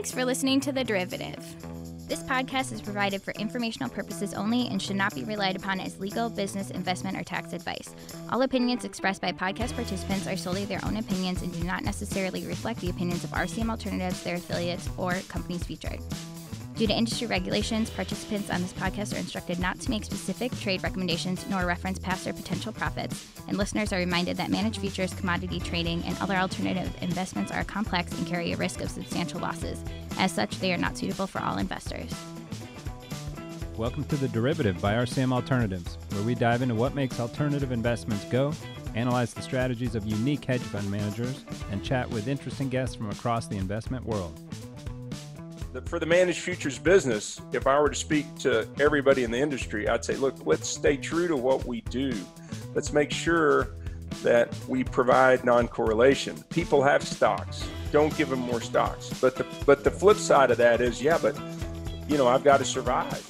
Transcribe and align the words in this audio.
Thanks 0.00 0.12
for 0.12 0.24
listening 0.24 0.60
to 0.60 0.72
The 0.72 0.82
Derivative. 0.82 1.44
This 2.08 2.22
podcast 2.22 2.72
is 2.72 2.80
provided 2.80 3.20
for 3.20 3.32
informational 3.32 3.90
purposes 3.90 4.32
only 4.32 4.66
and 4.68 4.80
should 4.80 4.96
not 4.96 5.14
be 5.14 5.24
relied 5.24 5.56
upon 5.56 5.78
as 5.78 6.00
legal, 6.00 6.30
business, 6.30 6.70
investment, 6.70 7.18
or 7.18 7.22
tax 7.22 7.52
advice. 7.52 7.94
All 8.30 8.40
opinions 8.40 8.86
expressed 8.86 9.20
by 9.20 9.32
podcast 9.32 9.74
participants 9.74 10.26
are 10.26 10.38
solely 10.38 10.64
their 10.64 10.82
own 10.86 10.96
opinions 10.96 11.42
and 11.42 11.52
do 11.52 11.62
not 11.64 11.84
necessarily 11.84 12.46
reflect 12.46 12.80
the 12.80 12.88
opinions 12.88 13.24
of 13.24 13.30
RCM 13.32 13.68
Alternatives, 13.68 14.22
their 14.22 14.36
affiliates, 14.36 14.88
or 14.96 15.16
companies 15.28 15.64
featured. 15.64 15.98
Due 16.80 16.86
to 16.86 16.96
industry 16.96 17.26
regulations, 17.26 17.90
participants 17.90 18.48
on 18.48 18.62
this 18.62 18.72
podcast 18.72 19.14
are 19.14 19.18
instructed 19.18 19.58
not 19.58 19.78
to 19.78 19.90
make 19.90 20.02
specific 20.02 20.50
trade 20.60 20.82
recommendations 20.82 21.44
nor 21.50 21.66
reference 21.66 21.98
past 21.98 22.26
or 22.26 22.32
potential 22.32 22.72
profits, 22.72 23.28
and 23.48 23.58
listeners 23.58 23.92
are 23.92 23.98
reminded 23.98 24.34
that 24.38 24.48
managed 24.48 24.80
futures, 24.80 25.12
commodity 25.12 25.60
trading, 25.60 26.02
and 26.04 26.16
other 26.22 26.36
alternative 26.36 26.90
investments 27.02 27.52
are 27.52 27.64
complex 27.64 28.12
and 28.12 28.26
carry 28.26 28.52
a 28.52 28.56
risk 28.56 28.80
of 28.80 28.90
substantial 28.90 29.40
losses. 29.40 29.78
As 30.16 30.32
such, 30.32 30.58
they 30.58 30.72
are 30.72 30.78
not 30.78 30.96
suitable 30.96 31.26
for 31.26 31.42
all 31.42 31.58
investors. 31.58 32.14
Welcome 33.76 34.04
to 34.04 34.16
The 34.16 34.28
Derivative 34.28 34.80
by 34.80 34.94
RCM 34.94 35.34
Alternatives, 35.34 35.98
where 36.12 36.22
we 36.22 36.34
dive 36.34 36.62
into 36.62 36.76
what 36.76 36.94
makes 36.94 37.20
alternative 37.20 37.72
investments 37.72 38.24
go, 38.24 38.54
analyze 38.94 39.34
the 39.34 39.42
strategies 39.42 39.94
of 39.94 40.06
unique 40.06 40.46
hedge 40.46 40.62
fund 40.62 40.90
managers, 40.90 41.44
and 41.70 41.84
chat 41.84 42.08
with 42.08 42.26
interesting 42.26 42.70
guests 42.70 42.96
from 42.96 43.10
across 43.10 43.48
the 43.48 43.58
investment 43.58 44.06
world 44.06 44.32
for 45.84 45.98
the 45.98 46.06
managed 46.06 46.40
futures 46.40 46.78
business, 46.78 47.40
if 47.52 47.66
I 47.66 47.78
were 47.80 47.90
to 47.90 47.96
speak 47.96 48.26
to 48.40 48.66
everybody 48.80 49.24
in 49.24 49.30
the 49.30 49.38
industry, 49.38 49.88
I'd 49.88 50.04
say, 50.04 50.16
look, 50.16 50.46
let's 50.46 50.68
stay 50.68 50.96
true 50.96 51.28
to 51.28 51.36
what 51.36 51.64
we 51.64 51.80
do. 51.82 52.12
Let's 52.74 52.92
make 52.92 53.10
sure 53.10 53.74
that 54.22 54.54
we 54.68 54.84
provide 54.84 55.44
non-correlation. 55.44 56.42
People 56.50 56.82
have 56.82 57.02
stocks. 57.02 57.68
Don't 57.92 58.16
give 58.16 58.28
them 58.28 58.40
more 58.40 58.60
stocks. 58.60 59.10
But 59.20 59.36
the 59.36 59.46
but 59.64 59.84
the 59.84 59.90
flip 59.90 60.16
side 60.16 60.50
of 60.50 60.58
that 60.58 60.80
is, 60.80 61.02
yeah, 61.02 61.18
but 61.20 61.38
you 62.08 62.18
know, 62.18 62.26
I've 62.26 62.44
got 62.44 62.58
to 62.58 62.64
survive. 62.64 63.24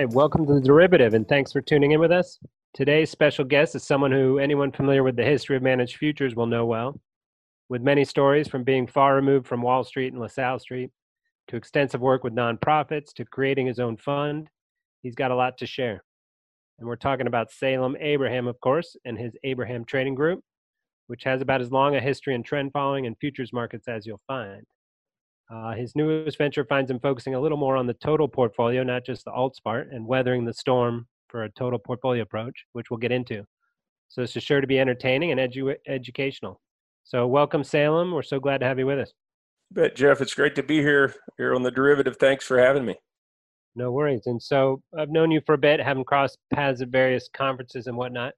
Right, 0.00 0.14
welcome 0.14 0.46
to 0.46 0.54
the 0.54 0.62
derivative, 0.62 1.12
and 1.12 1.28
thanks 1.28 1.52
for 1.52 1.60
tuning 1.60 1.92
in 1.92 2.00
with 2.00 2.10
us. 2.10 2.38
Today's 2.72 3.10
special 3.10 3.44
guest 3.44 3.74
is 3.74 3.84
someone 3.84 4.10
who 4.10 4.38
anyone 4.38 4.72
familiar 4.72 5.02
with 5.02 5.14
the 5.14 5.22
history 5.22 5.56
of 5.56 5.62
managed 5.62 5.98
futures 5.98 6.34
will 6.34 6.46
know 6.46 6.64
well. 6.64 6.98
With 7.68 7.82
many 7.82 8.06
stories 8.06 8.48
from 8.48 8.64
being 8.64 8.86
far 8.86 9.14
removed 9.14 9.46
from 9.46 9.60
Wall 9.60 9.84
Street 9.84 10.14
and 10.14 10.22
LaSalle 10.22 10.58
Street, 10.58 10.88
to 11.48 11.56
extensive 11.56 12.00
work 12.00 12.24
with 12.24 12.34
nonprofits, 12.34 13.12
to 13.12 13.26
creating 13.26 13.66
his 13.66 13.78
own 13.78 13.98
fund, 13.98 14.48
he's 15.02 15.14
got 15.14 15.32
a 15.32 15.36
lot 15.36 15.58
to 15.58 15.66
share. 15.66 16.02
And 16.78 16.88
we're 16.88 16.96
talking 16.96 17.26
about 17.26 17.52
Salem 17.52 17.94
Abraham, 18.00 18.46
of 18.46 18.58
course, 18.60 18.96
and 19.04 19.18
his 19.18 19.36
Abraham 19.44 19.84
Trading 19.84 20.14
Group, 20.14 20.40
which 21.08 21.24
has 21.24 21.42
about 21.42 21.60
as 21.60 21.72
long 21.72 21.94
a 21.94 22.00
history 22.00 22.34
in 22.34 22.42
trend 22.42 22.72
following 22.72 23.04
and 23.04 23.18
futures 23.20 23.52
markets 23.52 23.86
as 23.86 24.06
you'll 24.06 24.22
find. 24.26 24.64
Uh, 25.52 25.72
his 25.72 25.96
newest 25.96 26.38
venture 26.38 26.64
finds 26.64 26.90
him 26.90 27.00
focusing 27.00 27.34
a 27.34 27.40
little 27.40 27.58
more 27.58 27.76
on 27.76 27.86
the 27.86 27.94
total 27.94 28.28
portfolio, 28.28 28.84
not 28.84 29.04
just 29.04 29.24
the 29.24 29.32
alts 29.32 29.62
part, 29.62 29.90
and 29.92 30.06
weathering 30.06 30.44
the 30.44 30.54
storm 30.54 31.06
for 31.28 31.44
a 31.44 31.50
total 31.50 31.78
portfolio 31.78 32.22
approach, 32.22 32.66
which 32.72 32.90
we'll 32.90 32.98
get 32.98 33.10
into. 33.10 33.44
So 34.08 34.20
this 34.20 34.36
is 34.36 34.42
sure 34.42 34.60
to 34.60 34.66
be 34.66 34.78
entertaining 34.78 35.32
and 35.32 35.40
edu- 35.40 35.76
educational. 35.88 36.60
So 37.04 37.26
welcome, 37.26 37.64
Salem. 37.64 38.12
We're 38.12 38.22
so 38.22 38.38
glad 38.38 38.58
to 38.58 38.66
have 38.66 38.78
you 38.78 38.86
with 38.86 38.98
us. 39.00 39.12
Bet, 39.72 39.96
Jeff. 39.96 40.20
It's 40.20 40.34
great 40.34 40.54
to 40.56 40.62
be 40.62 40.78
here 40.78 41.14
here 41.36 41.54
on 41.54 41.62
the 41.62 41.70
derivative. 41.70 42.16
Thanks 42.18 42.44
for 42.44 42.58
having 42.58 42.84
me. 42.84 42.96
No 43.76 43.92
worries. 43.92 44.26
And 44.26 44.42
so 44.42 44.82
I've 44.96 45.10
known 45.10 45.30
you 45.30 45.40
for 45.46 45.54
a 45.54 45.58
bit, 45.58 45.80
having 45.80 46.04
crossed 46.04 46.38
paths 46.52 46.80
at 46.82 46.88
various 46.88 47.28
conferences 47.32 47.86
and 47.86 47.96
whatnot. 47.96 48.34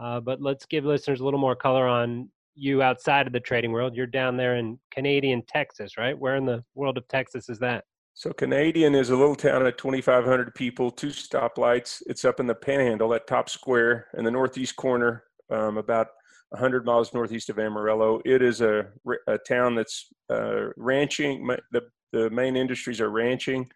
Uh, 0.00 0.20
but 0.20 0.42
let's 0.42 0.66
give 0.66 0.84
listeners 0.84 1.20
a 1.20 1.24
little 1.24 1.40
more 1.40 1.56
color 1.56 1.86
on 1.86 2.28
you 2.56 2.82
outside 2.82 3.26
of 3.26 3.32
the 3.32 3.40
trading 3.40 3.72
world. 3.72 3.94
You're 3.94 4.06
down 4.06 4.36
there 4.36 4.56
in 4.56 4.78
Canadian 4.90 5.42
Texas, 5.46 5.96
right? 5.96 6.18
Where 6.18 6.36
in 6.36 6.46
the 6.46 6.64
world 6.74 6.98
of 6.98 7.06
Texas 7.08 7.48
is 7.48 7.58
that? 7.60 7.84
So 8.14 8.32
Canadian 8.32 8.94
is 8.94 9.10
a 9.10 9.16
little 9.16 9.34
town 9.34 9.66
of 9.66 9.76
2,500 9.76 10.54
people, 10.54 10.90
two 10.90 11.08
stoplights. 11.08 12.02
It's 12.06 12.24
up 12.24 12.40
in 12.40 12.46
the 12.46 12.54
Panhandle, 12.54 13.10
that 13.10 13.26
top 13.26 13.50
square 13.50 14.06
in 14.16 14.24
the 14.24 14.30
northeast 14.30 14.74
corner, 14.76 15.24
um, 15.50 15.76
about 15.76 16.08
100 16.48 16.86
miles 16.86 17.12
northeast 17.12 17.50
of 17.50 17.58
Amarillo. 17.58 18.22
It 18.24 18.40
is 18.40 18.62
a, 18.62 18.86
a 19.26 19.36
town 19.46 19.74
that's 19.74 20.06
uh, 20.30 20.68
ranching. 20.78 21.46
The, 21.72 21.82
the 22.12 22.30
main 22.30 22.56
industries 22.56 23.02
are 23.02 23.10
ranching, 23.10 23.68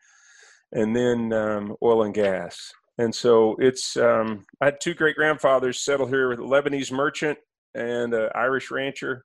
and 0.73 0.97
then 0.97 1.35
um, 1.35 1.77
oil 1.83 2.05
and 2.05 2.15
gas. 2.15 2.73
And 2.97 3.15
so 3.15 3.57
it's. 3.59 3.97
Um, 3.97 4.47
I 4.61 4.67
had 4.67 4.81
two 4.81 4.95
great 4.95 5.17
grandfathers 5.17 5.81
settle 5.81 6.07
here, 6.07 6.29
with 6.29 6.39
a 6.39 6.43
Lebanese 6.43 6.93
merchant 6.93 7.39
and 7.75 8.13
an 8.15 8.31
Irish 8.35 8.71
rancher. 8.71 9.25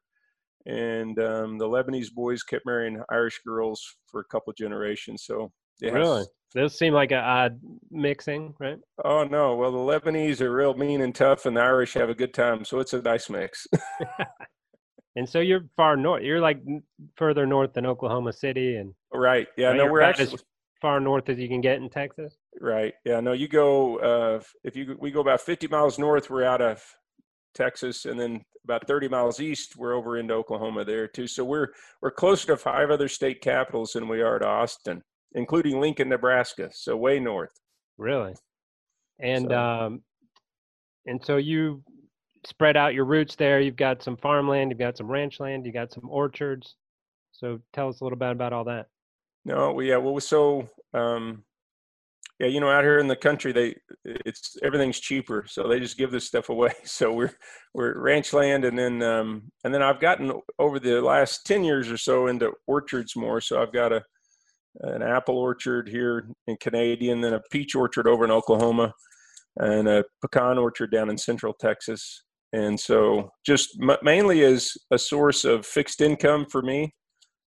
And 0.66 1.20
um, 1.20 1.58
the 1.58 1.68
Lebanese 1.68 2.12
boys 2.12 2.42
kept 2.42 2.66
marrying 2.66 3.02
Irish 3.12 3.40
girls 3.46 3.84
for 4.08 4.22
a 4.22 4.26
couple 4.26 4.52
generations. 4.54 5.24
So 5.26 5.52
yeah, 5.80 5.92
really, 5.92 6.26
those 6.56 6.78
seem 6.78 6.94
like 6.94 7.12
an 7.12 7.20
odd 7.20 7.60
mixing, 7.92 8.56
right? 8.60 8.80
Oh 9.04 9.26
no, 9.26 9.56
well 9.56 9.72
the 9.72 9.78
Lebanese 9.78 10.42
are 10.42 10.52
real 10.52 10.74
mean 10.74 11.02
and 11.02 11.14
tough, 11.14 11.46
and 11.46 11.56
the 11.56 11.62
Irish 11.62 11.94
have 11.94 12.10
a 12.10 12.16
good 12.16 12.34
time. 12.34 12.66
So 12.66 12.80
it's 12.80 12.94
a 12.94 13.02
nice 13.02 13.30
mix. 13.30 13.68
and 15.16 15.30
so 15.30 15.40
you're 15.40 15.66
far 15.78 15.96
north. 15.96 16.24
You're 16.24 16.42
like 16.42 16.64
further 17.16 17.46
north 17.46 17.74
than 17.74 17.86
Oklahoma 17.86 18.34
City, 18.34 18.78
and 18.78 18.96
right. 19.14 19.48
Yeah, 19.58 19.74
no, 19.74 19.86
we're 19.86 20.02
actually 20.02 20.34
as 20.34 20.44
far 20.82 21.00
north 21.00 21.30
as 21.30 21.40
you 21.40 21.48
can 21.48 21.62
get 21.62 21.78
in 21.78 21.90
Texas. 21.90 22.38
Right. 22.60 22.94
Yeah. 23.06 23.20
No, 23.20 23.34
you 23.34 23.48
go. 23.48 23.98
Uh, 23.98 24.42
if 24.64 24.76
you 24.76 24.98
we 25.00 25.12
go 25.12 25.22
about 25.22 25.42
50 25.42 25.68
miles 25.68 25.98
north, 26.00 26.30
we're 26.30 26.44
out 26.44 26.62
of 26.62 26.84
Texas, 27.56 28.06
and 28.06 28.20
then 28.20 28.42
about 28.64 28.88
30 28.88 29.08
miles 29.08 29.40
east, 29.40 29.78
we're 29.78 29.94
over 29.94 30.18
into 30.18 30.34
Oklahoma 30.34 30.84
there 30.86 31.08
too. 31.08 31.28
So 31.28 31.44
we're 31.44 31.70
we're 32.02 32.12
closer 32.12 32.48
to 32.48 32.58
five 32.58 32.92
other 32.92 33.08
state 33.08 33.42
capitals 33.42 33.94
than 33.94 34.08
we 34.08 34.22
are 34.22 34.40
to 34.40 34.48
Austin, 34.48 35.02
including 35.34 35.80
Lincoln, 35.80 36.10
Nebraska. 36.10 36.70
So 36.74 36.96
way 36.98 37.20
north. 37.20 37.52
Really, 37.98 38.34
and 39.20 39.48
so. 39.50 39.58
um, 39.58 40.04
and 41.06 41.24
so 41.24 41.38
you 41.38 41.84
spread 42.46 42.78
out 42.78 42.94
your 42.94 43.06
roots 43.06 43.36
there. 43.36 43.60
You've 43.60 43.76
got 43.76 44.04
some 44.04 44.18
farmland, 44.18 44.72
you've 44.72 44.80
got 44.80 44.98
some 44.98 45.08
ranch 45.08 45.40
land, 45.40 45.66
you 45.66 45.72
got 45.72 45.92
some 45.92 46.10
orchards. 46.10 46.76
So 47.32 47.60
tell 47.74 47.90
us 47.90 48.02
a 48.02 48.04
little 48.04 48.20
bit 48.20 48.32
about 48.32 48.54
all 48.54 48.66
that. 48.66 48.88
No, 49.44 49.74
we 49.74 49.90
yeah, 49.90 49.98
well, 49.98 50.20
so 50.20 50.68
um, 50.94 51.44
yeah, 52.40 52.48
you 52.48 52.60
know, 52.60 52.70
out 52.70 52.84
here 52.84 53.00
in 53.00 53.08
the 53.08 53.16
country, 53.16 53.54
they 53.54 53.76
it's 54.04 54.58
everything's 54.62 55.00
cheaper, 55.00 55.46
so 55.48 55.68
they 55.68 55.80
just 55.80 55.98
give 55.98 56.12
this 56.12 56.26
stuff 56.26 56.50
away. 56.50 56.74
So 56.86 57.14
we're 57.14 57.34
we're 57.74 57.98
ranch 57.98 58.34
land, 58.34 58.66
and 58.66 58.78
then 58.78 59.02
um, 59.02 59.52
and 59.64 59.74
then 59.74 59.82
I've 59.82 60.02
gotten 60.02 60.34
over 60.60 60.80
the 60.80 61.02
last 61.02 61.46
ten 61.46 61.64
years 61.64 61.90
or 61.90 61.98
so 61.98 62.28
into 62.28 62.52
orchards 62.68 63.16
more. 63.16 63.40
So 63.40 63.62
I've 63.62 63.74
got 63.74 63.94
a 63.94 64.04
an 64.82 65.02
apple 65.02 65.38
orchard 65.38 65.88
here 65.88 66.28
in 66.48 66.58
Canadian, 66.58 67.22
then 67.22 67.34
a 67.34 67.42
peach 67.52 67.76
orchard 67.76 68.08
over 68.08 68.26
in 68.26 68.32
Oklahoma, 68.32 68.94
and 69.58 69.88
a 69.88 70.04
pecan 70.22 70.58
orchard 70.58 70.92
down 70.92 71.10
in 71.10 71.18
Central 71.18 71.54
Texas. 71.54 72.24
And 72.52 72.80
so, 72.80 73.30
just 73.46 73.78
m- 73.82 73.98
mainly 74.02 74.44
as 74.44 74.74
a 74.92 74.98
source 74.98 75.46
of 75.46 75.66
fixed 75.66 76.02
income 76.02 76.46
for 76.50 76.62
me, 76.62 76.94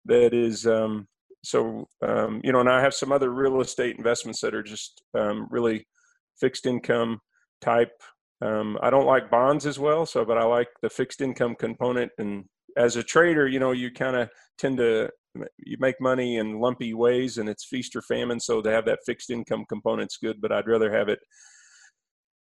that 0.07 0.35
is 0.35 0.67
um, 0.67 1.07
so 1.47 1.87
um, 2.03 2.41
you 2.43 2.51
know, 2.51 2.59
and 2.59 2.69
I 2.69 2.81
have 2.81 2.93
some 2.93 3.12
other 3.12 3.31
real 3.31 3.61
estate 3.61 3.97
investments 3.99 4.41
that 4.41 4.53
are 4.53 4.65
just 4.65 5.01
um, 5.15 5.47
really 5.49 5.87
fixed 6.41 6.67
income 6.67 7.21
type. 7.61 7.93
Um, 8.43 8.77
I 8.83 8.91
don't 8.91 9.07
like 9.07 9.31
bonds 9.31 9.65
as 9.65 9.79
well, 9.79 10.07
so 10.07 10.25
but 10.25 10.39
I 10.39 10.45
like 10.45 10.67
the 10.83 10.91
fixed 10.91 11.21
income 11.21 11.55
component. 11.55 12.11
And 12.19 12.47
as 12.77 12.97
a 12.97 13.03
trader, 13.04 13.47
you 13.47 13.60
know, 13.60 13.71
you 13.71 13.93
kind 13.93 14.16
of 14.16 14.28
tend 14.59 14.78
to 14.78 15.09
you 15.59 15.77
make 15.78 16.01
money 16.01 16.39
in 16.39 16.59
lumpy 16.59 16.95
ways, 16.95 17.39
and 17.39 17.48
it's 17.48 17.65
feast 17.65 17.95
or 17.95 18.03
famine. 18.03 18.41
So 18.41 18.60
to 18.60 18.71
have 18.72 18.87
that 18.87 18.98
fixed 19.07 19.31
income 19.31 19.66
component's 19.69 20.16
good, 20.16 20.41
but 20.41 20.51
I'd 20.51 20.66
rather 20.66 20.93
have 20.93 21.09
it 21.09 21.21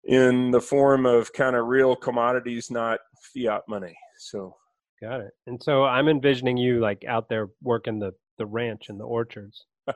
in 0.03 0.51
the 0.51 0.61
form 0.61 1.07
of 1.07 1.33
kind 1.33 1.55
of 1.55 1.65
real 1.65 1.95
commodities, 1.95 2.69
not 2.69 2.99
fiat 3.33 3.63
money. 3.67 3.95
So 4.19 4.53
got 5.01 5.21
it. 5.21 5.31
And 5.47 5.61
so 5.61 5.85
I'm 5.85 6.07
envisioning 6.07 6.57
you 6.57 6.79
like 6.79 7.03
out 7.07 7.29
there 7.29 7.49
working 7.63 7.97
the 7.97 8.11
the 8.41 8.45
ranch 8.47 8.89
and 8.89 8.99
the 8.99 9.05
orchards. 9.05 9.67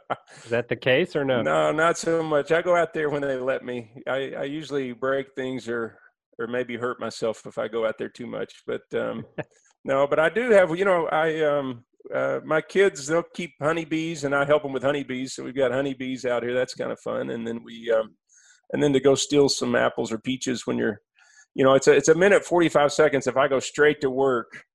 Is 0.44 0.50
that 0.52 0.68
the 0.68 0.76
case 0.76 1.16
or 1.16 1.26
no? 1.26 1.42
No, 1.42 1.72
not 1.72 1.98
so 1.98 2.22
much. 2.22 2.52
I 2.52 2.62
go 2.62 2.76
out 2.76 2.94
there 2.94 3.10
when 3.10 3.24
they 3.24 3.38
let 3.38 3.66
me. 3.66 3.92
I, 4.08 4.34
I 4.38 4.44
usually 4.44 4.94
break 4.94 5.34
things 5.36 5.68
or 5.68 5.98
or 6.38 6.46
maybe 6.46 6.78
hurt 6.78 7.00
myself 7.00 7.46
if 7.48 7.58
I 7.58 7.68
go 7.68 7.88
out 7.88 7.98
there 7.98 8.10
too 8.10 8.28
much. 8.28 8.54
But 8.68 8.82
um, 8.94 9.26
no, 9.84 10.06
but 10.06 10.20
I 10.20 10.30
do 10.30 10.52
have. 10.52 10.78
You 10.78 10.86
know, 10.86 11.08
I 11.08 11.42
um, 11.42 11.86
uh, 12.14 12.40
my 12.46 12.62
kids 12.62 13.08
they'll 13.08 13.24
keep 13.34 13.54
honeybees 13.60 14.26
and 14.26 14.36
I 14.36 14.46
help 14.46 14.62
them 14.62 14.74
with 14.74 14.84
honeybees. 14.84 15.34
So 15.34 15.44
we've 15.44 15.56
got 15.56 15.72
honeybees 15.72 16.24
out 16.26 16.44
here. 16.44 16.54
That's 16.54 16.76
kind 16.76 16.92
of 16.92 17.00
fun. 17.00 17.32
And 17.32 17.48
then 17.48 17.64
we 17.64 17.92
um, 17.92 18.16
and 18.74 18.84
then 18.84 18.94
to 18.94 19.00
go 19.00 19.16
steal 19.16 19.50
some 19.50 19.76
apples 19.76 20.12
or 20.12 20.20
peaches 20.20 20.68
when 20.68 20.78
you're, 20.78 21.02
you 21.56 21.64
know, 21.64 21.74
it's 21.74 21.88
a 21.88 21.94
it's 21.94 22.10
a 22.10 22.16
minute 22.16 22.46
forty 22.46 22.70
five 22.70 22.94
seconds 22.94 23.26
if 23.26 23.38
I 23.38 23.48
go 23.48 23.60
straight 23.60 24.02
to 24.02 24.12
work 24.12 24.66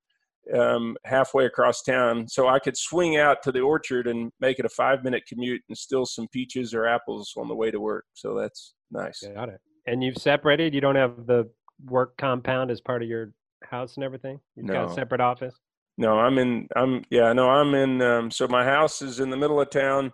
um, 0.55 0.97
halfway 1.05 1.47
across 1.47 1.83
town, 1.83 2.27
so 2.29 2.49
I 2.49 2.59
could 2.59 2.77
swing 2.77 3.17
out 3.17 3.43
to 3.45 3.53
the 3.53 3.61
orchard 3.61 4.07
and 4.07 4.31
make 4.41 4.59
it 4.59 4.65
a 4.65 4.69
five 4.71 5.05
minute 5.05 5.23
commute 5.29 5.63
and 5.69 5.77
still 5.77 6.07
some 6.07 6.29
peaches 6.33 6.75
or 6.75 6.87
apples 6.87 7.33
on 7.37 7.49
the 7.49 7.55
way 7.55 7.71
to 7.71 7.81
work. 7.81 8.05
So 8.15 8.35
that's 8.35 8.75
nice. 8.91 9.23
Got 9.35 9.49
it. 9.51 9.61
And 9.87 10.03
you've 10.03 10.17
separated. 10.19 10.75
You 10.75 10.81
don't 10.81 10.97
have 10.97 11.27
the 11.27 11.51
work 11.87 12.17
compound 12.19 12.71
as 12.71 12.81
part 12.81 13.03
of 13.03 13.09
your 13.09 13.33
house 13.65 13.97
and 13.97 14.05
everything. 14.05 14.39
You've 14.57 14.67
got 14.67 14.87
No. 14.87 14.91
a 14.91 14.95
separate 14.95 15.21
office. 15.21 15.55
No, 15.99 16.19
I'm 16.19 16.39
in. 16.39 16.69
I'm 16.77 17.05
yeah. 17.11 17.33
No, 17.33 17.49
I'm 17.51 17.75
in. 17.75 18.01
Um, 18.03 18.31
so 18.31 18.49
my 18.49 18.65
house 18.65 19.03
is 19.03 19.21
in 19.21 19.31
the 19.31 19.37
middle 19.37 19.61
of 19.61 19.71
town, 19.71 20.13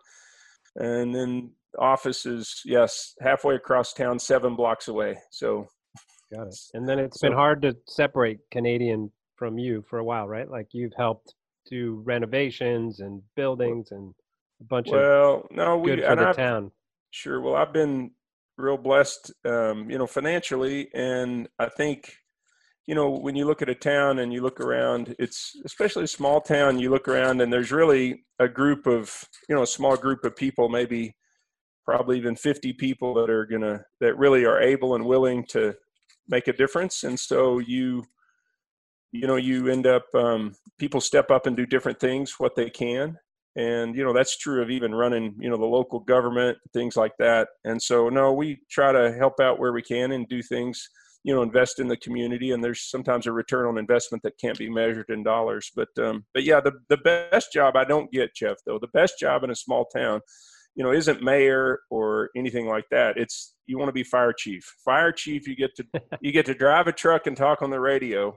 and 0.77 1.15
then 1.15 1.53
office 1.79 2.27
is 2.27 2.61
yes 2.65 3.15
halfway 3.21 3.55
across 3.55 3.93
town, 3.93 4.19
seven 4.19 4.57
blocks 4.57 4.89
away. 4.89 5.17
So 5.31 5.67
Got 6.35 6.49
it. 6.49 6.57
And 6.75 6.89
then 6.89 6.99
it's 6.99 7.19
been 7.21 7.33
hard 7.33 7.63
to 7.63 7.77
separate 7.87 8.39
Canadian 8.51 9.13
from 9.37 9.59
you 9.59 9.85
for 9.89 9.99
a 9.99 10.05
while, 10.05 10.27
right? 10.27 10.51
Like 10.51 10.69
you've 10.73 10.95
helped 10.97 11.35
do 11.69 12.03
renovations 12.05 13.01
and 13.01 13.23
buildings 13.35 13.91
and 13.91 14.15
a 14.61 14.65
bunch 14.65 14.89
of 14.89 14.95
well, 14.95 15.47
no, 15.51 15.77
we 15.77 15.91
good 15.91 16.01
for 16.01 16.07
and 16.07 16.21
the 16.21 16.29
I've, 16.29 16.37
town. 16.37 16.71
Sure. 17.11 17.41
Well, 17.41 17.57
I've 17.57 17.73
been 17.73 18.13
real 18.57 18.77
blessed, 18.77 19.33
um, 19.45 19.91
you 19.91 19.99
know, 19.99 20.07
financially, 20.07 20.89
and 20.95 21.49
I 21.59 21.69
think, 21.69 22.15
you 22.87 22.95
know, 22.95 23.11
when 23.11 23.37
you 23.37 23.45
look 23.45 23.63
at 23.63 23.69
a 23.69 23.75
town 23.75 24.19
and 24.21 24.33
you 24.33 24.43
look 24.43 24.61
around, 24.61 25.15
it's 25.19 25.53
especially 25.65 26.05
a 26.05 26.09
small 26.09 26.41
town. 26.41 26.79
You 26.79 26.91
look 26.91 27.09
around, 27.09 27.41
and 27.41 27.53
there's 27.53 27.73
really 27.73 28.25
a 28.39 28.49
group 28.49 28.87
of, 28.87 29.25
you 29.49 29.55
know, 29.55 29.63
a 29.63 29.67
small 29.67 29.97
group 29.97 30.25
of 30.25 30.37
people, 30.37 30.69
maybe, 30.69 31.17
probably 31.85 32.17
even 32.17 32.37
50 32.37 32.73
people 32.75 33.15
that 33.15 33.31
are 33.31 33.47
gonna 33.47 33.85
that 34.01 34.17
really 34.17 34.45
are 34.45 34.61
able 34.61 34.95
and 34.95 35.05
willing 35.05 35.45
to 35.47 35.75
make 36.29 36.49
a 36.49 36.53
difference. 36.53 37.05
And 37.05 37.19
so 37.19 37.59
you, 37.59 38.05
you 39.13 39.27
know, 39.27 39.37
you 39.37 39.69
end 39.69 39.87
up 39.87 40.05
um, 40.15 40.55
people 40.79 41.01
step 41.01 41.31
up 41.31 41.47
and 41.47 41.57
do 41.57 41.67
different 41.67 42.01
things 42.01 42.35
what 42.39 42.57
they 42.57 42.71
can. 42.71 43.17
And 43.57 43.97
you 43.97 44.05
know 44.05 44.13
that's 44.13 44.37
true 44.37 44.61
of 44.61 44.69
even 44.69 44.95
running 44.95 45.35
you 45.39 45.49
know 45.49 45.57
the 45.57 45.65
local 45.65 46.01
government 46.01 46.59
things 46.75 46.95
like 46.95 47.13
that. 47.19 47.49
And 47.65 47.81
so 47.81 48.11
no 48.11 48.35
we 48.35 48.59
try 48.71 48.93
to 48.93 49.17
help 49.17 49.41
out 49.41 49.59
where 49.59 49.73
we 49.73 49.81
can 49.81 50.13
and 50.13 50.29
do 50.29 50.43
things 50.43 50.87
you 51.25 51.35
know 51.35 51.41
invest 51.41 51.81
in 51.81 51.89
the 51.89 51.97
community. 51.97 52.51
And 52.51 52.63
there's 52.63 52.83
sometimes 52.83 53.27
a 53.27 53.33
return 53.33 53.65
on 53.65 53.79
investment 53.79 54.23
that 54.25 54.39
can't 54.39 54.59
be 54.59 54.69
measured 54.69 55.09
in 55.09 55.23
dollars. 55.23 55.71
But 55.75 55.89
um 55.99 56.27
but 56.35 56.45
yeah 56.45 56.61
the 56.61 56.73
the 56.91 56.99
best 56.99 57.51
job 57.51 57.77
i 57.77 57.85
don't 57.85 58.13
get 58.13 58.35
jeff 58.35 58.59
though 58.67 58.79
the 58.79 58.89
best 58.89 59.19
job 59.19 59.43
in 59.43 59.51
a 59.51 59.57
small 59.57 59.87
town 59.87 60.21
you 60.77 60.85
know 60.85 60.93
isn't 60.93 61.23
mayor 61.23 61.81
or 61.91 62.31
anything 62.37 62.69
like 62.69 62.85
that. 62.91 63.17
It's 63.17 63.55
you 63.65 63.79
want 63.79 63.89
to 63.89 63.95
be 63.95 64.05
fire 64.05 64.35
chief. 64.35 64.63
Fire 64.85 65.11
chief 65.11 65.49
you 65.49 65.57
get 65.57 65.75
to 65.77 65.85
you 66.21 66.31
get 66.31 66.47
to 66.47 66.55
drive 66.55 66.87
a 66.87 66.93
truck 66.93 67.27
and 67.27 67.37
talk 67.37 67.63
on 67.63 67.71
the 67.71 67.81
radio 67.81 68.37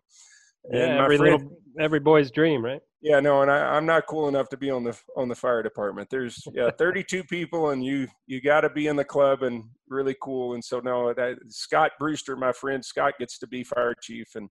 Yeah, 0.72 1.04
every 1.04 1.18
friend- 1.18 1.34
little 1.44 1.58
every 1.80 2.00
boy's 2.00 2.32
dream, 2.32 2.64
right? 2.64 2.82
yeah, 3.02 3.22
no, 3.22 3.42
and 3.42 3.50
I, 3.50 3.76
I'm 3.78 3.86
not 3.86 4.08
cool 4.08 4.28
enough 4.28 4.50
to 4.50 4.58
be 4.58 4.70
on 4.70 4.84
the 4.84 5.00
on 5.16 5.30
the 5.30 5.36
fire 5.36 5.64
department. 5.64 6.10
There's 6.10 6.44
yeah, 6.54 6.70
32 6.78 7.24
people, 7.24 7.70
and 7.70 7.84
you 7.84 8.08
you 8.28 8.42
got 8.42 8.62
to 8.62 8.70
be 8.70 8.88
in 8.88 8.96
the 8.96 9.06
club 9.06 9.44
and 9.44 9.64
really 9.88 10.16
cool. 10.22 10.54
And 10.54 10.64
so 10.64 10.80
no, 10.80 11.14
that 11.14 11.38
Scott 11.48 11.92
Brewster, 12.00 12.36
my 12.36 12.52
friend 12.52 12.84
Scott, 12.84 13.14
gets 13.20 13.40
to 13.40 13.48
be 13.48 13.64
fire 13.64 13.96
chief, 14.02 14.28
and 14.36 14.50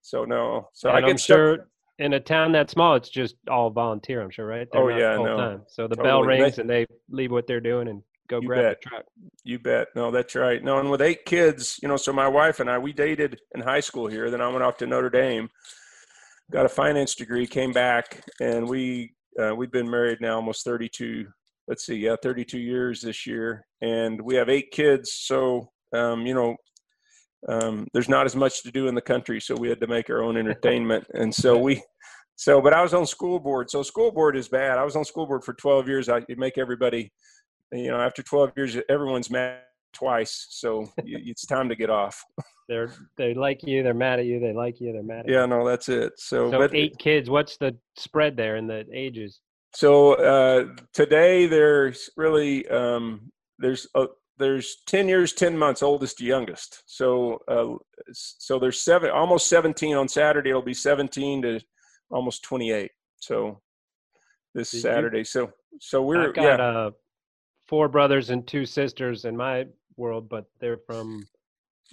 so 0.00 0.24
no, 0.24 0.68
so 0.72 0.90
and 0.90 1.06
I 1.06 1.08
stuck- 1.14 1.36
sure 1.36 1.68
in 2.00 2.14
a 2.14 2.20
town 2.20 2.50
that 2.52 2.70
small, 2.70 2.96
it's 2.96 3.08
just 3.08 3.36
all 3.48 3.70
volunteer. 3.70 4.20
I'm 4.20 4.30
sure, 4.30 4.46
right? 4.46 4.66
Oh, 4.74 4.88
yeah, 4.88 5.14
no. 5.14 5.24
full-time. 5.24 5.62
So 5.68 5.86
the 5.86 5.94
bell 5.94 6.18
Totally. 6.22 6.36
They- 6.38 6.42
rings 6.42 6.58
and 6.58 6.68
they 6.68 6.86
leave 7.08 7.30
what 7.30 7.46
they're 7.46 7.60
doing 7.60 7.86
and 7.86 8.02
go 8.28 8.40
You 8.40 8.48
grab 8.48 8.62
bet. 8.62 8.80
the 8.82 8.88
truck. 8.88 9.04
You 9.44 9.58
bet. 9.58 9.88
No, 9.94 10.10
that's 10.10 10.34
right. 10.34 10.62
No, 10.62 10.78
and 10.78 10.90
with 10.90 11.02
eight 11.02 11.24
kids, 11.24 11.78
you 11.82 11.88
know, 11.88 11.96
so 11.96 12.12
my 12.12 12.28
wife 12.28 12.60
and 12.60 12.70
I, 12.70 12.78
we 12.78 12.92
dated 12.92 13.40
in 13.54 13.60
high 13.60 13.80
school 13.80 14.06
here. 14.06 14.30
Then 14.30 14.40
I 14.40 14.48
went 14.48 14.62
off 14.62 14.76
to 14.78 14.86
Notre 14.86 15.10
Dame, 15.10 15.48
got 16.50 16.66
a 16.66 16.68
finance 16.70 17.14
degree, 17.14 17.46
came 17.46 17.72
back, 17.72 18.22
and 18.40 18.68
we 18.68 19.14
uh, 19.40 19.54
we've 19.54 19.72
been 19.72 19.90
married 19.90 20.20
now 20.20 20.36
almost 20.36 20.64
32. 20.64 21.26
Let's 21.66 21.86
see, 21.86 21.96
yeah, 21.96 22.16
32 22.22 22.58
years 22.58 23.00
this 23.00 23.26
year, 23.26 23.64
and 23.80 24.20
we 24.20 24.34
have 24.36 24.48
eight 24.50 24.70
kids. 24.70 25.12
So, 25.12 25.70
um, 25.94 26.26
you 26.26 26.34
know, 26.34 26.56
um, 27.48 27.86
there's 27.92 28.08
not 28.08 28.26
as 28.26 28.36
much 28.36 28.62
to 28.62 28.70
do 28.70 28.86
in 28.86 28.94
the 28.94 29.00
country, 29.00 29.40
so 29.40 29.54
we 29.56 29.68
had 29.68 29.80
to 29.80 29.86
make 29.86 30.10
our 30.10 30.22
own 30.22 30.36
entertainment, 30.36 31.06
and 31.14 31.34
so 31.34 31.58
we. 31.58 31.82
So, 32.36 32.60
but 32.60 32.72
I 32.72 32.82
was 32.82 32.94
on 32.94 33.06
school 33.06 33.38
board. 33.38 33.70
So 33.70 33.84
school 33.84 34.10
board 34.10 34.36
is 34.36 34.48
bad. 34.48 34.76
I 34.76 34.82
was 34.82 34.96
on 34.96 35.04
school 35.04 35.24
board 35.24 35.44
for 35.44 35.54
12 35.54 35.86
years. 35.86 36.08
I 36.08 36.20
make 36.36 36.58
everybody 36.58 37.12
you 37.74 37.90
know, 37.90 38.00
after 38.00 38.22
12 38.22 38.52
years, 38.56 38.76
everyone's 38.88 39.30
mad 39.30 39.60
twice. 39.92 40.46
So 40.50 40.86
it's 41.04 41.46
time 41.46 41.68
to 41.68 41.76
get 41.76 41.90
off. 41.90 42.22
They're 42.68 42.92
they 43.16 43.34
like 43.34 43.62
you, 43.62 43.82
they're 43.82 43.94
mad 43.94 44.18
at 44.20 44.26
you, 44.26 44.40
they 44.40 44.52
like 44.52 44.80
you, 44.80 44.92
they're 44.92 45.02
mad 45.02 45.20
at 45.20 45.28
you. 45.28 45.34
Yeah, 45.34 45.46
no, 45.46 45.66
that's 45.66 45.88
it. 45.88 46.14
So, 46.16 46.50
So 46.50 46.58
but 46.58 46.74
eight 46.74 46.96
kids. 46.98 47.28
What's 47.28 47.56
the 47.58 47.76
spread 47.96 48.36
there 48.36 48.56
in 48.56 48.66
the 48.66 48.84
ages? 48.92 49.40
so 49.74 50.14
uh, 50.14 50.66
today 50.92 51.46
there's 51.46 52.08
really 52.16 52.66
um, 52.68 53.32
there's 53.58 53.86
uh, 53.94 54.06
there's 54.38 54.76
10 54.86 55.08
years, 55.08 55.32
10 55.32 55.56
months, 55.56 55.82
oldest 55.82 56.18
to 56.18 56.24
youngest. 56.24 56.82
So 56.86 57.40
uh, 57.48 57.74
so 58.12 58.58
there's 58.58 58.80
seven, 58.80 59.10
almost 59.10 59.48
17 59.48 59.94
on 59.94 60.08
Saturday. 60.08 60.50
It'll 60.50 60.62
be 60.62 60.74
17 60.74 61.42
to 61.42 61.60
almost 62.10 62.42
28. 62.44 62.90
So 63.20 63.60
this 64.54 64.70
Did 64.70 64.76
you- 64.78 64.82
Saturday. 64.82 65.24
So 65.24 65.50
so 65.80 66.02
we're 66.02 66.28
I've 66.28 66.34
got 66.34 66.58
yeah. 66.60 66.66
uh, 66.66 66.90
four 67.66 67.88
brothers 67.88 68.30
and 68.30 68.46
two 68.46 68.66
sisters 68.66 69.24
in 69.24 69.36
my 69.36 69.66
world, 69.96 70.28
but 70.28 70.46
they're 70.60 70.80
from 70.86 71.26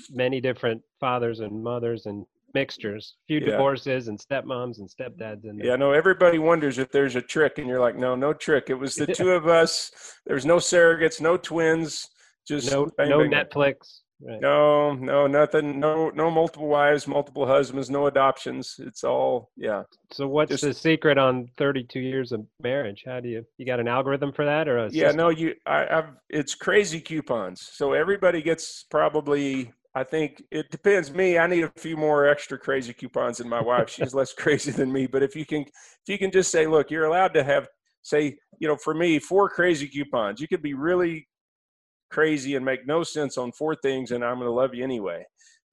many 0.10 0.42
different 0.42 0.82
fathers 1.00 1.40
and 1.40 1.64
mothers 1.64 2.06
and 2.06 2.26
mixtures. 2.54 3.16
few 3.28 3.40
Yeah. 3.40 3.52
divorces 3.52 4.08
and 4.10 4.20
stepmoms 4.20 4.80
and 4.80 4.90
stepdads 4.90 5.46
in 5.46 5.58
there. 5.58 5.68
Yeah, 5.68 5.76
no, 5.78 5.92
everybody 5.94 6.38
wonders 6.38 6.78
if 6.80 6.92
there's 6.92 7.16
a 7.16 7.22
trick, 7.22 7.58
and 7.60 7.68
you're 7.68 7.80
like, 7.80 7.96
no, 7.96 8.14
no 8.16 8.34
trick. 8.34 8.70
It 8.70 8.74
was 8.74 8.96
the 8.96 9.08
two 9.20 9.32
of 9.32 9.48
us. 9.48 9.92
There's 10.26 10.46
no 10.46 10.58
surrogates, 10.58 11.22
no 11.22 11.38
twins, 11.38 12.10
just 12.46 12.70
no 12.72 12.88
bang, 12.98 13.10
no 13.10 13.20
bang. 13.20 13.32
Netflix. 13.32 14.02
Right. 14.24 14.40
No, 14.40 14.94
no, 14.94 15.26
nothing. 15.28 15.80
No, 15.80 16.10
no 16.12 16.30
multiple 16.30 16.68
wives, 16.68 17.08
multiple 17.08 17.48
husbands, 17.48 17.90
no 17.90 18.06
adoptions. 18.08 18.76
It's 18.80 19.04
all, 19.04 19.50
yeah. 19.58 19.84
So 20.12 20.28
what's 20.28 20.52
Just- 20.52 20.64
the 20.64 20.74
secret 20.74 21.18
on 21.18 21.48
32 21.58 22.00
years 22.00 22.32
of 22.32 22.46
marriage? 22.62 23.04
How 23.06 23.20
do 23.20 23.30
you 23.30 23.44
you 23.58 23.66
got 23.66 23.80
an 23.80 23.88
algorithm 23.88 24.32
for 24.32 24.46
that 24.46 24.68
or 24.68 24.78
a 24.78 24.84
Yeah, 24.92 25.08
system? 25.08 25.18
no, 25.18 25.30
you, 25.30 25.56
I, 25.66 25.88
I've, 25.90 26.10
it's 26.30 26.54
crazy 26.54 27.02
coupons. 27.02 27.68
So 27.74 27.94
everybody 27.94 28.42
gets 28.42 28.84
probably, 28.92 29.72
I 29.96 30.04
think 30.04 30.44
it 30.52 30.70
depends. 30.70 31.12
Me, 31.12 31.38
I 31.40 31.48
need 31.48 31.64
a 31.64 31.72
few 31.78 31.98
more 31.98 32.28
extra 32.28 32.60
crazy 32.60 32.94
coupons 32.94 33.40
than 33.40 33.50
my 33.50 33.62
wife. 33.62 33.90
She's 33.90 34.14
less 34.14 34.34
crazy 34.38 34.72
than 34.72 34.92
me. 34.92 35.08
But 35.08 35.24
if 35.24 35.36
you 35.36 35.46
can, 35.46 35.62
if 35.62 36.08
you 36.08 36.18
can 36.18 36.32
just 36.32 36.52
say, 36.52 36.68
look, 36.68 36.92
you're 36.92 37.06
allowed 37.06 37.34
to 37.34 37.44
have, 37.44 37.68
say, 38.04 38.38
you 38.60 38.68
know, 38.68 38.76
for 38.78 38.94
me, 38.94 39.18
four 39.18 39.50
crazy 39.50 39.88
coupons. 39.88 40.40
You 40.40 40.48
could 40.48 40.62
be 40.62 40.74
really 40.76 41.28
crazy 42.12 42.56
and 42.56 42.66
make 42.66 42.86
no 42.86 43.04
sense 43.04 43.38
on 43.38 43.52
four 43.52 43.76
things, 43.76 44.12
and 44.12 44.24
I'm 44.24 44.36
going 44.36 44.48
to 44.48 44.52
love 44.52 44.76
you 44.76 44.84
anyway. 44.84 45.26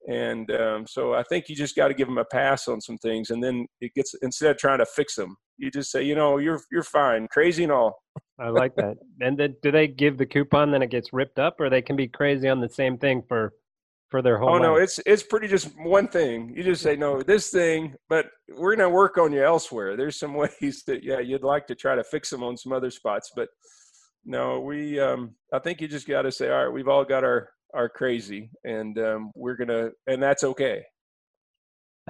And 0.07 0.49
um, 0.51 0.87
so 0.87 1.13
I 1.13 1.23
think 1.23 1.49
you 1.49 1.55
just 1.55 1.75
got 1.75 1.89
to 1.89 1.93
give 1.93 2.07
them 2.07 2.17
a 2.17 2.25
pass 2.25 2.67
on 2.67 2.79
some 2.79 2.97
things, 2.97 3.29
and 3.29 3.43
then 3.43 3.67
it 3.81 3.93
gets 3.93 4.15
instead 4.21 4.51
of 4.51 4.57
trying 4.57 4.79
to 4.79 4.85
fix 4.85 5.15
them, 5.15 5.35
you 5.57 5.69
just 5.69 5.91
say, 5.91 6.03
you 6.03 6.15
know, 6.15 6.37
you're 6.37 6.61
you're 6.71 6.83
fine, 6.83 7.27
crazy 7.27 7.63
and 7.63 7.71
all. 7.71 8.01
I 8.39 8.49
like 8.49 8.75
that. 8.75 8.95
And 9.19 9.37
then 9.37 9.55
do 9.61 9.71
they 9.71 9.87
give 9.87 10.17
the 10.17 10.25
coupon 10.25 10.71
then 10.71 10.81
it 10.81 10.89
gets 10.89 11.11
ripped 11.11 11.39
up 11.39 11.59
or 11.59 11.69
they 11.69 11.81
can 11.81 11.95
be 11.95 12.07
crazy 12.07 12.47
on 12.47 12.61
the 12.61 12.69
same 12.69 12.97
thing 12.97 13.21
for 13.27 13.53
for 14.09 14.21
their 14.21 14.37
whole 14.37 14.55
Oh 14.55 14.57
no, 14.57 14.75
it's 14.75 14.99
it's 15.05 15.23
pretty 15.23 15.47
just 15.47 15.77
one 15.79 16.07
thing. 16.07 16.53
You 16.55 16.63
just 16.63 16.81
say 16.81 16.95
no, 16.95 17.21
this 17.21 17.49
thing, 17.49 17.95
but 18.07 18.27
we're 18.55 18.75
gonna 18.75 18.89
work 18.89 19.17
on 19.17 19.33
you 19.33 19.43
elsewhere. 19.43 19.97
There's 19.97 20.17
some 20.17 20.33
ways 20.61 20.83
that 20.87 21.03
yeah, 21.03 21.19
you'd 21.19 21.43
like 21.43 21.67
to 21.67 21.75
try 21.75 21.95
to 21.95 22.03
fix 22.03 22.29
them 22.29 22.43
on 22.43 22.57
some 22.57 22.71
other 22.71 22.89
spots, 22.89 23.31
but 23.35 23.49
no, 24.25 24.59
we 24.59 24.99
um 24.99 25.35
I 25.53 25.59
think 25.59 25.81
you 25.81 25.87
just 25.87 26.07
got 26.07 26.23
to 26.23 26.31
say 26.31 26.49
all 26.49 26.65
right, 26.65 26.73
we've 26.73 26.87
all 26.87 27.05
got 27.05 27.23
our 27.23 27.49
our 27.73 27.89
crazy, 27.89 28.49
and 28.63 28.97
um, 28.99 29.31
we're 29.35 29.55
gonna 29.55 29.89
and 30.07 30.21
that's 30.21 30.43
okay. 30.43 30.83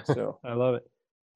So 0.06 0.40
I 0.46 0.54
love 0.54 0.76
it. 0.76 0.84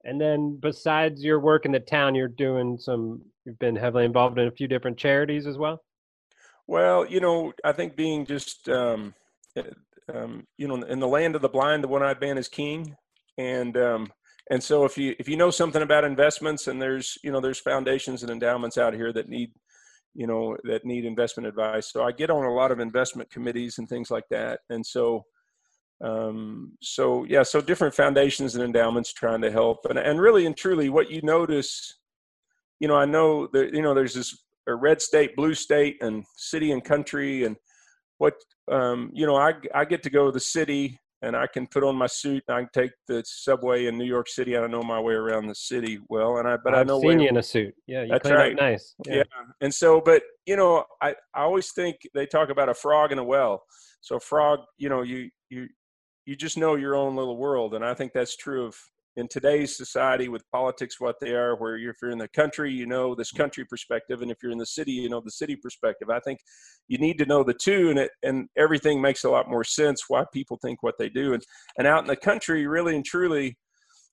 And 0.04 0.20
then 0.20 0.58
besides 0.60 1.24
your 1.24 1.40
work 1.40 1.64
in 1.64 1.72
the 1.72 1.80
town, 1.80 2.14
you're 2.14 2.28
doing 2.28 2.78
some 2.78 3.22
you've 3.44 3.58
been 3.58 3.76
heavily 3.76 4.04
involved 4.04 4.38
in 4.38 4.48
a 4.48 4.52
few 4.52 4.68
different 4.68 4.98
charities 4.98 5.46
as 5.46 5.58
well. 5.58 5.82
Well, 6.66 7.06
you 7.06 7.20
know, 7.20 7.52
I 7.62 7.72
think 7.72 7.94
being 7.94 8.24
just, 8.24 8.68
um, 8.70 9.14
uh, 9.56 9.62
um, 10.12 10.46
you 10.56 10.66
know, 10.66 10.76
in 10.76 10.98
the 10.98 11.08
land 11.08 11.36
of 11.36 11.42
the 11.42 11.48
blind, 11.48 11.84
the 11.84 11.88
one-eyed 11.88 12.20
man 12.20 12.38
is 12.38 12.48
king, 12.48 12.96
and 13.36 13.76
um, 13.76 14.12
and 14.50 14.62
so 14.62 14.84
if 14.84 14.96
you 14.98 15.14
if 15.18 15.28
you 15.28 15.36
know 15.36 15.50
something 15.50 15.82
about 15.82 16.04
investments, 16.04 16.66
and 16.66 16.80
there's 16.80 17.18
you 17.22 17.30
know 17.32 17.40
there's 17.40 17.60
foundations 17.60 18.22
and 18.22 18.30
endowments 18.30 18.78
out 18.78 18.94
here 18.94 19.12
that 19.12 19.28
need, 19.28 19.52
you 20.14 20.26
know, 20.26 20.56
that 20.64 20.84
need 20.84 21.04
investment 21.04 21.46
advice. 21.46 21.92
So 21.92 22.04
I 22.04 22.12
get 22.12 22.30
on 22.30 22.44
a 22.44 22.52
lot 22.52 22.70
of 22.70 22.80
investment 22.80 23.30
committees 23.30 23.78
and 23.78 23.88
things 23.88 24.10
like 24.10 24.28
that, 24.30 24.60
and 24.70 24.84
so. 24.84 25.24
Um, 26.02 26.72
so 26.82 27.24
yeah, 27.24 27.44
so 27.44 27.60
different 27.60 27.94
foundations 27.94 28.56
and 28.56 28.64
endowments 28.64 29.12
trying 29.12 29.40
to 29.42 29.50
help, 29.50 29.86
and 29.88 29.98
and 29.98 30.20
really 30.20 30.44
and 30.44 30.56
truly, 30.56 30.90
what 30.90 31.08
you 31.08 31.22
notice, 31.22 31.98
you 32.80 32.88
know, 32.88 32.96
I 32.96 33.04
know 33.04 33.46
that 33.52 33.72
you 33.72 33.80
know 33.80 33.94
there's 33.94 34.14
this 34.14 34.36
a 34.66 34.74
red 34.74 35.00
state, 35.00 35.36
blue 35.36 35.54
state, 35.54 35.98
and 36.02 36.24
city 36.36 36.72
and 36.72 36.84
country, 36.84 37.44
and 37.44 37.56
what 38.18 38.34
um, 38.70 39.10
you 39.14 39.26
know, 39.26 39.36
I 39.36 39.54
I 39.74 39.84
get 39.84 40.02
to 40.02 40.10
go 40.10 40.26
to 40.26 40.32
the 40.32 40.40
city 40.40 40.98
and 41.24 41.36
I 41.36 41.46
can 41.46 41.66
put 41.66 41.82
on 41.82 41.96
my 41.96 42.06
suit 42.06 42.44
and 42.46 42.56
I 42.56 42.60
can 42.60 42.70
take 42.72 42.92
the 43.08 43.22
subway 43.26 43.86
in 43.86 43.96
New 43.96 44.04
York 44.04 44.28
City. 44.28 44.56
I 44.56 44.60
don't 44.60 44.70
know 44.70 44.82
my 44.82 45.00
way 45.00 45.14
around 45.14 45.46
the 45.46 45.54
city 45.54 45.98
well, 46.08 46.38
and 46.38 46.46
I 46.46 46.56
but 46.62 46.74
I've 46.74 46.80
I 46.80 46.84
know 46.84 47.00
seen 47.00 47.20
you 47.20 47.28
in 47.28 47.36
a 47.38 47.42
suit. 47.42 47.74
Yeah, 47.86 48.02
you 48.02 48.10
That's 48.10 48.22
clean 48.22 48.34
right. 48.34 48.56
nice. 48.56 48.94
yeah. 49.06 49.22
And 49.60 49.72
so, 49.72 50.00
but 50.00 50.22
you 50.46 50.56
know, 50.56 50.84
I, 51.02 51.14
I 51.34 51.42
always 51.42 51.72
think 51.72 51.96
they 52.14 52.26
talk 52.26 52.50
about 52.50 52.68
a 52.68 52.74
frog 52.74 53.10
in 53.12 53.18
a 53.18 53.24
well. 53.24 53.62
So 54.00 54.18
frog, 54.18 54.60
you 54.76 54.88
know, 54.88 55.02
you 55.02 55.30
you 55.48 55.66
you 56.26 56.36
just 56.36 56.58
know 56.58 56.74
your 56.76 56.94
own 56.94 57.16
little 57.16 57.36
world, 57.36 57.74
and 57.74 57.84
I 57.84 57.94
think 57.94 58.12
that's 58.12 58.36
true 58.36 58.66
of 58.66 58.76
in 59.16 59.28
today's 59.28 59.76
society 59.76 60.28
with 60.28 60.42
politics 60.50 61.00
what 61.00 61.16
they 61.20 61.34
are. 61.34 61.56
Where 61.56 61.76
if 61.76 61.96
you're 62.02 62.10
in 62.10 62.18
the 62.18 62.28
country, 62.28 62.72
you 62.72 62.86
know 62.86 63.14
this 63.14 63.32
country 63.32 63.64
perspective, 63.64 64.22
and 64.22 64.30
if 64.30 64.38
you're 64.42 64.52
in 64.52 64.58
the 64.58 64.66
city, 64.66 64.92
you 64.92 65.08
know 65.08 65.20
the 65.20 65.30
city 65.30 65.56
perspective. 65.56 66.10
I 66.10 66.20
think 66.20 66.40
you 66.88 66.98
need 66.98 67.18
to 67.18 67.26
know 67.26 67.44
the 67.44 67.54
two, 67.54 67.90
and 67.90 67.98
it 67.98 68.10
and 68.22 68.48
everything 68.56 69.00
makes 69.00 69.24
a 69.24 69.30
lot 69.30 69.48
more 69.48 69.64
sense 69.64 70.04
why 70.08 70.24
people 70.32 70.58
think 70.62 70.82
what 70.82 70.96
they 70.98 71.08
do. 71.08 71.34
And 71.34 71.42
and 71.78 71.86
out 71.86 72.02
in 72.02 72.08
the 72.08 72.16
country, 72.16 72.66
really 72.66 72.96
and 72.96 73.04
truly, 73.04 73.56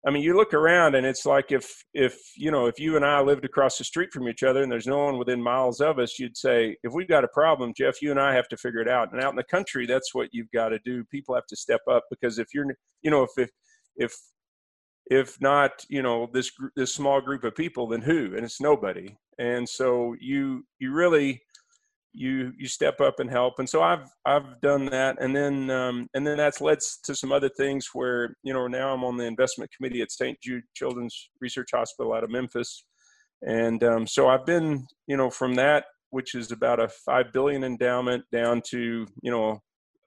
I 0.05 0.10
mean, 0.10 0.24
you 0.24 0.36
look 0.36 0.53
around 0.53 0.96
and 0.96 1.05
it's 1.05 1.25
like 1.25 1.51
if 1.51 1.84
if 1.93 2.20
you 2.36 2.50
know 2.50 2.65
if 2.65 2.79
you 2.79 2.96
and 2.96 3.05
I 3.05 3.22
lived 3.22 3.46
across 3.46 3.77
the 3.77 3.84
street 3.84 4.10
from 4.12 4.27
each 4.27 4.41
other 4.41 4.63
and 4.63 4.72
there's 4.72 4.88
no 4.88 5.05
one 5.05 5.17
within 5.20 5.41
miles 5.41 5.79
of 5.79 6.00
us, 6.00 6.17
you'd 6.17 6.38
say 6.38 6.75
if 6.84 6.91
we've 6.93 7.08
got 7.08 7.24
a 7.24 7.29
problem, 7.29 7.74
Jeff, 7.77 8.01
you 8.01 8.12
and 8.12 8.20
I 8.20 8.34
have 8.34 8.48
to 8.50 8.58
figure 8.58 8.81
it 8.81 8.89
out. 8.89 9.12
And 9.12 9.22
out 9.24 9.31
in 9.31 9.36
the 9.36 9.43
country, 9.43 9.86
that's 9.86 10.13
what 10.15 10.29
you've 10.31 10.51
got 10.51 10.70
to 10.70 10.79
do. 10.86 11.03
People 11.05 11.36
have 11.36 11.46
to 11.48 11.55
step 11.55 11.81
up 11.89 12.03
because 12.10 12.39
if 12.39 12.48
you're 12.53 12.65
you 13.03 13.12
know 13.12 13.24
if 13.24 13.31
if 13.38 13.50
if 13.96 14.15
if 15.08 15.39
not 15.41 15.72
you 15.89 16.01
know 16.01 16.29
this 16.34 16.51
this 16.75 16.93
small 16.93 17.22
group 17.22 17.43
of 17.43 17.55
people, 17.55 17.88
then 17.88 18.01
who? 18.01 18.36
And 18.36 18.46
it's 18.46 18.62
nobody. 18.62 19.15
And 19.39 19.67
so 19.67 20.15
you 20.20 20.65
you 20.79 20.91
really 20.91 21.41
you 22.13 22.51
you 22.58 22.67
step 22.67 23.00
up 23.00 23.20
and 23.20 23.29
help 23.29 23.60
and 23.60 23.70
so 23.70 23.81
i've 23.81 24.05
i've 24.25 24.60
done 24.62 24.86
that 24.86 25.15
and 25.22 25.36
then 25.36 25.70
um, 25.70 26.08
and 26.13 26.27
then 26.27 26.38
that's 26.38 26.60
led 26.60 26.77
to 27.03 27.15
some 27.15 27.31
other 27.31 27.50
things 27.50 27.89
where 27.93 28.36
you 28.43 28.53
know 28.53 28.67
now 28.67 28.93
i'm 28.93 29.03
on 29.03 29.17
the 29.17 29.24
investment 29.24 29.72
committee 29.75 30.01
at 30.01 30.12
st 30.12 30.38
jude 30.41 30.63
children's 30.75 31.29
research 31.39 31.70
hospital 31.74 32.13
out 32.13 32.24
of 32.24 32.29
memphis 32.29 32.84
and 33.48 33.84
um, 33.84 34.05
so 34.05 34.27
i've 34.27 34.46
been 34.46 34.86
you 35.08 35.15
know 35.15 35.29
from 35.29 35.53
that 35.55 35.86
which 36.10 36.36
is 36.36 36.51
about 36.51 36.81
a 36.81 36.89
five 37.05 37.31
billion 37.31 37.63
endowment 37.63 38.24
down 38.31 38.62
to 38.70 39.05
you 39.22 39.31
know 39.31 39.60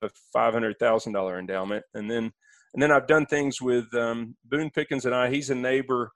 a 0.02 0.10
five 0.32 0.52
hundred 0.52 0.78
thousand 0.78 1.12
dollar 1.12 1.38
endowment 1.38 1.84
and 1.94 2.10
then 2.10 2.30
and 2.74 2.82
then 2.82 2.92
i've 2.92 3.06
done 3.06 3.26
things 3.26 3.62
with 3.62 3.92
um, 3.94 4.36
boone 4.44 4.70
pickens 4.70 5.06
and 5.06 5.14
i. 5.14 5.30
He's 5.30 5.50
a 5.50 5.54
neighbor. 5.54 6.10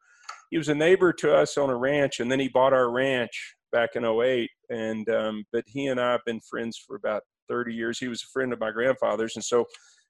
He 0.50 0.58
was 0.58 0.68
a 0.68 0.74
neighbor 0.74 1.12
to 1.12 1.34
us 1.34 1.56
on 1.58 1.70
a 1.70 1.76
ranch 1.76 2.20
and 2.20 2.30
then 2.30 2.40
he 2.40 2.48
bought 2.48 2.72
our 2.72 2.90
ranch 2.90 3.54
back 3.72 3.90
in 3.94 4.04
08 4.04 4.50
and 4.70 5.08
um, 5.10 5.44
but 5.52 5.64
he 5.66 5.86
and 5.86 6.00
i 6.00 6.12
have 6.12 6.24
been 6.26 6.40
friends 6.40 6.82
for 6.86 6.96
about 6.96 7.22
30 7.48 7.74
years. 7.74 7.98
He 7.98 8.08
was 8.08 8.22
a 8.22 8.30
friend 8.32 8.52
of 8.52 8.60
my 8.60 8.70
grandfather's 8.70 9.36
and 9.36 9.44
so 9.44 9.66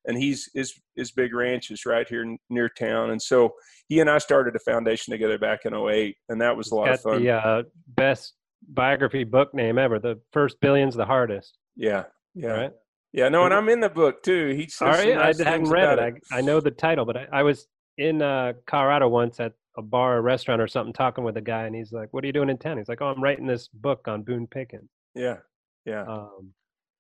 and 0.07 0.17
he's 0.17 0.49
his 0.55 0.75
his 0.97 1.13
big 1.13 1.35
ranch 1.35 1.71
is 1.71 1.85
right 1.87 2.09
here 2.09 2.37
near 2.51 2.69
town. 2.69 3.11
And 3.11 3.21
so 3.21 3.53
he 3.89 4.01
and 4.01 4.11
i 4.11 4.19
started 4.19 4.57
a 4.57 4.61
foundation 4.61 5.13
together 5.13 5.39
back 5.39 5.61
in 5.65 5.75
08 5.75 6.17
and 6.29 6.41
that 6.41 6.57
was 6.57 6.71
a 6.71 6.75
lot 6.75 6.87
Got 6.87 6.95
of 6.95 7.01
fun. 7.01 7.23
the 7.23 7.31
uh, 7.31 7.63
best 7.89 8.35
biography 8.69 9.25
book 9.25 9.55
name 9.55 9.79
ever. 9.79 9.99
The 9.99 10.21
first 10.33 10.61
billion's 10.61 10.95
the 10.95 11.07
hardest. 11.07 11.59
yeah 11.77 12.05
yeah. 12.35 12.49
Right? 12.51 12.73
Yeah 13.13 13.29
no 13.29 13.45
and 13.45 13.55
i'm 13.55 13.69
in 13.69 13.81
the 13.81 13.89
book 13.89 14.23
too 14.23 14.49
he 14.55 14.69
says 14.69 14.99
right, 14.99 15.15
nice 15.15 15.41
I 15.41 15.51
hadn't 15.51 15.69
read 15.71 15.89
it. 15.91 15.93
about 15.99 16.13
I, 16.33 16.39
I 16.39 16.41
know 16.41 16.61
the 16.61 16.71
title, 16.71 17.05
but 17.05 17.17
I, 17.17 17.27
I 17.33 17.43
was 17.43 17.67
in 17.97 18.23
uh, 18.23 18.53
Colorado 18.67 19.09
once 19.09 19.41
at 19.41 19.53
a 19.77 19.83
bar 19.83 20.19
or 20.19 20.23
restaurant 20.23 20.61
or 20.61 20.69
something 20.69 20.93
talking 20.93 21.25
with 21.25 21.37
a 21.37 21.41
guy, 21.41 21.65
and 21.65 21.75
he's 21.75 21.91
like, 21.93 22.09
"What 22.13 22.23
are 22.23 22.27
you 22.29 22.33
doing 22.33 22.49
in 22.51 22.59
town?" 22.59 22.79
He's 22.79 22.89
like, 22.89 23.01
"Oh, 23.01 23.07
I'm 23.07 23.23
writing 23.23 23.47
this 23.47 23.69
book 23.69 24.07
on 24.09 24.23
Boone 24.23 24.47
Pickens." 24.47 24.89
yeah 25.15 25.39
yeah 25.85 26.03
Um, 26.03 26.53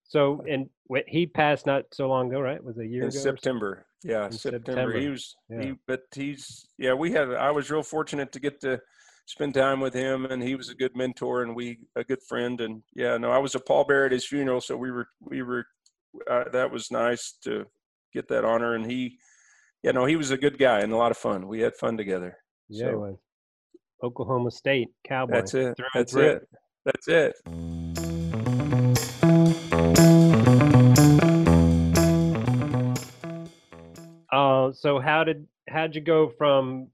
so, 0.04 0.42
and 0.48 0.70
wh- 0.90 1.06
he 1.06 1.26
passed 1.26 1.66
not 1.66 1.84
so 1.92 2.08
long 2.08 2.28
ago, 2.30 2.40
right? 2.40 2.56
It 2.56 2.64
was 2.64 2.78
a 2.78 2.86
year 2.86 3.04
in. 3.04 3.10
September. 3.12 3.86
Yeah, 4.02 4.26
In 4.26 4.32
September. 4.32 4.66
September. 4.66 4.98
He 5.00 5.08
was 5.08 5.36
Yeah. 5.50 5.60
he, 5.62 5.74
but 5.86 6.00
he's 6.14 6.66
yeah. 6.78 6.94
We 6.94 7.12
had 7.12 7.32
I 7.34 7.50
was 7.50 7.70
real 7.70 7.82
fortunate 7.82 8.32
to 8.32 8.40
get 8.40 8.60
to 8.62 8.80
spend 9.26 9.54
time 9.54 9.80
with 9.80 9.92
him, 9.94 10.24
and 10.24 10.42
he 10.42 10.54
was 10.54 10.68
a 10.70 10.74
good 10.74 10.96
mentor 10.96 11.42
and 11.42 11.54
we 11.54 11.80
a 11.94 12.02
good 12.04 12.22
friend. 12.28 12.60
And 12.60 12.82
yeah, 12.94 13.18
no, 13.18 13.30
I 13.30 13.38
was 13.38 13.54
a 13.54 13.60
pallbearer 13.60 14.06
at 14.06 14.12
his 14.12 14.24
funeral, 14.26 14.60
so 14.60 14.76
we 14.76 14.90
were 14.90 15.08
we 15.20 15.42
were 15.42 15.66
uh, 16.28 16.44
that 16.52 16.70
was 16.70 16.90
nice 16.90 17.32
to 17.44 17.66
get 18.12 18.28
that 18.28 18.44
honor. 18.44 18.74
And 18.74 18.90
he, 18.90 19.18
yeah, 19.82 19.92
no, 19.92 20.04
he 20.06 20.16
was 20.16 20.30
a 20.30 20.36
good 20.38 20.58
guy 20.58 20.80
and 20.80 20.92
a 20.92 20.96
lot 20.96 21.10
of 21.10 21.16
fun. 21.18 21.46
We 21.48 21.60
had 21.60 21.74
fun 21.76 21.96
together. 21.96 22.36
Yeah, 22.68 22.86
So- 22.92 22.98
was. 22.98 23.16
Oklahoma 24.00 24.52
State 24.52 24.90
Cowboy. 25.04 25.32
That's 25.32 25.54
it. 25.54 25.76
That's 25.92 26.12
through. 26.12 26.30
it. 26.30 26.48
That's 26.84 27.08
it. 27.08 27.34
Uh, 34.30 34.72
so 34.72 35.00
how 35.00 35.24
did 35.24 35.46
how'd 35.68 35.94
you 35.94 36.00
go 36.00 36.28
from 36.38 36.88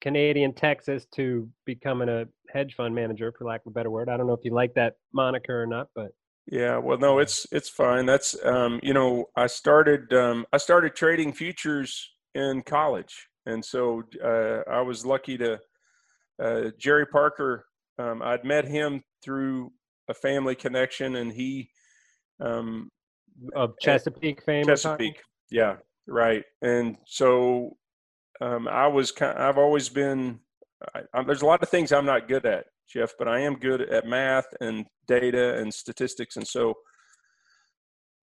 Canadian 0.00 0.52
Texas 0.52 1.06
to 1.12 1.48
becoming 1.64 2.08
a 2.08 2.26
hedge 2.52 2.74
fund 2.74 2.94
manager, 2.94 3.32
for 3.38 3.44
lack 3.44 3.60
of 3.64 3.70
a 3.70 3.74
better 3.74 3.90
word? 3.90 4.08
I 4.08 4.16
don't 4.16 4.26
know 4.26 4.32
if 4.34 4.44
you 4.44 4.52
like 4.52 4.74
that 4.74 4.96
moniker 5.12 5.62
or 5.62 5.66
not, 5.66 5.88
but 5.94 6.12
Yeah, 6.46 6.78
well, 6.78 6.98
no, 6.98 7.18
it's 7.18 7.46
it's 7.52 7.68
fine. 7.68 8.06
That's 8.06 8.36
um, 8.44 8.80
you 8.82 8.92
know, 8.92 9.26
I 9.36 9.46
started 9.46 10.12
um, 10.12 10.46
I 10.52 10.58
started 10.58 10.94
trading 10.94 11.32
futures 11.32 12.10
in 12.34 12.62
college, 12.62 13.28
and 13.46 13.64
so 13.64 14.02
uh, 14.24 14.62
I 14.70 14.80
was 14.80 15.06
lucky 15.06 15.38
to 15.38 15.60
uh, 16.42 16.70
Jerry 16.78 17.06
Parker. 17.06 17.66
Um, 17.98 18.22
I'd 18.22 18.44
met 18.44 18.66
him 18.66 19.02
through 19.22 19.72
a 20.08 20.14
family 20.14 20.54
connection, 20.54 21.16
and 21.16 21.32
he 21.32 21.70
um, 22.40 22.90
of 23.54 23.74
Chesapeake 23.80 24.42
fame. 24.42 24.66
Chesapeake. 24.66 25.22
Yeah, 25.50 25.76
right. 26.06 26.44
And 26.62 26.96
so 27.06 27.76
um, 28.40 28.68
I 28.68 28.86
was 28.86 29.12
kind. 29.12 29.38
I've 29.38 29.58
always 29.58 29.88
been. 29.88 30.40
I, 30.94 31.02
I, 31.12 31.22
there's 31.22 31.42
a 31.42 31.46
lot 31.46 31.62
of 31.62 31.68
things 31.68 31.92
I'm 31.92 32.06
not 32.06 32.28
good 32.28 32.46
at, 32.46 32.66
Jeff, 32.92 33.12
but 33.18 33.28
I 33.28 33.40
am 33.40 33.54
good 33.56 33.82
at 33.82 34.06
math 34.06 34.46
and 34.60 34.84
data 35.06 35.56
and 35.58 35.72
statistics. 35.72 36.36
And 36.36 36.46
so, 36.46 36.74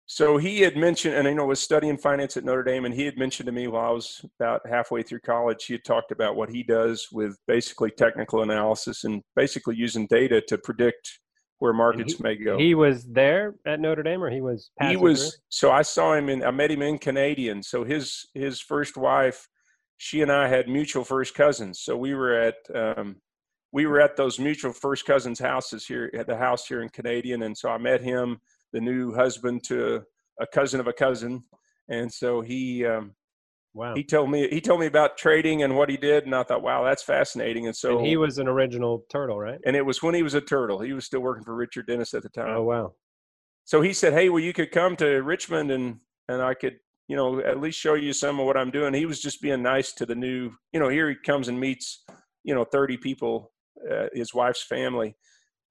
so 0.08 0.38
he 0.38 0.62
had 0.62 0.76
mentioned, 0.78 1.16
and 1.16 1.28
I 1.28 1.34
know 1.34 1.46
was 1.46 1.60
studying 1.60 1.98
finance 1.98 2.38
at 2.38 2.44
Notre 2.44 2.64
Dame, 2.64 2.86
and 2.86 2.94
he 2.94 3.06
had 3.06 3.18
mentioned 3.18 3.48
to 3.48 3.52
me 3.52 3.68
while 3.68 3.86
I 3.86 3.92
was 3.92 4.24
about 4.40 4.62
halfway 4.68 5.02
through 5.02 5.22
college, 5.22 5.66
he 5.66 5.74
had 5.74 5.84
talked 5.84 6.12
about 6.12 6.36
what 6.36 6.50
he 6.50 6.62
does 6.64 7.08
with 7.12 7.38
basically 7.48 7.92
technical 7.92 8.44
analysis 8.44 9.04
and 9.04 9.22
basically 9.36 9.76
using 9.76 10.06
data 10.08 10.42
to 10.48 10.58
predict 10.58 11.20
where 11.60 11.72
markets 11.74 12.20
may 12.20 12.36
go 12.36 12.58
He 12.58 12.76
was 12.76 13.06
there 13.06 13.56
at 13.66 13.80
Notre 13.80 14.04
Dame, 14.04 14.22
or 14.22 14.30
he 14.30 14.42
was. 14.42 14.70
he 14.90 14.98
was 14.98 15.22
through? 15.22 15.40
so 15.48 15.72
i 15.72 15.82
saw 15.82 16.14
him 16.14 16.28
in 16.28 16.44
i 16.44 16.52
met 16.52 16.70
him 16.70 16.82
in 16.82 16.98
canadian 16.98 17.64
so 17.64 17.86
his 17.86 18.28
his 18.34 18.60
first 18.60 18.98
wife 18.98 19.48
she 19.98 20.22
and 20.22 20.30
i 20.32 20.50
had 20.50 20.68
mutual 20.68 21.06
first 21.06 21.34
cousins 21.34 21.80
so 21.82 21.96
we 21.96 22.14
were 22.14 22.34
at 22.38 22.56
um 22.76 23.16
we 23.76 23.86
were 23.86 24.00
at 24.00 24.16
those 24.16 24.40
mutual 24.40 24.72
first 24.72 25.06
cousins 25.06 25.38
houses 25.38 25.86
here 25.86 26.10
at 26.14 26.28
the 26.28 26.38
house 26.38 26.66
here 26.66 26.82
in 26.82 26.90
canadian 26.90 27.44
and 27.44 27.56
so 27.58 27.68
i 27.70 27.78
met 27.78 28.02
him 28.02 28.40
the 28.72 28.80
new 28.80 29.14
husband 29.14 29.64
to 29.64 30.02
a 30.40 30.48
cousin 30.48 30.80
of 30.80 30.88
a 30.88 30.94
cousin 30.94 31.44
and 31.90 32.12
so 32.12 32.42
he 32.42 32.86
um 32.86 33.14
Wow. 33.74 33.94
he 33.94 34.04
told 34.06 34.32
me 34.32 34.48
he 34.48 34.62
told 34.62 34.80
me 34.80 34.86
about 34.86 35.18
trading 35.18 35.64
and 35.64 35.76
what 35.76 35.90
he 35.90 35.98
did 35.98 36.24
and 36.26 36.34
i 36.34 36.44
thought 36.44 36.64
wow 36.64 36.82
that's 36.86 37.04
fascinating 37.04 37.68
and 37.68 37.76
so 37.76 37.98
and 37.98 38.08
he 38.08 38.16
was 38.16 38.38
an 38.38 38.48
original 38.48 39.04
turtle, 39.10 39.38
right? 39.38 39.60
and 39.66 39.76
it 39.76 39.86
was 39.86 40.02
when 40.02 40.16
he 40.16 40.24
was 40.24 40.34
a 40.34 40.40
turtle 40.40 40.80
he 40.80 40.94
was 40.94 41.06
still 41.06 41.20
working 41.20 41.44
for 41.44 41.54
richard 41.54 41.86
dennis 41.86 42.14
at 42.14 42.24
the 42.24 42.30
time 42.30 42.56
Oh 42.56 42.64
wow. 42.64 42.94
so 43.66 43.82
he 43.82 43.92
said, 43.92 44.14
"Hey, 44.14 44.30
well, 44.30 44.40
you 44.48 44.54
could 44.54 44.72
come 44.72 44.96
to 44.98 45.22
Richmond 45.34 45.72
and 45.72 46.00
and 46.30 46.42
I 46.42 46.54
could, 46.54 46.78
you 47.10 47.18
know, 47.18 47.40
at 47.42 47.60
least 47.60 47.78
show 47.80 47.96
you 47.96 48.14
some 48.14 48.40
of 48.40 48.46
what 48.46 48.56
I'm 48.56 48.72
doing." 48.72 48.94
He 48.94 49.06
was 49.06 49.20
just 49.22 49.42
being 49.42 49.62
nice 49.62 49.92
to 49.94 50.06
the 50.06 50.16
new, 50.16 50.52
you 50.72 50.80
know. 50.80 50.88
Here 50.90 51.10
he 51.10 51.16
comes 51.16 51.48
and 51.50 51.60
meets, 51.60 52.06
you 52.46 52.56
know, 52.56 52.64
30 52.64 52.98
people, 52.98 53.52
uh, 53.90 54.08
his 54.14 54.34
wife's 54.34 54.64
family, 54.64 55.16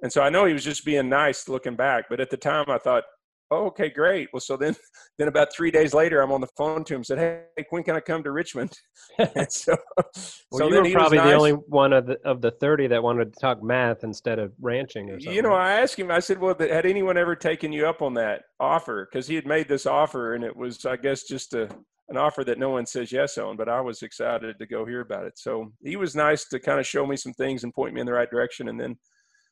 and 0.03 0.13
so 0.13 0.23
I 0.23 0.31
know 0.31 0.45
he 0.45 0.53
was 0.53 0.65
just 0.65 0.85
being 0.85 1.09
nice, 1.09 1.49
looking 1.49 1.77
back. 1.77 2.07
But 2.09 2.21
at 2.21 2.31
the 2.31 2.37
time, 2.37 2.67
I 2.69 2.79
thought, 2.79 3.05
"Oh, 3.51 3.67
okay, 3.67 3.89
great." 3.89 4.29
Well, 4.33 4.41
so 4.41 4.57
then, 4.57 4.77
then 5.19 5.29
about 5.29 5.53
three 5.55 5.71
days 5.71 5.95
later, 5.95 6.21
I'm 6.21 6.33
on 6.33 6.41
the 6.41 6.49
phone 6.57 6.85
to 6.85 6.95
him, 6.95 6.99
and 6.99 7.07
said, 7.07 7.19
"Hey, 7.19 7.65
when 7.71 7.83
can 7.83 7.97
I 7.97 8.01
come 8.01 8.23
to 8.23 8.31
Richmond?" 8.31 8.77
and 9.19 9.51
so, 9.51 9.77
Well, 9.97 10.13
so 10.53 10.69
you 10.69 10.77
were 10.77 10.85
he 10.85 10.95
was 10.95 11.03
probably 11.03 11.19
the 11.19 11.25
nice. 11.25 11.35
only 11.35 11.53
one 11.53 11.93
of 11.93 12.07
the 12.07 12.19
of 12.25 12.41
the 12.41 12.51
thirty 12.51 12.87
that 12.89 13.03
wanted 13.03 13.33
to 13.33 13.41
talk 13.41 13.63
math 13.63 14.05
instead 14.05 14.39
of 14.39 14.53
ranching 14.61 15.11
or 15.11 15.21
something. 15.21 15.35
You 15.35 15.43
know, 15.43 15.55
I 15.55 15.81
asked 15.81 15.99
him. 15.99 16.11
I 16.11 16.21
said, 16.21 16.39
"Well, 16.39 16.55
had 16.59 16.87
anyone 16.87 17.17
ever 17.17 17.35
taken 17.35 17.73
you 17.73 17.87
up 17.87 18.03
on 18.03 18.15
that 18.15 18.43
offer?" 18.61 19.09
Because 19.11 19.27
he 19.27 19.35
had 19.35 19.47
made 19.47 19.69
this 19.69 19.87
offer, 19.87 20.35
and 20.35 20.45
it 20.45 20.55
was, 20.55 20.85
I 20.85 20.97
guess, 20.97 21.25
just 21.25 21.55
a 21.55 21.69
an 22.09 22.17
offer 22.17 22.45
that 22.45 22.59
no 22.59 22.71
one 22.71 22.87
says 22.87 23.13
yes 23.13 23.39
on. 23.39 23.57
But 23.57 23.69
I 23.69 23.81
was 23.81 24.03
excited 24.03 24.59
to 24.59 24.67
go 24.67 24.85
hear 24.85 25.01
about 25.01 25.25
it. 25.25 25.39
So 25.39 25.73
he 25.83 25.97
was 25.97 26.15
nice 26.15 26.47
to 26.49 26.61
kind 26.61 26.79
of 26.79 26.87
show 26.87 27.07
me 27.07 27.17
some 27.17 27.33
things 27.33 27.65
and 27.65 27.75
point 27.75 27.95
me 27.95 28.01
in 28.01 28.07
the 28.07 28.13
right 28.13 28.31
direction. 28.31 28.69
And 28.69 28.79
then, 28.79 28.97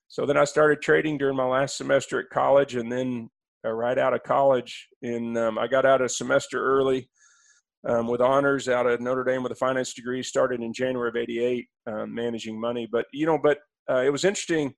so 0.08 0.26
then 0.26 0.36
I 0.36 0.44
started 0.44 0.82
trading 0.82 1.18
during 1.18 1.36
my 1.36 1.46
last 1.46 1.76
semester 1.76 2.20
at 2.20 2.30
college, 2.30 2.74
and 2.74 2.92
then 2.92 3.30
uh, 3.64 3.70
right 3.70 3.98
out 3.98 4.12
of 4.12 4.22
college, 4.22 4.88
in 5.00 5.36
um, 5.36 5.58
I 5.58 5.66
got 5.66 5.86
out 5.86 6.02
a 6.02 6.08
semester 6.08 6.62
early. 6.62 7.08
Um, 7.84 8.06
with 8.06 8.20
honors 8.20 8.68
out 8.68 8.86
of 8.86 9.00
Notre 9.00 9.24
Dame 9.24 9.42
with 9.42 9.50
a 9.50 9.56
finance 9.56 9.92
degree, 9.92 10.22
started 10.22 10.60
in 10.60 10.72
January 10.72 11.08
of 11.08 11.16
'88, 11.16 11.66
um, 11.88 12.14
managing 12.14 12.60
money. 12.60 12.86
But 12.90 13.06
you 13.12 13.26
know, 13.26 13.40
but 13.42 13.58
uh, 13.90 14.02
it 14.06 14.10
was 14.10 14.24
interesting. 14.24 14.72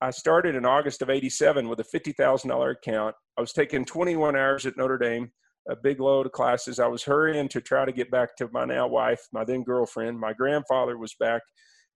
I 0.00 0.10
started 0.10 0.54
in 0.54 0.64
August 0.64 1.02
of 1.02 1.10
'87 1.10 1.68
with 1.68 1.80
a 1.80 1.84
fifty 1.84 2.12
thousand 2.12 2.48
dollar 2.48 2.70
account. 2.70 3.14
I 3.36 3.40
was 3.40 3.52
taking 3.52 3.84
21 3.84 4.34
hours 4.34 4.66
at 4.66 4.76
Notre 4.76 4.98
Dame, 4.98 5.30
a 5.68 5.76
big 5.76 6.00
load 6.00 6.26
of 6.26 6.32
classes. 6.32 6.80
I 6.80 6.86
was 6.86 7.02
hurrying 7.02 7.48
to 7.50 7.60
try 7.60 7.84
to 7.84 7.92
get 7.92 8.10
back 8.10 8.36
to 8.36 8.48
my 8.52 8.64
now 8.64 8.86
wife, 8.86 9.20
my 9.32 9.44
then 9.44 9.62
girlfriend. 9.62 10.18
My 10.18 10.32
grandfather 10.32 10.96
was 10.96 11.14
back 11.20 11.42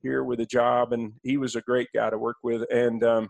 here 0.00 0.24
with 0.24 0.40
a 0.40 0.46
job, 0.46 0.92
and 0.92 1.12
he 1.22 1.36
was 1.36 1.56
a 1.56 1.62
great 1.62 1.88
guy 1.94 2.10
to 2.10 2.18
work 2.18 2.36
with. 2.42 2.64
And 2.70 3.02
um, 3.02 3.28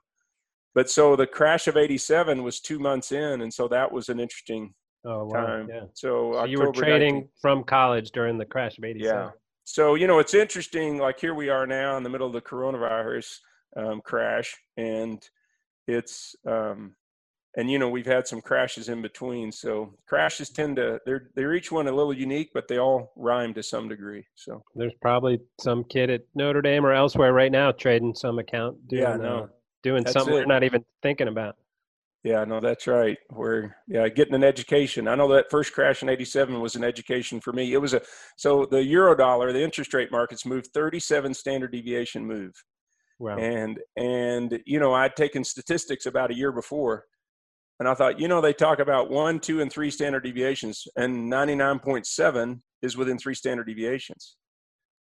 but 0.74 0.90
so 0.90 1.16
the 1.16 1.26
crash 1.26 1.68
of 1.68 1.76
'87 1.76 2.42
was 2.42 2.60
two 2.60 2.78
months 2.78 3.12
in, 3.12 3.42
and 3.42 3.52
so 3.52 3.68
that 3.68 3.92
was 3.92 4.08
an 4.08 4.20
interesting 4.20 4.74
Oh 5.04 5.24
wow. 5.24 5.46
time. 5.46 5.68
Yeah. 5.68 5.84
So, 5.94 6.32
So 6.34 6.44
you 6.44 6.60
were 6.60 6.72
trading 6.72 7.14
19 7.14 7.28
from 7.40 7.64
college 7.64 8.10
during 8.12 8.38
the 8.38 8.44
crash 8.44 8.78
of 8.78 8.84
'87. 8.84 9.04
Yeah. 9.04 9.30
So 9.64 9.94
you 9.94 10.06
know, 10.06 10.18
it's 10.18 10.34
interesting. 10.34 10.98
Like 10.98 11.18
here 11.18 11.34
we 11.34 11.48
are 11.48 11.66
now 11.66 11.96
in 11.96 12.02
the 12.02 12.10
middle 12.10 12.26
of 12.26 12.32
the 12.32 12.40
coronavirus 12.40 13.36
um, 13.76 14.00
crash, 14.04 14.56
and 14.76 15.22
it's 15.88 16.36
um, 16.46 16.94
and 17.56 17.70
you 17.70 17.78
know 17.78 17.88
we've 17.88 18.06
had 18.06 18.26
some 18.26 18.40
crashes 18.40 18.88
in 18.88 19.02
between. 19.02 19.52
So 19.52 19.94
crashes 20.06 20.50
tend 20.50 20.76
to 20.76 21.00
they're 21.06 21.30
they're 21.34 21.54
each 21.54 21.70
one 21.72 21.86
a 21.88 21.92
little 21.92 22.14
unique, 22.14 22.50
but 22.54 22.68
they 22.68 22.78
all 22.78 23.12
rhyme 23.16 23.54
to 23.54 23.62
some 23.62 23.88
degree. 23.88 24.24
So 24.34 24.62
There's 24.74 24.94
probably 25.00 25.40
some 25.60 25.84
kid 25.84 26.10
at 26.10 26.22
Notre 26.34 26.62
Dame 26.62 26.84
or 26.86 26.92
elsewhere 26.92 27.32
right 27.32 27.52
now 27.52 27.72
trading 27.72 28.14
some 28.14 28.38
account, 28.38 28.88
doing, 28.88 29.02
Yeah, 29.02 29.14
uh, 29.14 29.16
no. 29.16 29.48
doing 29.82 30.04
That's 30.04 30.14
something 30.14 30.32
we're 30.34 30.46
not 30.46 30.64
even 30.64 30.84
thinking 31.02 31.28
about. 31.28 31.56
yeah, 32.24 32.44
no, 32.44 32.60
that's 32.60 32.86
right. 32.86 33.18
We're 33.30 33.74
yeah 33.86 34.08
getting 34.08 34.34
an 34.34 34.44
education. 34.44 35.08
I 35.08 35.14
know 35.16 35.28
that 35.32 35.50
first 35.50 35.72
crash 35.72 36.02
in 36.02 36.08
'87 36.08 36.60
was 36.60 36.76
an 36.76 36.84
education 36.84 37.40
for 37.40 37.52
me. 37.52 37.72
It 37.72 37.78
was 37.80 37.92
a 37.94 38.00
so 38.36 38.64
the 38.64 38.82
euro 38.82 39.14
dollar, 39.16 39.52
the 39.52 39.62
interest 39.62 39.92
rate 39.92 40.10
markets 40.12 40.46
moved 40.46 40.68
37 40.72 41.34
standard 41.34 41.72
deviation 41.72 42.24
move. 42.26 42.52
Wow. 43.18 43.36
and 43.38 43.78
and 43.96 44.58
you 44.66 44.80
know 44.80 44.94
i'd 44.94 45.14
taken 45.14 45.44
statistics 45.44 46.06
about 46.06 46.32
a 46.32 46.34
year 46.34 46.50
before 46.50 47.04
and 47.82 47.88
i 47.88 47.94
thought 47.94 48.20
you 48.20 48.28
know 48.28 48.40
they 48.40 48.52
talk 48.52 48.78
about 48.78 49.10
one 49.10 49.40
two 49.40 49.60
and 49.60 49.72
three 49.72 49.90
standard 49.90 50.22
deviations 50.22 50.86
and 50.94 51.30
99.7 51.30 52.60
is 52.80 52.96
within 52.96 53.18
three 53.18 53.34
standard 53.34 53.66
deviations 53.66 54.36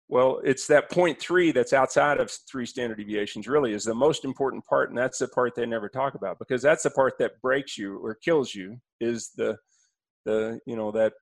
well 0.09 0.41
it's 0.43 0.65
that 0.65 0.89
point 0.89 1.19
three 1.19 1.51
that's 1.51 1.71
outside 1.71 2.19
of 2.19 2.31
three 2.51 2.65
standard 2.65 2.97
deviations 2.97 3.47
really 3.47 3.73
is 3.73 3.83
the 3.83 3.93
most 3.93 4.25
important 4.25 4.65
part 4.65 4.89
and 4.89 4.97
that's 4.97 5.19
the 5.19 5.27
part 5.27 5.53
they 5.53 5.67
never 5.67 5.87
talk 5.87 6.15
about 6.15 6.39
because 6.39 6.63
that's 6.63 6.81
the 6.81 6.89
part 6.89 7.13
that 7.19 7.39
breaks 7.43 7.77
you 7.77 7.99
or 7.99 8.15
kills 8.15 8.55
you 8.55 8.75
is 8.99 9.29
the 9.37 9.55
the 10.25 10.59
you 10.65 10.75
know 10.75 10.91
that 10.91 11.13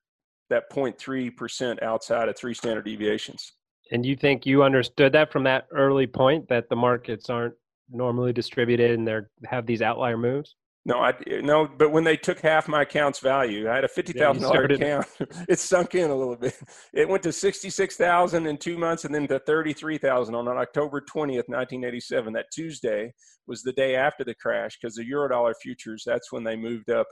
that 0.50 0.63
0.3 0.72 1.36
percent 1.36 1.84
outside 1.84 2.29
of 2.29 2.38
three 2.38 2.53
standard 2.53 2.86
deviations 2.86 3.51
And 3.91 4.05
you 4.05 4.15
think 4.15 4.46
you 4.46 4.63
understood 4.63 5.12
that 5.12 5.34
from 5.34 5.43
that 5.43 5.65
early 5.74 6.08
point 6.08 6.48
that 6.48 6.70
the 6.70 6.77
markets 6.77 7.29
aren't 7.29 7.55
normally 7.89 8.31
distributed 8.31 8.98
and 8.98 9.05
they 9.05 9.20
have 9.46 9.65
these 9.65 9.81
outlier 9.81 10.17
moves? 10.17 10.55
No, 10.83 11.00
I 11.00 11.13
no, 11.43 11.67
but 11.67 11.91
when 11.91 12.03
they 12.03 12.17
took 12.17 12.39
half 12.39 12.67
my 12.67 12.81
account's 12.81 13.19
value, 13.19 13.69
I 13.69 13.75
had 13.75 13.83
a 13.83 13.88
fifty 13.88 14.13
thousand 14.13 14.41
dollar 14.41 14.55
started- 14.55 14.81
account. 14.81 15.05
it 15.47 15.59
sunk 15.59 15.93
in 15.93 16.09
a 16.09 16.15
little 16.15 16.35
bit. 16.35 16.57
It 16.91 17.07
went 17.07 17.21
to 17.23 17.31
sixty 17.31 17.69
six 17.69 17.97
thousand 17.97 18.47
in 18.47 18.57
two 18.57 18.79
months, 18.79 19.05
and 19.05 19.13
then 19.13 19.27
to 19.27 19.38
thirty 19.39 19.73
three 19.73 20.00
thousand 20.00 20.33
on 20.33 20.47
October 20.47 21.00
twentieth, 21.01 21.47
nineteen 21.47 21.83
eighty 21.83 22.00
seven. 22.00 22.33
That 22.33 22.47
Tuesday 22.51 23.13
was 23.45 23.61
the 23.61 23.73
day 23.73 23.95
after 23.95 24.23
the 24.23 24.33
crash 24.33 24.79
because 24.81 24.95
the 24.95 25.07
eurodollar 25.07 25.53
futures. 25.61 26.01
That's 26.05 26.31
when 26.31 26.43
they 26.43 26.55
moved 26.55 26.89
up. 26.89 27.07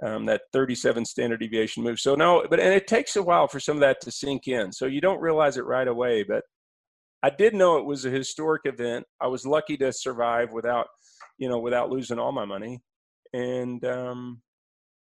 Um, 0.00 0.26
that 0.26 0.42
37 0.52 1.04
standard 1.06 1.40
deviation 1.40 1.82
move. 1.82 1.98
So 1.98 2.14
no, 2.14 2.46
but 2.48 2.60
and 2.60 2.72
it 2.72 2.86
takes 2.86 3.16
a 3.16 3.22
while 3.22 3.48
for 3.48 3.58
some 3.58 3.78
of 3.78 3.80
that 3.80 4.00
to 4.02 4.12
sink 4.12 4.46
in. 4.46 4.70
So 4.70 4.86
you 4.86 5.00
don't 5.00 5.20
realize 5.20 5.56
it 5.56 5.64
right 5.64 5.88
away. 5.88 6.22
But 6.22 6.44
I 7.24 7.30
did 7.30 7.52
know 7.52 7.78
it 7.78 7.84
was 7.84 8.04
a 8.04 8.10
historic 8.10 8.62
event. 8.64 9.06
I 9.20 9.26
was 9.26 9.44
lucky 9.44 9.76
to 9.78 9.92
survive 9.92 10.52
without, 10.52 10.86
you 11.36 11.48
know, 11.48 11.58
without 11.58 11.90
losing 11.90 12.20
all 12.20 12.30
my 12.30 12.44
money 12.44 12.80
and 13.32 13.84
um, 13.84 14.40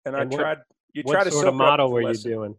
and 0.05 0.17
I 0.17 0.25
what- 0.25 0.33
tried. 0.39 0.59
You 0.95 1.03
what 1.05 1.13
try 1.13 1.25
to 1.25 1.31
sort 1.31 1.47
of 1.49 1.55
model 1.55 1.93
were 1.93 2.01
you 2.01 2.09
lesson. 2.09 2.31
doing? 2.31 2.57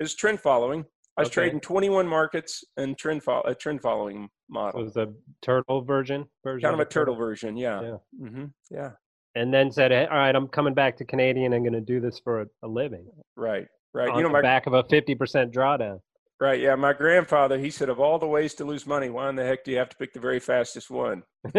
It's 0.00 0.14
trend 0.14 0.40
following. 0.40 0.84
I 1.16 1.22
was 1.22 1.28
Okay. 1.28 1.34
trading 1.34 1.60
21 1.60 2.06
markets 2.06 2.62
and 2.76 2.96
trend 2.96 3.22
fo- 3.24 3.40
a 3.42 3.54
trend 3.54 3.80
following 3.82 4.28
model. 4.50 4.80
It 4.80 4.84
was 4.84 4.94
the 4.94 5.14
turtle 5.42 5.82
version 5.82 6.26
version 6.44 6.62
kind 6.68 6.74
of 6.74 6.80
a 6.80 6.84
the 6.84 6.90
turtle 6.90 7.14
version. 7.16 7.56
Yeah. 7.56 7.82
Yeah. 7.82 7.96
hmm 8.28 8.44
Yeah. 8.70 8.90
and 9.34 9.52
then 9.52 9.70
said 9.72 9.90
hey, 9.92 10.06
all 10.06 10.16
right 10.18 10.34
i'm 10.34 10.48
coming 10.48 10.74
back 10.74 10.96
to 10.98 11.04
canadian 11.04 11.52
i'm 11.52 11.62
going 11.62 11.72
to 11.72 11.80
do 11.80 12.00
this 12.00 12.18
for 12.20 12.42
a, 12.42 12.46
a 12.62 12.68
living 12.68 13.06
Right. 13.36 13.66
Right. 13.94 14.08
on 14.08 14.16
you 14.16 14.22
know, 14.22 14.28
the 14.28 14.32
my 14.34 14.42
back 14.42 14.66
of 14.66 14.72
a 14.74 14.82
50% 14.84 15.52
drawdown 15.52 16.00
right. 16.40 16.60
Yeah. 16.60 16.74
My 16.74 16.92
grandfather, 16.92 17.58
he 17.58 17.70
said, 17.70 17.88
of 17.88 18.00
all 18.00 18.18
the 18.18 18.26
ways 18.26 18.54
to 18.54 18.64
lose 18.64 18.86
money, 18.86 19.10
why 19.10 19.28
in 19.28 19.36
the 19.36 19.44
heck 19.44 19.64
do 19.64 19.70
you 19.70 19.78
have 19.78 19.88
to 19.90 19.96
pick 19.96 20.12
the 20.12 20.20
very 20.20 20.40
fastest 20.40 20.90
one? 20.90 21.22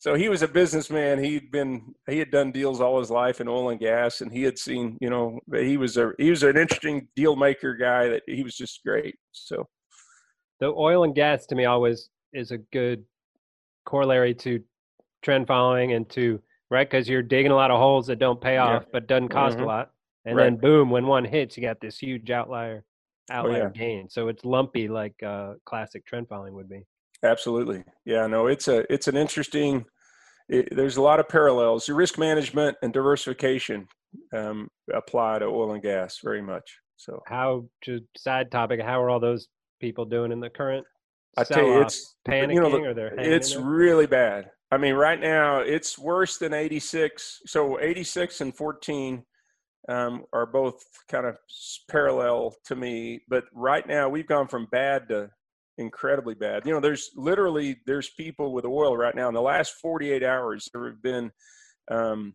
So 0.00 0.14
he 0.14 0.28
was 0.28 0.42
a 0.42 0.48
businessman. 0.48 1.22
He'd 1.22 1.52
been 1.52 1.94
he 2.08 2.18
had 2.18 2.30
done 2.32 2.50
deals 2.50 2.80
all 2.80 2.98
his 2.98 3.10
life 3.10 3.40
in 3.40 3.46
oil 3.46 3.68
and 3.68 3.78
gas, 3.78 4.20
and 4.20 4.32
he 4.32 4.42
had 4.42 4.58
seen, 4.58 4.96
you 5.00 5.10
know, 5.10 5.38
he 5.54 5.76
was 5.76 5.96
a 5.96 6.10
he 6.18 6.30
was 6.30 6.42
an 6.42 6.56
interesting 6.56 7.06
deal 7.14 7.36
maker 7.36 7.74
guy. 7.76 8.08
That 8.08 8.22
he 8.26 8.42
was 8.42 8.56
just 8.56 8.80
great. 8.84 9.16
So 9.32 9.68
the 10.58 10.68
oil 10.68 11.04
and 11.04 11.14
gas 11.14 11.46
to 11.46 11.54
me 11.54 11.66
always 11.66 12.08
is 12.32 12.50
a 12.50 12.58
good 12.72 13.04
corollary 13.84 14.34
to 14.36 14.60
trend 15.22 15.46
following 15.46 15.92
and 15.92 16.08
to 16.10 16.40
right 16.70 16.88
because 16.90 17.08
you're 17.08 17.22
digging 17.22 17.52
a 17.52 17.56
lot 17.56 17.70
of 17.70 17.78
holes 17.78 18.06
that 18.06 18.18
don't 18.18 18.40
pay 18.40 18.54
Yeah. 18.54 18.76
off 18.76 18.86
but 18.92 19.06
doesn't 19.06 19.28
cost 19.28 19.58
Mhm. 19.58 19.62
a 19.62 19.66
lot 19.66 19.90
and 20.24 20.36
Right. 20.36 20.44
then 20.44 20.56
boom 20.56 20.90
when 20.90 21.06
one 21.06 21.24
hits 21.24 21.56
you 21.56 21.62
got 21.62 21.80
this 21.80 21.98
huge 21.98 22.30
outlier 22.30 22.84
outlier 23.30 23.62
Oh, 23.64 23.72
yeah. 23.74 23.80
gain 23.80 24.08
so 24.10 24.28
it's 24.28 24.44
lumpy 24.44 24.88
like 24.88 25.14
uh, 25.22 25.54
classic 25.64 26.04
trend 26.06 26.28
following 26.28 26.54
would 26.54 26.68
be 26.68 26.82
Absolutely. 27.22 27.84
Yeah, 28.06 28.26
no, 28.26 28.46
it's 28.46 28.66
a 28.68 28.90
it's 28.90 29.06
an 29.06 29.14
interesting. 29.14 29.84
It, 30.48 30.74
there's 30.74 30.96
a 30.96 31.02
lot 31.02 31.20
of 31.20 31.28
parallels. 31.28 31.86
Your 31.86 31.98
risk 31.98 32.16
management 32.18 32.78
and 32.82 32.94
diversification 32.94 33.86
um, 34.34 34.68
apply 34.92 35.40
to 35.40 35.44
oil 35.44 35.72
and 35.74 35.82
gas 35.82 36.18
very 36.24 36.40
much. 36.40 36.78
So 36.96 37.20
how 37.26 37.66
to 37.82 38.00
side 38.16 38.50
topic 38.50 38.80
how 38.80 39.02
are 39.02 39.10
all 39.10 39.20
those 39.20 39.48
people 39.80 40.06
doing 40.06 40.32
in 40.32 40.40
the 40.40 40.48
current 40.48 40.86
I 41.36 41.44
tell 41.44 41.62
you, 41.64 41.82
it's 41.82 42.16
panicking 42.26 42.54
you 42.54 42.60
know, 42.62 42.70
the- 42.70 42.82
or 42.84 42.94
they're 42.94 43.14
hanging 43.14 43.32
it's 43.32 43.54
really 43.54 44.06
bad. 44.06 44.50
I 44.72 44.78
mean, 44.78 44.94
right 44.94 45.20
now 45.20 45.58
it's 45.58 45.98
worse 45.98 46.38
than 46.38 46.54
86. 46.54 47.42
So 47.44 47.78
86 47.80 48.40
and 48.40 48.56
14 48.56 49.22
um, 49.88 50.24
are 50.32 50.46
both 50.46 50.82
kind 51.08 51.26
of 51.26 51.36
parallel 51.88 52.54
to 52.66 52.76
me. 52.76 53.20
But 53.28 53.44
right 53.52 53.86
now 53.86 54.08
we've 54.08 54.26
gone 54.26 54.48
from 54.48 54.66
bad 54.70 55.08
to 55.08 55.30
incredibly 55.78 56.34
bad. 56.34 56.66
You 56.66 56.72
know, 56.72 56.80
there's 56.80 57.10
literally 57.16 57.76
there's 57.86 58.10
people 58.10 58.52
with 58.52 58.64
oil 58.64 58.96
right 58.96 59.14
now. 59.14 59.28
In 59.28 59.34
the 59.34 59.40
last 59.40 59.74
48 59.80 60.22
hours, 60.22 60.68
there 60.72 60.86
have 60.86 61.02
been. 61.02 61.30
Um, 61.90 62.34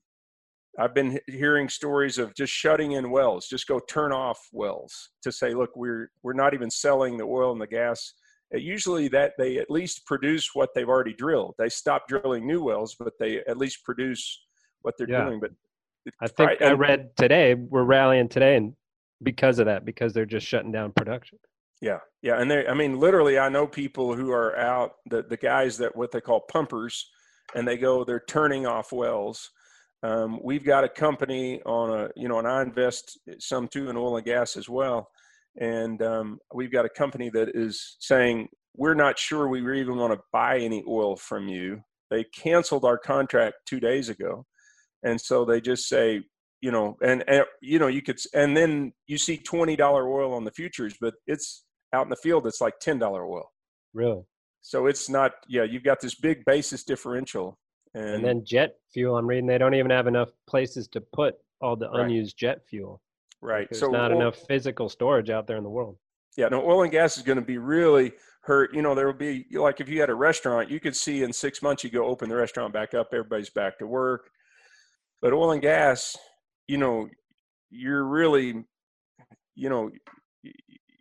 I've 0.77 0.93
been 0.93 1.17
hearing 1.27 1.69
stories 1.69 2.17
of 2.17 2.35
just 2.35 2.51
shutting 2.51 2.93
in 2.93 3.09
wells, 3.09 3.47
just 3.47 3.65
go 3.65 3.79
turn 3.79 4.11
off 4.11 4.37
wells 4.51 5.11
to 5.21 5.31
say, 5.31 5.53
look, 5.53 5.69
we're 5.75 6.11
we're 6.21 6.33
not 6.33 6.53
even 6.53 6.69
selling 6.69 7.17
the 7.17 7.23
oil 7.23 7.53
and 7.53 7.61
the 7.61 7.67
gas 7.67 8.13
usually 8.51 9.07
that 9.09 9.33
they 9.37 9.57
at 9.57 9.71
least 9.71 10.05
produce 10.05 10.51
what 10.53 10.69
they've 10.73 10.89
already 10.89 11.13
drilled. 11.13 11.55
They 11.57 11.69
stop 11.69 12.07
drilling 12.07 12.45
new 12.45 12.63
wells, 12.63 12.95
but 12.97 13.13
they 13.19 13.39
at 13.47 13.57
least 13.57 13.83
produce 13.83 14.45
what 14.81 14.95
they're 14.97 15.07
Yeah. 15.07 15.25
doing. 15.25 15.39
But 15.39 15.51
i 16.21 16.27
think 16.27 16.61
i 16.61 16.71
read 16.71 17.09
today 17.15 17.53
we're 17.53 17.83
rallying 17.83 18.27
today 18.27 18.55
and 18.55 18.73
because 19.23 19.59
of 19.59 19.65
that 19.65 19.85
because 19.85 20.13
they're 20.13 20.25
just 20.25 20.45
shutting 20.45 20.71
down 20.71 20.91
production 20.91 21.37
Yeah, 21.81 21.99
yeah, 22.21 22.39
and 22.39 22.49
they 22.49 22.67
I 22.67 22.73
mean 22.73 22.99
literally 22.99 23.37
I 23.37 23.49
know 23.49 23.67
people 23.67 24.15
who 24.15 24.31
are 24.31 24.57
out 24.57 24.93
the 25.09 25.23
the 25.23 25.37
guys 25.37 25.77
that 25.77 25.95
what 25.95 26.11
they 26.11 26.21
call 26.21 26.41
pumpers, 26.51 27.09
and 27.53 27.67
they 27.67 27.77
go 27.77 28.03
they're 28.03 28.23
turning 28.27 28.65
off 28.65 28.91
wells. 28.91 29.51
Um, 30.03 30.39
we've 30.43 30.63
got 30.63 30.83
a 30.83 30.89
company 30.89 31.61
on 31.65 31.89
a 31.91 32.09
you 32.15 32.27
know 32.27 32.39
and 32.39 32.47
I 32.47 32.61
invest 32.61 33.19
some 33.39 33.67
too 33.67 33.89
in 33.89 33.97
oil 33.97 34.17
and 34.17 34.25
gas 34.25 34.55
as 34.55 34.69
well, 34.69 35.09
and 35.59 36.01
um, 36.01 36.39
we've 36.53 36.71
got 36.71 36.85
a 36.85 36.89
company 36.89 37.29
that 37.31 37.49
is 37.55 37.97
saying 37.99 38.47
we're 38.77 38.93
not 38.93 39.19
sure 39.19 39.47
we 39.47 39.61
were 39.61 39.73
even 39.73 39.97
want 39.97 40.13
to 40.13 40.19
buy 40.31 40.59
any 40.59 40.83
oil 40.87 41.15
from 41.15 41.47
you. 41.47 41.81
They 42.09 42.23
canceled 42.23 42.85
our 42.85 42.97
contract 42.97 43.55
two 43.65 43.79
days 43.79 44.09
ago, 44.09 44.45
and 45.05 45.19
so 45.19 45.45
they 45.45 45.61
just 45.61 45.87
say 45.87 46.21
you 46.61 46.71
know 46.71 46.97
and, 47.01 47.23
and 47.27 47.45
you 47.61 47.79
know 47.79 47.87
you 47.87 48.01
could 48.01 48.19
and 48.33 48.55
then 48.57 48.91
you 49.07 49.17
see 49.17 49.37
twenty 49.37 49.75
dollar 49.77 50.09
oil 50.09 50.33
on 50.33 50.43
the 50.43 50.51
futures, 50.51 50.95
but 50.99 51.13
it's 51.27 51.63
out 51.93 52.03
in 52.05 52.09
the 52.09 52.15
field 52.17 52.45
it's 52.47 52.59
like 52.59 52.77
ten 52.79 52.99
dollar 52.99 53.25
oil. 53.25 53.47
really 53.93 54.23
So 54.61 54.87
it's 54.87 55.07
not 55.09 55.31
yeah 55.47 55.63
you've 55.63 55.83
got 55.83 56.01
this 56.01 56.15
big 56.15 56.43
basis 56.45 56.83
differential, 56.83 57.57
and, 57.93 58.15
And 58.15 58.25
then 58.25 58.43
jet 58.45 58.75
fuel, 58.93 59.15
I'm 59.17 59.27
reading 59.27 59.47
they 59.47 59.57
don't 59.57 59.75
even 59.75 59.91
have 59.91 60.07
enough 60.07 60.31
places 60.47 60.87
to 60.89 61.01
put 61.01 61.35
all 61.61 61.75
the 61.77 61.89
Right. 61.89 62.01
unused 62.05 62.35
jet 62.37 62.57
fuel. 62.69 63.01
right 63.41 63.67
There's 63.69 63.79
so 63.79 63.91
not 63.91 64.11
oil- 64.11 64.17
enough 64.17 64.37
physical 64.47 64.89
storage 64.89 65.29
out 65.29 65.45
there 65.47 65.57
in 65.57 65.63
the 65.63 65.69
world. 65.69 65.97
Yeah, 66.37 66.49
no, 66.49 66.59
oil 66.69 66.83
and 66.83 66.91
gas 66.91 67.15
is 67.17 67.23
going 67.23 67.37
to 67.39 67.45
be 67.45 67.57
really 67.57 68.11
hurt. 68.41 68.73
You 68.75 68.81
know, 68.81 68.93
there 68.93 69.05
will 69.07 69.13
be 69.13 69.45
like 69.53 69.79
if 69.79 69.87
you 69.87 70.01
had 70.01 70.09
a 70.09 70.15
restaurant, 70.15 70.69
you 70.69 70.79
could 70.81 70.95
see 70.95 71.23
in 71.23 71.31
six 71.31 71.61
months 71.61 71.81
you 71.83 71.89
go 71.89 72.05
open 72.05 72.27
the 72.29 72.35
restaurant 72.35 72.73
back 72.73 72.93
up, 72.93 73.07
everybody's 73.13 73.49
back 73.49 73.79
to 73.79 73.87
work. 73.87 74.29
But 75.25 75.33
oil 75.33 75.53
and 75.53 75.61
gas, 75.61 76.15
you 76.67 76.77
know, 76.77 77.09
you're 77.71 78.03
really, 78.03 78.63
you 79.55 79.69
know, 79.69 79.89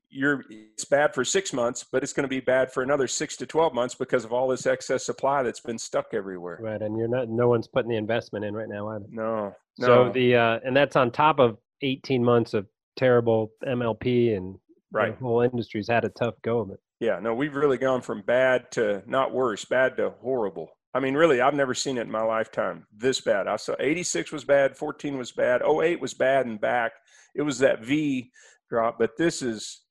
you're 0.09 0.43
it's 0.49 0.87
bad 0.87 1.13
for 1.13 1.27
six 1.27 1.53
months, 1.53 1.85
but 1.93 2.03
it's 2.03 2.15
going 2.15 2.23
to 2.25 2.29
be 2.29 2.41
bad 2.41 2.73
for 2.73 2.83
another 2.83 3.07
six 3.07 3.37
to 3.37 3.45
twelve 3.47 3.75
months 3.75 3.95
because 3.95 4.25
of 4.25 4.33
all 4.33 4.49
this 4.49 4.65
excess 4.65 5.05
supply 5.05 5.43
that's 5.43 5.61
been 5.61 5.77
stuck 5.77 6.07
everywhere. 6.15 6.59
Right. 6.59 6.81
And 6.81 6.97
you're 6.97 7.07
not 7.07 7.29
no 7.29 7.49
one's 7.49 7.69
putting 7.69 7.91
the 7.91 7.99
investment 7.99 8.47
in 8.47 8.55
right 8.55 8.67
now 8.67 8.89
either. 8.97 9.05
No, 9.11 9.53
no, 9.79 9.87
So 9.87 10.11
the 10.15 10.37
uh 10.37 10.61
and 10.65 10.75
that's 10.75 10.97
on 10.97 11.11
top 11.11 11.39
of 11.39 11.59
18 11.83 12.25
months 12.25 12.55
of 12.55 12.67
terrible 12.97 13.53
MLP 13.67 14.35
and 14.35 14.57
Right. 14.91 15.19
the 15.19 15.23
whole 15.23 15.43
industry's 15.43 15.89
had 15.89 16.07
a 16.07 16.09
tough 16.09 16.37
go 16.41 16.61
of 16.61 16.71
it. 16.71 16.81
Yeah, 16.99 17.19
no, 17.21 17.35
we've 17.35 17.57
really 17.57 17.77
gone 17.77 18.01
from 18.01 18.23
bad 18.23 18.71
to 18.73 19.03
not 19.07 19.35
worse, 19.35 19.67
bad 19.67 19.99
to 19.99 20.15
horrible. 20.23 20.71
I 20.95 21.01
mean, 21.01 21.15
really, 21.15 21.41
I've 21.41 21.55
never 21.55 21.75
seen 21.75 21.99
it 21.99 22.03
in 22.03 22.11
my 22.11 22.23
lifetime 22.23 22.87
this 22.97 23.21
bad. 23.21 23.49
I 23.49 23.57
saw 23.57 23.75
86 23.81 24.31
was 24.31 24.45
bad, 24.45 24.77
14 24.77 25.19
was 25.19 25.33
bad, 25.33 25.63
08 25.63 26.01
was 26.01 26.15
bad 26.15 26.47
and 26.47 26.61
back. 26.61 26.93
It 27.35 27.43
was 27.43 27.59
that 27.59 27.85
V 27.85 28.31
drop, 28.71 28.97
but 28.99 29.17
this 29.19 29.43
is, 29.43 29.83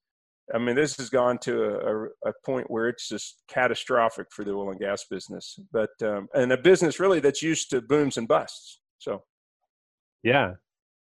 I 0.53 0.57
mean, 0.57 0.75
this 0.75 0.95
has 0.97 1.09
gone 1.09 1.37
to 1.39 1.63
a, 1.63 2.05
a, 2.05 2.05
a 2.29 2.33
point 2.45 2.71
where 2.71 2.87
it's 2.87 3.09
just 3.09 3.43
catastrophic 3.49 4.27
for 4.31 4.45
the 4.45 4.51
oil 4.51 4.71
and 4.71 4.79
gas 4.79 5.05
business. 5.09 5.59
But, 5.73 5.91
um, 6.01 6.27
and 6.33 6.53
a 6.53 6.57
business 6.57 6.99
really 6.99 7.19
that's 7.19 7.41
used 7.41 7.69
to 7.71 7.81
booms 7.81 8.17
and 8.17 8.27
busts. 8.27 8.79
So, 8.99 9.23
Yeah. 10.23 10.53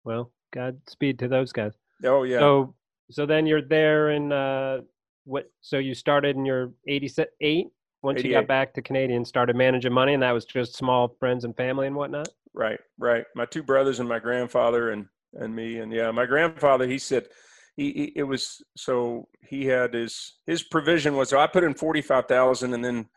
Well, 0.04 0.32
Godspeed 0.54 1.20
to 1.20 1.28
those 1.28 1.52
guys. 1.52 1.74
oh, 2.06 2.24
yeah. 2.24 2.40
So 2.40 2.76
so 3.12 3.26
then 3.26 3.46
you're 3.46 3.62
there 3.62 4.12
in 4.12 4.32
uh 4.32 4.80
what 5.26 5.52
so 5.62 5.78
you 5.78 5.94
started 5.94 6.36
in 6.36 6.46
your 6.46 6.72
88 6.88 7.68
once 8.06 8.24
you 8.24 8.32
got 8.32 8.48
back 8.48 8.74
to 8.76 8.82
Canadian 8.82 9.26
started 9.26 9.56
managing 9.56 9.92
money 9.92 10.14
and 10.14 10.24
that 10.24 10.32
was 10.32 10.46
just 10.46 10.76
small 10.76 11.16
friends 11.20 11.44
and 11.44 11.58
family 11.58 11.88
and 11.88 11.96
whatnot. 11.96 12.30
Right, 12.54 12.80
right. 12.98 13.26
My 13.36 13.46
two 13.46 13.64
brothers 13.64 14.00
and 14.00 14.08
my 14.08 14.20
grandfather 14.20 14.92
and 14.92 15.08
and 15.34 15.54
me 15.54 15.80
and 15.80 15.92
yeah, 15.92 16.12
my 16.12 16.26
grandfather. 16.26 16.88
He 16.88 17.00
said 17.00 17.28
he, 17.76 17.92
he 17.92 18.14
it 18.16 18.24
was 18.24 18.64
so 18.78 19.28
he 19.42 19.66
had 19.66 19.94
his 19.94 20.36
his 20.46 20.64
provision 20.64 21.18
was 21.18 21.30
so 21.30 21.40
I 21.40 21.48
put 21.48 21.64
in 21.64 21.74
forty 21.74 22.02
five 22.02 22.28
thousand 22.28 22.74
and 22.74 22.86
then 22.86 23.08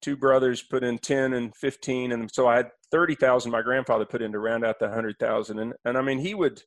two 0.00 0.16
brothers 0.16 0.62
put 0.62 0.82
in 0.82 0.98
ten 0.98 1.34
and 1.34 1.54
fifteen 1.54 2.12
and 2.12 2.28
so 2.32 2.48
I 2.48 2.56
had 2.56 2.70
thirty 2.90 3.14
thousand. 3.14 3.52
My 3.52 3.62
grandfather 3.62 4.06
put 4.06 4.22
in 4.22 4.32
to 4.32 4.38
round 4.38 4.64
out 4.64 4.80
the 4.80 4.88
hundred 4.88 5.18
thousand 5.20 5.58
and 5.60 5.74
and 5.84 5.96
I 5.96 6.02
mean 6.02 6.18
he 6.18 6.34
would. 6.34 6.62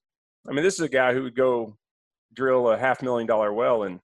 I 0.48 0.54
mean 0.54 0.64
this 0.64 0.76
is 0.76 0.82
a 0.82 0.90
guy 0.90 1.14
who 1.14 1.24
would 1.24 1.36
go 1.36 1.78
drill 2.34 2.70
a 2.70 2.78
half 2.78 3.02
million 3.02 3.28
dollar 3.28 3.52
well 3.52 3.84
and 3.84 4.00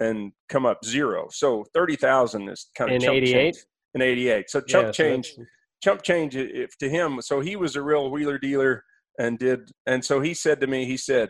and 0.00 0.32
come 0.48 0.66
up 0.66 0.84
zero. 0.84 1.28
So 1.30 1.64
thirty 1.74 1.96
thousand 1.96 2.48
is 2.48 2.70
kind 2.76 2.90
of 2.90 2.96
In 2.96 3.00
chump 3.02 3.16
88? 3.16 3.32
change. 3.32 3.56
In 3.94 4.02
eighty 4.02 4.28
eight, 4.28 4.50
so 4.50 4.60
chump 4.60 4.86
Yeah, 4.88 4.92
change 4.92 5.30
that's- 5.30 5.46
chump 5.82 6.02
change 6.02 6.34
if 6.36 6.76
to 6.78 6.88
him 6.88 7.20
so 7.20 7.40
he 7.40 7.54
was 7.54 7.76
a 7.76 7.82
real 7.82 8.10
wheeler 8.10 8.38
dealer 8.38 8.82
and 9.18 9.38
did 9.38 9.70
and 9.86 10.02
so 10.04 10.20
he 10.20 10.32
said 10.32 10.58
to 10.58 10.66
me 10.66 10.86
he 10.86 10.96
said 10.96 11.28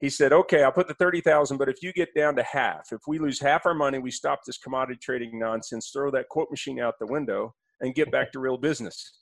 he 0.00 0.08
said 0.08 0.32
okay 0.32 0.62
i'll 0.64 0.72
put 0.72 0.88
the 0.88 0.94
30000 0.94 1.58
but 1.58 1.68
if 1.68 1.76
you 1.82 1.92
get 1.92 2.08
down 2.14 2.34
to 2.34 2.42
half 2.42 2.88
if 2.92 3.00
we 3.06 3.18
lose 3.18 3.38
half 3.40 3.66
our 3.66 3.74
money 3.74 3.98
we 3.98 4.10
stop 4.10 4.40
this 4.46 4.56
commodity 4.56 4.98
trading 5.02 5.38
nonsense 5.38 5.90
throw 5.92 6.10
that 6.10 6.28
quote 6.30 6.50
machine 6.50 6.80
out 6.80 6.94
the 6.98 7.06
window 7.06 7.54
and 7.82 7.94
get 7.94 8.10
back 8.10 8.32
to 8.32 8.38
real 8.40 8.56
business 8.56 9.18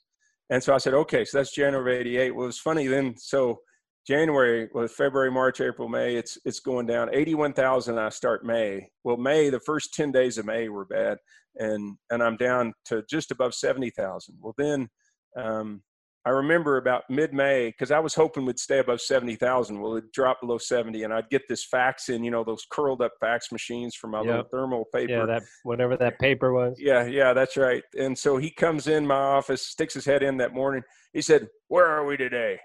and 0.49 0.63
so 0.63 0.73
i 0.73 0.77
said 0.77 0.93
okay 0.93 1.25
so 1.25 1.37
that's 1.37 1.53
january 1.53 1.95
of 1.95 2.01
88 2.01 2.31
well 2.35 2.43
it 2.45 2.47
was 2.47 2.59
funny 2.59 2.87
then 2.87 3.15
so 3.17 3.59
january 4.05 4.69
well 4.73 4.87
february 4.87 5.31
march 5.31 5.61
april 5.61 5.89
may 5.89 6.15
it's 6.15 6.37
it's 6.45 6.59
going 6.59 6.85
down 6.85 7.09
81000 7.11 7.97
i 7.97 8.09
start 8.09 8.45
may 8.45 8.87
well 9.03 9.17
may 9.17 9.49
the 9.49 9.59
first 9.59 9.93
10 9.93 10.11
days 10.11 10.37
of 10.37 10.45
may 10.45 10.69
were 10.69 10.85
bad 10.85 11.17
and 11.57 11.97
and 12.09 12.23
I'm 12.23 12.37
down 12.37 12.73
to 12.85 13.03
just 13.09 13.31
above 13.31 13.53
seventy 13.53 13.89
thousand. 13.89 14.35
Well, 14.41 14.53
then 14.57 14.89
um, 15.37 15.81
I 16.25 16.31
remember 16.31 16.77
about 16.77 17.03
mid-May 17.09 17.67
because 17.69 17.91
I 17.91 17.99
was 17.99 18.15
hoping 18.15 18.45
we'd 18.45 18.59
stay 18.59 18.79
above 18.79 19.01
seventy 19.01 19.35
thousand. 19.35 19.79
Well, 19.79 19.95
it 19.97 20.11
dropped 20.11 20.41
below 20.41 20.57
seventy, 20.57 21.03
and 21.03 21.13
I'd 21.13 21.29
get 21.29 21.43
this 21.47 21.65
fax 21.65 22.09
in, 22.09 22.23
you 22.23 22.31
know, 22.31 22.43
those 22.43 22.65
curled 22.69 23.01
up 23.01 23.13
fax 23.19 23.51
machines 23.51 23.95
from 23.95 24.11
my 24.11 24.21
little 24.21 24.45
thermal 24.51 24.85
paper. 24.93 25.13
Yeah, 25.13 25.25
that 25.25 25.43
whatever 25.63 25.97
that 25.97 26.19
paper 26.19 26.53
was. 26.53 26.77
Yeah, 26.79 27.05
yeah, 27.05 27.33
that's 27.33 27.57
right. 27.57 27.83
And 27.97 28.17
so 28.17 28.37
he 28.37 28.49
comes 28.49 28.87
in 28.87 29.05
my 29.05 29.15
office, 29.15 29.67
sticks 29.67 29.93
his 29.93 30.05
head 30.05 30.23
in 30.23 30.37
that 30.37 30.53
morning. 30.53 30.83
He 31.13 31.21
said, 31.21 31.47
"Where 31.67 31.85
are 31.85 32.05
we 32.05 32.17
today?" 32.17 32.59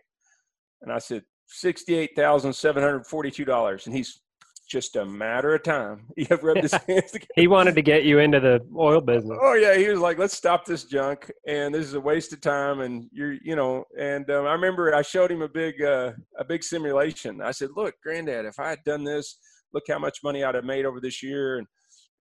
And 0.83 0.90
I 0.90 0.98
said, 0.98 1.22
sixty-eight 1.51 2.17
thousand 2.17 2.53
seven 2.53 2.83
hundred 2.83 3.07
forty-two 3.07 3.45
dollars. 3.45 3.87
And 3.87 3.95
he's 3.95 4.23
just 4.69 4.95
a 4.95 5.05
matter 5.05 5.53
of 5.53 5.65
time. 5.65 6.07
He 6.17 6.29
rubbed 6.31 6.63
his 6.63 6.73
hands 6.73 7.11
together. 7.11 7.33
He 7.35 7.49
wanted 7.49 7.75
to 7.75 7.83
get 7.83 8.05
you 8.05 8.21
into 8.21 8.39
the 8.39 8.61
oil 8.79 9.01
business. 9.01 9.37
Oh 9.43 9.55
yeah, 9.55 9.77
he 9.77 9.89
was 9.89 9.99
like, 9.99 10.17
"Let's 10.17 10.37
stop 10.37 10.65
this 10.65 10.85
junk," 10.85 11.29
and 11.45 11.75
this 11.75 11.85
is 11.85 11.95
a 11.95 12.01
waste 12.01 12.33
of 12.33 12.41
time. 12.41 12.81
And 12.81 13.09
you're, 13.11 13.33
you 13.43 13.57
know, 13.57 13.85
and 13.99 14.31
um, 14.31 14.47
I 14.47 14.53
remember 14.53 14.95
I 14.95 15.03
showed 15.03 15.33
him 15.33 15.43
a 15.43 15.49
big, 15.49 15.83
uh, 15.83 16.13
a 16.39 16.45
big 16.45 16.63
simulation. 16.63 17.43
I 17.43 17.51
said, 17.51 17.71
"Look, 17.75 17.97
Granddad, 18.01 18.45
if 18.47 18.61
I 18.61 18.69
had 18.71 18.85
done 18.85 19.03
this, 19.03 19.39
look 19.75 19.85
how 19.89 19.99
much 19.99 20.21
money 20.23 20.45
I'd 20.45 20.55
have 20.55 20.65
made 20.65 20.87
over 20.87 21.01
this 21.01 21.21
year." 21.21 21.59
And 21.59 21.67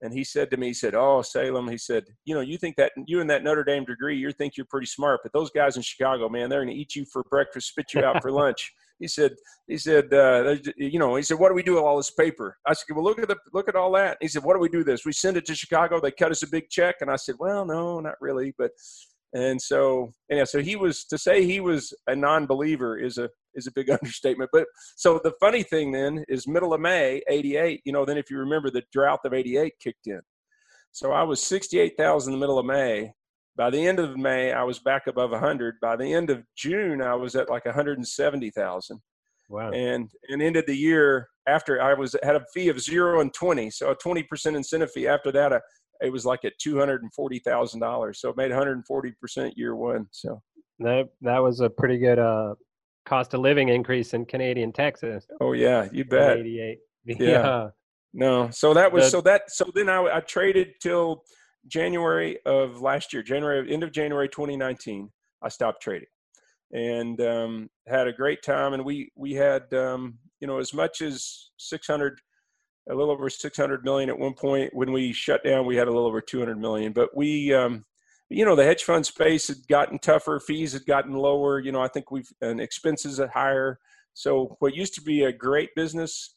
and 0.01 0.13
he 0.13 0.23
said 0.23 0.49
to 0.51 0.57
me, 0.57 0.67
he 0.67 0.73
said, 0.73 0.95
"Oh, 0.95 1.21
Salem," 1.21 1.67
he 1.67 1.77
said, 1.77 2.05
"You 2.25 2.35
know, 2.35 2.41
you 2.41 2.57
think 2.57 2.75
that 2.77 2.91
you 3.05 3.21
and 3.21 3.29
that 3.29 3.43
Notre 3.43 3.63
Dame 3.63 3.85
degree, 3.85 4.17
you 4.17 4.31
think 4.31 4.57
you're 4.57 4.65
pretty 4.65 4.87
smart, 4.87 5.21
but 5.23 5.33
those 5.33 5.49
guys 5.51 5.75
in 5.75 5.81
Chicago, 5.81 6.29
man, 6.29 6.49
they're 6.49 6.63
going 6.63 6.73
to 6.73 6.79
eat 6.79 6.95
you 6.95 7.05
for 7.05 7.23
breakfast, 7.23 7.69
spit 7.69 7.93
you 7.93 8.03
out 8.03 8.21
for 8.21 8.31
lunch." 8.31 8.73
He 8.99 9.07
said, 9.07 9.31
he 9.65 9.77
said, 9.77 10.13
uh, 10.13 10.57
you 10.75 10.99
know, 10.99 11.15
he 11.15 11.23
said, 11.23 11.39
what 11.39 11.47
do 11.47 11.55
we 11.55 11.63
do 11.63 11.75
with 11.75 11.83
all 11.83 11.95
this 11.95 12.11
paper? 12.11 12.57
I 12.67 12.73
said, 12.73 12.93
well, 12.93 13.05
look 13.05 13.17
at 13.17 13.29
the, 13.29 13.37
look 13.53 13.69
at 13.69 13.77
all 13.77 13.93
that. 13.93 14.17
He 14.19 14.27
said, 14.27 14.43
what 14.43 14.55
do 14.55 14.59
we 14.59 14.67
do 14.67 14.83
this? 14.83 15.05
We 15.05 15.13
send 15.13 15.37
it 15.37 15.45
to 15.45 15.55
Chicago. 15.55 16.01
They 16.01 16.11
cut 16.11 16.31
us 16.31 16.43
a 16.43 16.49
big 16.49 16.69
check. 16.69 16.95
And 16.99 17.09
I 17.09 17.15
said, 17.15 17.35
well, 17.39 17.63
no, 17.63 18.01
not 18.01 18.15
really. 18.19 18.53
But, 18.57 18.71
and 19.33 19.61
so, 19.61 20.11
yeah, 20.29 20.43
so 20.43 20.59
he 20.59 20.75
was 20.75 21.05
to 21.05 21.17
say 21.17 21.45
he 21.45 21.59
was 21.59 21.93
a 22.07 22.15
non-believer 22.15 22.97
is 22.97 23.17
a, 23.17 23.29
is 23.55 23.67
a 23.67 23.71
big 23.71 23.89
understatement. 24.01 24.49
But 24.51 24.65
so 24.95 25.19
the 25.23 25.33
funny 25.39 25.63
thing 25.63 25.91
then 25.91 26.23
is 26.27 26.47
middle 26.47 26.73
of 26.73 26.81
May, 26.81 27.21
88, 27.29 27.81
you 27.85 27.93
know, 27.93 28.05
then 28.05 28.17
if 28.17 28.29
you 28.31 28.37
remember 28.37 28.69
the 28.71 28.83
drought 28.91 29.19
of 29.25 29.33
88 29.33 29.73
kicked 29.81 30.07
in. 30.07 30.21
So 30.91 31.11
I 31.11 31.23
was 31.23 31.41
68,000 31.43 32.33
in 32.33 32.39
the 32.39 32.43
middle 32.43 32.57
of 32.59 32.65
May. 32.65 33.11
By 33.55 33.69
the 33.69 33.85
end 33.85 33.99
of 33.99 34.17
May, 34.17 34.53
I 34.53 34.63
was 34.63 34.79
back 34.79 35.07
above 35.07 35.31
100. 35.31 35.75
By 35.81 35.95
the 35.95 36.11
end 36.13 36.29
of 36.29 36.43
June, 36.57 37.01
I 37.01 37.13
was 37.13 37.35
at 37.35 37.49
like 37.49 37.65
170,000 37.65 38.99
Wow. 39.49 39.71
and 39.71 40.11
and 40.29 40.43
ended 40.43 40.65
the 40.67 40.77
year 40.77 41.27
after 41.47 41.81
I 41.81 41.95
was 41.95 42.15
had 42.21 42.35
a 42.35 42.45
fee 42.53 42.69
of 42.69 42.79
zero 42.79 43.19
and 43.19 43.33
twenty, 43.33 43.71
so 43.71 43.89
a 43.89 43.95
twenty 43.95 44.21
percent 44.21 44.55
incentive 44.55 44.91
fee. 44.91 45.07
After 45.07 45.31
that, 45.31 45.51
I, 45.51 45.59
it 46.01 46.11
was 46.11 46.25
like 46.25 46.45
at 46.45 46.53
two 46.59 46.77
hundred 46.79 47.03
and 47.03 47.13
forty 47.13 47.39
thousand 47.39 47.79
dollars. 47.81 48.19
So 48.21 48.29
it 48.29 48.37
made 48.37 48.49
one 48.51 48.57
hundred 48.57 48.73
and 48.73 48.85
forty 48.85 49.13
percent 49.21 49.57
year 49.57 49.75
one. 49.75 50.07
So 50.11 50.41
That 50.79 51.09
that 51.21 51.39
was 51.39 51.59
a 51.61 51.69
pretty 51.69 51.97
good 51.97 52.19
uh 52.19 52.55
cost 53.05 53.33
of 53.33 53.39
living 53.41 53.69
increase 53.69 54.13
in 54.13 54.25
Canadian 54.25 54.71
Texas. 54.71 55.25
oh 55.41 55.53
yeah, 55.53 55.87
you 55.91 56.05
bet. 56.05 56.37
88. 56.39 56.77
Yeah. 57.19 57.69
No, 58.13 58.49
so 58.51 58.73
that 58.73 58.91
was 58.91 59.05
The- 59.05 59.09
so 59.09 59.21
that 59.21 59.41
so 59.51 59.65
then 59.73 59.89
I, 59.89 60.17
I 60.17 60.19
traded 60.21 60.69
till 60.81 61.23
January 61.67 62.39
of 62.45 62.81
last 62.81 63.13
year, 63.13 63.21
January 63.23 63.71
end 63.71 63.83
of 63.83 63.91
January 63.91 64.27
2019. 64.29 65.09
I 65.41 65.49
stopped 65.49 65.81
trading 65.81 66.07
and 66.71 67.19
um, 67.21 67.69
had 67.87 68.07
a 68.07 68.13
great 68.13 68.41
time. 68.43 68.73
And 68.73 68.83
we 68.85 69.11
we 69.15 69.33
had 69.33 69.71
um, 69.73 70.17
you 70.39 70.47
know 70.47 70.59
as 70.59 70.73
much 70.73 71.01
as 71.01 71.51
600, 71.57 72.19
a 72.89 72.95
little 72.95 73.11
over 73.11 73.29
600 73.29 73.83
million 73.83 74.09
at 74.09 74.17
one 74.17 74.33
point. 74.33 74.73
When 74.73 74.91
we 74.91 75.13
shut 75.13 75.43
down, 75.43 75.65
we 75.65 75.75
had 75.75 75.87
a 75.87 75.91
little 75.91 76.07
over 76.07 76.21
200 76.21 76.57
million. 76.59 76.91
But 76.91 77.15
we 77.15 77.53
um, 77.53 77.85
you 78.29 78.45
know 78.45 78.55
the 78.55 78.63
hedge 78.65 78.83
fund 78.83 79.05
space 79.05 79.47
had 79.47 79.67
gotten 79.67 79.99
tougher, 79.99 80.39
fees 80.39 80.73
had 80.73 80.85
gotten 80.85 81.13
lower. 81.13 81.59
You 81.59 81.71
know 81.71 81.81
I 81.81 81.87
think 81.87 82.11
we've 82.11 82.29
and 82.41 82.59
expenses 82.59 83.19
are 83.19 83.27
higher. 83.27 83.79
So 84.13 84.57
what 84.59 84.75
used 84.75 84.95
to 84.95 85.01
be 85.01 85.23
a 85.23 85.31
great 85.31 85.73
business 85.75 86.35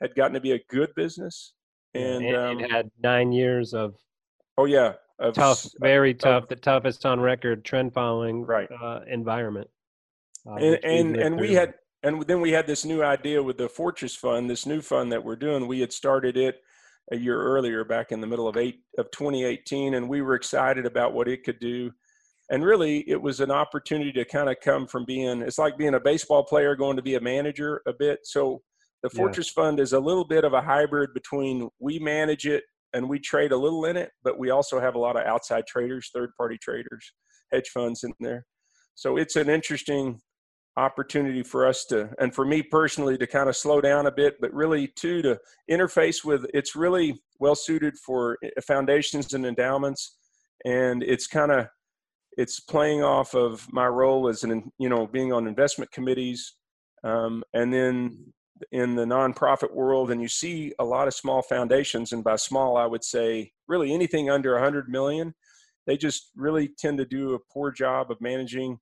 had 0.00 0.14
gotten 0.14 0.34
to 0.34 0.40
be 0.40 0.52
a 0.52 0.60
good 0.68 0.94
business. 0.94 1.54
And 1.94 2.36
um, 2.36 2.58
had 2.60 2.90
nine 3.02 3.32
years 3.32 3.72
of 3.74 3.94
oh 4.56 4.66
yeah, 4.66 4.92
of 5.18 5.34
tough, 5.34 5.66
very 5.80 6.12
of- 6.12 6.18
tough, 6.18 6.48
the 6.48 6.56
toughest 6.56 7.06
on 7.06 7.18
record 7.20 7.64
trend 7.64 7.94
following 7.94 8.44
Right. 8.44 8.68
uh, 8.70 9.00
environment. 9.08 9.68
uh, 10.46 10.54
and 10.54 10.84
and, 10.84 11.16
and 11.16 11.40
we 11.40 11.54
had 11.54 11.74
and 12.02 12.22
then 12.22 12.40
we 12.40 12.52
had 12.52 12.66
this 12.66 12.84
new 12.84 13.02
idea 13.02 13.42
with 13.42 13.58
the 13.58 13.68
Fortress 13.68 14.14
Fund, 14.14 14.48
this 14.48 14.66
new 14.66 14.80
fund 14.80 15.10
that 15.12 15.24
we're 15.24 15.36
doing. 15.36 15.66
We 15.66 15.80
had 15.80 15.92
started 15.92 16.36
it 16.36 16.60
a 17.10 17.16
year 17.16 17.40
earlier, 17.40 17.84
back 17.84 18.12
in 18.12 18.20
the 18.20 18.26
middle 18.26 18.46
of 18.46 18.56
eight 18.56 18.80
of 18.98 19.10
2018, 19.10 19.94
and 19.94 20.08
we 20.08 20.22
were 20.22 20.34
excited 20.34 20.86
about 20.86 21.14
what 21.14 21.26
it 21.26 21.42
could 21.42 21.58
do. 21.58 21.90
And 22.50 22.64
really, 22.64 23.08
it 23.08 23.20
was 23.20 23.40
an 23.40 23.50
opportunity 23.50 24.12
to 24.12 24.24
kind 24.24 24.48
of 24.48 24.56
come 24.62 24.86
from 24.86 25.04
being 25.04 25.42
it's 25.42 25.58
like 25.58 25.76
being 25.76 25.94
a 25.94 26.00
baseball 26.00 26.44
player 26.44 26.76
going 26.76 26.96
to 26.96 27.02
be 27.02 27.16
a 27.16 27.20
manager 27.20 27.82
a 27.86 27.92
bit. 27.92 28.20
So 28.24 28.62
the 29.02 29.10
Yeah. 29.12 29.18
Fortress 29.18 29.50
Fund 29.50 29.80
is 29.80 29.92
a 29.92 30.00
little 30.00 30.24
bit 30.24 30.44
of 30.44 30.52
a 30.52 30.62
hybrid 30.62 31.14
between 31.14 31.68
we 31.78 31.98
manage 31.98 32.46
it 32.46 32.64
and 32.94 33.08
we 33.08 33.18
trade 33.18 33.52
a 33.52 33.56
little 33.56 33.84
in 33.84 33.96
it, 33.96 34.12
but 34.22 34.38
we 34.38 34.50
also 34.50 34.80
have 34.80 34.94
a 34.94 34.98
lot 34.98 35.16
of 35.16 35.26
outside 35.26 35.66
traders, 35.66 36.10
third 36.12 36.30
party 36.36 36.58
traders, 36.58 37.12
hedge 37.52 37.68
funds 37.68 38.02
in 38.02 38.12
there. 38.20 38.46
So 38.94 39.16
it's 39.16 39.36
an 39.36 39.50
interesting 39.50 40.20
opportunity 40.76 41.42
for 41.42 41.66
us 41.66 41.84
to, 41.86 42.10
and 42.18 42.34
for 42.34 42.44
me 42.44 42.62
personally, 42.62 43.18
to 43.18 43.26
kind 43.26 43.48
of 43.48 43.56
slow 43.56 43.80
down 43.80 44.06
a 44.06 44.12
bit, 44.12 44.40
but 44.40 44.52
really 44.54 44.86
too 44.86 45.22
to 45.22 45.38
interface 45.70 46.24
with. 46.24 46.46
It's 46.54 46.76
really 46.76 47.20
well 47.40 47.54
suited 47.54 47.98
for 47.98 48.38
eh, 48.42 48.50
foundations 48.66 49.34
and 49.34 49.44
endowments, 49.44 50.16
and 50.64 51.02
it's 51.02 51.26
kind 51.26 51.52
of 51.52 51.66
it's 52.36 52.60
playing 52.60 53.02
off 53.02 53.34
of 53.34 53.66
my 53.72 53.86
role 53.86 54.28
as 54.28 54.44
an 54.44 54.70
you 54.78 54.88
know 54.88 55.06
being 55.06 55.32
on 55.32 55.46
investment 55.46 55.90
committees, 55.90 56.54
um, 57.04 57.42
and 57.54 57.72
then 57.72 58.32
in 58.72 58.94
the 58.94 59.04
nonprofit 59.04 59.72
world, 59.72 60.10
and 60.10 60.20
you 60.20 60.28
see 60.28 60.72
a 60.78 60.84
lot 60.84 61.08
of 61.08 61.14
small 61.14 61.42
foundations, 61.42 62.12
and 62.12 62.24
by 62.24 62.36
small 62.36 62.76
I 62.76 62.86
would 62.86 63.04
say 63.04 63.52
really 63.66 63.92
anything 63.92 64.30
under 64.30 64.54
100 64.54 64.88
million. 64.88 65.34
They 65.86 65.96
just 65.96 66.30
really 66.36 66.68
tend 66.68 66.98
to 66.98 67.06
do 67.06 67.34
a 67.34 67.38
poor 67.50 67.70
job 67.72 68.10
of 68.10 68.20
managing 68.20 68.78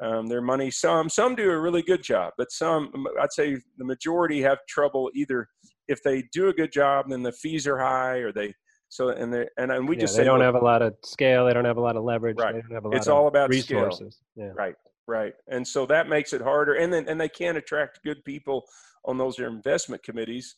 um, 0.00 0.26
their 0.26 0.40
money. 0.42 0.70
Some 0.70 1.08
some 1.08 1.34
do 1.34 1.50
a 1.50 1.60
really 1.60 1.82
good 1.82 2.02
job, 2.02 2.32
but 2.38 2.50
some 2.52 3.06
I'd 3.20 3.32
say 3.32 3.58
the 3.76 3.84
majority 3.84 4.40
have 4.42 4.58
trouble 4.68 5.10
either 5.14 5.48
if 5.88 6.02
they 6.02 6.24
do 6.32 6.48
a 6.48 6.52
good 6.52 6.72
job, 6.72 7.06
then 7.08 7.22
the 7.22 7.32
fees 7.32 7.66
are 7.66 7.78
high, 7.78 8.18
or 8.18 8.32
they 8.32 8.54
so 8.88 9.08
and 9.08 9.32
they 9.32 9.48
and, 9.56 9.72
and 9.72 9.88
we 9.88 9.96
Yeah, 9.96 10.02
just 10.02 10.14
they 10.16 10.22
say, 10.22 10.24
don't 10.24 10.38
look, 10.38 10.44
have 10.46 10.54
a 10.54 10.64
lot 10.64 10.82
of 10.82 10.94
scale. 11.04 11.46
They 11.46 11.52
don't 11.52 11.64
have 11.64 11.78
a 11.78 11.80
lot 11.80 11.96
of 11.96 12.04
leverage. 12.04 12.36
Right. 12.38 12.54
They 12.54 12.60
don't 12.60 12.72
have 12.72 12.84
a 12.84 12.88
lot 12.88 12.96
it's 12.96 13.06
of 13.06 13.14
all 13.14 13.26
about 13.28 13.50
resources. 13.50 14.18
Yeah. 14.36 14.50
Right, 14.54 14.74
right, 15.06 15.34
and 15.48 15.66
so 15.66 15.86
that 15.86 16.08
makes 16.08 16.32
it 16.32 16.40
harder, 16.40 16.74
and 16.74 16.92
then 16.92 17.08
and 17.08 17.20
they 17.20 17.28
can't 17.28 17.58
attract 17.58 18.00
good 18.04 18.24
people 18.24 18.64
on 19.04 19.18
those 19.18 19.38
investment 19.38 20.02
committees, 20.02 20.56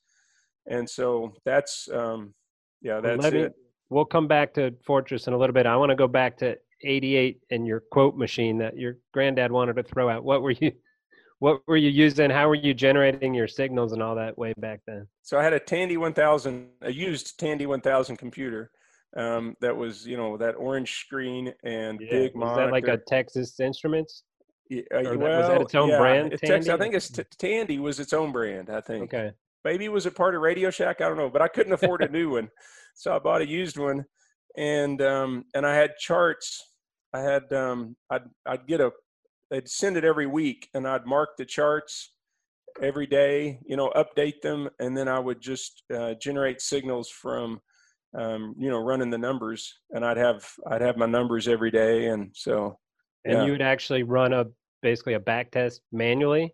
and 0.68 0.88
so 0.88 1.32
that's 1.44 1.88
um, 1.92 2.34
yeah, 2.82 3.00
Well, 3.00 3.16
that's 3.16 3.32
me- 3.32 3.40
it. 3.40 3.54
We'll 3.88 4.04
come 4.04 4.28
back 4.28 4.54
to 4.54 4.72
Fortress 4.86 5.26
in 5.26 5.32
a 5.32 5.36
little 5.36 5.52
bit. 5.52 5.66
I 5.66 5.76
want 5.76 5.90
to 5.90 5.96
go 5.96 6.06
back 6.06 6.38
to 6.38 6.56
88 6.82 7.40
and 7.50 7.66
your 7.66 7.80
quote 7.92 8.16
machine 8.16 8.58
that 8.58 8.76
your 8.76 8.98
granddad 9.12 9.52
wanted 9.52 9.76
to 9.76 9.82
throw 9.82 10.08
out. 10.08 10.24
What 10.24 10.42
were 10.42 10.52
you 10.52 10.72
what 11.38 11.62
were 11.66 11.76
you 11.76 11.90
using? 11.90 12.30
How 12.30 12.48
were 12.48 12.54
you 12.54 12.74
generating 12.74 13.34
your 13.34 13.48
signals 13.48 13.92
and 13.92 14.02
all 14.02 14.14
that 14.14 14.36
way 14.36 14.52
back 14.58 14.80
then? 14.86 15.06
So 15.22 15.38
I 15.38 15.42
had 15.42 15.52
a 15.54 15.60
Tandy 15.60 15.96
1000, 15.96 16.68
a 16.82 16.92
used 16.92 17.38
Tandy 17.40 17.66
1000 17.66 18.16
computer 18.16 18.70
um, 19.16 19.56
that 19.60 19.76
was, 19.76 20.06
you 20.06 20.16
know, 20.16 20.36
that 20.36 20.52
orange 20.56 21.00
screen 21.00 21.52
and 21.64 21.98
big 21.98 22.34
was 22.34 22.40
monitor. 22.40 22.66
that 22.66 22.72
like 22.72 22.88
a 22.88 22.98
Texas 22.98 23.58
Instruments? 23.58 24.24
Yeah, 24.68 24.82
uh, 24.94 25.02
that- 25.02 25.10
was 25.10 25.18
well, 25.18 25.48
that 25.48 25.60
its 25.62 25.74
own 25.74 25.88
yeah, 25.88 25.98
brand, 25.98 26.32
it 26.32 26.40
Tex- 26.40 26.68
I 26.68 26.76
think 26.76 26.94
it's 26.94 27.10
t- 27.10 27.24
Tandy 27.38 27.78
was 27.78 27.98
its 27.98 28.12
own 28.12 28.30
brand. 28.30 28.70
I 28.70 28.80
think. 28.80 29.04
Okay. 29.12 29.32
Maybe 29.64 29.88
was 29.88 30.06
it 30.06 30.14
part 30.14 30.34
of 30.34 30.42
Radio 30.42 30.70
Shack? 30.70 31.00
I 31.00 31.08
don't 31.08 31.16
know, 31.16 31.28
but 31.28 31.42
I 31.42 31.48
couldn't 31.48 31.72
afford 31.82 32.02
a 32.02 32.08
new 32.08 32.30
one, 32.30 32.50
so 32.94 33.14
I 33.14 33.18
bought 33.18 33.42
a 33.42 33.48
used 33.48 33.78
one, 33.78 34.04
and 34.56 35.02
um, 35.02 35.44
and 35.54 35.66
I 35.66 35.74
had 35.74 35.96
charts. 35.98 36.69
I 37.12 37.20
had 37.20 37.52
um, 37.52 37.96
I'd 38.10 38.22
I'd 38.46 38.66
get 38.66 38.80
a 38.80 38.92
they'd 39.50 39.68
send 39.68 39.96
it 39.96 40.04
every 40.04 40.26
week, 40.26 40.68
and 40.74 40.86
I'd 40.86 41.06
mark 41.06 41.30
the 41.36 41.44
charts 41.44 42.14
every 42.82 43.06
day. 43.06 43.60
You 43.66 43.76
know, 43.76 43.90
update 43.96 44.40
them, 44.42 44.68
and 44.78 44.96
then 44.96 45.08
I 45.08 45.18
would 45.18 45.40
just 45.40 45.82
uh, 45.94 46.14
generate 46.20 46.60
signals 46.60 47.08
from. 47.08 47.60
Um, 48.12 48.56
you 48.58 48.68
know, 48.68 48.82
running 48.82 49.10
the 49.10 49.18
numbers, 49.18 49.72
and 49.90 50.04
I'd 50.04 50.16
have 50.16 50.44
I'd 50.66 50.80
have 50.80 50.96
my 50.96 51.06
numbers 51.06 51.46
every 51.46 51.70
day, 51.70 52.06
and 52.06 52.32
so 52.34 52.76
And 53.24 53.34
Yeah. 53.34 53.44
you 53.46 53.52
would 53.52 53.62
actually 53.62 54.02
run 54.02 54.32
a 54.32 54.46
basically 54.82 55.14
a 55.14 55.20
back 55.20 55.52
test 55.52 55.82
manually? 55.92 56.52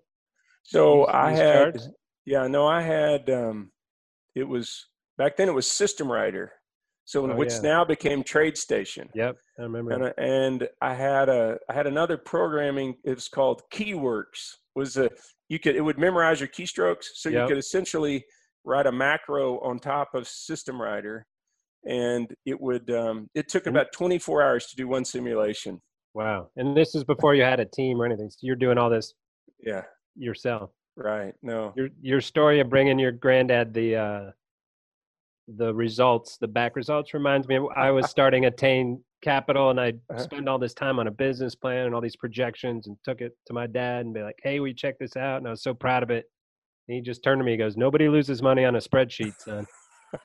So 0.64 1.06
I 1.06 1.30
had, 1.30 1.72
charts? 1.72 1.88
yeah, 2.26 2.46
no, 2.46 2.66
I 2.66 2.82
had. 2.82 3.30
Um, 3.30 3.72
it 4.34 4.44
was 4.44 4.86
back 5.16 5.36
then. 5.38 5.48
It 5.48 5.54
was 5.54 5.70
System 5.70 6.12
Writer, 6.12 6.52
so 7.06 7.30
Oh, 7.30 7.34
which 7.36 7.52
yeah. 7.54 7.60
now 7.62 7.84
became 7.84 8.22
Trade 8.22 8.58
Station. 8.58 9.08
Yep, 9.14 9.36
I 9.58 9.62
remember. 9.62 9.92
And 9.92 10.04
I- 10.04 10.14
and 10.18 10.68
I 10.82 10.92
had 10.92 11.28
a 11.30 11.58
I 11.70 11.72
had 11.72 11.86
another 11.86 12.18
programming. 12.18 12.98
It 13.04 13.14
was 13.14 13.28
called 13.28 13.62
Keyworks. 13.72 14.56
Was 14.74 14.98
a 14.98 15.08
you 15.48 15.58
could 15.58 15.74
it 15.76 15.80
would 15.80 15.98
memorize 15.98 16.40
your 16.40 16.48
keystrokes, 16.48 17.04
so 17.14 17.30
Yep. 17.30 17.40
you 17.42 17.48
could 17.48 17.58
essentially 17.58 18.26
write 18.64 18.86
a 18.86 18.92
macro 18.92 19.58
on 19.60 19.78
top 19.78 20.14
of 20.14 20.26
System 20.28 20.82
Writer, 20.82 21.26
and 21.86 22.34
it 22.44 22.60
would 22.60 22.90
um, 22.90 23.30
it 23.34 23.48
took 23.48 23.66
about 23.66 23.92
24 23.92 24.42
hours 24.42 24.66
to 24.66 24.76
do 24.76 24.86
one 24.88 25.04
simulation. 25.04 25.80
wow. 26.14 26.50
And 26.56 26.76
this 26.76 26.94
is 26.94 27.04
before 27.04 27.34
you 27.34 27.42
had 27.44 27.60
a 27.60 27.64
team 27.66 28.00
or 28.00 28.06
anything. 28.06 28.28
So 28.30 28.38
you're 28.42 28.56
doing 28.56 28.78
all 28.78 28.90
this 28.90 29.14
Yeah, 29.60 29.84
yourself. 30.16 30.70
right. 30.96 31.34
No, 31.42 31.72
your 31.76 31.88
your 32.02 32.20
story 32.20 32.58
of 32.60 32.68
bringing 32.68 32.98
your 32.98 33.12
granddad 33.12 33.72
the 33.72 33.96
uh 33.96 34.30
the 35.48 35.72
results 35.74 36.38
the 36.38 36.48
back 36.48 36.74
results 36.74 37.14
reminds 37.14 37.46
me 37.46 37.54
of 37.56 37.66
i 37.76 37.90
was 37.90 38.10
starting 38.10 38.46
attain 38.46 39.00
capital 39.22 39.70
and 39.70 39.80
i'd 39.80 39.98
Uh-huh. 40.10 40.22
spend 40.22 40.48
all 40.48 40.58
this 40.58 40.74
time 40.74 40.98
on 40.98 41.06
a 41.06 41.10
business 41.10 41.54
plan 41.54 41.86
and 41.86 41.94
all 41.94 42.00
these 42.00 42.16
projections 42.16 42.86
and 42.88 42.96
took 43.04 43.20
it 43.20 43.32
to 43.46 43.52
my 43.52 43.66
dad 43.66 44.04
and 44.04 44.12
be 44.14 44.22
like 44.22 44.38
hey 44.42 44.58
we 44.60 44.74
check 44.74 44.98
this 44.98 45.16
out 45.16 45.38
and 45.38 45.46
i 45.46 45.50
was 45.50 45.62
so 45.62 45.72
proud 45.72 46.02
of 46.02 46.10
it 46.10 46.24
and 46.88 46.96
he 46.96 47.00
just 47.00 47.22
turned 47.22 47.38
to 47.38 47.44
me 47.44 47.52
and 47.52 47.60
goes 47.60 47.76
nobody 47.76 48.08
loses 48.08 48.42
money 48.42 48.64
on 48.64 48.74
a 48.74 48.78
spreadsheet 48.80 49.34
son 49.40 49.66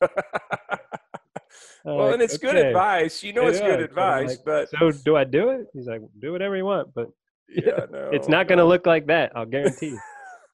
well, 1.84 2.06
like, 2.06 2.14
and 2.14 2.22
it's 2.22 2.38
good 2.38 2.56
advice. 2.56 3.22
You 3.22 3.32
know, 3.32 3.46
It 3.46 3.50
it's 3.50 3.60
good 3.60 3.80
advice, 3.80 4.28
like, 4.30 4.44
but 4.44 4.68
so 4.70 4.90
do 5.04 5.16
i 5.16 5.24
do 5.24 5.50
it 5.50 5.66
he's 5.72 5.86
like 5.86 6.00
do 6.20 6.32
whatever 6.32 6.56
you 6.56 6.64
want 6.64 6.92
but 6.94 7.08
yeah, 7.48 7.86
no, 7.90 8.10
it's 8.12 8.28
not 8.28 8.48
going 8.48 8.58
to 8.58 8.64
no. 8.64 8.68
look 8.68 8.86
like 8.86 9.06
that 9.06 9.32
i'll 9.36 9.44
guarantee 9.46 9.88
you 9.90 10.00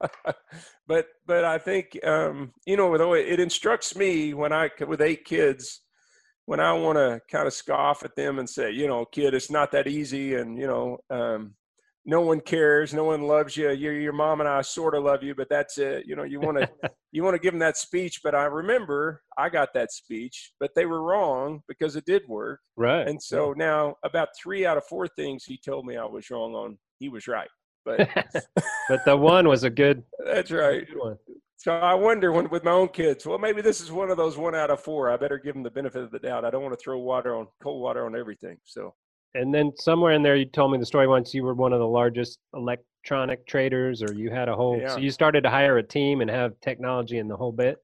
but 0.86 1.06
but 1.26 1.44
I 1.44 1.58
think 1.58 1.98
um, 2.04 2.52
you 2.66 2.76
know, 2.76 2.90
with 2.90 3.00
it 3.00 3.40
instructs 3.40 3.96
me 3.96 4.34
when 4.34 4.52
I 4.52 4.70
with 4.86 5.00
eight 5.00 5.24
kids, 5.24 5.80
when 6.46 6.60
I 6.60 6.72
want 6.72 6.96
to 6.96 7.20
kind 7.30 7.46
of 7.46 7.52
scoff 7.52 8.04
at 8.04 8.16
them 8.16 8.38
and 8.38 8.48
say, 8.48 8.70
you 8.70 8.86
know, 8.86 9.04
kid, 9.04 9.34
it's 9.34 9.50
not 9.50 9.72
that 9.72 9.86
easy, 9.86 10.34
and 10.34 10.58
you 10.58 10.66
know, 10.66 10.98
um, 11.10 11.54
no 12.08 12.22
one 12.22 12.40
cares, 12.40 12.94
no 12.94 13.04
one 13.04 13.22
loves 13.22 13.54
you. 13.54 13.70
Your 13.70 13.92
your 13.92 14.14
mom 14.14 14.40
and 14.40 14.48
I 14.48 14.62
sort 14.62 14.94
of 14.94 15.04
love 15.04 15.22
you, 15.22 15.34
but 15.34 15.50
that's 15.50 15.76
it. 15.76 16.06
You 16.06 16.16
know, 16.16 16.24
you 16.24 16.40
want 16.40 16.58
to 16.58 16.68
you 17.12 17.22
want 17.22 17.34
to 17.34 17.38
give 17.38 17.52
them 17.52 17.58
that 17.60 17.76
speech. 17.76 18.20
But 18.24 18.34
I 18.34 18.44
remember 18.44 19.22
I 19.36 19.50
got 19.50 19.74
that 19.74 19.92
speech, 19.92 20.52
but 20.58 20.70
they 20.74 20.86
were 20.86 21.02
wrong 21.02 21.60
because 21.68 21.96
it 21.96 22.06
did 22.06 22.22
work. 22.26 22.60
right 22.76 23.06
And 23.06 23.22
so 23.22 23.52
now, 23.52 23.96
about 24.04 24.28
three 24.42 24.64
out 24.64 24.78
of 24.78 24.86
four 24.86 25.06
things 25.06 25.44
he 25.44 25.58
told 25.58 25.84
me 25.84 25.98
I 25.98 26.04
was 26.06 26.30
wrong 26.30 26.54
on, 26.54 26.78
he 26.98 27.10
was 27.10 27.28
right. 27.28 27.50
But 27.96 28.44
but 28.88 29.04
the 29.04 29.16
one 29.16 29.48
was 29.48 29.64
a 29.64 29.70
good, 29.70 30.02
that's 30.26 30.50
right. 30.50 30.86
good 30.86 30.98
one 30.98 31.18
So 31.56 31.72
I 31.72 31.94
wonder 31.94 32.32
when 32.32 32.48
with 32.50 32.64
my 32.64 32.70
own 32.70 32.88
kids, 32.88 33.26
well, 33.26 33.38
maybe 33.38 33.62
this 33.62 33.80
is 33.80 33.90
one 33.90 34.10
of 34.10 34.16
those 34.16 34.36
one 34.36 34.54
out 34.54 34.70
of 34.70 34.80
four. 34.80 35.10
I 35.10 35.16
better 35.16 35.38
give 35.38 35.54
them 35.54 35.62
the 35.62 35.70
benefit 35.70 36.02
of 36.02 36.10
the 36.10 36.18
doubt. 36.18 36.44
I 36.44 36.50
don't 36.50 36.62
want 36.62 36.78
to 36.78 36.82
throw 36.82 36.98
water 36.98 37.34
on 37.34 37.46
cold 37.62 37.80
water 37.82 38.04
on 38.06 38.14
everything. 38.14 38.58
So 38.64 38.94
And 39.34 39.54
then 39.54 39.72
somewhere 39.76 40.12
in 40.12 40.22
there, 40.22 40.36
you 40.36 40.46
told 40.46 40.72
me 40.72 40.78
the 40.78 40.86
story 40.86 41.06
once 41.06 41.34
you 41.34 41.42
were 41.44 41.54
one 41.54 41.72
of 41.72 41.80
the 41.80 41.86
largest 41.86 42.38
electronic 42.54 43.46
traders, 43.46 44.02
or 44.02 44.12
you 44.12 44.30
had 44.30 44.48
a 44.48 44.54
whole. 44.54 44.78
Yeah. 44.80 44.88
So 44.88 44.98
you 44.98 45.10
started 45.10 45.42
to 45.44 45.50
hire 45.50 45.78
a 45.78 45.82
team 45.82 46.20
and 46.20 46.30
have 46.30 46.52
technology 46.60 47.18
and 47.18 47.30
the 47.30 47.36
whole 47.36 47.52
bit. 47.52 47.78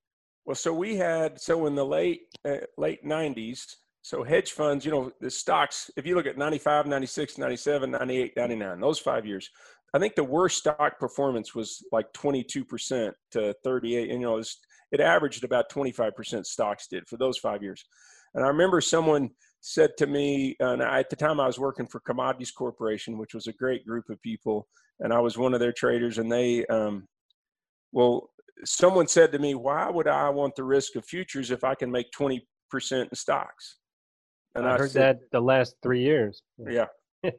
well, 0.45 0.55
so 0.55 0.73
we 0.73 0.97
had 0.97 1.41
so 1.41 1.67
in 1.67 1.75
the 1.75 1.85
late 1.85 2.23
uh, 2.45 2.59
late 2.77 3.05
'90s. 3.05 3.77
So 4.03 4.23
hedge 4.23 4.53
funds, 4.53 4.85
you 4.85 4.93
know, 4.93 5.11
the 5.19 5.31
stocks. 5.31 5.91
If 5.97 6.05
you 6.07 6.15
look 6.15 6.27
at 6.27 6.37
95, 6.37 6.85
96, 6.87 7.39
97, 7.39 7.91
98, 7.91 8.37
99, 8.37 8.79
those 8.79 8.99
five 8.99 9.25
years, 9.25 9.49
I 9.95 9.99
think 10.01 10.17
the 10.17 10.25
worst 10.25 10.59
stock 10.59 10.99
performance 10.99 11.55
was 11.55 11.85
like 11.93 12.13
22% 12.15 13.13
to 13.31 13.55
38. 13.63 14.11
And, 14.11 14.21
you 14.21 14.27
know, 14.27 14.35
it, 14.35 14.39
was, 14.39 14.59
it 14.91 15.01
averaged 15.01 15.45
about 15.45 15.71
25% 15.71 16.45
stocks 16.45 16.89
did 16.89 17.07
for 17.07 17.17
those 17.17 17.39
five 17.39 17.63
years. 17.63 17.85
And 18.35 18.45
I 18.45 18.49
remember 18.49 18.81
someone 18.81 19.31
said 19.61 19.91
to 19.99 20.09
me, 20.09 20.57
and 20.59 20.83
I, 20.83 20.99
at 20.99 21.11
the 21.11 21.17
time 21.17 21.39
I 21.39 21.47
was 21.47 21.61
working 21.61 21.87
for 21.87 22.01
Commodities 22.01 22.51
Corporation, 22.51 23.19
which 23.19 23.35
was 23.35 23.47
a 23.47 23.53
great 23.53 23.87
group 23.87 24.11
of 24.11 24.21
people, 24.21 24.67
and 24.99 25.13
I 25.13 25.21
was 25.21 25.39
one 25.39 25.55
of 25.55 25.61
their 25.61 25.73
traders. 25.73 26.19
And 26.19 26.31
they, 26.31 26.67
um, 26.67 27.07
well, 27.93 28.31
someone 28.65 29.07
said 29.07 29.31
to 29.33 29.39
me, 29.39 29.55
"Why 29.55 29.89
would 29.89 30.09
I 30.09 30.29
want 30.31 30.57
the 30.57 30.65
risk 30.65 30.97
of 30.97 31.05
futures 31.05 31.53
if 31.53 31.63
I 31.63 31.77
can 31.77 31.91
make 31.91 32.11
20% 32.13 32.43
in 32.93 33.09
stocks?" 33.15 33.79
And 34.57 34.67
I, 34.67 34.77
heard 34.77 34.91
said, 34.91 35.19
that 35.21 35.31
the 35.31 35.41
last 35.41 35.77
three 35.83 36.03
years. 36.03 36.43
yeah. 36.69 36.87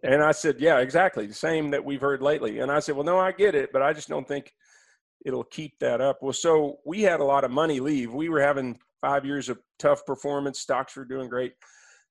And 0.03 0.23
I 0.23 0.31
said, 0.31 0.59
yeah, 0.59 0.79
exactly. 0.79 1.25
The 1.25 1.33
same 1.33 1.71
that 1.71 1.83
we've 1.83 2.01
heard 2.01 2.21
lately. 2.21 2.59
And 2.59 2.71
I 2.71 2.79
said, 2.79 2.95
well, 2.95 3.05
no, 3.05 3.19
I 3.19 3.31
get 3.31 3.55
it, 3.55 3.71
but 3.71 3.81
I 3.81 3.93
just 3.93 4.09
don't 4.09 4.27
think 4.27 4.53
it'll 5.25 5.43
keep 5.43 5.79
that 5.79 6.01
up. 6.01 6.19
Well, 6.21 6.33
so 6.33 6.79
we 6.85 7.01
had 7.01 7.19
a 7.19 7.25
lot 7.25 7.43
of 7.43 7.51
money 7.51 7.79
leave. 7.79 8.13
We 8.13 8.29
were 8.29 8.41
having 8.41 8.79
five 9.01 9.25
years 9.25 9.49
of 9.49 9.59
tough 9.79 10.05
performance. 10.05 10.59
Stocks 10.59 10.95
were 10.95 11.05
doing 11.05 11.29
great. 11.29 11.53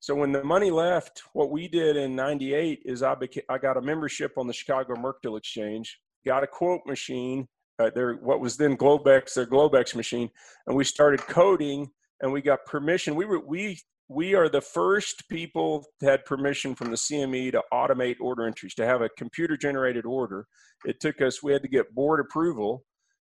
So 0.00 0.14
when 0.14 0.32
the 0.32 0.44
money 0.44 0.70
left, 0.70 1.22
what 1.32 1.50
we 1.50 1.66
did 1.66 1.96
in 1.96 2.14
98 2.14 2.82
is 2.84 3.02
I 3.02 3.16
I 3.48 3.58
got 3.58 3.76
a 3.76 3.80
membership 3.80 4.36
on 4.36 4.46
the 4.46 4.52
Chicago 4.52 4.94
Mercantile 4.96 5.36
Exchange, 5.36 5.98
got 6.26 6.44
a 6.44 6.46
quote 6.46 6.82
machine, 6.86 7.48
uh, 7.78 7.90
their, 7.94 8.14
what 8.14 8.40
was 8.40 8.56
then 8.56 8.76
Globex, 8.76 9.34
their 9.34 9.46
Globex 9.46 9.94
machine. 9.94 10.30
And 10.66 10.76
we 10.76 10.84
started 10.84 11.20
coding 11.20 11.90
and 12.20 12.32
we 12.32 12.42
got 12.42 12.66
permission. 12.66 13.14
We 13.14 13.24
were, 13.24 13.40
we 13.40 13.80
we 14.08 14.34
are 14.34 14.48
the 14.48 14.60
first 14.60 15.28
people 15.28 15.84
that 16.00 16.10
had 16.10 16.24
permission 16.24 16.74
from 16.74 16.90
the 16.90 16.96
CME 16.96 17.52
to 17.52 17.62
automate 17.72 18.16
order 18.20 18.46
entries, 18.46 18.74
to 18.74 18.86
have 18.86 19.00
a 19.00 19.08
computer 19.16 19.56
generated 19.56 20.04
order. 20.04 20.46
It 20.84 21.00
took 21.00 21.20
us, 21.22 21.42
we 21.42 21.52
had 21.52 21.62
to 21.62 21.68
get 21.68 21.94
board 21.94 22.20
approval. 22.20 22.84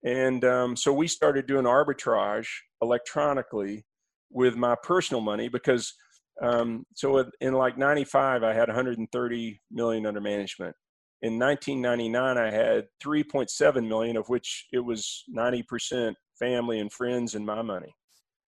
And 0.04 0.44
um, 0.44 0.76
so 0.76 0.92
we 0.92 1.08
started 1.08 1.46
doing 1.46 1.64
arbitrage 1.64 2.46
electronically 2.82 3.84
with 4.30 4.56
my 4.56 4.76
personal 4.82 5.20
money 5.20 5.48
because 5.48 5.92
um, 6.40 6.86
so 6.94 7.28
in, 7.40 7.52
like 7.52 7.76
95, 7.76 8.42
I 8.42 8.54
had 8.54 8.68
130 8.68 9.60
million 9.70 10.06
under 10.06 10.20
management. 10.20 10.74
In 11.22 11.38
1999, 11.38 12.38
I 12.38 12.50
had 12.50 12.86
3.7 13.04 13.86
million, 13.86 14.16
of 14.16 14.28
which 14.30 14.66
it 14.72 14.78
was 14.78 15.24
90% 15.36 16.14
family 16.38 16.80
and 16.80 16.90
friends 16.90 17.34
and 17.34 17.44
my 17.44 17.60
money. 17.60 17.94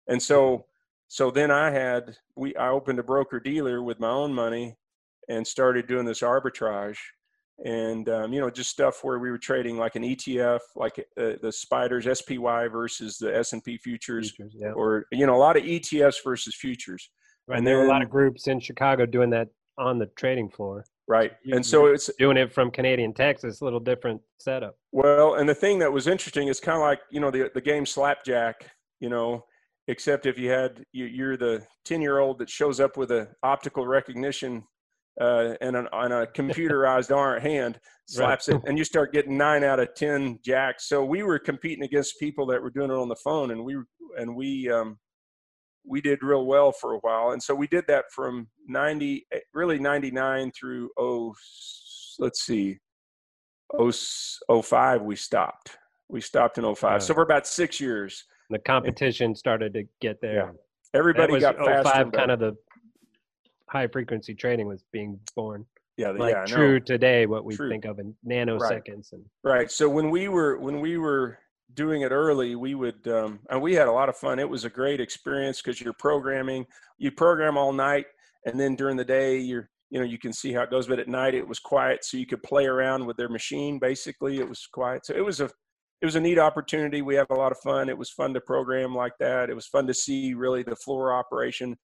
And 0.09 0.21
so, 0.21 0.67
so 1.09 1.31
then 1.31 1.51
I 1.51 1.71
had 1.71 2.17
we 2.37 2.55
I 2.57 2.69
opened 2.69 2.99
a 2.99 3.05
broker 3.05 3.41
dealer 3.41 3.83
with 3.83 4.01
my 4.01 4.11
own 4.11 4.33
money 4.35 4.77
and 5.29 5.47
started 5.47 5.87
doing 5.87 6.05
this 6.05 6.21
arbitrage 6.21 6.99
and 7.65 8.09
um, 8.09 8.33
you 8.33 8.41
know 8.41 8.51
just 8.51 8.71
stuff 8.71 9.03
where 9.03 9.19
we 9.19 9.31
were 9.31 9.39
trading 9.39 9.79
like 9.79 9.97
an 9.97 10.03
ETF 10.03 10.61
like 10.75 10.99
uh, 11.19 11.33
the 11.43 11.51
spiders 11.51 12.07
SPY 12.19 12.69
versus 12.69 13.17
the 13.19 13.35
S&P 13.37 13.79
futures 13.79 14.33
Futures, 14.33 14.55
yeah. 14.59 14.73
or 14.73 15.07
you 15.11 15.27
know 15.27 15.35
a 15.35 15.39
lot 15.39 15.57
of 15.57 15.63
ETFs 15.63 16.17
versus 16.25 16.55
futures 16.55 17.11
Right, 17.49 17.59
and 17.59 17.67
there 17.67 17.77
were 17.77 17.85
a 17.85 17.89
lot 17.89 18.03
of 18.03 18.11
groups 18.11 18.49
in 18.49 18.59
Chicago 18.59 19.07
doing 19.07 19.31
that 19.31 19.49
on 19.79 19.99
the 19.99 20.07
trading 20.17 20.49
floor. 20.49 20.85
right. 21.07 21.33
And 21.53 21.65
so 21.65 21.87
it's 21.87 22.11
doing 22.19 22.37
it 22.37 22.53
from 22.53 22.73
Canadian 22.73 23.13
Texas, 23.15 23.61
a 23.61 23.65
little 23.65 23.79
different 23.79 24.21
setup. 24.39 24.77
Well, 24.91 25.35
and 25.35 25.49
the 25.49 25.55
thing 25.55 25.79
that 25.79 25.93
was 25.93 26.09
interesting 26.09 26.49
is 26.49 26.59
kind 26.59 26.77
of 26.77 26.83
like 26.83 27.01
you 27.11 27.21
know 27.21 27.31
the 27.31 27.51
the 27.55 27.61
game 27.61 27.87
slapjack, 27.87 28.69
you 29.01 29.09
know, 29.09 29.45
except 29.89 30.27
if 30.27 30.39
you 30.39 30.51
had 30.51 30.85
you, 30.93 31.07
you're 31.07 31.37
the 31.37 31.63
ten 31.85 32.01
year 32.01 32.19
old 32.19 32.39
that 32.39 32.51
shows 32.51 32.81
up 32.81 32.97
with 32.97 33.11
a 33.11 33.29
optical 33.43 33.87
recognition 33.87 34.65
uh, 35.21 35.55
and 35.61 35.77
an, 35.77 35.89
on 35.93 36.13
a 36.13 36.27
computerized 36.27 37.15
arm 37.17 37.41
hand 37.41 37.79
slaps 38.07 38.49
it, 38.49 38.61
and 38.67 38.77
you 38.79 38.85
start 38.85 39.13
getting 39.13 39.37
nine 39.37 39.65
out 39.65 39.81
of 39.81 39.95
ten 39.95 40.39
jacks. 40.45 40.89
So 40.89 41.05
we 41.05 41.23
were 41.23 41.39
competing 41.39 41.85
against 41.85 42.19
people 42.19 42.47
that 42.47 42.63
were 42.63 42.71
doing 42.71 42.91
it 42.91 42.97
on 42.97 43.09
the 43.09 43.17
phone, 43.17 43.51
and 43.51 43.65
we 43.65 43.77
and 44.19 44.35
we 44.35 44.71
um, 44.71 44.99
we 45.85 46.01
did 46.01 46.23
real 46.23 46.47
well 46.47 46.73
for 46.73 46.95
a 46.95 46.99
while, 46.99 47.31
and 47.31 47.43
so 47.43 47.55
we 47.55 47.67
did 47.67 47.85
that 47.89 48.07
from 48.15 48.49
ninety 48.67 49.27
really 49.55 49.79
ninety 49.79 50.11
nine 50.11 50.51
through 50.59 50.91
oh 50.99 51.35
let's 52.19 52.45
see 52.45 52.79
oh, 53.79 54.63
05 54.63 55.03
we 55.03 55.17
stopped. 55.17 55.77
We 56.09 56.21
stopped 56.21 56.57
in 56.57 56.75
05 56.75 57.03
so 57.03 57.15
for 57.15 57.23
about 57.23 57.47
six 57.49 57.81
years 57.81 58.25
The 58.51 58.59
competition 58.61 59.35
started 59.35 59.75
to 59.75 59.85
get 60.01 60.21
there. 60.21 60.53
everybody 60.95 61.39
that 61.41 61.57
was 61.59 61.67
got 61.67 61.83
faster 61.85 61.91
05 61.91 62.01
and 62.03 62.13
kind 62.13 62.31
of 62.31 62.39
the 62.41 62.57
high 63.69 63.89
frequency 63.89 64.35
trading 64.35 64.69
was 64.69 64.85
being 64.93 65.19
born. 65.35 65.67
yeah 65.97 66.11
Like 66.11 66.35
yeah 66.35 66.45
true 66.45 66.79
today, 66.81 67.27
what 67.27 67.45
we 67.45 67.57
True. 67.57 67.69
think 67.69 67.85
of 67.85 67.99
in 67.99 68.15
nanoseconds. 68.27 69.13
And 69.13 69.25
right 69.43 69.71
so 69.71 69.89
when 69.89 70.11
we 70.11 70.29
were 70.29 70.59
when 70.59 70.81
we 70.81 70.97
were 70.99 71.39
doing 71.75 72.03
it 72.03 72.13
early 72.13 72.55
we 72.55 72.75
would 72.77 73.07
um, 73.09 73.41
and 73.51 73.61
we 73.61 73.75
had 73.75 73.89
a 73.89 73.93
lot 73.93 74.09
of 74.09 74.17
fun 74.17 74.39
it 74.39 74.49
was 74.49 74.65
a 74.65 74.71
great 74.71 75.01
experience 75.01 75.61
because 75.61 75.81
you're 75.81 75.93
programming 75.95 76.65
you 76.99 77.11
program 77.11 77.59
all 77.59 77.73
night 77.73 78.07
and 78.47 78.59
then 78.59 78.77
during 78.77 78.97
the 78.97 79.05
day 79.05 79.37
you're 79.39 79.69
you 79.91 79.99
know 79.99 80.05
you 80.07 80.17
can 80.17 80.33
see 80.33 80.53
how 80.53 80.63
it 80.63 80.71
goes 80.71 80.87
but 80.87 81.01
at 81.01 81.09
night 81.09 81.35
it 81.35 81.47
was 81.47 81.59
quiet 81.59 82.05
so 82.05 82.17
you 82.17 82.25
could 82.25 82.43
play 82.45 82.67
around 82.67 83.05
with 83.05 83.17
their 83.17 83.29
machine 83.29 83.81
basically 83.81 84.39
it 84.39 84.49
was 84.49 84.65
quiet 84.73 85.05
so 85.05 85.13
it 85.15 85.25
was 85.25 85.41
a 85.41 85.51
it 86.01 86.05
was 86.05 86.17
a 86.17 86.21
neat 86.21 86.39
opportunity. 86.39 87.03
We 87.03 87.15
had 87.15 87.27
a 87.31 87.35
lot 87.35 87.53
of 87.53 87.59
fun. 87.59 87.89
It 87.89 87.99
was 87.99 88.11
fun 88.11 88.35
to 88.35 88.41
program 88.41 88.95
like 88.95 89.15
that. 89.19 89.51
It 89.51 89.55
was 89.55 89.67
fun 89.67 89.87
to 89.87 89.95
see 89.95 90.35
really 90.35 90.63
the 90.63 90.77
floor 90.77 91.13
operation. 91.13 91.77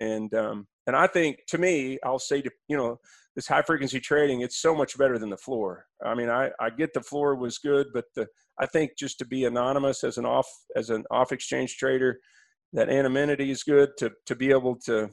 And 0.00 0.32
um 0.34 0.66
and 0.86 0.96
i 0.96 1.06
think 1.06 1.38
to 1.48 1.58
me 1.58 1.98
i'll 2.04 2.18
say 2.18 2.42
to 2.42 2.50
you 2.68 2.76
know 2.76 2.98
this 3.36 3.48
high 3.48 3.62
frequency 3.62 3.98
trading 3.98 4.42
it's 4.42 4.60
so 4.60 4.74
much 4.74 4.96
better 4.96 5.18
than 5.18 5.30
the 5.30 5.36
floor. 5.36 5.86
I 6.04 6.14
mean 6.14 6.28
i 6.28 6.50
i 6.60 6.70
get 6.70 6.92
the 6.94 7.00
floor 7.00 7.34
was 7.34 7.58
good 7.58 7.88
but 7.92 8.04
the 8.14 8.26
i 8.60 8.66
think 8.66 8.92
just 8.98 9.18
to 9.18 9.26
be 9.26 9.44
anonymous 9.44 10.04
as 10.04 10.18
an 10.18 10.26
off 10.26 10.48
as 10.76 10.90
an 10.90 11.04
off 11.10 11.32
exchange 11.32 11.76
trader 11.76 12.18
that 12.72 12.88
anonymity 12.88 13.50
is 13.50 13.62
good 13.62 13.90
to 13.98 14.12
to 14.26 14.34
be 14.34 14.50
able 14.50 14.76
to 14.86 15.10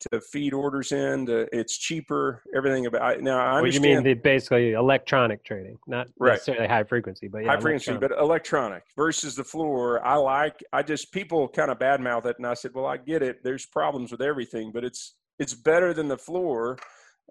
to 0.00 0.20
feed 0.20 0.52
orders 0.52 0.92
in 0.92 1.26
to, 1.26 1.48
it's 1.52 1.76
cheaper 1.78 2.42
everything 2.54 2.86
about 2.86 3.20
now 3.22 3.38
i 3.38 3.60
what 3.60 3.72
you 3.72 3.80
mean 3.80 4.02
the 4.02 4.14
basically 4.14 4.72
electronic 4.72 5.42
trading, 5.44 5.78
not 5.86 6.06
Right. 6.18 6.32
necessarily 6.32 6.66
high 6.68 6.84
frequency, 6.84 7.28
but 7.28 7.38
yeah, 7.44 7.50
high 7.54 7.60
frequency, 7.60 7.90
electronic. 7.92 8.16
but 8.18 8.22
electronic 8.22 8.82
versus 8.96 9.34
the 9.34 9.44
floor. 9.44 10.04
I 10.06 10.16
like. 10.16 10.62
I 10.72 10.82
just 10.82 11.12
people 11.12 11.48
kind 11.48 11.70
of 11.70 11.78
badmouth 11.78 12.26
it, 12.26 12.36
and 12.38 12.46
I 12.46 12.54
said, 12.54 12.72
well, 12.74 12.86
I 12.86 12.96
get 12.98 13.22
it. 13.22 13.42
There's 13.42 13.64
problems 13.66 14.12
with 14.12 14.20
everything, 14.20 14.70
but 14.72 14.84
it's 14.84 15.16
it's 15.38 15.54
better 15.54 15.94
than 15.94 16.08
the 16.08 16.18
floor. 16.18 16.78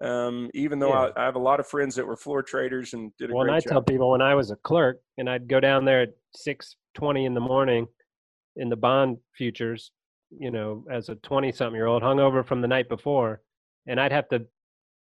Um, 0.02 0.50
even 0.54 0.78
though 0.78 0.92
Yeah. 0.92 1.10
I, 1.16 1.22
I 1.22 1.24
have 1.24 1.36
a 1.36 1.40
lot 1.40 1.58
of 1.60 1.66
friends 1.66 1.94
that 1.94 2.06
were 2.06 2.16
floor 2.16 2.42
traders 2.42 2.92
and 2.92 3.12
did 3.18 3.30
a 3.30 3.34
Well, 3.34 3.42
and 3.42 3.50
great 3.50 3.56
I 3.56 3.60
job. 3.60 3.70
tell 3.70 3.82
people 3.82 4.10
when 4.10 4.20
I 4.22 4.34
was 4.34 4.50
a 4.50 4.56
clerk 4.56 4.98
and 5.18 5.30
I'd 5.30 5.48
go 5.48 5.58
down 5.60 5.84
there 5.84 6.02
at 6.02 6.10
six 6.34 6.76
twenty 6.94 7.24
in 7.26 7.34
the 7.34 7.40
morning 7.40 7.86
in 8.56 8.68
the 8.68 8.76
bond 8.76 9.18
futures, 9.36 9.92
you 10.30 10.50
know, 10.50 10.84
as 10.90 11.08
a 11.08 11.16
twenty 11.16 11.52
something 11.52 11.76
year 11.76 11.86
old, 11.86 12.02
hungover 12.02 12.46
from 12.46 12.60
the 12.60 12.68
night 12.68 12.88
before, 12.88 13.40
and 13.86 14.00
I'd 14.00 14.12
have 14.12 14.28
to 14.28 14.46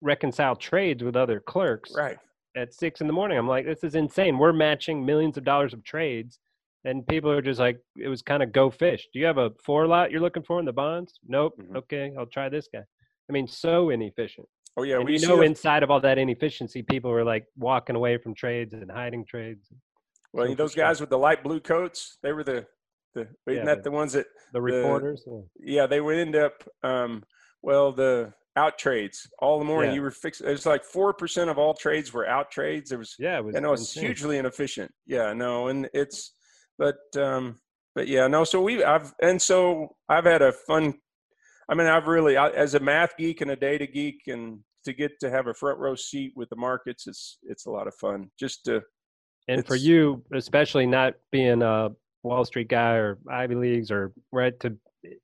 reconcile 0.02 0.56
trades 0.56 1.04
with 1.04 1.16
other 1.16 1.40
clerks 1.40 1.92
right. 1.96 2.18
at 2.56 2.74
six 2.74 3.02
in 3.02 3.08
the 3.08 3.14
morning. 3.14 3.38
I'm 3.38 3.48
like, 3.48 3.66
this 3.66 3.84
is 3.84 3.96
insane. 3.96 4.38
We're 4.38 4.54
matching 4.54 5.06
millions 5.06 5.38
of 5.38 5.44
dollars 5.44 5.74
of 5.74 5.84
trades. 5.84 6.40
And 6.86 7.08
people 7.08 7.32
are 7.32 7.42
just 7.42 7.62
like, 7.62 7.80
it 7.98 8.10
was 8.10 8.22
kind 8.22 8.44
of 8.44 8.52
go 8.52 8.70
fish. 8.70 9.08
Do 9.14 9.20
you 9.20 9.26
have 9.26 9.38
a 9.38 9.52
four 9.64 9.88
lot 9.88 10.12
you're 10.12 10.20
looking 10.20 10.44
for 10.44 10.60
in 10.60 10.66
the 10.66 10.74
bonds? 10.74 11.18
Nope. 11.26 11.54
Mhm. 11.58 11.78
Okay, 11.78 12.12
I'll 12.18 12.26
try 12.26 12.50
this 12.50 12.68
guy. 12.72 12.84
I 13.30 13.32
mean, 13.32 13.48
so 13.48 13.90
inefficient. 13.90 14.48
Oh 14.76 14.84
yeah, 14.84 14.98
and 14.98 15.06
we 15.06 15.18
you 15.18 15.28
know, 15.28 15.42
inside 15.42 15.84
of 15.84 15.92
all 15.92 16.02
that 16.02 16.18
inefficiency, 16.18 16.82
people 16.82 17.12
were 17.12 17.24
like 17.24 17.46
walking 17.58 17.96
away 17.96 18.18
from 18.18 18.34
trades 18.34 18.74
and 18.74 18.92
hiding 18.92 19.24
trades. 19.24 19.72
well, 20.34 20.48
so 20.48 20.56
those 20.56 20.76
guys 20.76 21.00
with 21.00 21.10
the 21.10 21.18
light 21.18 21.44
blue 21.44 21.62
coats, 21.62 22.18
they 22.22 22.34
were 22.34 22.44
the 22.44 22.66
the 23.14 23.22
isn't 23.22 23.38
Yeah, 23.48 23.66
that 23.66 23.78
the- 23.84 23.90
the 23.90 23.92
ones 23.92 24.14
that 24.14 24.28
The 24.54 24.62
reporters. 24.62 25.24
yeah. 25.28 25.42
yeah 25.60 25.88
they 25.88 26.02
would 26.02 26.18
end 26.18 26.36
up 26.36 26.64
um, 26.84 27.24
well 27.62 27.92
the 27.92 28.34
out 28.56 28.78
trades 28.78 29.28
all 29.40 29.58
the 29.58 29.66
morning. 29.66 29.92
Yeah. 29.92 29.96
You 29.96 30.02
were 30.04 30.12
fixed. 30.12 30.42
It's 30.42 30.66
like 30.66 30.84
four 30.84 31.14
percent 31.14 31.50
of 31.50 31.58
all 31.58 31.74
trades 31.74 32.14
were 32.14 32.28
out 32.28 32.52
trades. 32.52 32.90
There 32.90 33.00
was 33.00 33.16
Yeah, 33.18 33.38
it 33.40 33.46
was. 33.46 33.56
I 33.56 33.60
know 33.60 33.74
it's 33.74 33.82
insane. 33.96 34.06
hugely 34.06 34.38
inefficient. 34.38 34.92
Yeah, 35.08 35.34
no, 35.34 35.68
and 35.70 35.90
it's, 35.94 36.36
but, 36.78 36.98
um, 37.18 37.60
but 37.96 38.08
yeah, 38.08 38.28
no. 38.28 38.44
So 38.44 38.62
we, 38.62 38.84
I've, 38.84 39.12
and 39.22 39.42
so 39.42 39.96
I've 40.10 40.26
had 40.26 40.42
a 40.44 40.52
fun. 40.52 40.94
I 41.70 41.76
mean, 41.76 41.88
I've 41.88 42.08
really, 42.08 42.38
I, 42.38 42.50
as 42.50 42.76
a 42.76 42.80
math 42.80 43.16
geek 43.18 43.42
and 43.42 43.50
a 43.52 43.56
data 43.56 43.88
geek, 43.88 44.22
and 44.28 44.60
to 44.86 44.94
get 44.94 45.20
to 45.22 45.30
have 45.32 45.48
a 45.48 45.54
front 45.54 45.80
row 45.80 45.96
seat 45.96 46.34
with 46.36 46.50
the 46.50 46.56
markets, 46.56 47.08
it's 47.08 47.40
it's 47.44 47.66
a 47.66 47.72
lot 47.72 47.88
of 47.88 47.96
fun. 47.96 48.30
Just 48.40 48.66
to, 48.66 48.82
And 49.48 49.66
for 49.66 49.76
you, 49.76 50.24
especially 50.34 50.86
not 50.86 51.14
being 51.32 51.62
a 51.64 51.90
Wall 52.24 52.46
Street 52.46 52.70
guy 52.70 52.94
or 52.94 53.18
Ivy 53.30 53.56
Leagues 53.56 53.92
or 53.92 54.14
right 54.32 54.58
to 54.62 54.76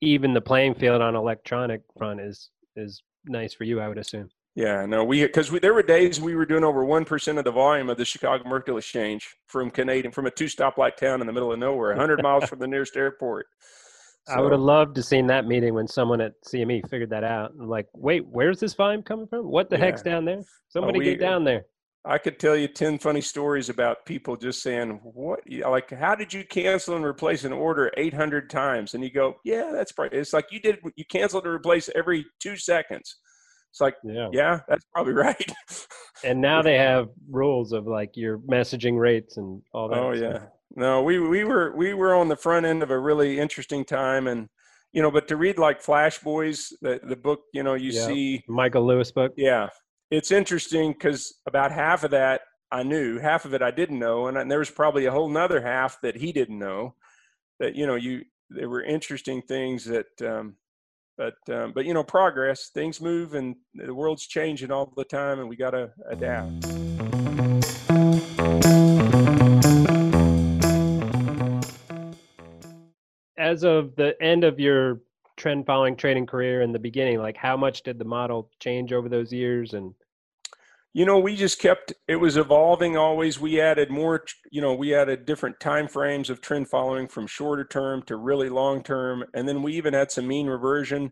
even 0.01 0.33
the 0.33 0.41
playing 0.41 0.75
field 0.75 1.01
on 1.01 1.15
electronic 1.15 1.81
front 1.97 2.19
is 2.19 2.49
is 2.75 3.01
nice 3.25 3.53
for 3.53 3.63
you, 3.63 3.79
I 3.79 3.87
would 3.87 3.97
assume. 3.97 4.29
yeah, 4.55 4.85
no, 4.85 5.03
we 5.03 5.23
because 5.25 5.51
we, 5.51 5.59
there 5.59 5.73
were 5.73 5.83
days 5.83 6.19
we 6.19 6.35
were 6.35 6.45
doing 6.45 6.63
over 6.63 6.83
one 6.83 7.05
percent 7.05 7.37
of 7.37 7.45
the 7.45 7.51
volume 7.51 7.89
of 7.89 7.97
the 7.97 8.05
Chicago 8.05 8.47
Mercantile 8.47 8.77
Exchange 8.77 9.35
from 9.47 9.71
Canadian 9.71 10.11
from 10.11 10.25
a 10.27 10.31
two 10.31 10.45
stoplight 10.45 10.97
town 10.97 11.21
in 11.21 11.27
the 11.27 11.33
middle 11.33 11.51
of 11.51 11.59
nowhere, 11.59 11.95
hundred 11.95 12.21
miles 12.21 12.45
from 12.49 12.59
the 12.59 12.67
nearest 12.67 12.95
airport. 12.97 13.47
I 14.27 14.41
would 14.41 14.51
have 14.51 14.61
loved 14.61 14.95
to 14.95 15.01
seen 15.01 15.25
that 15.27 15.47
meeting 15.47 15.73
when 15.73 15.87
someone 15.87 16.21
at 16.21 16.33
CME 16.45 16.87
figured 16.87 17.09
that 17.09 17.23
out. 17.23 17.51
I'm 17.59 17.67
like, 17.67 17.87
wait, 17.95 18.27
where's 18.27 18.59
this 18.59 18.75
volume 18.75 19.01
coming 19.01 19.25
from? 19.25 19.45
What 19.49 19.71
the 19.71 19.77
heck's 19.77 20.03
down 20.03 20.23
there? 20.25 20.39
Oh, 20.41 20.45
Somebody 20.67 20.99
we- 20.99 21.05
get 21.05 21.19
down 21.19 21.43
there. 21.45 21.63
I 22.05 22.17
could 22.17 22.39
tell 22.39 22.55
you 22.55 22.67
10 22.67 22.99
funny 22.99 23.21
stories 23.21 23.67
about 23.69 24.05
people 24.05 24.37
just 24.37 24.61
saying, 24.63 24.99
What, 25.03 25.41
like, 25.49 25.89
how 25.91 26.15
did 26.15 26.33
you 26.33 26.43
cancel 26.45 26.95
and 26.95 27.03
replace 27.05 27.43
an 27.43 27.51
order 27.53 27.91
800 27.97 28.49
times? 28.49 28.93
And 28.93 29.03
you 29.03 29.11
go, 29.11 29.35
Yeah, 29.43 29.71
that's 29.73 29.91
probably, 29.91 30.17
it's 30.17 30.33
like 30.33 30.45
you 30.51 30.59
did, 30.61 30.79
you 30.95 31.03
canceled 31.05 31.43
and 31.43 31.53
replaced 31.53 31.89
every 31.95 32.25
two 32.39 32.55
seconds. 32.55 33.17
It's 33.71 33.81
like, 33.81 33.95
Yeah. 34.03 34.29
Yeah, 34.31 34.61
that's 34.69 34.85
probably 34.93 35.13
right. 35.27 35.51
And 36.23 36.39
now 36.41 36.61
they 36.61 36.77
have 36.77 37.09
rules 37.29 37.73
of 37.73 37.85
like 37.85 38.11
your 38.15 38.39
messaging 38.39 38.97
rates 38.97 39.37
and 39.37 39.61
all 39.73 39.89
that. 39.89 39.97
oh, 39.97 40.15
stuff. 40.15 40.33
yeah. 40.41 40.45
No, 40.75 41.01
we, 41.03 41.19
we 41.19 41.43
were, 41.43 41.75
we 41.75 41.93
were 41.93 42.15
on 42.15 42.29
the 42.29 42.35
front 42.37 42.65
end 42.65 42.81
of 42.83 42.91
a 42.91 42.99
really 42.99 43.39
interesting 43.39 43.83
time. 43.83 44.27
And, 44.27 44.47
you 44.93 45.01
know, 45.01 45.11
but 45.11 45.27
to 45.27 45.35
read 45.35 45.57
like 45.57 45.81
Flash 45.81 46.19
Boys, 46.19 46.67
the, 46.81 46.99
the 47.03 47.15
book, 47.15 47.41
you 47.53 47.63
know, 47.63 47.73
you 47.73 47.91
Yeah. 47.91 48.05
see, 48.07 48.43
Michael 48.47 48.85
Lewis 48.87 49.11
book. 49.11 49.33
Yeah, 49.35 49.67
it's 50.11 50.31
interesting 50.31 50.93
because 50.93 51.35
about 51.45 51.71
half 51.71 52.03
of 52.03 52.11
that 52.11 52.41
I 52.71 52.83
knew, 52.83 53.19
half 53.19 53.45
of 53.45 53.53
it 53.53 53.61
I 53.61 53.71
didn't 53.71 53.99
know, 53.99 54.27
and, 54.27 54.37
and 54.37 54.49
there 54.49 54.59
was 54.59 54.69
probably 54.69 55.05
a 55.05 55.11
whole 55.11 55.29
nother 55.29 55.61
half 55.61 55.99
that 56.01 56.15
he 56.15 56.31
didn't 56.31 56.59
know. 56.59 56.95
That 57.59 57.75
you 57.75 57.85
know, 57.85 57.95
you 57.95 58.23
there 58.49 58.69
were 58.69 58.83
interesting 58.83 59.41
things 59.41 59.85
that, 59.85 60.21
um, 60.21 60.55
but 61.17 61.35
um, 61.51 61.73
but 61.73 61.85
you 61.85 61.93
know, 61.93 62.03
progress, 62.03 62.69
things 62.73 63.01
move, 63.01 63.33
and 63.33 63.55
the 63.73 63.93
world's 63.93 64.27
changing 64.27 64.71
all 64.71 64.91
the 64.95 65.03
time, 65.03 65.39
and 65.39 65.49
we 65.49 65.55
got 65.55 65.71
to 65.71 65.91
adapt. 66.09 66.65
As 73.37 73.63
of 73.63 73.95
the 73.95 74.15
end 74.21 74.43
of 74.43 74.59
your 74.59 75.01
trend 75.39 75.65
following 75.65 75.95
trading 75.95 76.27
career 76.27 76.61
in 76.61 76.71
the 76.71 76.79
beginning, 76.79 77.17
like 77.17 77.37
how 77.37 77.57
much 77.57 77.81
did 77.81 77.97
the 77.97 78.05
model 78.05 78.51
change 78.59 78.93
over 78.93 79.09
those 79.09 79.33
years? 79.33 79.73
And 79.73 79.95
You 80.93 81.05
know, 81.05 81.19
we 81.19 81.35
just 81.35 81.59
kept 81.59 81.93
it 82.07 82.17
was 82.17 82.35
evolving 82.37 82.97
always. 82.97 83.39
We 83.39 83.61
added 83.61 83.89
more, 83.89 84.23
you 84.51 84.61
know, 84.61 84.73
we 84.73 84.95
added 84.95 85.25
different 85.25 85.59
time 85.59 85.87
frames 85.87 86.29
of 86.29 86.41
trend 86.41 86.67
following 86.69 87.07
from 87.07 87.27
shorter 87.27 87.63
term 87.63 88.01
to 88.03 88.17
really 88.17 88.49
long 88.49 88.83
term, 88.83 89.23
and 89.33 89.47
then 89.47 89.61
we 89.63 89.73
even 89.73 89.93
had 89.93 90.11
some 90.11 90.27
mean 90.27 90.47
reversion 90.47 91.11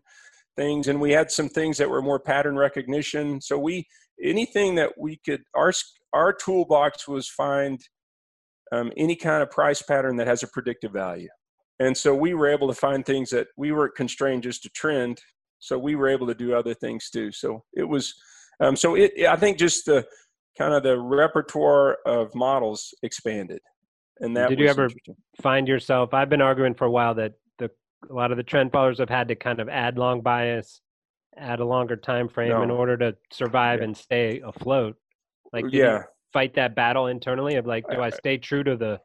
things, 0.56 0.88
and 0.88 1.00
we 1.00 1.12
had 1.12 1.30
some 1.30 1.48
things 1.48 1.78
that 1.78 1.88
were 1.88 2.02
more 2.02 2.18
pattern 2.20 2.56
recognition. 2.56 3.40
So 3.40 3.56
we 3.58 3.86
anything 4.22 4.74
that 4.74 4.92
we 4.98 5.20
could 5.24 5.42
our 5.54 5.72
our 6.12 6.32
toolbox 6.32 7.06
was 7.06 7.28
find 7.28 7.78
um, 8.72 8.90
any 8.96 9.16
kind 9.16 9.42
of 9.42 9.50
price 9.50 9.82
pattern 9.82 10.16
that 10.16 10.26
has 10.26 10.42
a 10.42 10.48
predictive 10.48 10.92
value, 10.92 11.28
and 11.80 11.96
so 11.96 12.14
we 12.14 12.34
were 12.34 12.48
able 12.48 12.68
to 12.68 12.74
find 12.74 13.04
things 13.06 13.30
that 13.30 13.48
we 13.56 13.72
weren't 13.72 13.94
constrained 13.94 14.42
just 14.42 14.62
to 14.64 14.68
trend. 14.70 15.20
So 15.60 15.78
we 15.78 15.96
were 15.96 16.08
able 16.08 16.26
to 16.28 16.34
do 16.34 16.54
other 16.54 16.74
things 16.74 17.10
too. 17.10 17.32
So 17.32 17.64
it 17.74 17.84
was. 17.84 18.14
Um, 18.60 18.76
so 18.76 18.94
it, 18.96 19.12
I 19.28 19.36
think 19.36 19.58
just 19.58 19.86
the 19.86 20.06
kind 20.56 20.72
of 20.74 20.82
the 20.82 20.98
repertoire 20.98 21.98
of 22.06 22.34
models 22.34 22.92
expanded, 23.02 23.60
and 24.20 24.36
that 24.36 24.48
Did 24.48 24.58
you 24.58 24.68
ever- 24.68 24.88
find 25.40 25.68
yourself, 25.68 26.12
I've 26.14 26.28
been 26.28 26.42
arguing 26.42 26.74
for 26.74 26.84
a 26.86 26.90
while 26.90 27.14
that 27.14 27.34
the 27.58 27.70
a 28.10 28.12
lot 28.12 28.30
of 28.32 28.36
the 28.36 28.42
trend 28.42 28.72
followers 28.72 28.98
have 28.98 29.08
had 29.08 29.28
to 29.28 29.36
kind 29.36 29.60
of 29.60 29.68
add 29.68 29.98
long 29.98 30.20
bias, 30.20 30.80
add 31.36 31.60
a 31.60 31.64
longer 31.64 31.96
time 31.96 32.28
frame 32.28 32.50
in 32.62 32.70
order 32.70 32.96
to 32.96 33.16
survive 33.32 33.78
Yeah. 33.78 33.84
and 33.84 33.96
stay 33.96 34.40
afloat. 34.44 34.96
Like, 35.52 35.66
yeah, 35.70 36.02
fight 36.32 36.54
that 36.54 36.74
battle 36.74 37.06
internally 37.06 37.54
of 37.54 37.66
like, 37.66 37.84
do 37.90 38.00
I 38.00 38.10
stay 38.10 38.38
true 38.38 38.64
to 38.64 38.76
the 38.76 39.00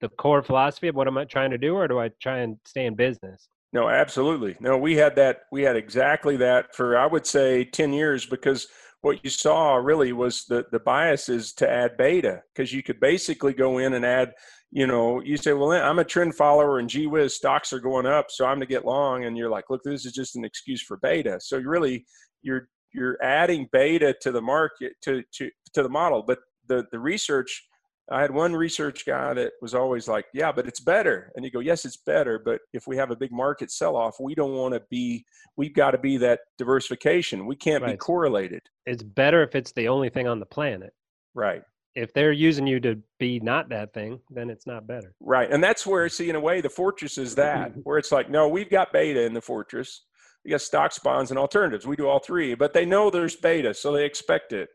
the 0.00 0.08
core 0.10 0.42
philosophy 0.42 0.88
of 0.88 0.94
what 0.94 1.08
am 1.08 1.18
I 1.18 1.24
trying 1.24 1.50
to 1.50 1.58
do, 1.58 1.74
or 1.74 1.88
do 1.88 1.98
I 1.98 2.10
try 2.20 2.38
and 2.38 2.58
stay 2.64 2.86
in 2.86 2.94
business? 2.94 3.48
no, 3.72 3.88
absolutely. 3.88 4.56
No, 4.60 4.78
we 4.78 4.96
had 4.96 5.16
that. 5.16 5.40
We 5.52 5.62
had 5.62 5.76
exactly 5.76 6.36
that 6.38 6.74
for 6.74 6.96
I 6.96 7.06
would 7.06 7.26
say 7.26 7.64
ten 7.64 7.92
years 7.92 8.24
because 8.24 8.66
what 9.02 9.22
you 9.22 9.30
saw 9.30 9.76
really 9.76 10.12
was 10.12 10.46
the 10.46 10.64
the 10.72 10.80
bias 10.80 11.28
is 11.28 11.52
to 11.54 11.70
add 11.70 11.96
beta 11.96 12.42
because 12.54 12.72
you 12.72 12.82
could 12.82 12.98
basically 13.00 13.52
go 13.52 13.78
in 13.78 13.94
and 13.94 14.04
add. 14.04 14.32
You 14.70 14.86
know, 14.86 15.22
you 15.22 15.38
say, 15.38 15.54
well, 15.54 15.72
I'm 15.72 15.98
a 15.98 16.04
trend 16.04 16.34
follower, 16.34 16.78
and 16.78 16.90
gee 16.90 17.06
whiz, 17.06 17.34
stocks 17.34 17.72
are 17.72 17.80
going 17.80 18.04
up, 18.04 18.26
so 18.28 18.44
I'm 18.44 18.60
to 18.60 18.66
get 18.66 18.84
long. 18.84 19.24
And 19.24 19.34
you're 19.34 19.48
like, 19.48 19.70
look, 19.70 19.82
this 19.82 20.04
is 20.04 20.12
just 20.12 20.36
an 20.36 20.44
excuse 20.44 20.82
for 20.82 20.98
beta. 20.98 21.38
So 21.40 21.58
really, 21.58 22.04
you're 22.42 22.68
you're 22.92 23.22
adding 23.22 23.68
beta 23.72 24.14
to 24.22 24.32
the 24.32 24.42
market 24.42 24.92
to 25.02 25.22
to 25.34 25.50
to 25.74 25.82
the 25.82 25.88
model. 25.88 26.22
But 26.22 26.38
the 26.68 26.84
the 26.90 26.98
research, 26.98 27.67
I 28.10 28.22
had 28.22 28.30
one 28.30 28.54
research 28.54 29.04
guy 29.04 29.34
that 29.34 29.52
was 29.60 29.74
always 29.74 30.08
like, 30.08 30.26
yeah, 30.32 30.50
but 30.50 30.66
it's 30.66 30.80
better. 30.80 31.30
And 31.36 31.44
you 31.44 31.50
go, 31.50 31.60
yes, 31.60 31.84
it's 31.84 31.98
better. 31.98 32.40
But 32.42 32.60
if 32.72 32.86
we 32.86 32.96
have 32.96 33.10
a 33.10 33.16
big 33.16 33.32
market 33.32 33.70
sell 33.70 33.96
off, 33.96 34.16
we 34.18 34.34
don't 34.34 34.54
want 34.54 34.74
to 34.74 34.82
be. 34.90 35.24
We've 35.56 35.74
got 35.74 35.90
to 35.90 35.98
be 35.98 36.16
that 36.18 36.40
diversification. 36.56 37.46
We 37.46 37.56
can't 37.56 37.84
be 37.84 37.96
correlated. 37.96 38.62
It's 38.86 39.02
better 39.02 39.42
if 39.42 39.54
it's 39.54 39.72
the 39.72 39.88
only 39.88 40.08
thing 40.08 40.26
on 40.26 40.40
the 40.40 40.46
planet. 40.46 40.92
Right. 41.34 41.62
If 41.94 42.12
they're 42.14 42.32
using 42.32 42.66
you 42.66 42.78
to 42.80 42.98
be 43.18 43.40
not 43.40 43.68
that 43.70 43.92
thing, 43.92 44.20
then 44.30 44.50
it's 44.50 44.66
not 44.66 44.86
better. 44.86 45.14
Right. 45.20 45.50
And 45.50 45.62
that's 45.62 45.84
where, 45.84 46.08
see, 46.08 46.30
in 46.30 46.36
a 46.36 46.40
way, 46.40 46.60
the 46.60 46.70
fortress 46.70 47.18
is 47.18 47.34
that, 47.34 47.72
where 47.82 47.98
it's 47.98 48.12
like, 48.12 48.30
no, 48.30 48.48
we've 48.48 48.70
got 48.70 48.92
beta 48.92 49.22
in 49.22 49.34
the 49.34 49.40
fortress. 49.40 50.04
We 50.44 50.52
got 50.52 50.60
stocks, 50.60 50.98
bonds, 50.98 51.30
and 51.30 51.38
alternatives. 51.38 51.86
We 51.86 51.96
do 51.96 52.06
all 52.06 52.20
three, 52.20 52.54
but 52.54 52.72
they 52.72 52.86
know 52.86 53.10
there's 53.10 53.36
beta, 53.36 53.74
so 53.74 53.92
they 53.92 54.04
expect 54.04 54.52
it. 54.52 54.68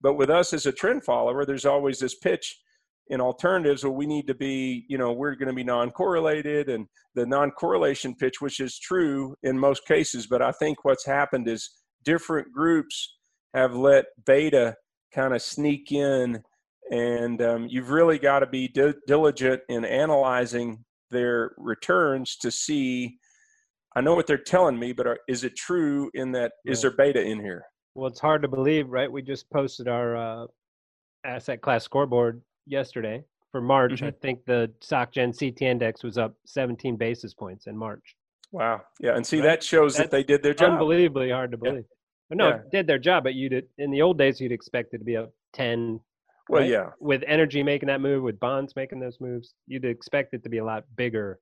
But 0.00 0.14
with 0.14 0.30
us 0.30 0.52
as 0.54 0.66
a 0.66 0.72
trend 0.72 1.04
follower, 1.04 1.44
there's 1.44 1.66
always 1.66 1.98
this 1.98 2.14
pitch 2.14 2.58
in 3.10 3.20
alternatives 3.20 3.84
well 3.84 3.92
we 3.92 4.06
need 4.06 4.26
to 4.28 4.34
be, 4.34 4.86
you 4.88 4.96
know, 4.96 5.12
we're 5.12 5.34
going 5.34 5.48
to 5.48 5.54
be 5.54 5.64
non 5.64 5.90
correlated 5.90 6.68
and 6.68 6.86
the 7.14 7.26
non 7.26 7.50
correlation 7.50 8.14
pitch, 8.14 8.40
which 8.40 8.60
is 8.60 8.78
true 8.78 9.34
in 9.42 9.58
most 9.58 9.86
cases. 9.86 10.26
But 10.26 10.40
I 10.42 10.52
think 10.52 10.84
what's 10.84 11.04
happened 11.04 11.46
is 11.48 11.70
different 12.04 12.50
groups 12.52 13.18
have 13.52 13.74
let 13.74 14.06
beta 14.26 14.76
kind 15.12 15.34
of 15.34 15.42
sneak 15.42 15.92
in 15.92 16.40
and 16.92 17.40
um, 17.42 17.66
you've 17.68 17.90
really 17.90 18.18
got 18.18 18.40
to 18.40 18.46
be 18.46 18.66
di- 18.68 18.94
diligent 19.06 19.60
in 19.68 19.84
analyzing 19.84 20.84
their 21.10 21.50
returns 21.58 22.36
to 22.36 22.50
see 22.50 23.18
i 23.96 24.00
know 24.00 24.14
what 24.14 24.26
they're 24.28 24.38
telling 24.38 24.78
me 24.78 24.92
but 24.92 25.06
are, 25.06 25.18
is 25.28 25.42
it 25.42 25.56
true 25.56 26.08
in 26.14 26.30
that 26.30 26.52
is 26.64 26.84
Right. 26.84 26.96
there 26.96 26.96
beta 27.12 27.20
in 27.22 27.40
here 27.40 27.64
Well, 27.96 28.06
it's 28.08 28.20
hard 28.20 28.42
to 28.42 28.48
believe, 28.48 28.88
right? 28.88 29.10
We 29.10 29.20
just 29.22 29.50
posted 29.50 29.88
our 29.88 30.16
uh, 30.16 30.46
asset 31.24 31.60
class 31.60 31.82
scoreboard 31.84 32.40
yesterday 32.70 33.22
for 33.52 33.60
March. 33.60 34.02
I 34.02 34.12
think 34.12 34.44
the 34.46 34.70
SocGen 34.80 35.34
CTA 35.36 35.62
index 35.62 36.02
was 36.02 36.16
up 36.16 36.34
17 36.46 36.96
basis 36.96 37.34
points 37.34 37.66
in 37.66 37.76
March. 37.76 38.16
wow 38.52 38.80
yeah 39.00 39.14
and 39.16 39.24
see 39.26 39.38
Right. 39.38 39.44
that 39.46 39.62
shows 39.62 39.96
that 39.96 40.10
they 40.10 40.24
did 40.24 40.42
their 40.42 40.54
job 40.54 40.72
Unbelievably 40.72 41.30
hard 41.30 41.50
to 41.52 41.56
believe. 41.56 41.84
But 42.28 42.38
no, 42.38 42.48
Yeah. 42.48 42.58
did 42.70 42.86
their 42.86 42.98
job, 42.98 43.24
but 43.24 43.34
you 43.34 43.48
did 43.48 43.68
in 43.78 43.90
the 43.90 44.02
old 44.02 44.18
days 44.18 44.40
you'd 44.40 44.52
expect 44.52 44.94
it 44.94 44.98
to 44.98 45.04
be 45.04 45.16
up 45.16 45.32
10. 45.52 46.00
well 46.48 46.62
right? 46.62 46.70
yeah 46.70 46.90
With 47.00 47.22
energy 47.26 47.62
making 47.62 47.88
that 47.88 48.00
move, 48.00 48.22
with 48.22 48.38
bonds 48.40 48.74
making 48.76 48.98
those 49.00 49.20
moves, 49.20 49.54
you'd 49.66 49.84
expect 49.84 50.34
it 50.34 50.42
to 50.44 50.48
be 50.48 50.58
a 50.58 50.64
lot 50.64 50.84
bigger 50.96 51.38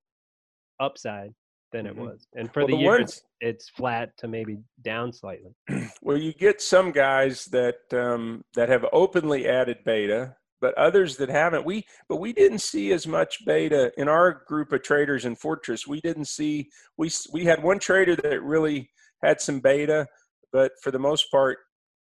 upside 0.81 1.35
than 1.72 1.85
Mhm. 1.85 1.91
it 1.91 1.97
was. 1.97 2.26
And 2.35 2.53
for 2.53 2.61
Well, 2.61 2.68
the, 2.68 2.76
the 2.76 2.83
year, 2.83 3.01
it's, 3.01 3.22
it's 3.41 3.68
flat 3.68 4.16
to 4.18 4.29
maybe 4.29 4.59
down 4.83 5.12
slightly. 5.12 5.55
well 6.03 6.16
you 6.16 6.33
get 6.33 6.61
some 6.62 6.93
guys 6.93 7.45
that 7.47 7.81
um, 7.93 8.43
that 8.55 8.68
have 8.70 8.85
openly 8.93 9.47
added 9.47 9.79
beta 9.85 10.35
but 10.61 10.77
others 10.77 11.17
that 11.17 11.29
haven't. 11.29 11.65
We 11.65 11.87
but 12.09 12.17
we 12.17 12.33
didn't 12.33 12.61
see 12.61 12.93
as 12.93 13.07
much 13.07 13.45
beta 13.45 13.93
in 13.97 14.09
our 14.09 14.43
group 14.47 14.73
of 14.73 14.83
traders 14.83 15.25
in 15.25 15.37
fortress. 15.37 15.87
We 15.87 16.01
didn't 16.01 16.27
see 16.27 16.71
we 16.97 17.11
we 17.33 17.45
had 17.45 17.63
one 17.63 17.79
trader 17.79 18.17
that 18.17 18.43
really 18.43 18.91
had 19.23 19.41
some 19.41 19.61
beta 19.61 20.07
but 20.53 20.73
for 20.83 20.91
the 20.91 20.99
most 20.99 21.31
part 21.31 21.59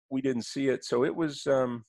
we 0.09 0.21
didn't 0.21 0.45
see 0.45 0.69
it. 0.69 0.83
So 0.83 1.03
it 1.03 1.15
was 1.15 1.45
um 1.47 1.85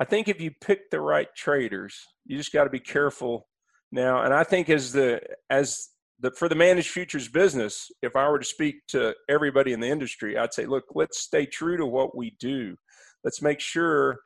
i 0.00 0.04
think 0.04 0.28
if 0.28 0.40
you 0.40 0.50
pick 0.60 0.90
the 0.90 1.00
right 1.00 1.28
traders 1.36 1.94
you 2.26 2.36
just 2.36 2.52
got 2.52 2.64
to 2.64 2.70
be 2.70 2.80
careful 2.80 3.48
now. 3.92 4.22
And 4.22 4.34
i 4.34 4.44
think 4.44 4.68
as 4.70 4.92
the 4.92 5.20
as 5.50 5.88
the 6.20 6.30
for 6.32 6.48
the 6.48 6.54
managed 6.54 6.90
futures 6.90 7.28
business 7.28 7.90
if 8.02 8.14
i 8.14 8.28
were 8.28 8.38
to 8.38 8.44
speak 8.44 8.86
to 8.88 9.14
everybody 9.28 9.72
in 9.72 9.80
the 9.80 9.88
industry 9.88 10.36
i'd 10.36 10.52
say 10.52 10.66
look 10.66 10.84
let's 10.94 11.18
stay 11.20 11.46
true 11.46 11.78
to 11.78 11.86
what 11.86 12.14
we 12.16 12.36
do. 12.38 12.76
Let's 13.24 13.42
make 13.42 13.60
sure 13.60 14.18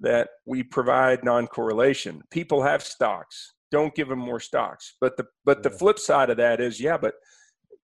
that 0.00 0.28
we 0.46 0.62
provide 0.62 1.22
non-correlation 1.24 2.22
people 2.30 2.62
have 2.62 2.82
stocks 2.82 3.52
don't 3.70 3.94
give 3.94 4.08
them 4.08 4.18
more 4.18 4.40
stocks 4.40 4.96
but 5.00 5.16
the 5.16 5.26
but 5.44 5.62
the 5.62 5.70
flip 5.70 5.98
side 5.98 6.30
of 6.30 6.36
that 6.36 6.60
is 6.60 6.80
yeah 6.80 6.96
but 6.96 7.14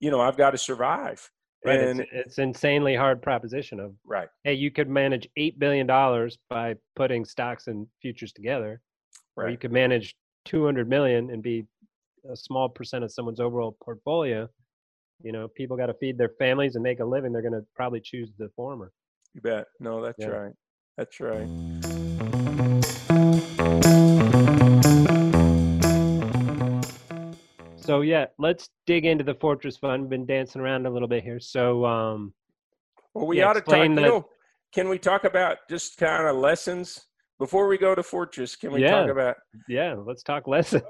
you 0.01 0.11
know 0.11 0.21
i've 0.21 0.37
got 0.37 0.51
to 0.51 0.59
survive 0.59 1.29
Right. 1.67 1.81
and 1.81 2.01
it's, 2.01 2.11
it's 2.13 2.39
insanely 2.39 2.95
hard 2.95 3.23
proposition 3.23 3.81
of 3.81 3.95
right 4.05 4.29
hey, 4.45 4.53
you 4.53 4.71
could 4.71 4.87
manage 4.89 5.27
eight 5.39 5.59
billion 5.59 5.87
dollars 5.87 6.37
by 6.51 6.75
putting 6.95 7.25
stocks 7.25 7.69
and 7.69 7.87
futures 8.03 8.33
together, 8.35 8.83
or 9.37 9.49
you 9.49 9.57
could 9.57 9.73
manage 9.73 10.15
two 10.45 10.63
hundred 10.63 10.91
million 10.91 11.31
and 11.31 11.43
be 11.43 11.65
a 12.31 12.37
small 12.37 12.69
percent 12.69 13.03
of 13.03 13.11
someone's 13.11 13.41
overall 13.41 13.79
portfolio. 13.83 14.47
You 15.23 15.33
know, 15.33 15.49
people 15.49 15.75
got 15.79 15.87
to 15.87 15.95
feed 15.95 16.19
their 16.19 16.33
families 16.39 16.75
and 16.75 16.83
make 16.83 17.01
a 17.01 17.05
living. 17.07 17.33
They're 17.33 17.41
going 17.41 17.55
to 17.55 17.65
probably 17.75 18.01
choose 18.03 18.31
the 18.39 18.51
former. 18.55 18.93
you 19.33 19.41
bet 19.41 19.65
no 19.81 20.03
that's 20.03 20.19
Yeah. 20.19 20.27
right 20.29 20.53
that's 20.99 21.19
right 21.19 21.49
So 27.85 28.01
yeah, 28.01 28.27
let's 28.39 28.71
dig 28.87 29.05
into 29.05 29.25
the 29.25 29.35
Fortress 29.35 29.77
Fund. 29.77 30.09
Been 30.09 30.25
dancing 30.25 30.63
around 30.63 30.87
a 30.87 30.91
little 30.91 31.09
bit 31.09 31.23
here. 31.23 31.39
So 31.39 31.85
um, 31.85 32.33
Well, 33.13 33.27
we 33.27 33.39
Yeah, 33.39 33.49
ought 33.49 33.55
to 33.55 33.61
talk. 33.61 33.91
know, 33.91 34.27
can 34.75 34.89
we 34.89 34.99
talk 34.99 35.25
about 35.25 35.59
just 35.69 35.99
kind 35.99 36.27
of 36.27 36.37
lessons 36.37 37.07
before 37.39 37.69
we 37.69 37.77
go 37.77 37.95
to 37.95 38.03
Fortress? 38.03 38.57
Can 38.57 38.73
we 38.73 38.83
talk 38.83 39.11
about 39.11 39.37
yeah, 39.69 39.95
let's 39.95 40.23
talk 40.23 40.49
lessons. 40.49 40.83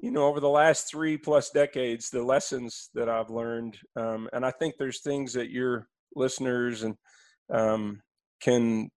you 0.00 0.10
know 0.10 0.26
over 0.26 0.40
the 0.40 0.48
last 0.48 0.90
three 0.90 1.16
plus 1.16 1.50
decades 1.50 2.10
the 2.10 2.22
lessons 2.22 2.90
that 2.94 3.08
I've 3.08 3.30
learned, 3.30 3.78
um, 3.94 4.28
and 4.32 4.44
I 4.44 4.50
think 4.50 4.74
there's 4.76 5.00
things 5.00 5.32
that 5.34 5.50
your 5.50 5.86
listeners 6.16 6.82
and 6.82 6.96
um, 7.52 8.02
can 8.40 8.90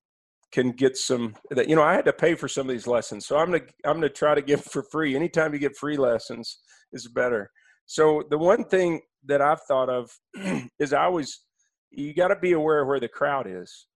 can 0.53 0.72
get 0.72 0.96
some 0.96 1.34
that 1.51 1.68
you 1.68 1.76
know 1.76 1.82
I 1.82 1.94
had 1.94 2.05
to 2.07 2.12
pay 2.12 2.34
for 2.34 2.48
some 2.48 2.68
of 2.68 2.72
these 2.72 2.86
lessons, 2.86 3.26
so 3.26 3.38
I'm 3.38 3.51
gonna 3.51 3.64
I'm 3.84 3.96
gonna 3.96 4.09
try 4.09 4.34
to 4.34 4.42
give 4.42 4.64
for 4.72 4.82
free. 4.90 5.14
Anytime 5.14 5.53
you 5.53 5.59
get 5.59 5.76
free 5.76 5.96
lessons 5.96 6.61
is 6.92 7.09
better. 7.09 7.51
So 7.86 8.22
the 8.30 8.38
one 8.38 8.64
thing 8.64 9.01
that 9.26 9.40
I've 9.40 9.62
thought 9.62 9.88
of 9.88 10.11
is 10.78 10.92
I 10.92 11.05
always 11.05 11.42
you 11.90 12.14
got 12.14 12.28
to 12.28 12.36
be 12.36 12.53
aware 12.53 12.82
of 12.82 12.88
where 12.88 13.01
the 13.01 13.09
crowd 13.09 13.46
is 13.48 13.86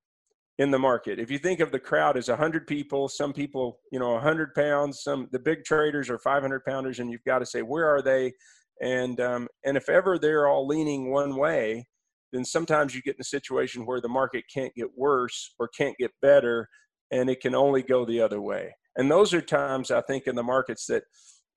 in 0.58 0.70
the 0.70 0.78
market. 0.78 1.18
If 1.18 1.30
you 1.30 1.38
think 1.38 1.60
of 1.60 1.72
the 1.72 1.78
crowd 1.78 2.16
as 2.16 2.28
100 2.28 2.66
people, 2.66 3.08
some 3.08 3.32
people, 3.32 3.80
you 3.90 3.98
know, 3.98 4.12
100 4.12 4.54
pounds, 4.54 5.02
some 5.02 5.28
the 5.32 5.38
big 5.38 5.64
traders 5.64 6.10
are 6.10 6.18
500 6.18 6.64
pounders, 6.64 6.98
and 6.98 7.10
you've 7.10 7.24
got 7.24 7.40
to 7.40 7.46
say 7.46 7.62
where 7.62 7.88
are 7.88 8.02
they, 8.02 8.32
and 8.80 9.20
um, 9.20 9.48
and 9.64 9.76
if 9.76 9.88
ever 9.88 10.18
they're 10.18 10.48
all 10.48 10.66
leaning 10.66 11.10
one 11.10 11.36
way, 11.36 11.86
then 12.34 12.44
sometimes 12.44 12.94
you 12.94 13.02
get 13.02 13.14
in 13.14 13.20
a 13.20 13.24
situation 13.24 13.86
where 13.86 14.00
the 14.00 14.08
market 14.08 14.44
can't 14.52 14.74
get 14.74 14.88
worse 14.96 15.54
or 15.58 15.68
can't 15.68 15.96
get 15.98 16.10
better, 16.20 16.68
and 17.10 17.30
it 17.30 17.40
can 17.40 17.54
only 17.54 17.82
go 17.82 18.04
the 18.04 18.20
other 18.20 18.40
way. 18.40 18.74
And 18.96 19.10
those 19.10 19.32
are 19.32 19.40
times 19.40 19.90
I 19.90 20.00
think 20.02 20.26
in 20.26 20.34
the 20.34 20.42
markets 20.42 20.86
that 20.86 21.04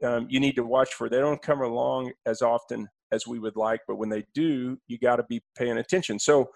um, 0.03 0.27
you 0.29 0.39
need 0.39 0.55
to 0.55 0.63
watch 0.63 0.93
for. 0.93 1.09
They 1.09 1.17
don't 1.19 1.41
come 1.41 1.61
along 1.61 2.11
as 2.25 2.41
often 2.41 2.87
as 3.11 3.25
we 3.25 3.39
would 3.39 3.55
like, 3.55 3.81
but 3.87 3.95
when 3.95 4.09
they 4.09 4.25
do, 4.33 4.77
you 4.87 4.99
got 4.99 5.15
to 5.15 5.23
be 5.29 5.41
paying 5.57 5.77
attention. 5.77 6.19
So, 6.19 6.49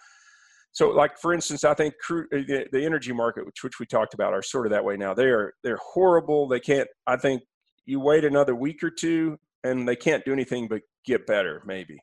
so 0.72 0.90
like 0.90 1.18
for 1.18 1.34
instance, 1.34 1.64
I 1.64 1.74
think 1.74 1.96
crude, 2.00 2.28
uh, 2.34 2.38
the, 2.48 2.68
the 2.72 2.86
energy 2.86 3.14
market, 3.14 3.46
which 3.46 3.64
which 3.64 3.80
we 3.80 3.86
talked 3.86 4.14
about, 4.14 4.34
are 4.34 4.44
sort 4.44 4.66
of 4.66 4.72
that 4.72 4.86
way 4.86 4.98
now. 4.98 5.14
They 5.14 5.26
are 5.26 5.54
they're 5.64 5.80
horrible. 5.82 6.48
They 6.48 6.60
can't. 6.60 6.88
I 7.08 7.18
think 7.18 7.42
you 7.86 8.00
wait 8.00 8.24
another 8.24 8.56
week 8.56 8.84
or 8.84 8.92
two, 8.92 9.38
and 9.64 9.88
they 9.88 9.96
can't 9.96 10.24
do 10.26 10.32
anything 10.32 10.68
but 10.68 10.82
get 11.06 11.26
better, 11.26 11.64
maybe. 11.66 11.98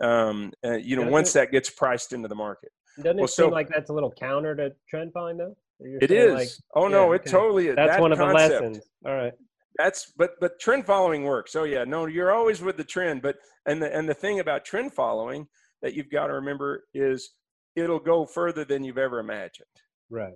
Um, 0.00 0.52
and, 0.62 0.84
you 0.84 0.96
know, 0.96 1.08
once 1.08 1.30
it? 1.30 1.34
that 1.40 1.52
gets 1.52 1.70
priced 1.70 2.12
into 2.12 2.28
the 2.28 2.34
market, 2.34 2.70
Doesn't 2.98 3.16
Well, 3.16 3.24
it 3.24 3.28
seem 3.28 3.46
so- 3.46 3.50
like 3.50 3.68
that's 3.68 3.90
a 3.90 3.92
little 3.92 4.12
counter 4.12 4.54
to 4.56 4.72
trend 4.88 5.12
following 5.12 5.36
though? 5.36 5.56
It 5.80 6.10
is. 6.10 6.34
like, 6.34 6.48
oh 6.76 6.88
no, 6.88 7.08
yeah, 7.10 7.16
it 7.16 7.20
okay. 7.22 7.30
totally 7.30 7.66
is. 7.68 7.76
That's 7.76 7.92
That 7.92 8.00
one 8.00 8.12
of 8.12 8.18
the 8.18 8.24
lessons. 8.26 8.80
All 9.04 9.14
right. 9.14 9.32
that's 9.76 10.12
but 10.16 10.30
but 10.40 10.58
trend 10.60 10.86
following 10.86 11.24
works 11.24 11.56
oh 11.56 11.64
yeah 11.64 11.82
no 11.82 12.06
you're 12.06 12.30
always 12.32 12.62
with 12.62 12.76
the 12.76 12.84
trend 12.84 13.20
but 13.20 13.34
and 13.66 13.82
the 13.82 13.92
and 13.92 14.08
the 14.08 14.14
thing 14.14 14.38
about 14.38 14.64
trend 14.64 14.94
following 14.94 15.48
that 15.82 15.94
you've 15.94 16.08
got 16.10 16.28
to 16.28 16.32
remember 16.34 16.84
is 16.94 17.32
it'll 17.74 17.98
go 17.98 18.24
further 18.24 18.64
than 18.64 18.84
you've 18.84 18.98
ever 18.98 19.18
imagined 19.18 19.66
Right. 20.10 20.34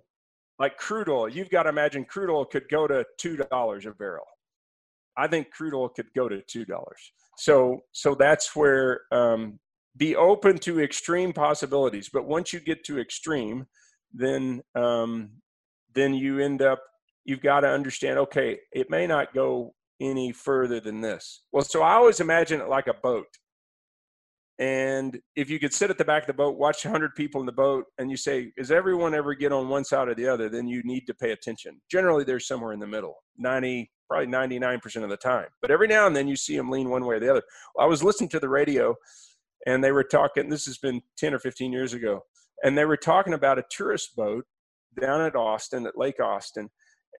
like 0.59 0.76
crude 0.76 1.09
oil 1.09 1.28
you've 1.28 1.50
got 1.50 1.62
to 1.62 1.68
imagine 1.68 2.04
crude 2.04 2.30
oil 2.30 2.44
could 2.44 2.68
go 2.68 2.88
to 2.88 3.04
two 3.16 3.36
dollars 3.36 3.86
a 3.86 3.92
barrel 3.92 4.26
i 5.18 5.26
think 5.26 5.50
crude 5.50 5.74
oil 5.74 5.88
could 5.88 6.08
go 6.16 6.28
to 6.28 6.40
two 6.42 6.64
dollars 6.64 7.12
so 7.36 7.80
so 7.92 8.14
that's 8.14 8.56
where 8.56 9.02
um 9.12 9.58
be 9.98 10.16
open 10.16 10.58
to 10.58 10.80
extreme 10.80 11.32
possibilities. 11.32 12.08
But 12.10 12.26
once 12.26 12.52
you 12.52 12.60
get 12.60 12.84
to 12.84 13.00
extreme, 13.00 13.66
then 14.14 14.62
um, 14.74 15.30
then 15.94 16.14
you 16.14 16.38
end 16.38 16.62
up 16.62 16.80
you've 17.24 17.42
got 17.42 17.60
to 17.60 17.68
understand. 17.68 18.18
Okay, 18.18 18.58
it 18.72 18.88
may 18.88 19.06
not 19.06 19.34
go 19.34 19.74
any 20.00 20.32
further 20.32 20.80
than 20.80 21.00
this. 21.00 21.42
Well, 21.52 21.64
so 21.64 21.82
I 21.82 21.94
always 21.94 22.20
imagine 22.20 22.60
it 22.60 22.68
like 22.68 22.86
a 22.86 22.94
boat. 22.94 23.26
And 24.60 25.20
if 25.36 25.50
you 25.50 25.60
could 25.60 25.72
sit 25.72 25.90
at 25.90 25.98
the 25.98 26.04
back 26.04 26.24
of 26.24 26.26
the 26.26 26.32
boat, 26.32 26.58
watch 26.58 26.84
100 26.84 27.14
people 27.14 27.40
in 27.40 27.46
the 27.46 27.52
boat, 27.52 27.84
and 27.98 28.10
you 28.10 28.16
say, 28.16 28.52
Is 28.56 28.72
everyone 28.72 29.14
ever 29.14 29.34
get 29.34 29.52
on 29.52 29.68
one 29.68 29.84
side 29.84 30.08
or 30.08 30.14
the 30.14 30.26
other? 30.26 30.48
Then 30.48 30.66
you 30.66 30.82
need 30.84 31.06
to 31.06 31.14
pay 31.14 31.32
attention. 31.32 31.80
Generally, 31.90 32.24
they're 32.24 32.40
somewhere 32.40 32.72
in 32.72 32.80
the 32.80 32.86
middle, 32.86 33.16
90, 33.36 33.90
probably 34.09 34.26
99% 34.26 35.02
of 35.02 35.11
the 35.11 35.16
time. 35.16 35.46
But 35.61 35.70
every 35.70 35.88
now 35.88 36.06
and 36.06 36.16
then 36.16 36.28
you 36.28 36.36
see 36.36 36.56
them 36.56 36.70
lean 36.70 36.88
one 36.88 37.04
way 37.04 37.16
or 37.16 37.20
the 37.20 37.30
other. 37.30 37.42
I 37.78 37.86
was 37.86 38.02
listening 38.02 38.30
to 38.30 38.40
the 38.40 38.48
radio, 38.48 38.94
and 39.66 39.82
they 39.82 39.92
were 39.92 40.04
talking, 40.04 40.48
this 40.48 40.66
has 40.66 40.78
been 40.78 41.02
10 41.16 41.34
or 41.34 41.38
15 41.38 41.72
years 41.72 41.92
ago, 41.92 42.24
and 42.64 42.76
they 42.76 42.84
were 42.84 42.96
talking 42.96 43.34
about 43.34 43.59
a 43.59 43.64
tourist 43.70 44.16
boat 44.16 44.44
down 45.00 45.20
at 45.20 45.36
Austin, 45.36 45.86
at 45.86 45.98
Lake 45.98 46.20
Austin. 46.20 46.70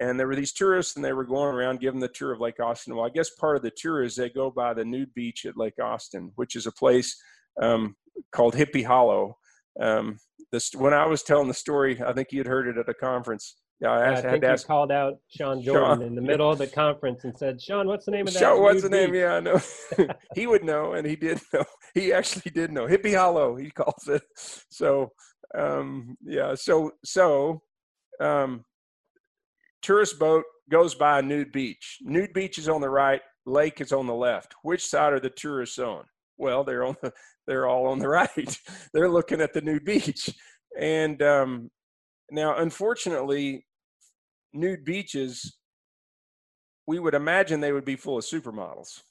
And 0.01 0.17
there 0.17 0.27
were 0.27 0.35
these 0.35 0.53
tourists, 0.53 0.95
and 0.95 1.03
they 1.03 1.13
were 1.13 1.25
going 1.25 1.53
around 1.53 1.81
giving 1.81 1.99
the 1.99 2.07
tour 2.07 2.31
of 2.31 2.39
Lake 2.39 2.59
Austin. 2.59 2.95
Well, 2.95 3.05
I 3.05 3.09
guess 3.09 3.31
part 3.31 3.57
of 3.57 3.63
the 3.63 3.71
tour 3.75 4.03
is 4.03 4.15
they 4.15 4.29
go 4.29 4.49
by 4.49 4.73
the 4.73 4.85
nude 4.85 5.13
beach 5.13 5.45
at 5.45 5.57
Lake 5.57 5.79
Austin, 5.81 6.31
which 6.35 6.55
is 6.55 6.67
a 6.67 6.71
place 6.71 7.21
um, 7.61 7.95
called 8.31 8.55
Hippie 8.55 8.85
Hollow. 8.85 9.37
Um, 9.79 10.19
this 10.51 10.73
when 10.73 10.93
I 10.93 11.05
was 11.05 11.21
telling 11.21 11.47
the 11.47 11.53
story, 11.53 12.01
I 12.01 12.13
think 12.13 12.31
you'd 12.31 12.47
heard 12.47 12.67
it 12.67 12.77
at 12.77 12.89
a 12.89 12.93
conference. 12.93 13.57
Yeah, 13.81 13.91
I, 13.91 14.11
I 14.11 14.21
think 14.21 14.43
I 14.43 14.51
you 14.51 14.57
called 14.57 14.91
out 14.91 15.19
Sean 15.29 15.61
Jordan 15.61 15.99
Sean, 15.99 16.01
in 16.01 16.15
the 16.15 16.21
middle 16.21 16.51
of 16.51 16.57
the 16.57 16.67
conference 16.67 17.23
and 17.23 17.37
said, 17.37 17.61
"Sean, 17.61 17.87
what's 17.87 18.05
the 18.05 18.11
name 18.11 18.27
of 18.27 18.33
that?" 18.33 18.39
Sean, 18.39 18.61
what's 18.61 18.81
the 18.81 18.89
name? 18.89 19.11
Beach? 19.11 19.21
Yeah, 19.21 19.35
I 19.35 19.39
know. 19.39 19.61
he 20.35 20.47
would 20.47 20.65
know, 20.65 20.93
and 20.93 21.07
he 21.07 21.15
did 21.15 21.39
know. 21.53 21.63
He 21.93 22.11
actually 22.11 22.51
did 22.51 22.71
know. 22.71 22.87
Hippie 22.87 23.15
Hollow, 23.15 23.55
he 23.55 23.71
calls 23.71 24.07
it. 24.07 24.23
So, 24.69 25.11
um, 25.57 26.17
yeah. 26.23 26.55
So, 26.55 26.91
so, 27.03 27.61
um, 28.21 28.63
tourist 29.81 30.19
boat 30.19 30.43
goes 30.69 30.95
by 30.95 31.21
nude 31.21 31.51
beach. 31.51 31.97
Nude 32.01 32.33
beach 32.33 32.57
is 32.57 32.69
on 32.69 32.81
the 32.81 32.89
right. 32.89 33.21
Lake 33.45 33.81
is 33.81 33.91
on 33.91 34.07
the 34.07 34.13
left. 34.13 34.55
Which 34.63 34.85
side 34.85 35.13
are 35.13 35.19
the 35.19 35.29
tourists 35.29 35.79
on? 35.79 36.03
Well, 36.37 36.63
they're 36.63 36.85
on 36.85 36.95
the, 37.01 37.11
they're 37.47 37.67
all 37.67 37.87
on 37.87 37.99
the 37.99 38.09
right. 38.09 38.57
they're 38.93 39.09
looking 39.09 39.41
at 39.41 39.53
the 39.53 39.61
nude 39.61 39.85
beach, 39.85 40.29
and 40.77 41.21
um, 41.21 41.71
now, 42.31 42.57
unfortunately, 42.57 43.65
nude 44.53 44.85
beaches, 44.85 45.57
we 46.87 46.99
would 46.99 47.13
imagine 47.13 47.59
they 47.59 47.71
would 47.71 47.85
be 47.85 47.95
full 47.95 48.17
of 48.17 48.23
supermodels, 48.23 49.01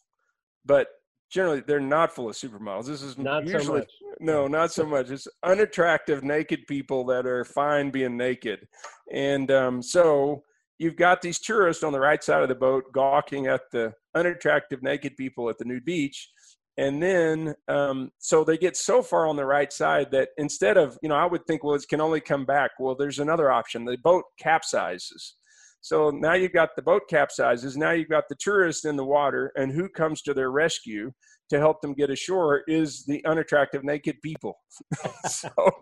but 0.64 0.88
generally 1.30 1.60
they're 1.60 1.80
not 1.80 2.12
full 2.12 2.28
of 2.28 2.34
supermodels. 2.34 2.86
This 2.86 3.02
is 3.02 3.18
not 3.18 3.44
usually 3.44 3.64
so 3.64 3.74
much. 3.74 3.92
no, 4.20 4.46
not 4.46 4.72
so 4.72 4.84
much. 4.84 5.10
It's 5.10 5.28
unattractive 5.44 6.24
naked 6.24 6.66
people 6.66 7.04
that 7.06 7.26
are 7.26 7.44
fine 7.44 7.90
being 7.90 8.16
naked, 8.16 8.66
and 9.12 9.50
um, 9.50 9.82
so 9.82 10.42
you've 10.78 10.96
got 10.96 11.20
these 11.22 11.38
tourists 11.38 11.82
on 11.82 11.92
the 11.92 12.00
right 12.00 12.22
side 12.22 12.42
of 12.42 12.48
the 12.48 12.54
boat 12.54 12.84
gawking 12.92 13.46
at 13.46 13.62
the 13.72 13.92
unattractive 14.14 14.82
naked 14.82 15.16
people 15.16 15.48
at 15.48 15.58
the 15.58 15.64
nude 15.64 15.84
beach. 15.84 16.30
And 16.78 17.02
then, 17.02 17.56
um, 17.66 18.12
so 18.18 18.44
they 18.44 18.56
get 18.56 18.76
so 18.76 19.02
far 19.02 19.26
on 19.26 19.34
the 19.34 19.44
right 19.44 19.72
side 19.72 20.12
that 20.12 20.28
instead 20.38 20.76
of, 20.76 20.96
you 21.02 21.08
know, 21.08 21.16
I 21.16 21.26
would 21.26 21.44
think, 21.44 21.64
well, 21.64 21.74
it 21.74 21.84
can 21.88 22.00
only 22.00 22.20
come 22.20 22.44
back. 22.44 22.70
Well, 22.78 22.94
there's 22.94 23.18
another 23.18 23.50
option. 23.50 23.84
The 23.84 23.98
boat 23.98 24.22
capsizes. 24.40 25.32
So 25.80 26.10
now 26.10 26.34
you've 26.34 26.52
got 26.52 26.70
the 26.76 26.82
boat 26.82 27.02
capsizes. 27.10 27.76
Now 27.76 27.90
you've 27.90 28.08
got 28.08 28.24
the 28.28 28.36
tourist 28.38 28.84
in 28.84 28.96
the 28.96 29.04
water, 29.04 29.52
and 29.56 29.72
who 29.72 29.88
comes 29.88 30.22
to 30.22 30.34
their 30.34 30.50
rescue 30.52 31.10
to 31.50 31.58
help 31.58 31.80
them 31.80 31.94
get 31.94 32.10
ashore 32.10 32.62
is 32.68 33.04
the 33.06 33.24
unattractive 33.24 33.82
naked 33.82 34.16
people. 34.22 34.54
so, 35.26 35.48
so, 35.56 35.72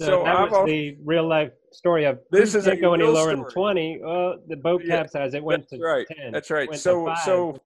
so 0.00 0.24
that 0.24 0.50
was 0.50 0.66
the 0.66 0.96
real 1.04 1.28
life 1.28 1.50
story 1.72 2.04
of 2.04 2.18
this 2.30 2.54
is 2.54 2.66
not 2.66 2.80
go 2.80 2.94
any 2.94 3.04
lower 3.04 3.22
story. 3.22 3.36
than 3.36 3.48
twenty. 3.50 4.00
Well, 4.02 4.36
the 4.48 4.56
boat 4.56 4.82
capsized. 4.86 5.34
It 5.34 5.42
went 5.42 5.68
to 5.68 5.78
right. 5.78 6.06
ten. 6.06 6.32
That's 6.32 6.50
right. 6.50 6.72
So 6.74 7.12
so 7.24 7.58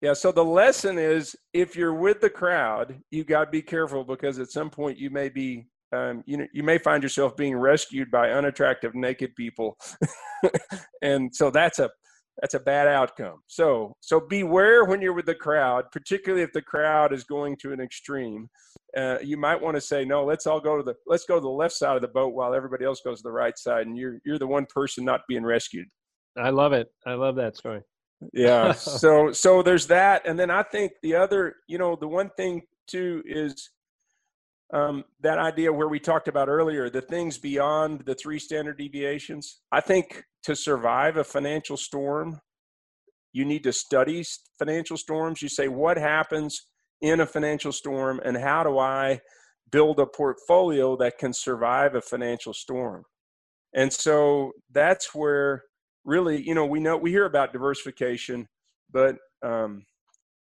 yeah. 0.00 0.12
So 0.12 0.30
the 0.30 0.44
lesson 0.44 0.98
is, 0.98 1.34
if 1.52 1.74
you're 1.74 1.94
with 1.94 2.20
the 2.20 2.30
crowd, 2.30 3.00
you 3.10 3.24
got 3.24 3.46
to 3.46 3.50
be 3.50 3.62
careful 3.62 4.04
because 4.04 4.38
at 4.38 4.50
some 4.50 4.70
point 4.70 4.98
you 4.98 5.10
may 5.10 5.28
be 5.28 5.66
um, 5.92 6.22
you 6.26 6.36
know 6.36 6.46
you 6.52 6.62
may 6.62 6.78
find 6.78 7.02
yourself 7.02 7.36
being 7.36 7.56
rescued 7.56 8.10
by 8.10 8.30
unattractive 8.30 8.94
naked 8.94 9.34
people. 9.34 9.76
And 11.02 11.34
so 11.34 11.50
that's 11.50 11.78
a 11.78 11.90
that's 12.40 12.54
a 12.54 12.60
bad 12.60 12.86
outcome. 12.86 13.38
So 13.46 13.96
so 14.00 14.20
beware 14.20 14.84
when 14.84 15.00
you're 15.00 15.12
with 15.12 15.26
the 15.26 15.34
crowd 15.34 15.86
particularly 15.92 16.42
if 16.44 16.52
the 16.52 16.62
crowd 16.62 17.12
is 17.12 17.24
going 17.24 17.56
to 17.62 17.72
an 17.72 17.80
extreme. 17.80 18.48
Uh, 18.96 19.18
you 19.22 19.36
might 19.36 19.60
want 19.60 19.74
to 19.76 19.80
say 19.80 20.04
no 20.04 20.24
let's 20.24 20.46
all 20.46 20.60
go 20.60 20.76
to 20.76 20.82
the 20.82 20.94
let's 21.06 21.24
go 21.24 21.34
to 21.34 21.40
the 21.40 21.48
left 21.48 21.74
side 21.74 21.96
of 21.96 22.02
the 22.02 22.08
boat 22.08 22.34
while 22.34 22.54
everybody 22.54 22.84
else 22.84 23.00
goes 23.04 23.18
to 23.18 23.22
the 23.24 23.32
right 23.32 23.58
side 23.58 23.86
and 23.86 23.98
you're 23.98 24.18
you're 24.24 24.38
the 24.38 24.46
one 24.46 24.66
person 24.66 25.04
not 25.04 25.20
being 25.28 25.44
rescued. 25.44 25.86
I 26.36 26.50
love 26.50 26.72
it. 26.72 26.88
I 27.06 27.14
love 27.14 27.36
that 27.36 27.56
story 27.56 27.82
yeah 28.32 28.72
so 28.72 29.32
so 29.32 29.62
there's 29.62 29.86
that 29.86 30.26
and 30.26 30.38
then 30.38 30.50
i 30.50 30.62
think 30.62 30.92
the 31.02 31.14
other 31.14 31.56
you 31.68 31.78
know 31.78 31.96
the 31.96 32.08
one 32.08 32.30
thing 32.36 32.62
too 32.88 33.22
is 33.26 33.70
um, 34.72 35.04
that 35.20 35.38
idea 35.38 35.72
where 35.72 35.88
we 35.88 35.98
talked 35.98 36.28
about 36.28 36.48
earlier, 36.48 36.90
the 36.90 37.00
things 37.00 37.38
beyond 37.38 38.02
the 38.04 38.14
three 38.14 38.38
standard 38.38 38.78
deviations. 38.78 39.60
I 39.72 39.80
think 39.80 40.24
to 40.42 40.54
survive 40.54 41.16
a 41.16 41.24
financial 41.24 41.76
storm, 41.76 42.40
you 43.32 43.44
need 43.44 43.64
to 43.64 43.72
study 43.72 44.24
financial 44.58 44.96
storms. 44.96 45.40
You 45.40 45.48
say, 45.48 45.68
what 45.68 45.96
happens 45.96 46.66
in 47.00 47.20
a 47.20 47.26
financial 47.26 47.72
storm, 47.72 48.20
and 48.24 48.36
how 48.36 48.62
do 48.62 48.78
I 48.78 49.20
build 49.70 50.00
a 50.00 50.06
portfolio 50.06 50.96
that 50.96 51.18
can 51.18 51.32
survive 51.32 51.94
a 51.94 52.00
financial 52.00 52.52
storm? 52.52 53.04
And 53.74 53.92
so 53.92 54.52
that's 54.70 55.14
where 55.14 55.62
really, 56.08 56.40
you 56.42 56.54
know, 56.54 56.66
we 56.66 56.80
know 56.80 56.96
we 56.96 57.10
hear 57.10 57.26
about 57.26 57.52
diversification, 57.52 58.48
but 58.90 59.16
um, 59.42 59.84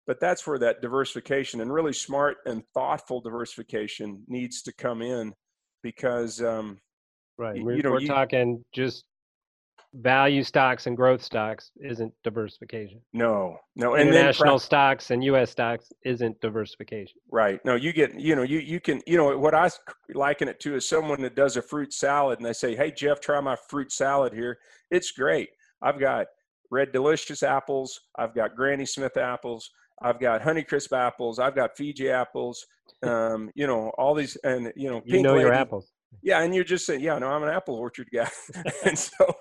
but 0.06 0.20
that's 0.20 0.46
where 0.46 0.58
that 0.58 0.80
diversification 0.80 1.60
and 1.60 1.70
really 1.72 1.92
smart 1.92 2.38
and 2.46 2.62
thoughtful 2.72 3.20
diversification 3.20 4.22
needs 4.26 4.62
to 4.62 4.72
come 4.72 5.02
in 5.02 5.34
because 5.82 6.40
um, 6.40 6.78
right. 7.36 7.62
we're, 7.62 7.76
you 7.76 7.82
know, 7.82 7.90
we're 7.90 8.00
you, 8.00 8.08
talking 8.08 8.64
just 8.72 9.04
value 9.94 10.42
stocks 10.42 10.86
and 10.86 10.96
growth 10.96 11.22
stocks 11.22 11.70
isn't 11.80 12.12
diversification 12.22 13.00
no 13.14 13.56
no 13.74 13.94
and 13.94 14.08
international 14.08 14.58
stocks 14.58 15.10
and 15.10 15.22
us 15.24 15.50
stocks 15.50 15.90
isn't 16.04 16.38
diversification 16.42 17.16
right 17.32 17.58
no 17.64 17.74
you 17.74 17.92
get 17.92 18.18
you 18.20 18.36
know 18.36 18.42
you 18.42 18.58
you 18.58 18.80
can 18.80 19.00
you 19.06 19.16
know 19.16 19.36
what 19.38 19.54
i 19.54 19.68
liken 20.14 20.46
it 20.46 20.60
to 20.60 20.74
is 20.74 20.86
someone 20.86 21.22
that 21.22 21.34
does 21.34 21.56
a 21.56 21.62
fruit 21.62 21.92
salad 21.92 22.38
and 22.38 22.46
they 22.46 22.52
say 22.52 22.76
hey 22.76 22.90
jeff 22.90 23.18
try 23.18 23.40
my 23.40 23.56
fruit 23.70 23.90
salad 23.90 24.32
here 24.32 24.58
it's 24.90 25.10
great 25.10 25.48
i've 25.80 25.98
got 25.98 26.26
red 26.70 26.92
delicious 26.92 27.42
apples 27.42 27.98
i've 28.18 28.34
got 28.34 28.54
granny 28.54 28.84
smith 28.84 29.16
apples 29.16 29.70
I've 30.02 30.20
got 30.20 30.42
Honeycrisp 30.42 30.96
apples. 30.96 31.38
I've 31.38 31.54
got 31.54 31.76
Fuji 31.76 32.10
apples. 32.10 32.64
Um, 33.00 33.50
you 33.54 33.68
know, 33.68 33.92
all 33.96 34.12
these, 34.12 34.34
and 34.42 34.72
you 34.74 34.90
know, 34.90 35.02
you 35.04 35.22
know 35.22 35.34
lady. 35.34 35.44
your 35.44 35.52
apples. 35.52 35.92
Yeah, 36.22 36.42
and 36.42 36.54
you're 36.54 36.64
just 36.64 36.86
saying, 36.86 37.00
yeah, 37.00 37.18
no, 37.18 37.28
I'm 37.28 37.42
an 37.42 37.48
apple 37.48 37.76
orchard 37.76 38.08
guy, 38.12 38.28
and 38.84 38.98
so, 38.98 39.32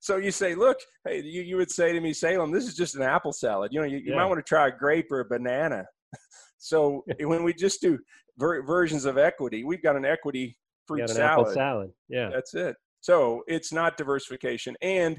so 0.00 0.16
you 0.16 0.30
say, 0.30 0.54
look, 0.54 0.78
hey, 1.06 1.22
you, 1.22 1.42
you 1.42 1.56
would 1.56 1.70
say 1.70 1.92
to 1.92 2.00
me, 2.00 2.12
Salem, 2.12 2.52
this 2.52 2.66
is 2.66 2.74
just 2.74 2.94
an 2.94 3.02
apple 3.02 3.32
salad. 3.32 3.72
You 3.72 3.80
know, 3.80 3.86
you, 3.86 3.98
you 3.98 4.10
yeah. 4.10 4.16
might 4.16 4.26
want 4.26 4.38
to 4.38 4.48
try 4.48 4.68
a 4.68 4.70
grape 4.70 5.10
or 5.10 5.20
a 5.20 5.24
banana. 5.24 5.84
so 6.58 7.04
when 7.20 7.42
we 7.42 7.54
just 7.54 7.80
do 7.80 7.98
ver- 8.38 8.62
versions 8.62 9.04
of 9.04 9.18
equity, 9.18 9.64
we've 9.64 9.82
got 9.82 9.96
an 9.96 10.04
equity 10.04 10.56
fruit 10.86 11.08
salad. 11.08 11.22
Apple 11.22 11.52
salad. 11.52 11.90
Yeah, 12.08 12.30
that's 12.32 12.54
it. 12.54 12.76
So 13.00 13.42
it's 13.46 13.72
not 13.72 13.96
diversification, 13.96 14.76
and 14.82 15.18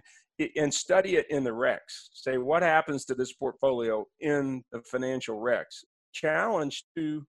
and 0.56 0.74
study 0.74 1.16
it 1.16 1.26
in 1.30 1.44
the 1.44 1.54
wrecks. 1.54 2.10
Say 2.14 2.38
what 2.38 2.62
happens 2.62 3.06
to 3.06 3.16
this 3.16 3.34
portfolio 3.34 4.06
in 4.20 4.64
the 4.72 4.82
financial 4.92 5.40
wrecks. 5.40 5.84
Challenge 6.14 6.84
to, 6.96 7.26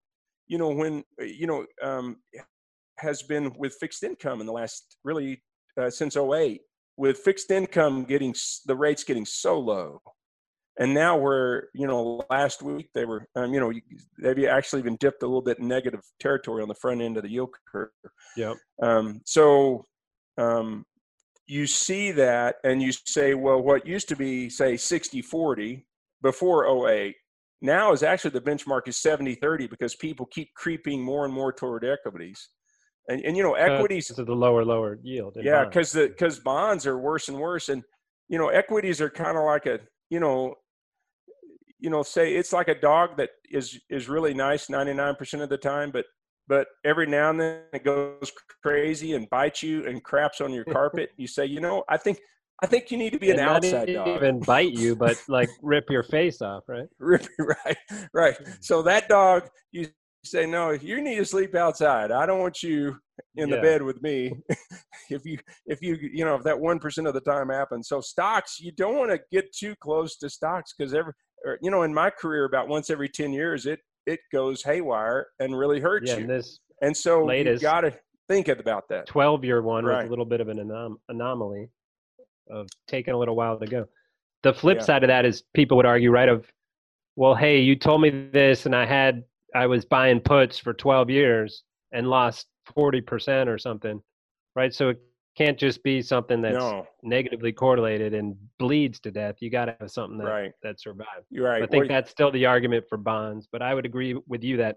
you 0.47 0.59
know, 0.59 0.71
when 0.71 1.03
you 1.21 1.47
know 1.47 1.65
um, 1.83 2.17
has 2.99 3.23
been 3.23 3.53
with 3.59 3.77
fixed 3.81 4.03
income 4.03 4.41
in 4.41 4.47
the 4.47 4.53
last 4.53 4.97
really 5.05 5.43
uh, 5.81 5.91
since 5.91 6.17
08 6.17 6.61
with 6.97 7.19
fixed 7.19 7.51
income 7.51 8.05
getting 8.05 8.35
the 8.67 8.77
rates 8.77 9.05
getting 9.05 9.25
so 9.25 9.59
low. 9.59 10.01
And 10.81 10.95
now 10.95 11.17
we're 11.17 11.65
you 11.75 11.87
know 11.87 12.25
last 12.31 12.63
week 12.63 12.91
they 12.95 13.05
were 13.05 13.27
um, 13.35 13.53
you 13.53 13.61
know 13.61 13.73
they've 14.23 14.49
actually 14.49 14.81
even 14.81 14.97
dipped 14.97 15.23
a 15.23 15.27
little 15.27 15.43
bit 15.43 15.61
negative 15.61 16.01
territory 16.21 16.63
on 16.63 16.69
the 16.69 16.75
front 16.75 17.01
end 17.01 17.17
of 17.17 17.25
the 17.25 17.31
yield 17.31 17.51
curve. 17.71 17.91
Yeah 18.37 18.55
um, 18.81 19.21
so 19.25 19.85
um, 20.37 20.85
you 21.49 21.67
see 21.67 22.13
that 22.13 22.57
and 22.63 22.83
you 22.83 22.93
say, 22.93 23.35
well, 23.35 23.61
what 23.61 23.87
used 23.87 24.09
to 24.11 24.17
be, 24.17 24.51
say, 24.51 24.77
60 24.77 25.23
40 25.23 25.87
before 26.23 26.89
08 26.89 27.17
now 27.61 27.93
is 27.93 28.03
actually 28.03 28.31
the 28.31 28.41
benchmark 28.41 28.87
is 28.87 28.99
70 28.99 29.35
30 29.37 29.67
because 29.67 29.97
people 29.97 30.27
keep 30.27 30.53
creeping 30.55 31.03
more 31.03 31.25
and 31.25 31.35
more 31.35 31.53
toward 31.53 31.85
equities. 31.85 32.51
And, 33.09 33.23
and 33.25 33.37
you 33.37 33.43
know, 33.43 33.55
equities. 33.55 34.09
to 34.09 34.25
the 34.25 34.35
lower, 34.35 34.65
lower 34.65 34.99
yield. 35.03 35.37
Yeah, 35.41 35.65
because 35.65 35.93
the 35.93 36.09
because 36.09 36.39
bonds 36.39 36.87
are 36.87 36.99
worse 36.99 37.29
and 37.29 37.39
worse. 37.39 37.69
And, 37.69 37.83
you 38.29 38.39
know, 38.39 38.49
equities 38.49 39.01
are 39.01 39.09
kind 39.09 39.37
of 39.39 39.45
like 39.45 39.67
a, 39.67 39.81
you 40.11 40.21
know, 40.21 40.55
you 41.81 41.91
know, 41.91 42.03
say 42.03 42.35
it's 42.35 42.53
like 42.53 42.69
a 42.69 42.79
dog 42.79 43.17
that 43.17 43.31
is 43.51 43.81
is 43.89 44.09
really 44.09 44.35
nice 44.35 44.67
99% 44.67 45.43
of 45.43 45.49
the 45.49 45.57
time, 45.57 45.91
but 45.91 46.05
but 46.49 46.67
every 46.85 47.07
now 47.07 47.31
and 47.31 47.41
then 47.41 47.61
it 47.73 47.85
goes 47.85 48.33
crazy 48.63 49.15
and 49.15 49.29
bites 49.31 49.63
you 49.63 49.87
and 49.87 50.03
craps 50.03 50.41
on 50.41 50.53
your 50.53 50.65
carpet. 50.77 51.11
You 51.17 51.27
say, 51.27 51.47
you 51.47 51.61
know, 51.61 51.85
I 51.89 51.97
think 51.97 52.19
I 52.63 52.67
think 52.67 52.91
you 52.91 52.99
need 52.99 53.13
to 53.13 53.19
be 53.19 53.31
an 53.31 53.39
And 53.39 53.47
not 53.47 53.57
outside 53.65 53.93
dog. 53.93 54.17
even 54.17 54.41
bite 54.41 54.73
you, 54.73 54.97
but 54.97 55.17
like 55.29 55.49
rip 55.63 55.89
your 55.91 56.03
face 56.03 56.43
off, 56.43 56.65
right? 56.67 56.89
rip, 56.99 57.27
right, 57.39 57.77
right. 58.13 58.39
Mm. 58.39 58.57
So 58.61 58.83
that 58.83 59.09
dog, 59.09 59.49
you 59.71 59.89
say, 60.25 60.47
no, 60.47 60.71
if 60.71 60.83
you 60.83 61.01
need 61.01 61.17
to 61.17 61.25
sleep 61.25 61.55
outside. 61.55 62.11
I 62.11 62.27
don't 62.27 62.41
want 62.41 62.63
you 62.63 62.97
in 63.37 63.51
the 63.51 63.57
bed 63.59 63.83
with 63.83 64.03
me. 64.03 64.33
if 65.11 65.25
you, 65.25 65.39
if 65.67 65.81
you, 65.83 65.97
you 66.01 66.25
know, 66.25 66.35
if 66.35 66.43
that 66.45 66.59
one 66.59 66.79
percent 66.79 67.07
of 67.07 67.15
the 67.15 67.21
time 67.21 67.49
happens. 67.49 67.89
So 67.89 68.01
stocks, 68.01 68.61
you 68.61 68.73
don't 68.73 68.97
want 68.97 69.11
to 69.11 69.21
get 69.31 69.53
too 69.53 69.75
close 69.81 70.17
to 70.19 70.29
stocks 70.29 70.75
because 70.77 70.95
every, 70.95 71.13
or, 71.45 71.59
you 71.63 71.71
know, 71.71 71.83
in 71.83 71.95
my 71.95 72.11
career, 72.11 72.45
about 72.45 72.69
once 72.69 72.91
every 72.91 73.09
ten 73.09 73.33
years, 73.33 73.67
it 73.67 73.81
it 74.07 74.21
goes 74.33 74.63
haywire 74.63 75.27
and 75.39 75.57
really 75.57 75.81
hurts 75.81 76.09
Yeah, 76.09 76.17
you. 76.17 76.21
and 76.23 76.31
this 76.31 76.61
and 76.81 76.97
so 76.97 77.31
you 77.31 77.59
got 77.59 77.83
to 77.83 77.93
think 78.29 78.49
about 78.49 78.85
that. 78.89 79.07
12 79.07 79.45
year 79.45 79.63
one 79.63 79.85
was 79.85 80.07
a 80.07 80.09
little 80.09 80.25
bit 80.25 80.41
of 80.41 80.49
an 80.49 80.59
anom- 80.59 80.97
anomaly 81.09 81.69
of 82.51 82.69
taking 82.87 83.15
a 83.15 83.19
little 83.19 83.37
while 83.37 83.59
to 83.59 83.67
go. 83.67 83.87
The 84.43 84.55
flip 84.55 84.79
Yeah. 84.79 84.85
side 84.85 85.05
of 85.05 85.09
that 85.09 85.25
is 85.27 85.43
people 85.55 85.77
would 85.77 85.87
argue, 85.87 86.11
right? 86.11 86.29
Of, 86.29 86.47
well, 87.17 87.35
hey, 87.35 87.59
you 87.59 87.75
told 87.77 88.01
me 88.01 88.29
this 88.33 88.65
and 88.67 88.75
I 88.77 88.87
had, 88.87 89.25
I 89.55 89.67
was 89.67 89.85
buying 89.85 90.21
puts 90.21 90.59
for 90.59 90.75
12 90.75 91.11
years 91.11 91.65
and 91.93 92.09
lost 92.09 92.47
40% 92.77 93.49
or 93.49 93.59
something, 93.59 94.01
right? 94.55 94.75
So 94.75 94.91
it 94.91 95.01
can't 95.37 95.59
just 95.59 95.83
be 95.83 96.03
something 96.03 96.43
that's 96.43 96.59
no, 96.59 96.87
negatively 97.03 97.53
correlated 97.53 98.13
and 98.13 98.37
bleeds 98.59 99.01
to 99.01 99.11
death. 99.11 99.37
You 99.41 99.51
got 99.51 99.67
to 99.67 99.77
have 99.81 99.91
something 99.91 100.19
that, 100.19 100.25
right. 100.25 100.53
that 100.63 100.81
survives. 100.81 101.27
You're 101.31 101.47
right. 101.47 101.63
I 101.63 101.67
think 101.67 101.83
Well, 101.83 101.89
that's 101.89 102.11
still 102.11 102.31
the 102.31 102.47
argument 102.47 102.85
for 102.89 102.99
bonds, 102.99 103.49
but 103.51 103.63
I 103.63 103.75
would 103.75 103.87
agree 103.87 104.19
with 104.27 104.43
you 104.43 104.57
that 104.59 104.77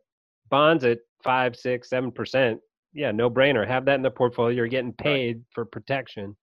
bonds 0.49 0.84
at 0.84 0.99
five, 1.24 1.55
six, 1.55 1.89
seven 1.89 2.11
percent, 2.11 2.59
yeah, 2.93 3.11
no 3.11 3.30
brainer. 3.30 3.67
Have 3.67 3.86
that 3.86 3.95
in 3.95 4.01
the 4.01 4.11
portfolio. 4.11 4.55
You're 4.55 4.67
getting 4.67 4.93
paid 4.93 5.43
for 5.51 5.65
protection. 5.65 6.36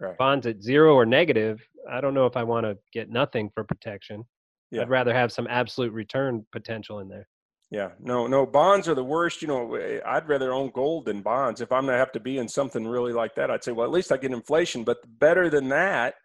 Right. 0.00 0.18
Bonds 0.18 0.46
at 0.46 0.60
zero 0.60 0.94
or 0.94 1.06
negative, 1.06 1.62
I 1.90 2.00
don't 2.00 2.14
know 2.14 2.26
if 2.26 2.36
I 2.36 2.42
want 2.42 2.66
to 2.66 2.76
get 2.92 3.10
nothing 3.10 3.50
for 3.54 3.64
protection. 3.64 4.24
Yeah. 4.70 4.82
I'd 4.82 4.90
rather 4.90 5.14
have 5.14 5.32
some 5.32 5.46
absolute 5.48 5.92
return 5.92 6.44
potential 6.52 7.00
in 7.00 7.08
there. 7.08 7.28
Yeah, 7.72 7.92
no, 7.98 8.26
no. 8.26 8.44
Bonds 8.44 8.86
are 8.86 8.94
the 8.94 9.02
worst. 9.02 9.40
You 9.40 9.48
know, 9.48 9.74
eh, 9.76 9.98
I'd 10.04 10.28
rather 10.28 10.52
own 10.52 10.70
gold 10.74 11.06
than 11.06 11.22
bonds. 11.22 11.62
If 11.62 11.72
I'm 11.72 11.86
gonna 11.86 11.96
have 11.96 12.12
to 12.12 12.20
be 12.20 12.36
in 12.36 12.46
something 12.46 12.86
really 12.86 13.14
like 13.14 13.34
that, 13.36 13.50
I'd 13.50 13.64
say, 13.64 13.72
well, 13.72 13.86
at 13.86 13.92
least 13.92 14.12
I 14.12 14.18
get 14.18 14.30
inflation. 14.30 14.84
But 14.84 14.98
better 15.18 15.48
than 15.48 15.70
that 15.70 16.16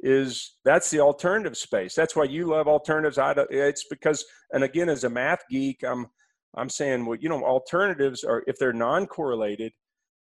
is 0.00 0.58
that's 0.66 0.90
the 0.90 1.00
alternative 1.00 1.56
space. 1.56 1.94
That's 1.94 2.14
why 2.14 2.24
you 2.24 2.44
love 2.46 2.68
alternatives. 2.68 3.16
I 3.16 3.34
it's 3.48 3.84
because, 3.88 4.22
and 4.52 4.64
again, 4.64 4.90
as 4.90 5.04
a 5.04 5.08
math 5.08 5.44
geek, 5.48 5.82
I'm 5.82 6.08
I'm 6.56 6.68
saying, 6.68 7.06
well, 7.06 7.18
you 7.18 7.30
know, 7.30 7.42
alternatives 7.42 8.22
are 8.22 8.44
if 8.46 8.58
they're 8.58 8.74
non-correlated 8.74 9.72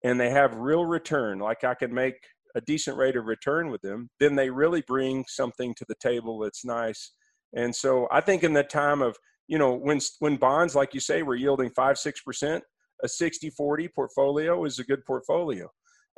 and 0.05 0.17
they 0.17 0.29
have 0.29 0.55
real 0.55 0.85
return, 0.85 1.39
like 1.39 1.65
I 1.65 1.73
can 1.73 1.93
make 1.93 2.15
a 2.55 2.61
decent 2.61 2.95
rate 2.97 3.17
of 3.17 3.25
return 3.25 3.69
with 3.69 3.81
them, 3.81 4.09
then 4.21 4.35
they 4.35 4.49
really 4.49 4.81
bring 4.87 5.25
something 5.27 5.75
to 5.75 5.85
the 5.89 5.95
table 5.95 6.39
that's 6.39 6.63
nice. 6.63 7.11
And 7.53 7.75
so 7.75 8.07
I 8.11 8.21
think 8.21 8.43
in 8.43 8.53
the 8.53 8.63
time 8.63 9.01
of 9.01 9.17
you 9.47 9.57
know 9.57 9.73
when 9.73 9.99
when 10.19 10.35
bonds 10.37 10.75
like 10.75 10.93
you 10.93 10.99
say 10.99 11.23
were 11.23 11.35
yielding 11.35 11.69
5 11.71 11.95
6% 11.95 12.61
a 13.03 13.07
60 13.07 13.49
40 13.49 13.87
portfolio 13.89 14.63
is 14.65 14.79
a 14.79 14.83
good 14.83 15.03
portfolio 15.05 15.67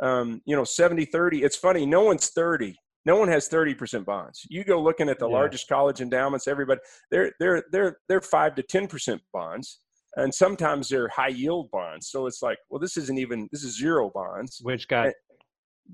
um, 0.02 0.42
you 0.46 0.56
know 0.56 0.64
70 0.64 1.06
30 1.06 1.44
it's 1.44 1.56
funny 1.56 1.86
no 1.86 2.02
one's 2.04 2.30
30 2.30 2.76
no 3.06 3.18
one 3.18 3.28
has 3.28 3.48
30% 3.50 4.04
bonds 4.06 4.42
you 4.50 4.64
go 4.64 4.82
looking 4.82 5.10
at 5.10 5.20
the 5.20 5.28
Yeah. 5.28 5.34
largest 5.34 5.68
college 5.68 6.02
endowments 6.02 6.48
everybody 6.48 6.82
they're 7.12 7.32
they're 7.40 7.64
they're 7.72 7.98
they're 8.10 8.22
5 8.22 8.56
to 8.56 8.64
10% 8.64 9.20
bonds 9.34 9.80
and 10.18 10.34
sometimes 10.34 10.88
they're 10.90 11.10
high 11.10 11.28
yield 11.30 11.70
bonds 11.72 12.10
so 12.10 12.26
it's 12.28 12.42
like 12.42 12.58
well 12.70 12.80
this 12.80 12.98
isn't 12.98 13.18
even 13.18 13.48
this 13.52 13.64
is 13.64 13.78
zero 13.78 14.12
bonds 14.14 14.60
Which 14.62 14.88
got 14.88 15.08
Eh. 15.08 15.12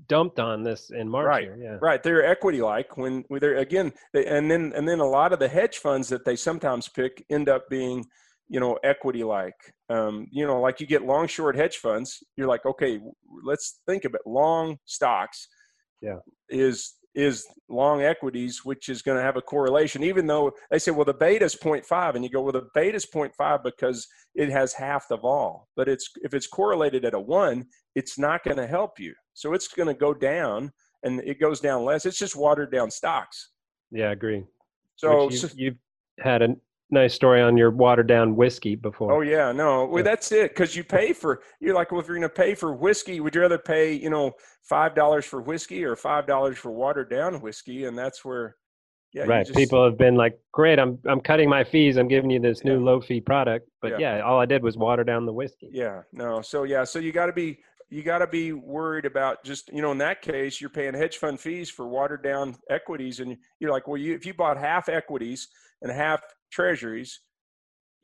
Dumped 0.08 0.38
on 0.40 0.62
this 0.62 0.90
in 0.90 1.08
March 1.08 1.26
Right. 1.26 1.44
here. 1.44 1.56
Yeah. 1.60 1.78
Right, 1.80 2.02
they're 2.02 2.24
equity 2.24 2.62
like 2.62 2.96
when 2.96 3.24
when 3.28 3.40
they're 3.40 3.56
again, 3.56 3.92
they, 4.12 4.26
and 4.26 4.50
then 4.50 4.72
and 4.74 4.88
then 4.88 5.00
a 5.00 5.06
lot 5.06 5.32
of 5.32 5.38
the 5.38 5.48
hedge 5.48 5.78
funds 5.78 6.08
that 6.08 6.24
they 6.24 6.36
sometimes 6.36 6.88
pick 6.88 7.24
end 7.30 7.48
up 7.48 7.68
being, 7.68 8.04
you 8.48 8.60
know, 8.60 8.78
equity 8.82 9.24
like. 9.24 9.54
Um, 9.88 10.26
you 10.30 10.46
know, 10.46 10.60
like 10.60 10.80
you 10.80 10.86
get 10.86 11.04
long 11.04 11.26
short 11.26 11.54
hedge 11.56 11.76
funds. 11.76 12.22
You're 12.36 12.48
like, 12.48 12.64
okay, 12.64 13.00
let's 13.44 13.80
think 13.86 14.04
about 14.04 14.22
long 14.26 14.78
stocks. 14.86 15.48
Yeah. 16.00 16.16
is 16.48 16.94
is 17.14 17.46
long 17.68 18.02
equities, 18.02 18.64
which 18.64 18.88
is 18.88 19.02
going 19.02 19.18
to 19.18 19.22
have 19.22 19.36
a 19.36 19.42
correlation. 19.42 20.02
Even 20.02 20.26
though 20.26 20.52
they 20.70 20.78
say, 20.78 20.90
well, 20.90 21.04
the 21.04 21.14
beta 21.14 21.44
is 21.44 21.54
0.5, 21.54 22.14
and 22.14 22.24
you 22.24 22.30
go, 22.30 22.40
well, 22.42 22.52
the 22.52 22.68
beta 22.74 22.96
is 22.96 23.06
0.5 23.06 23.62
because 23.62 24.06
it 24.34 24.50
has 24.50 24.72
half 24.72 25.06
the 25.08 25.16
vol. 25.16 25.68
But 25.76 25.88
it's 25.88 26.08
if 26.22 26.34
it's 26.34 26.46
correlated 26.46 27.04
at 27.04 27.14
a 27.14 27.20
one, 27.20 27.66
it's 27.94 28.18
not 28.18 28.44
going 28.44 28.56
to 28.56 28.66
help 28.66 28.98
you. 28.98 29.14
So 29.34 29.52
it's 29.54 29.68
going 29.68 29.88
to 29.88 29.94
go 29.94 30.14
down 30.14 30.72
and 31.02 31.20
it 31.20 31.40
goes 31.40 31.60
down 31.60 31.84
less. 31.84 32.06
It's 32.06 32.18
just 32.18 32.36
watered 32.36 32.72
down 32.72 32.90
stocks. 32.90 33.50
Yeah, 33.90 34.08
I 34.08 34.12
agree. 34.12 34.44
So, 34.96 35.28
so- 35.30 35.48
you, 35.54 35.66
you've 35.66 35.78
had 36.20 36.42
a 36.42 36.56
nice 36.92 37.14
story 37.14 37.40
on 37.40 37.56
your 37.56 37.70
watered 37.70 38.06
down 38.06 38.36
whiskey 38.36 38.76
before. 38.76 39.12
oh 39.12 39.20
yeah, 39.22 39.50
no, 39.50 39.86
well, 39.86 39.98
Yeah. 39.98 40.02
that's 40.10 40.30
it. 40.30 40.50
Because 40.50 40.76
you 40.76 40.84
pay 40.84 41.12
for 41.12 41.42
you're 41.60 41.74
like, 41.74 41.90
well, 41.90 42.00
if 42.00 42.06
you're 42.06 42.16
going 42.16 42.28
to 42.28 42.34
pay 42.34 42.54
for 42.54 42.72
whiskey, 42.72 43.20
would 43.20 43.34
you 43.34 43.40
rather 43.40 43.58
pay 43.58 43.92
you 43.94 44.10
know 44.10 44.32
five 44.62 44.94
dollars 44.94 45.24
for 45.24 45.40
whiskey 45.40 45.84
or 45.84 45.96
five 45.96 46.26
dollars 46.26 46.58
for 46.58 46.70
watered 46.70 47.10
down 47.10 47.40
whiskey? 47.40 47.86
And 47.86 47.96
that's 47.98 48.24
where, 48.24 48.56
yeah, 49.12 49.24
right. 49.24 49.46
just- 49.46 49.58
People 49.58 49.84
have 49.84 49.96
been 49.98 50.14
like, 50.16 50.38
"Great, 50.52 50.78
I'm 50.78 50.98
I'm 51.06 51.20
cutting 51.20 51.48
my 51.48 51.64
fees. 51.64 51.96
I'm 51.96 52.08
giving 52.08 52.30
you 52.30 52.38
this 52.40 52.62
new 52.64 52.78
low 52.78 53.00
fee 53.00 53.20
product." 53.20 53.68
But 53.80 53.92
Yeah. 53.98 54.16
yeah. 54.18 54.22
all 54.22 54.38
I 54.40 54.46
did 54.46 54.62
was 54.62 54.76
water 54.76 55.02
down 55.04 55.26
the 55.26 55.32
whiskey. 55.32 55.70
Yeah, 55.72 56.02
no. 56.12 56.42
So 56.42 56.64
yeah, 56.64 56.84
so 56.84 56.98
you 56.98 57.10
got 57.12 57.26
to 57.26 57.32
be 57.32 57.58
you 57.88 58.02
got 58.02 58.18
to 58.18 58.26
be 58.26 58.52
worried 58.54 59.04
about 59.04 59.44
just 59.44 59.70
you 59.72 59.82
know 59.82 59.92
in 59.92 59.98
that 59.98 60.22
case 60.22 60.60
you're 60.62 60.70
paying 60.70 60.94
hedge 60.94 61.18
fund 61.18 61.38
fees 61.38 61.68
for 61.68 61.86
watered 61.86 62.22
down 62.22 62.56
equities 62.70 63.20
and 63.20 63.36
you're 63.60 63.70
like 63.70 63.86
well 63.86 63.98
you 63.98 64.14
if 64.14 64.24
you 64.24 64.32
bought 64.32 64.56
half 64.56 64.88
equities 64.88 65.48
and 65.82 65.92
half 65.92 66.22
treasuries 66.50 67.20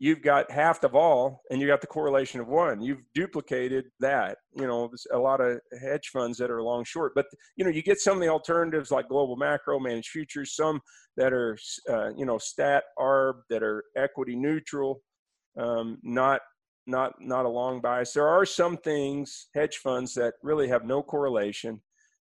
you've 0.00 0.22
got 0.22 0.50
half 0.50 0.84
of 0.84 0.94
all 0.94 1.40
and 1.50 1.60
you 1.60 1.66
got 1.66 1.80
the 1.80 1.86
correlation 1.86 2.40
of 2.40 2.46
one 2.46 2.80
you've 2.80 3.02
duplicated 3.14 3.84
that 4.00 4.38
you 4.54 4.66
know 4.66 4.88
there's 4.88 5.06
a 5.12 5.18
lot 5.18 5.40
of 5.40 5.58
hedge 5.80 6.10
funds 6.12 6.38
that 6.38 6.50
are 6.50 6.62
long 6.62 6.84
short 6.84 7.12
but 7.14 7.26
you 7.56 7.64
know 7.64 7.70
you 7.70 7.82
get 7.82 7.98
some 7.98 8.16
of 8.16 8.22
the 8.22 8.28
alternatives 8.28 8.90
like 8.90 9.08
global 9.08 9.36
macro 9.36 9.80
managed 9.80 10.10
futures 10.10 10.54
some 10.54 10.80
that 11.16 11.32
are 11.32 11.58
uh, 11.90 12.10
you 12.16 12.24
know 12.24 12.38
stat 12.38 12.84
arb 12.98 13.40
that 13.50 13.62
are 13.62 13.84
equity 13.96 14.36
neutral 14.36 15.02
um, 15.58 15.98
not 16.02 16.40
not 16.86 17.12
not 17.20 17.44
a 17.44 17.48
long 17.48 17.80
bias. 17.80 18.12
There 18.12 18.26
are 18.26 18.46
some 18.46 18.76
things 18.76 19.48
hedge 19.54 19.76
funds 19.76 20.14
that 20.14 20.34
really 20.42 20.68
have 20.68 20.84
no 20.84 21.02
correlation. 21.02 21.82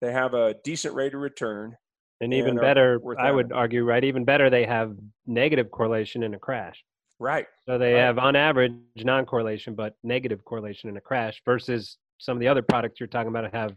They 0.01 0.11
have 0.11 0.33
a 0.33 0.55
decent 0.63 0.95
rate 0.95 1.13
of 1.13 1.21
return. 1.21 1.75
And 2.21 2.33
even 2.33 2.51
and 2.51 2.59
better, 2.59 2.99
I 3.19 3.31
would 3.31 3.51
argue, 3.51 3.83
right? 3.83 4.03
Even 4.03 4.25
better, 4.25 4.49
they 4.49 4.65
have 4.65 4.95
negative 5.25 5.69
correlation 5.69 6.23
in 6.23 6.33
a 6.33 6.39
crash. 6.39 6.83
Right. 7.19 7.45
So 7.67 7.77
they 7.77 7.93
Right. 7.93 7.99
have, 8.01 8.17
on 8.17 8.35
average, 8.35 8.73
non-correlation, 8.95 9.75
but 9.75 9.93
negative 10.03 10.43
correlation 10.45 10.89
in 10.89 10.97
a 10.97 11.01
crash. 11.01 11.41
Versus 11.45 11.97
some 12.17 12.35
of 12.37 12.39
the 12.39 12.47
other 12.47 12.61
products 12.61 12.99
you're 12.99 13.07
talking 13.07 13.29
about 13.29 13.51
have, 13.53 13.75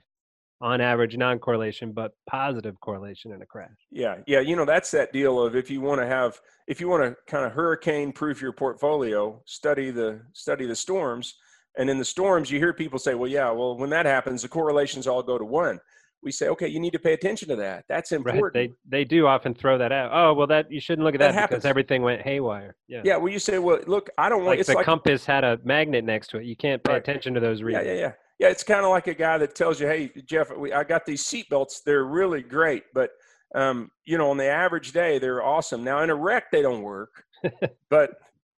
on 0.62 0.80
average, 0.80 1.16
non-correlation, 1.16 1.92
but 1.92 2.12
positive 2.28 2.78
correlation 2.80 3.32
in 3.32 3.40
a 3.40 3.46
crash. 3.46 3.70
Yeah. 3.90 4.18
Yeah. 4.26 4.40
You 4.40 4.56
know, 4.56 4.66
that's 4.66 4.90
that 4.90 5.12
deal 5.12 5.40
of 5.40 5.56
if 5.56 5.70
you 5.70 5.80
want 5.80 6.00
to 6.00 6.06
have 6.06 6.38
if 6.66 6.80
you 6.80 6.88
want 6.88 7.02
to 7.02 7.16
kind 7.26 7.44
of 7.46 7.52
hurricane 7.52 8.12
proof 8.12 8.40
your 8.42 8.52
portfolio, 8.52 9.42
study 9.46 9.90
the 9.90 10.20
study 10.32 10.66
the 10.66 10.76
storms. 10.76 11.36
And 11.78 11.88
in 11.88 11.98
the 11.98 12.04
storms, 12.04 12.50
you 12.50 12.58
hear 12.58 12.72
people 12.74 12.98
say, 12.98 13.14
"Well, 13.14 13.30
yeah, 13.30 13.50
well, 13.50 13.76
when 13.78 13.90
that 13.90 14.04
happens, 14.04 14.42
the 14.42 14.48
correlations 14.48 15.06
all 15.06 15.22
go 15.22 15.38
to 15.38 15.44
one." 15.44 15.80
We 16.22 16.32
say, 16.32 16.48
"Okay, 16.48 16.68
you 16.68 16.80
need 16.80 16.92
to 16.92 16.98
pay 16.98 17.12
attention 17.14 17.48
to 17.48 17.56
that. 17.56 17.84
That's 17.88 18.12
important. 18.12 18.54
Right? 18.54 18.60
important." 18.64 18.76
They 18.90 18.98
they 18.98 19.04
do 19.04 19.26
often 19.26 19.54
throw 19.54 19.78
that 19.78 19.92
out. 19.92 20.10
Oh 20.12 20.34
well, 20.34 20.46
that 20.48 20.70
you 20.70 20.80
shouldn't 20.80 21.04
look 21.04 21.14
at 21.14 21.18
That 21.20 21.34
that, 21.34 21.48
because 21.48 21.64
everything 21.64 22.02
went 22.02 22.20
haywire. 22.22 22.76
Yeah. 22.88 23.02
yeah. 23.04 23.16
Well, 23.16 23.32
you 23.32 23.38
say, 23.38 23.58
"Well, 23.58 23.80
look, 23.86 24.10
I 24.18 24.28
don't 24.28 24.38
want." 24.38 24.48
Like 24.50 24.58
it's 24.60 24.68
the 24.68 24.74
like 24.74 24.86
compass 24.86 25.24
had 25.24 25.44
a 25.44 25.58
magnet 25.64 26.04
next 26.04 26.28
to 26.28 26.38
it. 26.38 26.44
You 26.44 26.56
can't 26.56 26.82
pay 26.84 26.92
Right. 26.92 26.98
attention 27.02 27.32
to 27.34 27.40
those 27.40 27.60
Yeah, 27.60 27.66
readings. 27.66 27.86
yeah, 27.86 27.92
yeah. 27.94 28.12
Yeah, 28.38 28.48
it's 28.48 28.64
kind 28.64 28.84
of 28.84 28.90
like 28.90 29.06
a 29.06 29.14
guy 29.14 29.36
that 29.38 29.54
tells 29.54 29.80
you, 29.80 29.86
"Hey, 29.86 30.10
Jeff, 30.26 30.50
we, 30.56 30.72
I 30.72 30.82
got 30.84 31.04
these 31.06 31.22
seatbelts. 31.24 31.82
They're 31.84 32.04
really 32.04 32.42
great, 32.42 32.84
but 32.94 33.10
um, 33.54 33.90
you 34.04 34.16
know, 34.16 34.30
on 34.30 34.36
the 34.36 34.46
average 34.48 34.92
day, 34.92 35.18
they're 35.18 35.42
awesome. 35.42 35.82
Now, 35.82 36.02
in 36.02 36.10
a 36.10 36.14
wreck, 36.14 36.50
they 36.52 36.62
don't 36.62 36.82
work. 36.82 37.24
but 37.90 38.10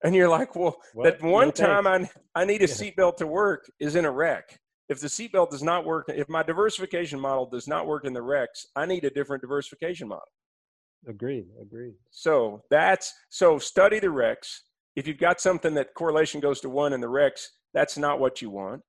and 0.03 0.15
you're 0.15 0.29
like, 0.29 0.55
well, 0.55 0.77
What? 0.93 1.03
that 1.19 1.21
one 1.25 1.47
No 1.47 1.51
time 1.51 1.87
I 1.87 2.09
I 2.35 2.45
need 2.45 2.61
a 2.61 2.67
Yeah. 2.67 2.73
seatbelt 2.73 3.17
to 3.17 3.27
work 3.27 3.69
is 3.79 3.95
in 3.95 4.05
a 4.05 4.11
wreck. 4.11 4.59
If 4.91 4.99
the 4.99 5.07
seatbelt 5.15 5.49
does 5.55 5.63
not 5.71 5.85
work, 5.91 6.05
if 6.09 6.29
my 6.37 6.43
diversification 6.43 7.19
model 7.27 7.45
does 7.55 7.67
not 7.73 7.87
work 7.91 8.03
in 8.05 8.13
the 8.13 8.21
wrecks, 8.31 8.59
I 8.75 8.83
need 8.91 9.05
a 9.05 9.09
different 9.17 9.41
diversification 9.45 10.07
model. 10.07 10.31
Agreed. 11.07 11.47
Agreed. 11.65 11.95
So 12.11 12.63
that's 12.69 13.07
so 13.29 13.59
study 13.59 13.99
the 13.99 14.09
wrecks. 14.19 14.49
If 14.99 15.03
you've 15.07 15.25
got 15.27 15.41
something 15.41 15.73
that 15.75 15.93
correlation 16.01 16.39
goes 16.41 16.59
to 16.61 16.69
one 16.69 16.93
in 16.93 17.01
the 17.01 17.13
wrecks, 17.17 17.41
that's 17.73 17.97
not 17.97 18.19
what 18.19 18.41
you 18.41 18.49
want. 18.61 18.81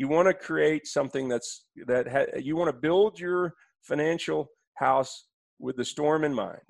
You 0.00 0.08
want 0.08 0.28
to 0.28 0.34
create 0.34 0.84
something 0.86 1.28
that's 1.32 1.50
that 1.92 2.06
ha, 2.14 2.22
you 2.48 2.54
want 2.56 2.70
to 2.74 2.80
build 2.88 3.12
your 3.20 3.54
financial 3.82 4.40
house 4.76 5.12
with 5.58 5.76
the 5.76 5.84
storm 5.84 6.24
in 6.24 6.34
mind. 6.34 6.66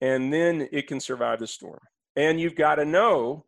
and 0.00 0.32
then 0.32 0.68
it 0.72 0.86
can 0.86 1.00
survive 1.00 1.40
the 1.40 1.46
storm. 1.46 1.80
And 2.16 2.40
you've 2.40 2.56
got 2.56 2.76
to 2.76 2.84
know 2.84 3.44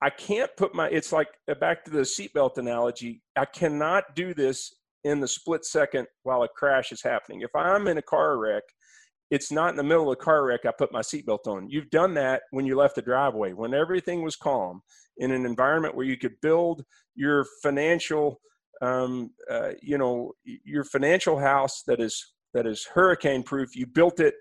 I 0.00 0.10
can't 0.10 0.50
put 0.56 0.74
my, 0.74 0.88
it's 0.88 1.12
like 1.12 1.28
uh, 1.50 1.54
back 1.54 1.84
to 1.84 1.90
the 1.90 2.00
seatbelt 2.00 2.58
analogy. 2.58 3.22
I 3.36 3.44
cannot 3.44 4.14
do 4.14 4.32
this 4.32 4.72
in 5.04 5.20
the 5.20 5.28
split 5.28 5.64
second 5.64 6.06
while 6.22 6.42
a 6.42 6.48
crash 6.48 6.92
is 6.92 7.02
happening. 7.02 7.40
If 7.40 7.54
I'm 7.54 7.88
in 7.88 7.98
a 7.98 8.02
car 8.02 8.38
wreck, 8.38 8.62
it's 9.30 9.52
not 9.52 9.70
in 9.70 9.76
the 9.76 9.82
middle 9.82 10.10
of 10.10 10.18
a 10.18 10.24
car 10.24 10.44
wreck 10.44 10.60
I 10.64 10.72
put 10.76 10.92
my 10.92 11.00
seatbelt 11.00 11.46
on. 11.46 11.68
You've 11.68 11.90
done 11.90 12.14
that 12.14 12.42
when 12.50 12.64
you 12.64 12.76
left 12.76 12.94
the 12.94 13.02
driveway, 13.02 13.52
when 13.52 13.74
everything 13.74 14.22
was 14.22 14.36
calm, 14.36 14.82
in 15.18 15.32
an 15.32 15.44
environment 15.44 15.94
where 15.94 16.06
you 16.06 16.16
could 16.16 16.40
build 16.40 16.84
your 17.14 17.44
financial, 17.62 18.40
um, 18.80 19.30
uh, 19.50 19.70
you 19.82 19.98
know, 19.98 20.32
your 20.44 20.84
financial 20.84 21.38
house 21.38 21.82
that 21.86 22.00
is 22.00 22.34
that 22.54 22.66
is 22.66 22.86
hurricane 22.86 23.42
proof. 23.42 23.76
You 23.76 23.86
built 23.86 24.20
it 24.20 24.34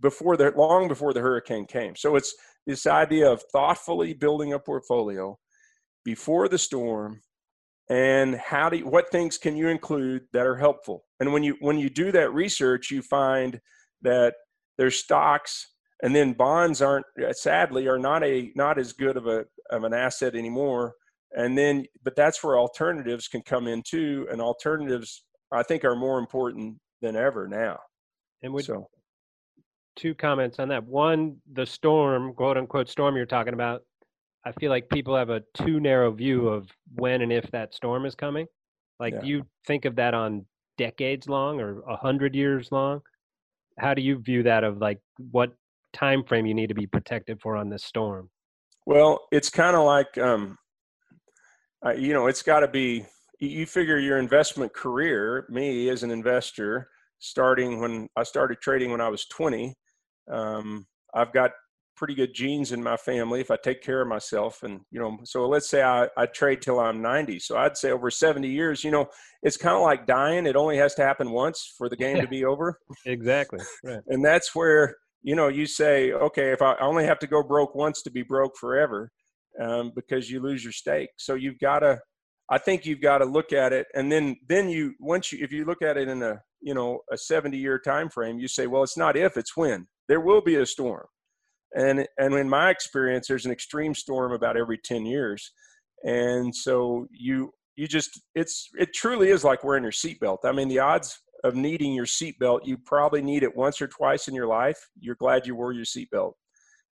before 0.00 0.36
the 0.36 0.52
long 0.56 0.88
before 0.88 1.12
the 1.12 1.20
hurricane 1.20 1.66
came. 1.66 1.96
So 1.96 2.16
it's 2.16 2.34
this 2.66 2.86
idea 2.86 3.30
of 3.30 3.42
thoughtfully 3.52 4.14
building 4.14 4.52
a 4.52 4.58
portfolio 4.58 5.38
before 6.04 6.48
the 6.48 6.58
storm 6.58 7.20
and 7.90 8.36
how 8.36 8.68
do 8.68 8.78
you, 8.78 8.86
what 8.86 9.10
things 9.10 9.36
can 9.36 9.56
you 9.56 9.68
include 9.68 10.22
that 10.32 10.46
are 10.46 10.56
helpful? 10.56 11.04
And 11.18 11.32
when 11.32 11.42
you 11.42 11.56
when 11.60 11.76
you 11.76 11.90
do 11.90 12.12
that 12.12 12.32
research 12.32 12.90
you 12.90 13.02
find 13.02 13.60
that 14.02 14.34
there's 14.78 14.96
stocks 14.96 15.74
and 16.02 16.14
then 16.14 16.32
bonds 16.32 16.80
aren't 16.80 17.04
uh, 17.22 17.32
sadly 17.32 17.88
are 17.88 17.98
not 17.98 18.22
a 18.24 18.52
not 18.54 18.78
as 18.78 18.92
good 18.92 19.16
of 19.16 19.26
a 19.26 19.44
of 19.70 19.82
an 19.82 19.92
asset 19.92 20.36
anymore. 20.36 20.94
And 21.32 21.58
then 21.58 21.84
but 22.04 22.14
that's 22.14 22.42
where 22.44 22.58
alternatives 22.58 23.26
can 23.26 23.42
come 23.42 23.66
in 23.66 23.82
too. 23.82 24.26
And 24.30 24.40
alternatives 24.40 25.24
i 25.52 25.64
think 25.64 25.84
are 25.84 25.96
more 25.96 26.20
important 26.20 26.78
than 27.02 27.16
ever 27.16 27.48
now. 27.48 27.78
And 28.42 28.52
would 28.52 28.64
so 28.66 28.86
two 29.96 30.14
comments 30.14 30.58
on 30.58 30.68
that. 30.68 30.84
One, 30.84 31.36
the 31.52 31.66
storm, 31.66 32.34
quote 32.34 32.56
unquote 32.56 32.88
storm 32.88 33.16
you're 33.16 33.26
talking 33.26 33.54
about. 33.54 33.82
I 34.44 34.52
feel 34.52 34.70
like 34.70 34.88
people 34.88 35.14
have 35.16 35.30
a 35.30 35.42
too 35.54 35.80
narrow 35.80 36.10
view 36.12 36.48
of 36.48 36.68
when 36.94 37.20
and 37.20 37.32
if 37.32 37.50
that 37.50 37.74
storm 37.74 38.06
is 38.06 38.14
coming. 38.14 38.46
Like 38.98 39.14
yeah. 39.14 39.22
you 39.22 39.46
think 39.66 39.84
of 39.84 39.96
that 39.96 40.14
on 40.14 40.46
decades 40.78 41.28
long 41.28 41.60
or 41.60 41.80
a 41.82 41.96
hundred 41.96 42.34
years 42.34 42.70
long. 42.72 43.00
How 43.78 43.94
do 43.94 44.02
you 44.02 44.18
view 44.18 44.42
that 44.44 44.64
of 44.64 44.78
like 44.78 44.98
what 45.30 45.52
time 45.92 46.24
frame 46.24 46.46
you 46.46 46.54
need 46.54 46.68
to 46.68 46.74
be 46.74 46.86
protected 46.86 47.40
for 47.40 47.56
on 47.56 47.68
this 47.68 47.84
storm? 47.84 48.30
Well, 48.86 49.20
it's 49.30 49.50
kind 49.50 49.76
of 49.76 49.84
like, 49.84 50.16
um, 50.18 50.56
uh, 51.84 51.92
you 51.92 52.12
know, 52.12 52.26
it's 52.26 52.42
got 52.42 52.60
to 52.60 52.68
be. 52.68 53.04
You 53.42 53.64
figure 53.64 53.98
your 53.98 54.18
investment 54.18 54.74
career. 54.74 55.46
Me 55.48 55.88
as 55.88 56.02
an 56.02 56.10
investor, 56.10 56.90
starting 57.20 57.80
when 57.80 58.08
I 58.16 58.24
started 58.24 58.60
trading 58.60 58.90
when 58.90 59.00
I 59.00 59.08
was 59.08 59.26
20. 59.26 59.74
Um, 60.30 60.86
I've 61.14 61.32
got 61.32 61.52
pretty 61.96 62.14
good 62.14 62.32
genes 62.32 62.72
in 62.72 62.82
my 62.82 62.96
family 62.96 63.40
if 63.40 63.50
I 63.50 63.56
take 63.62 63.82
care 63.82 64.00
of 64.00 64.08
myself. 64.08 64.62
And, 64.62 64.80
you 64.90 64.98
know, 64.98 65.18
so 65.24 65.46
let's 65.46 65.68
say 65.68 65.82
I, 65.82 66.08
I 66.16 66.24
trade 66.24 66.62
till 66.62 66.80
I'm 66.80 67.02
90. 67.02 67.38
So 67.40 67.58
I'd 67.58 67.76
say 67.76 67.90
over 67.90 68.10
70 68.10 68.48
years, 68.48 68.82
you 68.82 68.90
know, 68.90 69.06
it's 69.42 69.58
kind 69.58 69.76
of 69.76 69.82
like 69.82 70.06
dying. 70.06 70.46
It 70.46 70.56
only 70.56 70.78
has 70.78 70.94
to 70.94 71.02
happen 71.02 71.30
once 71.30 71.74
for 71.76 71.90
the 71.90 71.96
game 71.96 72.18
to 72.20 72.26
be 72.26 72.44
over. 72.46 72.78
exactly. 73.04 73.60
Right. 73.84 74.00
And 74.08 74.24
that's 74.24 74.54
where, 74.54 74.96
you 75.22 75.36
know, 75.36 75.48
you 75.48 75.66
say, 75.66 76.12
okay, 76.12 76.52
if 76.52 76.62
I 76.62 76.74
only 76.80 77.04
have 77.04 77.18
to 77.18 77.26
go 77.26 77.42
broke 77.42 77.74
once 77.74 78.00
to 78.02 78.10
be 78.10 78.22
broke 78.22 78.56
forever, 78.56 79.10
um, 79.60 79.92
because 79.94 80.30
you 80.30 80.40
lose 80.40 80.64
your 80.64 80.72
stake. 80.72 81.10
So 81.18 81.34
you've 81.34 81.58
got 81.58 81.80
to, 81.80 81.98
I 82.48 82.56
think 82.56 82.86
you've 82.86 83.02
got 83.02 83.18
to 83.18 83.26
look 83.26 83.52
at 83.52 83.74
it. 83.74 83.86
And 83.94 84.10
then, 84.10 84.36
then 84.48 84.70
you, 84.70 84.94
once 85.00 85.32
you, 85.32 85.44
if 85.44 85.52
you 85.52 85.66
look 85.66 85.82
at 85.82 85.98
it 85.98 86.08
in 86.08 86.22
a, 86.22 86.40
you 86.60 86.74
know, 86.74 87.00
a 87.12 87.16
70 87.16 87.56
year 87.56 87.78
time 87.78 88.08
frame, 88.08 88.38
you 88.38 88.48
say, 88.48 88.66
well, 88.66 88.82
it's 88.82 88.96
not 88.96 89.16
if, 89.16 89.36
it's 89.36 89.56
when 89.56 89.86
there 90.08 90.20
will 90.20 90.40
be 90.40 90.56
a 90.56 90.66
storm. 90.66 91.06
And, 91.74 92.06
and 92.18 92.34
in 92.34 92.48
my 92.48 92.70
experience, 92.70 93.28
there's 93.28 93.46
an 93.46 93.52
extreme 93.52 93.94
storm 93.94 94.32
about 94.32 94.56
every 94.56 94.78
10 94.78 95.06
years. 95.06 95.52
And 96.02 96.54
so 96.54 97.06
you, 97.12 97.52
you 97.76 97.86
just, 97.86 98.20
it's, 98.34 98.68
it 98.78 98.92
truly 98.92 99.30
is 99.30 99.44
like 99.44 99.62
wearing 99.62 99.84
your 99.84 99.92
seatbelt. 99.92 100.38
I 100.44 100.52
mean, 100.52 100.68
the 100.68 100.80
odds 100.80 101.20
of 101.44 101.54
needing 101.54 101.94
your 101.94 102.06
seatbelt, 102.06 102.60
you 102.64 102.76
probably 102.76 103.22
need 103.22 103.42
it 103.42 103.56
once 103.56 103.80
or 103.80 103.86
twice 103.86 104.26
in 104.26 104.34
your 104.34 104.48
life. 104.48 104.78
You're 104.98 105.14
glad 105.14 105.46
you 105.46 105.54
wore 105.54 105.72
your 105.72 105.84
seatbelt. 105.84 106.32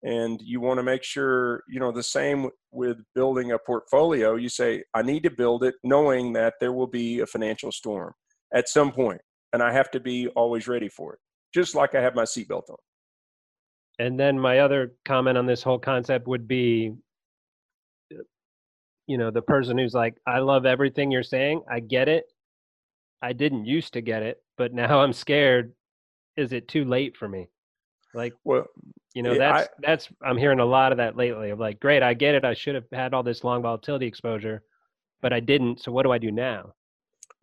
And 0.01 0.41
you 0.41 0.59
want 0.59 0.79
to 0.79 0.83
make 0.83 1.03
sure, 1.03 1.63
you 1.69 1.79
know, 1.79 1.91
the 1.91 2.03
same 2.03 2.49
with 2.71 2.97
building 3.15 3.51
a 3.51 3.59
portfolio. 3.59 4.35
You 4.35 4.49
say, 4.49 4.83
I 4.93 5.01
need 5.01 5.23
to 5.23 5.29
build 5.29 5.63
it 5.63 5.75
knowing 5.83 6.33
that 6.33 6.55
there 6.59 6.73
will 6.73 6.87
be 6.87 7.19
a 7.19 7.25
financial 7.25 7.71
storm 7.71 8.13
at 8.53 8.69
some 8.69 8.91
point, 8.91 9.21
and 9.53 9.61
I 9.61 9.71
have 9.71 9.91
to 9.91 9.99
be 9.99 10.27
always 10.29 10.67
ready 10.67 10.89
for 10.89 11.13
it, 11.13 11.19
just 11.53 11.75
like 11.75 11.95
I 11.95 12.01
have 12.01 12.15
my 12.15 12.23
seatbelt 12.23 12.69
on. 12.69 12.77
And 13.99 14.19
then 14.19 14.39
my 14.39 14.59
other 14.59 14.93
comment 15.05 15.37
on 15.37 15.45
this 15.45 15.63
whole 15.63 15.79
concept 15.79 16.27
would 16.27 16.47
be 16.47 16.93
you 19.05 19.17
know 19.17 19.29
the 19.31 19.41
person 19.41 19.77
who's 19.77 19.93
like 19.93 20.15
i 20.25 20.39
love 20.39 20.65
everything 20.65 21.11
you're 21.11 21.23
saying. 21.23 21.61
I 21.69 21.79
get 21.81 22.07
it. 22.07 22.25
I 23.21 23.33
didn't 23.33 23.65
used 23.65 23.93
to 23.93 24.01
get 24.01 24.23
it 24.23 24.43
but 24.57 24.73
now 24.73 25.01
i'm 25.01 25.13
scared. 25.13 25.73
Is 26.35 26.51
it 26.51 26.67
too 26.67 26.85
late 26.85 27.15
for 27.15 27.27
me? 27.27 27.49
Like 28.13 28.33
well 28.43 28.65
you 29.13 29.21
know 29.21 29.37
that's 29.37 29.67
I, 29.67 29.69
that's 29.79 30.09
i'm 30.23 30.37
hearing 30.37 30.59
a 30.59 30.65
lot 30.65 30.91
of 30.91 30.97
that 30.97 31.15
lately 31.15 31.51
of 31.51 31.59
like 31.59 31.79
great 31.79 32.01
i 32.01 32.13
get 32.13 32.35
it. 32.35 32.45
I 32.45 32.53
should 32.53 32.75
have 32.75 32.85
had 32.91 33.13
all 33.13 33.23
this 33.23 33.43
long 33.43 33.61
volatility 33.61 34.07
exposure 34.07 34.63
but 35.21 35.31
i 35.33 35.39
didn't 35.39 35.81
so 35.81 35.91
what 35.91 36.03
do 36.03 36.11
i 36.11 36.17
do 36.17 36.31
now 36.31 36.73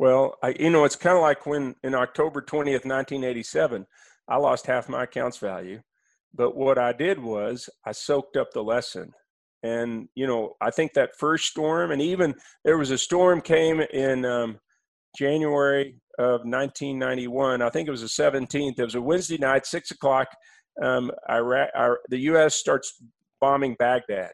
well 0.01 0.35
i 0.43 0.53
you 0.59 0.71
know 0.71 0.85
it's 0.85 0.97
kind 0.97 1.17
of 1.17 1.23
like 1.23 1.47
when 1.47 1.77
in 1.85 1.95
october 1.95 2.43
20th 2.43 2.85
1987 2.85 3.87
i 4.29 4.37
lost 4.37 4.67
half 4.67 4.89
my 4.89 5.05
accounts 5.05 5.39
value 5.39 5.81
but 6.35 6.57
what 6.57 6.79
I 6.79 6.93
did 6.93 7.19
was 7.19 7.69
I 7.85 7.93
soaked 7.93 8.37
up 8.37 8.53
the 8.53 8.63
lesson. 8.63 9.13
And, 9.63 10.09
you 10.15 10.27
know, 10.27 10.55
I 10.61 10.71
think 10.71 10.95
that 10.95 11.17
first 11.19 11.47
storm, 11.47 11.91
and 11.91 12.01
even 12.01 12.35
there 12.65 12.79
was 12.79 12.91
a 12.91 12.99
storm 12.99 13.41
came 13.41 13.81
in 13.81 14.25
um, 14.25 14.59
January 15.19 15.97
of 16.19 16.43
1991. 16.45 17.61
I 17.61 17.69
think 17.69 17.89
it 17.89 17.91
was 17.91 18.01
the 18.01 18.07
17th. 18.07 18.79
It 18.79 18.85
was 18.85 18.95
a 18.95 19.03
Wednesday 19.03 19.39
night, 19.39 19.67
six 19.67 19.91
o'clock. 19.91 20.29
Um, 20.83 21.11
Iraq, 21.29 21.69
the 22.09 22.19
U.S. 22.21 22.55
starts 22.55 22.95
bombing 23.41 23.77
Baghdad. 23.79 24.31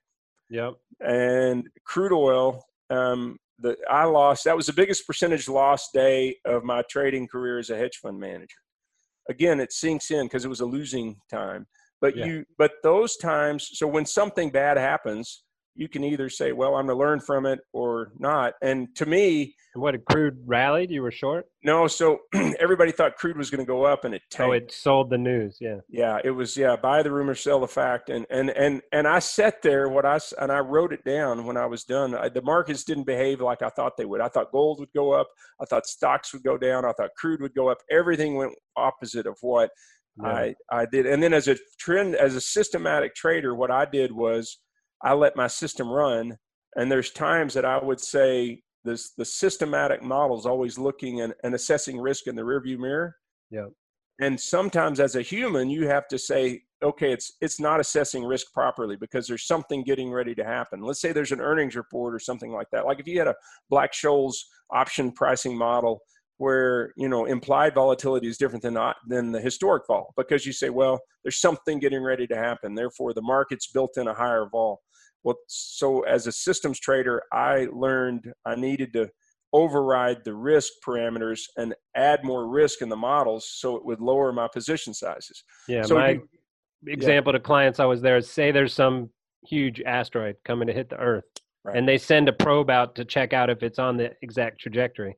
Yep. 0.50 0.74
And 1.00 1.66
crude 1.84 2.12
oil, 2.12 2.62
um, 2.90 3.36
the, 3.58 3.76
I 3.90 4.04
lost. 4.04 4.44
That 4.44 4.56
was 4.56 4.66
the 4.66 4.72
biggest 4.72 5.06
percentage 5.06 5.48
loss 5.48 5.90
day 5.92 6.36
of 6.44 6.64
my 6.64 6.82
trading 6.90 7.26
career 7.28 7.58
as 7.58 7.70
a 7.70 7.76
hedge 7.76 7.96
fund 7.96 8.18
manager. 8.18 8.58
Again, 9.28 9.60
it 9.60 9.72
sinks 9.72 10.10
in 10.10 10.26
because 10.26 10.44
it 10.44 10.48
was 10.48 10.60
a 10.60 10.66
losing 10.66 11.16
time. 11.30 11.66
But 12.00 12.16
yeah. 12.16 12.26
you, 12.26 12.44
but 12.58 12.72
those 12.82 13.16
times, 13.16 13.70
so 13.72 13.86
when 13.86 14.06
something 14.06 14.50
bad 14.50 14.76
happens, 14.76 15.44
you 15.76 15.88
can 15.88 16.04
either 16.04 16.28
say, 16.28 16.52
"Well, 16.52 16.74
I'm 16.74 16.86
going 16.86 16.96
to 16.96 17.04
learn 17.04 17.20
from 17.20 17.46
it," 17.46 17.60
or 17.72 18.12
not. 18.18 18.54
And 18.62 18.94
to 18.96 19.06
me, 19.06 19.54
what 19.74 19.94
a 19.94 19.98
crude 19.98 20.38
rallied. 20.46 20.90
You 20.90 21.02
were 21.02 21.10
short. 21.10 21.46
No, 21.62 21.86
so 21.86 22.18
everybody 22.58 22.92
thought 22.92 23.16
crude 23.16 23.36
was 23.36 23.50
going 23.50 23.64
to 23.64 23.66
go 23.66 23.84
up, 23.84 24.04
and 24.04 24.14
it 24.14 24.22
tanked. 24.30 24.48
Oh, 24.48 24.52
it 24.52 24.72
sold 24.72 25.10
the 25.10 25.18
news. 25.18 25.58
Yeah. 25.60 25.76
Yeah, 25.88 26.18
it 26.24 26.30
was. 26.30 26.56
Yeah, 26.56 26.76
buy 26.76 27.02
the 27.02 27.12
rumor, 27.12 27.34
sell 27.34 27.60
the 27.60 27.68
fact, 27.68 28.10
and 28.10 28.26
and 28.30 28.50
and 28.50 28.82
and 28.92 29.06
I 29.06 29.18
sat 29.18 29.62
there. 29.62 29.88
What 29.88 30.06
I 30.06 30.18
and 30.40 30.50
I 30.50 30.60
wrote 30.60 30.92
it 30.92 31.04
down 31.04 31.44
when 31.44 31.56
I 31.56 31.66
was 31.66 31.84
done. 31.84 32.14
I, 32.14 32.28
the 32.28 32.42
markets 32.42 32.84
didn't 32.84 33.04
behave 33.04 33.40
like 33.40 33.62
I 33.62 33.68
thought 33.68 33.96
they 33.96 34.04
would. 34.04 34.20
I 34.20 34.28
thought 34.28 34.52
gold 34.52 34.80
would 34.80 34.92
go 34.94 35.12
up. 35.12 35.28
I 35.60 35.64
thought 35.64 35.86
stocks 35.86 36.32
would 36.32 36.42
go 36.42 36.56
down. 36.56 36.84
I 36.84 36.92
thought 36.92 37.10
crude 37.16 37.40
would 37.40 37.54
go 37.54 37.68
up. 37.68 37.78
Everything 37.90 38.36
went 38.36 38.54
opposite 38.76 39.26
of 39.26 39.36
what 39.40 39.70
yeah. 40.22 40.28
I, 40.28 40.54
I 40.70 40.86
did. 40.86 41.06
And 41.06 41.22
then 41.22 41.34
as 41.34 41.48
a 41.48 41.56
trend, 41.78 42.14
as 42.14 42.34
a 42.34 42.40
systematic 42.40 43.14
trader, 43.14 43.54
what 43.54 43.70
I 43.70 43.84
did 43.84 44.12
was 44.12 44.58
I 45.02 45.14
let 45.14 45.36
my 45.36 45.46
system 45.46 45.88
run. 45.88 46.38
And 46.76 46.90
there's 46.90 47.10
times 47.10 47.54
that 47.54 47.64
I 47.64 47.82
would 47.82 48.00
say 48.00 48.62
this, 48.84 49.12
the 49.16 49.24
systematic 49.24 50.02
model 50.02 50.38
is 50.38 50.46
always 50.46 50.78
looking 50.78 51.20
and, 51.22 51.34
and 51.42 51.54
assessing 51.54 51.98
risk 51.98 52.26
in 52.26 52.36
the 52.36 52.42
rearview 52.42 52.78
mirror. 52.78 53.16
Yeah. 53.50 53.66
And 54.20 54.40
sometimes 54.40 55.00
as 55.00 55.16
a 55.16 55.22
human, 55.22 55.68
you 55.68 55.86
have 55.88 56.08
to 56.08 56.18
say, 56.18 56.62
okay, 56.82 57.12
it's 57.12 57.32
it's 57.40 57.60
not 57.60 57.80
assessing 57.80 58.24
risk 58.24 58.52
properly 58.52 58.96
because 58.96 59.26
there's 59.26 59.46
something 59.46 59.82
getting 59.82 60.10
ready 60.10 60.34
to 60.34 60.44
happen. 60.44 60.82
Let's 60.82 61.00
say 61.00 61.12
there's 61.12 61.32
an 61.32 61.40
earnings 61.40 61.76
report 61.76 62.14
or 62.14 62.18
something 62.18 62.52
like 62.52 62.68
that. 62.72 62.86
Like 62.86 63.00
if 63.00 63.06
you 63.06 63.18
had 63.18 63.28
a 63.28 63.34
Black 63.68 63.92
Scholes 63.92 64.36
option 64.70 65.12
pricing 65.12 65.56
model 65.56 66.00
where 66.38 66.92
you 66.96 67.08
know 67.08 67.24
implied 67.24 67.74
volatility 67.74 68.28
is 68.28 68.38
different 68.38 68.62
than 68.62 68.74
not 68.74 68.96
than 69.06 69.32
the 69.32 69.40
historic 69.40 69.84
vol 69.86 70.12
because 70.16 70.44
you 70.44 70.52
say 70.52 70.68
well 70.68 71.00
there's 71.24 71.40
something 71.40 71.78
getting 71.78 72.02
ready 72.02 72.26
to 72.26 72.36
happen 72.36 72.74
therefore 72.74 73.14
the 73.14 73.22
market's 73.22 73.68
built 73.68 73.96
in 73.96 74.08
a 74.08 74.14
higher 74.14 74.46
vol 74.50 74.82
well 75.26 75.36
so 75.48 76.00
as 76.02 76.26
a 76.26 76.32
systems 76.32 76.78
trader 76.80 77.20
i 77.32 77.66
learned 77.72 78.32
i 78.46 78.54
needed 78.54 78.92
to 78.92 79.08
override 79.52 80.24
the 80.24 80.32
risk 80.32 80.72
parameters 80.86 81.42
and 81.56 81.74
add 81.96 82.24
more 82.24 82.48
risk 82.48 82.80
in 82.80 82.88
the 82.88 82.96
models 82.96 83.50
so 83.52 83.76
it 83.76 83.84
would 83.84 84.00
lower 84.00 84.32
my 84.32 84.48
position 84.48 84.94
sizes 84.94 85.44
yeah 85.68 85.82
so 85.82 85.96
my 85.96 86.10
you, 86.10 86.28
example 86.86 87.32
yeah. 87.32 87.38
to 87.38 87.42
clients 87.42 87.80
i 87.80 87.84
was 87.84 88.00
there 88.00 88.20
say 88.20 88.50
there's 88.50 88.72
some 88.72 89.10
huge 89.46 89.82
asteroid 89.82 90.36
coming 90.44 90.66
to 90.66 90.72
hit 90.72 90.88
the 90.88 90.98
earth 90.98 91.24
right. 91.64 91.76
and 91.76 91.88
they 91.88 91.98
send 91.98 92.28
a 92.28 92.32
probe 92.32 92.70
out 92.70 92.94
to 92.94 93.04
check 93.04 93.32
out 93.32 93.50
if 93.50 93.62
it's 93.62 93.78
on 93.78 93.96
the 93.96 94.10
exact 94.22 94.60
trajectory 94.60 95.16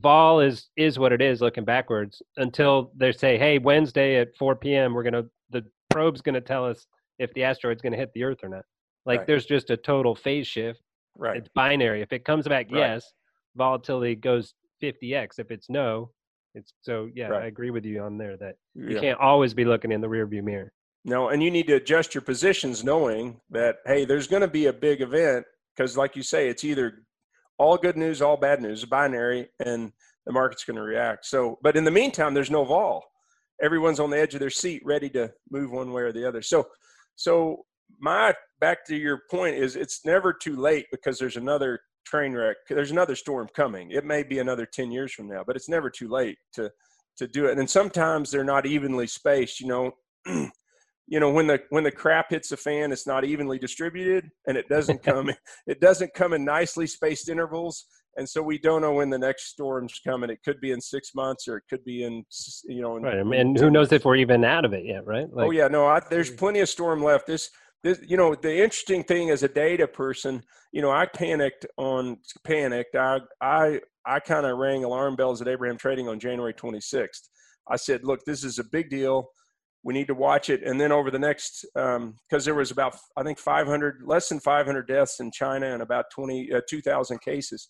vol 0.00 0.40
is 0.40 0.68
is 0.76 0.98
what 0.98 1.12
it 1.12 1.22
is 1.22 1.40
looking 1.40 1.64
backwards 1.64 2.20
until 2.38 2.90
they 2.96 3.12
say 3.12 3.38
hey 3.38 3.58
wednesday 3.58 4.16
at 4.16 4.34
4 4.38 4.56
p.m 4.56 4.94
we're 4.94 5.02
going 5.02 5.12
to 5.12 5.26
the 5.50 5.62
probe's 5.90 6.20
going 6.20 6.34
to 6.34 6.40
tell 6.40 6.64
us 6.64 6.86
if 7.18 7.32
the 7.34 7.44
asteroid's 7.44 7.82
going 7.82 7.92
to 7.92 7.98
hit 7.98 8.10
the 8.14 8.24
Earth 8.24 8.38
or 8.42 8.48
not. 8.48 8.64
Like 9.06 9.20
Right. 9.20 9.26
there's 9.26 9.46
just 9.46 9.70
a 9.70 9.76
total 9.76 10.14
phase 10.14 10.46
shift. 10.46 10.82
Right. 11.16 11.38
It's 11.38 11.48
binary. 11.54 12.02
If 12.02 12.12
it 12.12 12.24
comes 12.24 12.46
back 12.46 12.66
Right. 12.70 12.80
yes, 12.80 13.12
volatility 13.54 14.16
goes 14.16 14.54
50x. 14.82 15.38
If 15.38 15.50
it's 15.50 15.70
no, 15.70 16.10
it's 16.54 16.72
so 16.82 17.08
yeah. 17.14 17.28
Right. 17.28 17.44
I 17.44 17.46
agree 17.46 17.70
with 17.70 17.84
you 17.86 18.02
on 18.02 18.18
there 18.18 18.36
that 18.36 18.56
you 18.74 18.90
Yeah. 18.90 19.00
can't 19.00 19.20
always 19.20 19.54
be 19.54 19.64
looking 19.64 19.92
in 19.92 20.00
the 20.00 20.08
rearview 20.08 20.42
mirror. 20.42 20.72
No, 21.04 21.28
and 21.28 21.40
you 21.42 21.50
need 21.52 21.68
to 21.68 21.74
adjust 21.74 22.14
your 22.14 22.22
positions 22.22 22.82
knowing 22.82 23.40
that, 23.50 23.76
hey, 23.86 24.04
there's 24.04 24.26
going 24.26 24.40
to 24.42 24.48
be 24.48 24.66
a 24.66 24.72
big 24.72 25.00
event 25.00 25.46
because, 25.74 25.96
like 25.96 26.16
you 26.16 26.22
say, 26.24 26.48
it's 26.48 26.64
either 26.64 27.04
all 27.58 27.76
good 27.78 27.96
news, 27.96 28.20
all 28.20 28.36
bad 28.36 28.60
news, 28.60 28.84
binary, 28.84 29.48
and 29.64 29.92
the 30.26 30.32
market's 30.32 30.64
going 30.64 30.76
to 30.76 30.82
react. 30.82 31.24
So, 31.24 31.58
but 31.62 31.76
in 31.76 31.84
the 31.84 31.92
meantime, 31.92 32.34
there's 32.34 32.50
no 32.50 32.64
vol. 32.64 33.04
Everyone's 33.62 34.00
on 34.00 34.10
the 34.10 34.18
edge 34.18 34.34
of 34.34 34.40
their 34.40 34.50
seat, 34.50 34.82
ready 34.84 35.08
to 35.10 35.32
move 35.48 35.70
one 35.70 35.92
way 35.92 36.02
or 36.02 36.12
the 36.12 36.26
other. 36.26 36.42
So, 36.42 36.68
so 37.14 37.64
my 37.98 38.34
back 38.60 38.84
to 38.86 38.96
your 38.96 39.22
point 39.30 39.56
is 39.56 39.76
it's 39.76 40.04
never 40.04 40.32
too 40.32 40.56
late 40.56 40.86
because 40.90 41.18
there's 41.18 41.36
another 41.36 41.80
train 42.04 42.32
wreck. 42.32 42.56
There's 42.68 42.90
another 42.90 43.16
storm 43.16 43.48
coming. 43.54 43.90
It 43.90 44.04
may 44.04 44.22
be 44.22 44.38
another 44.38 44.66
10 44.66 44.90
years 44.90 45.12
from 45.12 45.28
now, 45.28 45.42
but 45.46 45.56
it's 45.56 45.68
never 45.68 45.90
too 45.90 46.08
late 46.08 46.38
to 46.54 46.70
to 47.18 47.26
do 47.26 47.46
it. 47.46 47.58
And 47.58 47.68
sometimes 47.68 48.30
they're 48.30 48.44
not 48.44 48.66
evenly 48.66 49.06
spaced, 49.06 49.60
you 49.60 49.66
know. 49.66 49.92
you 51.08 51.20
know 51.20 51.30
when 51.30 51.46
the 51.46 51.60
when 51.70 51.84
the 51.84 51.90
crap 51.90 52.30
hits 52.30 52.48
the 52.48 52.56
fan 52.56 52.90
it's 52.90 53.06
not 53.06 53.24
evenly 53.24 53.58
distributed 53.58 54.28
and 54.46 54.56
it 54.56 54.68
doesn't 54.68 55.02
come 55.04 55.30
it 55.66 55.80
doesn't 55.80 56.12
come 56.14 56.32
in 56.32 56.44
nicely 56.44 56.86
spaced 56.86 57.28
intervals 57.28 57.86
and 58.16 58.28
so 58.28 58.42
we 58.42 58.58
don't 58.58 58.80
know 58.80 58.92
when 58.92 59.10
the 59.10 59.18
next 59.18 59.46
storm's 59.46 60.00
coming 60.04 60.30
it 60.30 60.40
could 60.44 60.60
be 60.60 60.72
in 60.72 60.80
six 60.80 61.14
months 61.14 61.46
or 61.46 61.58
it 61.58 61.64
could 61.70 61.84
be 61.84 62.02
in 62.04 62.24
you 62.64 62.82
know 62.82 62.96
in, 62.96 63.02
Right. 63.04 63.18
And 63.18 63.58
who 63.58 63.70
knows 63.70 63.92
if 63.92 64.04
we're 64.04 64.16
even 64.16 64.44
out 64.44 64.64
of 64.64 64.72
it 64.72 64.84
yet, 64.84 65.06
right? 65.06 65.28
oh 65.36 65.52
yeah 65.52 65.68
no 65.68 65.86
I, 65.86 66.00
there's 66.10 66.30
hmm. 66.30 66.36
plenty 66.36 66.60
of 66.60 66.68
storm 66.68 67.02
left 67.02 67.26
this 67.26 67.50
this 67.86 68.00
you 68.06 68.16
know 68.16 68.34
the 68.34 68.52
interesting 68.52 69.04
thing 69.04 69.30
as 69.30 69.42
a 69.42 69.48
data 69.48 69.86
person 69.86 70.42
you 70.72 70.82
know 70.82 70.90
i 70.90 71.06
panicked 71.06 71.66
on 71.76 72.18
panicked. 72.44 72.96
I 72.96 73.20
i 73.40 73.80
i 74.04 74.18
kind 74.18 74.44
of 74.44 74.58
rang 74.58 74.84
alarm 74.84 75.16
bells 75.16 75.40
at 75.40 75.48
abraham 75.48 75.78
trading 75.78 76.08
on 76.08 76.18
january 76.18 76.52
26th 76.52 77.28
i 77.70 77.76
said 77.76 78.04
look 78.04 78.20
this 78.24 78.44
is 78.44 78.58
a 78.58 78.64
big 78.64 78.90
deal. 78.90 79.28
We 79.84 79.94
need 79.94 80.08
to 80.08 80.14
watch 80.14 80.50
it. 80.50 80.64
And 80.64 80.80
then 80.80 80.90
over 80.90 81.12
the 81.12 81.18
next 81.20 81.64
because 81.74 82.44
there 82.44 82.56
was 82.56 82.72
about 82.72 82.96
i 83.16 83.22
think 83.22 83.38
500 83.38 84.02
less 84.04 84.28
than 84.28 84.40
500 84.40 84.88
deaths 84.88 85.20
in 85.20 85.30
china 85.30 85.72
and 85.72 85.80
about 85.80 86.06
20 86.12 86.52
uh, 86.52 86.60
2000 86.68 87.20
cases. 87.20 87.68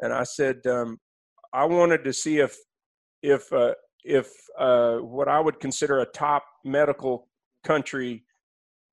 And 0.00 0.12
i 0.14 0.24
said 0.24 0.66
um, 0.66 0.98
i 1.52 1.64
wanted 1.66 2.04
to 2.04 2.12
see 2.12 2.38
if 2.38 2.56
if 3.22 3.52
uh, 3.52 3.74
if 4.02 4.28
uh, 4.58 4.96
what 4.96 5.28
i 5.28 5.38
would 5.38 5.60
consider 5.60 6.00
a 6.00 6.06
top 6.06 6.44
medical 6.64 7.28
country 7.64 8.24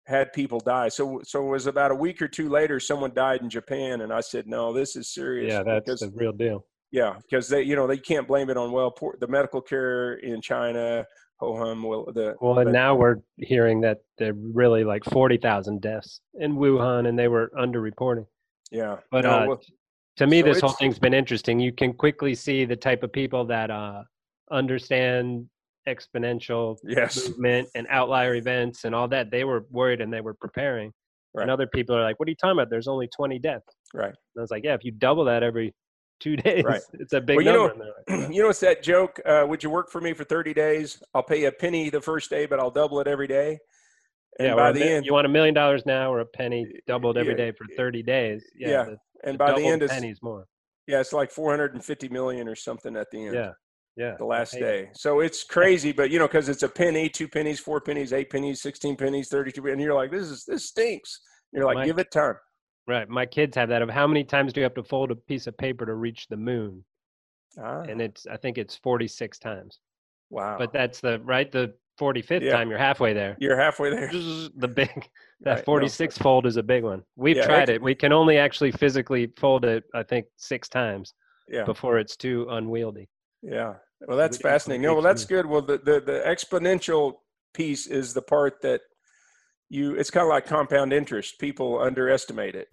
had 0.10 0.34
people 0.34 0.60
die 0.60 0.90
so 0.90 1.22
so 1.24 1.46
it 1.46 1.50
was 1.50 1.68
about 1.68 1.92
a 1.92 1.96
week 1.96 2.20
or 2.22 2.28
two 2.28 2.50
later 2.50 2.80
someone 2.80 3.14
died 3.14 3.42
in 3.42 3.50
japan 3.50 4.02
and 4.02 4.12
i 4.12 4.20
said 4.20 4.48
no 4.48 4.74
this 4.74 4.96
is 4.96 5.14
serious 5.14 5.54
Yeah, 5.54 5.62
that's 5.64 5.86
because 5.86 6.00
the 6.02 6.10
real 6.16 6.32
deal. 6.34 6.66
yeah, 6.92 7.14
because 7.22 7.48
they, 7.48 7.62
you 7.62 7.76
know, 7.76 7.86
they 7.86 8.00
can't 8.00 8.28
blame 8.28 8.50
it 8.50 8.58
on 8.58 8.72
well, 8.72 8.90
poor, 8.90 9.16
the 9.20 9.28
medical 9.28 9.62
care 9.62 10.14
in 10.16 10.42
China, 10.42 11.06
Ho-hum, 11.40 11.84
well, 11.84 12.06
the 12.12 12.36
Well, 12.42 12.58
and 12.58 12.66
but- 12.70 12.72
now 12.74 12.96
we're 12.96 13.18
hearing 13.38 13.80
that 13.82 14.00
they're 14.18 14.34
really 14.34 14.84
like 14.84 15.04
40,000 15.06 15.80
deaths 15.82 16.22
in 16.40 16.56
Wuhan 16.56 17.08
and 17.08 17.18
they 17.18 17.28
were 17.28 17.52
underreporting. 17.56 18.26
yeah, 18.72 18.98
But 19.12 19.26
no, 19.26 19.32
uh, 19.32 19.46
well, 19.48 19.62
to 20.18 20.26
me, 20.26 20.40
so 20.42 20.46
this 20.48 20.62
whole 20.62 20.72
thing's 20.82 20.98
been 21.00 21.14
interesting. 21.14 21.60
You 21.60 21.72
can 21.72 21.94
quickly 21.94 22.34
see 22.34 22.66
the 22.66 22.76
type 22.76 23.04
of 23.04 23.12
people 23.14 23.46
that 23.46 23.70
uh, 23.70 24.02
understand 24.52 25.48
exponential 25.96 26.78
yes, 26.84 27.28
movement 27.30 27.68
and 27.76 27.88
outlier 27.90 28.36
events 28.36 28.84
and 28.86 28.94
all 28.96 29.08
that. 29.10 29.32
They 29.32 29.44
were 29.44 29.66
worried 29.72 30.02
and 30.02 30.12
they 30.14 30.22
were 30.22 30.36
preparing. 30.36 30.92
Right. 31.34 31.44
And 31.44 31.52
other 31.52 31.68
people 31.68 31.96
are 31.96 32.02
like, 32.04 32.20
what 32.20 32.28
are 32.28 32.32
you 32.32 32.36
talking 32.36 32.54
about? 32.60 32.70
There's 32.70 32.88
only 32.88 33.08
20 33.16 33.38
deaths. 33.40 33.66
right. 33.94 34.06
And 34.08 34.16
I 34.38 34.42
was 34.42 34.52
like, 34.52 34.64
yeah, 34.64 34.74
if 34.74 34.84
you 34.84 34.92
double 34.92 35.26
that 35.26 35.44
every 35.44 35.74
two 36.20 36.36
days, 36.48 36.64
Right. 36.64 36.82
it's 36.94 37.14
a 37.14 37.22
big 37.22 37.38
Well, 37.38 37.46
you 37.46 37.52
know- 37.54 37.68
number. 37.68 37.86
They're 38.08 38.18
like, 38.18 38.30
you 38.36 38.44
know, 38.44 38.50
it's 38.50 38.60
that 38.62 38.82
joke. 38.84 39.20
Uh, 39.26 39.46
would 39.48 39.64
you 39.64 39.70
work 39.70 39.90
for 39.92 40.02
me 40.02 40.14
for 40.14 40.24
thirty 40.24 40.54
days? 40.54 41.02
I'll 41.14 41.24
pay 41.24 41.42
you 41.42 41.48
a 41.48 41.52
penny 41.52 41.90
the 41.90 42.02
first 42.02 42.30
day, 42.30 42.46
but 42.46 42.60
I'll 42.60 42.72
double 42.72 43.00
it 43.00 43.08
every 43.08 43.28
day. 43.28 43.60
And 44.40 44.48
yeah, 44.50 44.56
by 44.56 44.72
the 44.72 44.80
mi- 44.80 44.88
end, 44.90 45.06
you 45.06 45.14
want 45.14 45.26
a 45.26 45.30
million 45.30 45.54
dollars 45.54 45.86
now 45.86 46.12
or 46.14 46.20
a 46.22 46.26
penny 46.26 46.66
doubled 46.88 47.18
every 47.18 47.34
yeah, 47.34 47.38
day 47.38 47.52
for 47.52 47.66
30 47.76 48.04
days. 48.04 48.44
Yeah. 48.56 48.70
yeah, 48.70 48.84
the- 48.86 48.98
and 49.26 49.34
the 49.36 49.38
by 49.38 49.54
the 49.54 49.66
end, 49.68 49.84
it's 49.84 49.94
pennies 49.94 50.20
more. 50.24 50.46
yeah, 50.88 51.00
it's 51.02 51.12
like 51.14 51.30
four 51.30 51.52
hundred 51.52 51.74
and 51.74 51.84
fifty 51.86 52.08
million 52.10 52.48
or 52.48 52.56
something 52.56 52.96
at 52.96 53.08
the 53.12 53.26
end. 53.28 53.36
Yeah. 53.36 53.52
Yeah. 54.00 54.16
the 54.18 54.26
last 54.26 54.54
day. 54.54 54.90
So 54.94 55.20
it's 55.20 55.44
crazy, 55.44 55.92
but 55.92 56.10
you 56.10 56.18
know, 56.20 56.28
because 56.28 56.48
it's 56.48 56.64
a 56.64 56.70
penny, 56.70 57.10
two 57.10 57.28
pennies, 57.28 57.60
four 57.60 57.82
pennies, 57.82 58.14
eight 58.14 58.30
pennies, 58.30 58.62
sixteen 58.62 58.96
pennies, 58.96 59.28
thirty-two, 59.28 59.68
and 59.68 59.82
you're 59.82 59.94
like, 59.94 60.10
this 60.10 60.24
is 60.30 60.46
this 60.46 60.66
stinks. 60.66 61.20
You're 61.52 61.66
like, 61.66 61.76
Mike- 61.76 61.86
give 61.88 62.00
it 62.00 62.10
time. 62.12 62.36
Right. 62.88 63.08
My 63.10 63.26
kids 63.26 63.56
have 63.58 63.70
that 63.70 63.82
of 63.84 63.90
how 63.90 64.08
many 64.08 64.24
times 64.24 64.54
do 64.54 64.62
you 64.62 64.64
have 64.64 64.74
to 64.76 64.84
fold 64.84 65.12
a 65.12 65.16
piece 65.16 65.46
of 65.48 65.56
paper 65.58 65.86
to 65.86 65.94
reach 65.94 66.28
the 66.28 66.38
moon? 66.38 66.84
Ah, 67.62 67.82
And 67.82 68.02
it's, 68.02 68.26
I 68.26 68.38
think 68.38 68.58
it's 68.58 68.76
46 68.78 69.38
times. 69.38 69.80
wow. 70.32 70.58
But 70.58 70.72
that's 70.74 71.00
the, 71.00 71.20
right? 71.20 71.52
The 71.52 71.74
45th 72.00 72.42
Yeah. 72.42 72.52
time 72.54 72.70
you're 72.70 72.80
halfway 72.80 73.14
there. 73.14 73.36
you're 73.40 73.58
halfway 73.60 73.90
there. 73.92 74.08
the 74.12 74.68
big 74.68 74.90
that 75.42 75.52
Right, 75.52 75.58
no. 75.60 75.64
46 75.64 76.18
fold 76.18 76.46
is 76.48 76.56
a 76.58 76.64
big 76.64 76.84
one 76.84 77.04
we've 77.18 77.36
Yeah, 77.38 77.46
tried 77.46 77.70
it 77.70 77.82
we 77.82 77.94
can 77.94 78.12
only 78.14 78.38
actually 78.38 78.72
physically 78.72 79.32
fold 79.38 79.66
it 79.66 79.84
i 79.94 80.02
think 80.04 80.26
six 80.38 80.70
times 80.70 81.14
Yeah. 81.50 81.66
before 81.66 82.00
it's 82.00 82.16
too 82.16 82.48
unwieldy 82.50 83.10
Yeah. 83.44 83.74
Well, 84.08 84.18
that's 84.18 84.38
fascinating. 84.38 84.82
No, 84.82 84.94
well, 84.94 85.04
that's 85.04 85.26
good. 85.26 85.46
Well, 85.46 85.62
the, 85.62 85.78
the, 85.78 86.00
the 86.00 86.24
exponential 86.26 87.16
piece 87.54 87.86
is 87.86 88.14
the 88.14 88.22
part 88.22 88.62
that 88.62 88.82
you, 89.70 89.96
it's 89.96 90.10
kind 90.10 90.24
of 90.24 90.30
like 90.30 90.48
compound 90.48 90.94
interest. 90.94 91.38
People 91.40 91.80
underestimate 91.80 92.56
it. 92.56 92.68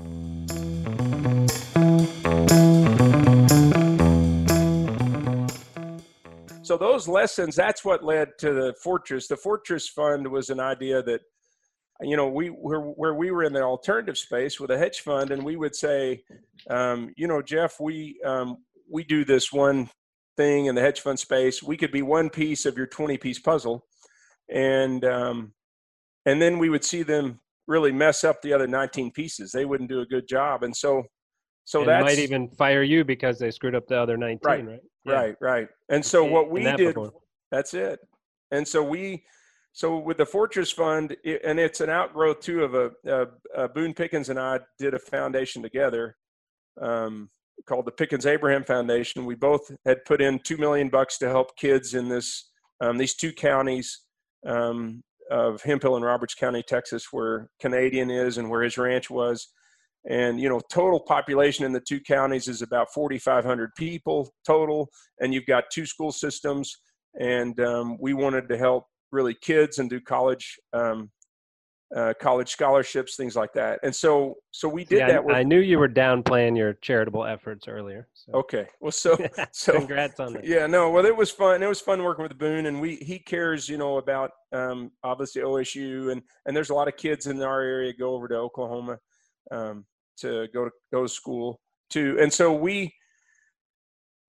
So 6.63 6.77
those 6.77 7.09
lessons, 7.09 7.57
that's 7.57 7.85
what 7.85 8.05
led 8.05 8.39
to 8.39 8.53
the 8.53 8.75
Fortress. 8.83 9.29
The 9.29 9.37
Fortress 9.37 9.89
Fund 9.89 10.29
was 10.29 10.51
an 10.51 10.61
idea 10.61 11.03
that, 11.03 11.21
you 12.01 12.17
know, 12.17 12.29
we 12.29 12.51
were 12.51 12.81
where 12.81 13.15
we 13.15 13.31
were 13.31 13.45
in 13.45 13.53
the 13.53 13.63
alternative 13.63 14.19
space 14.19 14.61
with 14.61 14.71
a 14.71 14.77
hedge 14.77 15.01
fund, 15.01 15.31
and 15.31 15.43
we 15.43 15.57
would 15.57 15.75
say, 15.75 16.23
um, 16.69 17.13
you 17.17 17.27
know, 17.27 17.41
Jeff, 17.41 17.81
we 17.81 18.21
um, 18.25 18.59
we 18.91 19.03
do 19.05 19.25
this 19.25 19.53
one 19.53 19.89
thing 20.37 20.67
in 20.67 20.75
the 20.75 20.81
hedge 20.81 21.01
fund 21.01 21.19
space. 21.19 21.63
We 21.63 21.77
could 21.77 21.93
be 21.93 22.03
one 22.03 22.31
piece 22.31 22.67
of 22.67 22.77
your 22.77 22.87
20 22.87 23.17
piece 23.19 23.39
puzzle. 23.39 23.87
And, 24.51 25.05
um, 25.05 25.53
and 26.25 26.41
then 26.41 26.59
we 26.59 26.69
would 26.69 26.85
see 26.85 27.03
them 27.03 27.41
really 27.67 27.93
mess 27.93 28.25
up 28.25 28.43
the 28.43 28.53
other 28.53 28.67
19 28.67 29.11
pieces. 29.13 29.53
They 29.53 29.65
wouldn't 29.65 29.91
do 29.91 30.01
a 30.01 30.07
good 30.07 30.29
job. 30.29 30.63
And 30.63 30.77
so, 30.77 31.05
so 31.65 31.81
and 31.81 31.89
that's 31.89 32.03
might 32.03 32.19
even 32.19 32.49
fire 32.51 32.83
you 32.83 33.05
because 33.05 33.39
they 33.39 33.51
screwed 33.51 33.75
up 33.75 33.87
the 33.89 34.01
other 34.01 34.17
19 34.17 34.41
Right, 34.45 34.65
right 34.65 34.81
Yeah. 35.05 35.13
right, 35.13 35.37
right. 35.41 35.69
And 35.89 36.05
so 36.05 36.25
what 36.25 36.51
we 36.51 36.65
that 36.65 36.77
did, 36.77 36.95
before. 36.95 37.13
that's 37.51 37.75
it. 37.75 37.99
And 38.53 38.67
so 38.67 38.83
we, 38.83 39.25
so 39.73 39.99
with 39.99 40.17
the 40.17 40.27
Fortress 40.27 40.71
Fund, 40.71 41.17
it, 41.25 41.43
and 41.45 41.59
it's 41.59 41.81
an 41.81 41.91
outgrowth 41.91 42.41
too 42.41 42.63
of 42.63 42.75
a, 42.75 42.93
uh 43.07 43.27
uh 43.55 43.69
Boone 43.69 43.95
Pickens 43.95 44.29
and 44.29 44.39
I 44.39 44.61
did 44.79 44.95
a 44.95 44.99
foundation 44.99 45.63
together 45.63 46.17
um, 46.81 47.31
called 47.67 47.87
the 47.87 47.93
Pickens 47.93 48.27
Abraham 48.27 48.65
Foundation. 48.65 49.25
We 49.25 49.35
both 49.35 49.71
had 49.85 50.05
put 50.05 50.21
in 50.21 50.39
two 50.41 50.57
million 50.57 50.89
bucks 50.89 51.19
to 51.19 51.29
help 51.29 51.57
kids 51.57 51.95
in 51.95 52.09
this 52.09 52.51
um, 52.81 52.99
these 52.99 53.15
two 53.15 53.33
counties 53.33 54.01
um, 54.47 55.03
of 55.31 55.63
Hemphill 55.63 55.97
and 55.97 56.05
Roberts 56.05 56.35
County, 56.35 56.63
Texas, 56.63 57.07
where 57.11 57.49
Canadian 57.61 58.11
is 58.11 58.39
and 58.39 58.51
where 58.51 58.63
his 58.63 58.77
ranch 58.79 59.11
was. 59.11 59.49
And 60.09 60.41
you 60.41 60.49
know, 60.49 60.61
total 60.71 61.01
population 61.01 61.65
in 61.65 61.73
the 61.73 61.81
two 61.81 62.01
counties 62.01 62.49
is 62.49 62.63
about 62.63 62.93
4,500 62.93 63.71
people 63.77 64.31
total, 64.47 64.89
and 65.21 65.35
you've 65.35 65.47
got 65.47 65.65
two 65.73 65.87
school 65.87 66.13
systems. 66.13 66.77
And 67.19 67.59
um, 67.61 67.97
we 67.99 68.13
wanted 68.13 68.49
to 68.49 68.59
help 68.59 68.85
really 69.11 69.35
kids 69.41 69.79
and 69.79 69.89
do 69.89 70.01
college 70.01 70.57
um, 70.73 71.11
uh, 71.97 72.13
college 72.21 72.51
scholarships, 72.51 73.17
things 73.17 73.35
like 73.35 73.53
that. 73.55 73.81
And 73.83 73.95
so, 73.95 74.35
so 74.51 74.69
we 74.69 74.85
did 74.85 74.99
Yeah, 74.99 75.09
that. 75.09 75.25
With, 75.25 75.35
I, 75.35 75.43
knew 75.43 75.61
you 75.61 75.79
were 75.79 75.89
downplaying 75.89 76.57
your 76.57 76.75
charitable 76.75 77.25
efforts 77.25 77.67
earlier 77.69 78.09
so 78.13 78.33
okay, 78.35 78.67
well, 78.81 78.93
so 78.93 79.17
so 79.53 79.73
congrats 79.73 80.21
on 80.21 80.35
that 80.35 80.45
yeah 80.45 80.67
no 80.67 80.91
well 80.91 81.05
it 81.05 81.17
was 81.17 81.31
fun 81.31 81.63
it 81.63 81.67
was 81.67 81.81
fun 81.81 82.03
working 82.03 82.23
with 82.23 82.37
boone 82.39 82.67
and 82.67 82.81
we 82.81 82.97
he 82.97 83.19
cares 83.19 83.69
you 83.69 83.79
know 83.79 83.99
about 83.99 84.31
um 84.53 84.91
obviously 85.03 85.43
osu 85.43 86.13
and 86.13 86.23
and 86.45 86.57
there's 86.57 86.71
a 86.71 86.75
lot 86.75 86.89
of 86.89 86.97
kids 86.97 87.27
in 87.27 87.41
our 87.43 87.63
area 87.63 87.93
go 87.93 88.15
over 88.15 88.29
to 88.29 88.35
oklahoma 88.35 88.99
um 89.51 89.85
to 90.17 90.49
go 90.53 90.65
to 90.65 90.71
go 90.93 91.03
to 91.03 91.09
school 91.09 91.61
too 91.91 92.17
and 92.21 92.33
so 92.33 92.53
we 92.53 92.93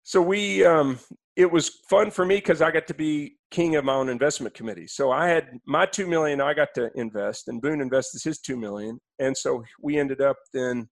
so 0.04 0.22
we 0.22 0.64
um 0.64 0.98
it 1.36 1.50
was 1.50 1.80
fun 1.90 2.10
for 2.10 2.24
me 2.24 2.36
because 2.36 2.62
i 2.62 2.70
got 2.70 2.86
to 2.86 2.94
be 2.94 3.36
king 3.50 3.74
of 3.76 3.84
my 3.84 3.94
own 3.94 4.08
investment 4.08 4.54
committee 4.54 4.86
so 4.86 5.10
i 5.10 5.26
had 5.28 5.48
my 5.66 5.84
two 5.84 6.06
million 6.06 6.40
i 6.40 6.54
got 6.54 6.68
to 6.74 6.90
invest 6.94 7.48
and 7.48 7.60
boone 7.60 7.80
invested 7.80 8.20
his 8.22 8.38
two 8.38 8.56
million 8.56 8.98
and 9.18 9.36
so 9.36 9.62
we 9.82 9.98
ended 9.98 10.20
up 10.20 10.36
then 10.52 10.88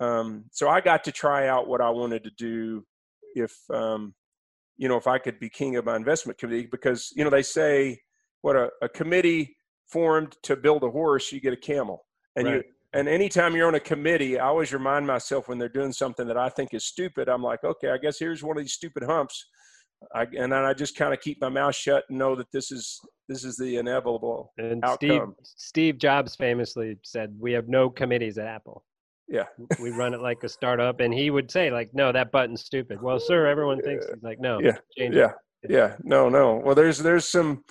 um 0.00 0.44
so 0.50 0.68
i 0.68 0.80
got 0.80 1.04
to 1.04 1.12
try 1.12 1.46
out 1.46 1.68
what 1.68 1.80
i 1.80 1.88
wanted 1.88 2.24
to 2.24 2.30
do 2.36 2.84
if 3.34 3.52
um, 3.72 4.14
you 4.76 4.88
know 4.88 4.96
if 4.96 5.06
I 5.06 5.18
could 5.18 5.38
be 5.38 5.48
king 5.48 5.76
of 5.76 5.84
my 5.84 5.96
investment 5.96 6.38
committee 6.38 6.68
because 6.70 7.12
you 7.14 7.24
know 7.24 7.30
they 7.30 7.42
say 7.42 7.98
what 8.42 8.56
a, 8.56 8.70
a 8.82 8.88
committee 8.88 9.56
formed 9.88 10.36
to 10.42 10.56
build 10.56 10.82
a 10.82 10.90
horse, 10.90 11.32
you 11.32 11.40
get 11.40 11.52
a 11.52 11.58
camel. 11.58 12.04
And 12.36 12.46
Right. 12.46 12.56
you 12.56 12.62
and 12.94 13.08
anytime 13.08 13.54
you're 13.54 13.68
on 13.68 13.74
a 13.74 13.80
committee, 13.80 14.38
I 14.38 14.46
always 14.46 14.72
remind 14.72 15.06
myself 15.06 15.48
when 15.48 15.58
they're 15.58 15.68
doing 15.68 15.92
something 15.92 16.26
that 16.28 16.38
I 16.38 16.48
think 16.48 16.72
is 16.72 16.86
stupid, 16.86 17.28
I'm 17.28 17.42
like, 17.42 17.64
okay, 17.64 17.90
I 17.90 17.98
guess 17.98 18.18
here's 18.18 18.42
one 18.42 18.56
of 18.56 18.62
these 18.62 18.72
stupid 18.72 19.02
humps. 19.02 19.46
I, 20.14 20.22
and 20.22 20.52
then 20.52 20.64
I 20.64 20.74
just 20.74 20.96
kind 20.96 21.12
of 21.12 21.20
keep 21.20 21.40
my 21.40 21.48
mouth 21.48 21.74
shut 21.74 22.04
and 22.08 22.18
know 22.18 22.34
that 22.36 22.50
this 22.52 22.70
is 22.70 23.00
this 23.28 23.44
is 23.44 23.56
the 23.56 23.76
inevitable. 23.76 24.52
And 24.58 24.82
Steve 24.94 25.10
outcome. 25.12 25.34
Steve 25.42 25.98
Jobs 25.98 26.36
famously 26.36 26.98
said, 27.02 27.34
"We 27.38 27.52
have 27.52 27.68
no 27.68 27.90
committees 27.90 28.38
at 28.38 28.46
Apple. 28.46 28.84
Yeah. 29.28 29.44
We 29.80 29.90
run 29.90 30.12
it 30.12 30.20
like 30.20 30.44
a 30.44 30.48
startup." 30.48 31.00
And 31.00 31.12
he 31.12 31.30
would 31.30 31.50
say, 31.50 31.70
"Like, 31.70 31.90
no, 31.94 32.12
that 32.12 32.32
button's 32.32 32.62
stupid." 32.62 33.00
Well, 33.00 33.18
sir, 33.18 33.46
everyone 33.46 33.80
thinks 33.80 34.06
he's 34.06 34.22
like, 34.22 34.40
"No, 34.40 34.60
Yeah, 34.60 34.76
change 34.96 35.14
it." 35.14 35.18
Yeah, 35.18 35.32
yeah, 35.68 35.96
no, 36.02 36.28
no. 36.28 36.56
Well, 36.56 36.74
there's 36.74 36.98
there's 36.98 37.26
some, 37.26 37.64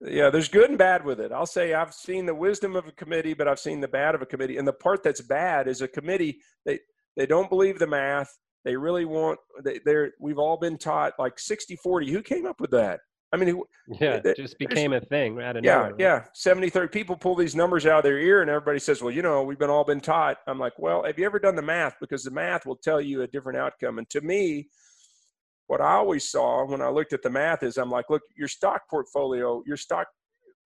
yeah, 0.00 0.30
there's 0.30 0.48
good 0.48 0.68
and 0.70 0.78
bad 0.78 1.04
with 1.04 1.20
it. 1.20 1.32
I'll 1.32 1.46
say 1.46 1.74
I've 1.74 1.92
seen 1.94 2.26
the 2.26 2.34
wisdom 2.34 2.76
of 2.76 2.86
a 2.86 2.92
committee, 2.92 3.34
but 3.34 3.48
I've 3.48 3.58
seen 3.58 3.80
the 3.80 3.88
bad 3.88 4.14
of 4.14 4.22
a 4.22 4.26
committee. 4.26 4.56
And 4.56 4.66
the 4.66 4.72
part 4.72 5.02
that's 5.02 5.20
bad 5.20 5.66
is 5.68 5.82
a 5.82 5.88
committee 5.88 6.38
they 6.64 6.78
they 7.16 7.26
don't 7.26 7.48
believe 7.48 7.78
the 7.78 7.86
math. 7.86 8.30
They 8.64 8.76
really 8.76 9.04
want 9.04 9.38
they, 9.64 9.80
they're 9.84 10.12
we've 10.20 10.38
all 10.38 10.56
been 10.56 10.78
taught 10.78 11.14
like 11.18 11.36
60-40. 11.36 12.10
Who 12.10 12.22
came 12.22 12.46
up 12.46 12.60
with 12.60 12.70
that? 12.70 13.00
I 13.32 13.36
mean, 13.36 13.48
who- 13.50 13.66
Yeah, 14.00 14.20
it 14.24 14.36
just 14.36 14.58
became 14.58 14.92
a 14.94 15.00
thing 15.00 15.40
out 15.42 15.56
of 15.56 15.64
yeah, 15.64 15.74
nowhere. 15.74 15.90
right? 15.90 16.00
yeah. 16.00 16.24
70 16.32 16.70
30 16.70 16.88
people 16.88 17.14
pull 17.16 17.34
these 17.34 17.54
numbers 17.54 17.84
out 17.84 17.98
of 17.98 18.04
their 18.04 18.18
ear 18.18 18.40
and 18.40 18.48
everybody 18.50 18.78
says, 18.78 19.02
well, 19.02 19.12
you 19.12 19.20
know, 19.20 19.42
we've 19.42 19.58
been 19.58 19.68
all 19.68 19.84
been 19.84 20.00
taught. 20.00 20.38
I'm 20.46 20.58
like, 20.58 20.78
well, 20.78 21.04
have 21.04 21.18
you 21.18 21.26
ever 21.26 21.38
done 21.38 21.54
the 21.56 21.60
math? 21.62 21.96
Because 22.00 22.22
the 22.22 22.30
math 22.30 22.64
will 22.64 22.76
tell 22.76 23.00
you 23.00 23.22
a 23.22 23.26
different 23.26 23.58
outcome. 23.58 23.98
And 23.98 24.08
to 24.10 24.20
me, 24.22 24.68
what 25.68 25.80
I 25.80 25.92
always 25.92 26.28
saw 26.28 26.64
when 26.64 26.82
I 26.82 26.88
looked 26.88 27.12
at 27.12 27.22
the 27.22 27.30
math 27.30 27.62
is 27.62 27.76
I'm 27.76 27.90
like, 27.90 28.06
look, 28.10 28.22
your 28.36 28.48
stock 28.48 28.82
portfolio, 28.90 29.62
your 29.66 29.76
stock 29.76 30.08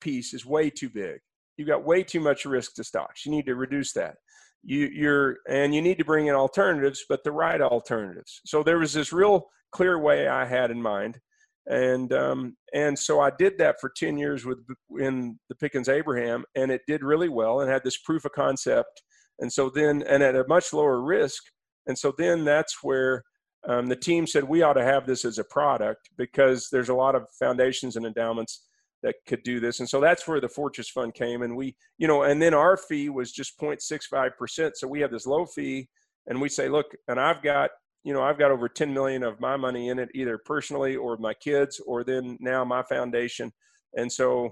piece 0.02 0.34
is 0.34 0.46
way 0.46 0.70
too 0.70 0.90
big. 0.90 1.20
You've 1.58 1.70
got 1.70 1.86
way 1.86 2.04
too 2.04 2.20
much 2.20 2.46
risk 2.46 2.74
to 2.76 2.84
stocks. 2.84 3.26
You 3.26 3.32
need 3.32 3.46
to 3.48 3.56
reduce 3.56 3.94
that. 3.94 4.16
You, 4.64 4.90
you're 4.94 5.38
and 5.48 5.74
you 5.74 5.82
need 5.82 5.98
to 6.00 6.06
bring 6.06 6.28
in 6.28 6.36
alternatives, 6.36 7.06
but 7.08 7.24
the 7.24 7.32
right 7.32 7.62
alternatives. 7.62 8.42
So 8.46 8.62
there 8.62 8.78
was 8.78 8.94
this 8.94 9.14
real 9.14 9.48
clear 9.72 9.98
way 9.98 10.28
I 10.28 10.46
had 10.46 10.70
in 10.70 10.82
mind, 10.82 11.18
and 11.66 12.12
um, 12.12 12.58
and 12.74 12.98
so 13.00 13.22
I 13.22 13.32
did 13.38 13.58
that 13.60 13.80
for 13.80 13.90
ten 13.96 14.18
years 14.18 14.46
with 14.46 14.60
in 15.00 15.40
the 15.48 15.56
Pickens 15.56 15.88
Abraham, 15.88 16.44
and 16.56 16.72
it 16.72 16.82
did 16.88 17.04
really 17.04 17.30
well 17.30 17.62
and 17.62 17.72
had 17.72 17.86
this 17.86 17.98
proof 17.98 18.26
of 18.26 18.34
concept. 18.34 19.02
And 19.40 19.52
so 19.52 19.70
then, 19.70 20.04
and 20.04 20.22
at 20.22 20.36
a 20.36 20.46
much 20.50 20.74
lower 20.74 21.02
risk, 21.02 21.42
and 21.88 21.98
so 21.98 22.14
then 22.18 22.44
that's 22.44 22.84
where 22.84 23.24
um, 23.68 23.88
the 23.88 23.96
team 23.96 24.26
said 24.26 24.44
we 24.44 24.62
ought 24.62 24.74
to 24.74 24.84
have 24.84 25.06
this 25.06 25.26
as 25.26 25.38
a 25.38 25.44
product 25.44 26.10
because 26.18 26.70
there's 26.72 26.90
a 26.90 26.94
lot 26.94 27.16
of 27.16 27.28
foundations 27.38 27.96
and 27.96 28.06
endowments 28.06 28.66
that 29.04 29.16
could 29.28 29.44
do 29.44 29.60
this. 29.60 29.80
And 29.80 29.90
so 29.90 30.00
that's 30.00 30.28
where 30.28 30.42
the 30.42 30.50
Fortress 30.50 30.90
Fund 30.90 31.14
came. 31.14 31.42
And 31.42 31.56
we, 31.56 31.76
you 31.98 32.08
know, 32.08 32.24
and 32.24 32.42
then 32.42 32.54
our 32.54 32.78
fee 32.78 33.10
was 33.10 33.32
just 33.32 33.60
0.65%. 33.60 34.72
So 34.76 34.88
we 34.88 35.02
have 35.02 35.12
this 35.12 35.26
low 35.26 35.46
fee 35.46 35.88
and 36.28 36.40
we 36.40 36.50
say, 36.50 36.70
look, 36.70 36.88
and 37.08 37.20
I've 37.20 37.42
got, 37.42 37.72
you 38.04 38.14
know, 38.14 38.22
I've 38.22 38.40
got 38.40 38.52
over 38.52 38.70
10 38.70 38.94
million 38.94 39.24
of 39.24 39.40
my 39.40 39.58
money 39.58 39.90
in 39.90 40.00
it, 40.00 40.10
either 40.14 40.38
personally 40.38 40.96
or 40.96 41.18
my 41.18 41.34
kids, 41.34 41.82
or 41.86 42.04
then 42.04 42.38
now 42.40 42.64
my 42.64 42.84
foundation. 42.84 43.52
And 43.96 44.12
so 44.12 44.52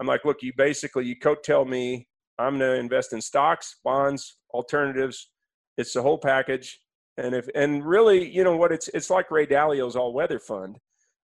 I'm 0.00 0.06
like, 0.06 0.24
look, 0.24 0.42
you 0.42 0.52
basically, 0.56 1.06
you 1.06 1.16
coattail 1.16 1.66
me. 1.66 2.06
I'm 2.38 2.58
going 2.58 2.74
to 2.74 2.80
invest 2.80 3.12
in 3.12 3.20
stocks, 3.20 3.76
bonds, 3.84 4.38
alternatives. 4.52 5.30
It's 5.78 5.92
the 5.92 6.02
whole 6.02 6.18
package. 6.18 6.81
And 7.18 7.34
if, 7.34 7.48
and 7.54 7.84
really, 7.84 8.28
you 8.28 8.42
know 8.44 8.56
what, 8.56 8.72
it's, 8.72 8.88
it's 8.88 9.10
like 9.10 9.30
Ray 9.30 9.46
Dalio's 9.46 9.96
all 9.96 10.12
weather 10.14 10.40
fund 10.40 10.78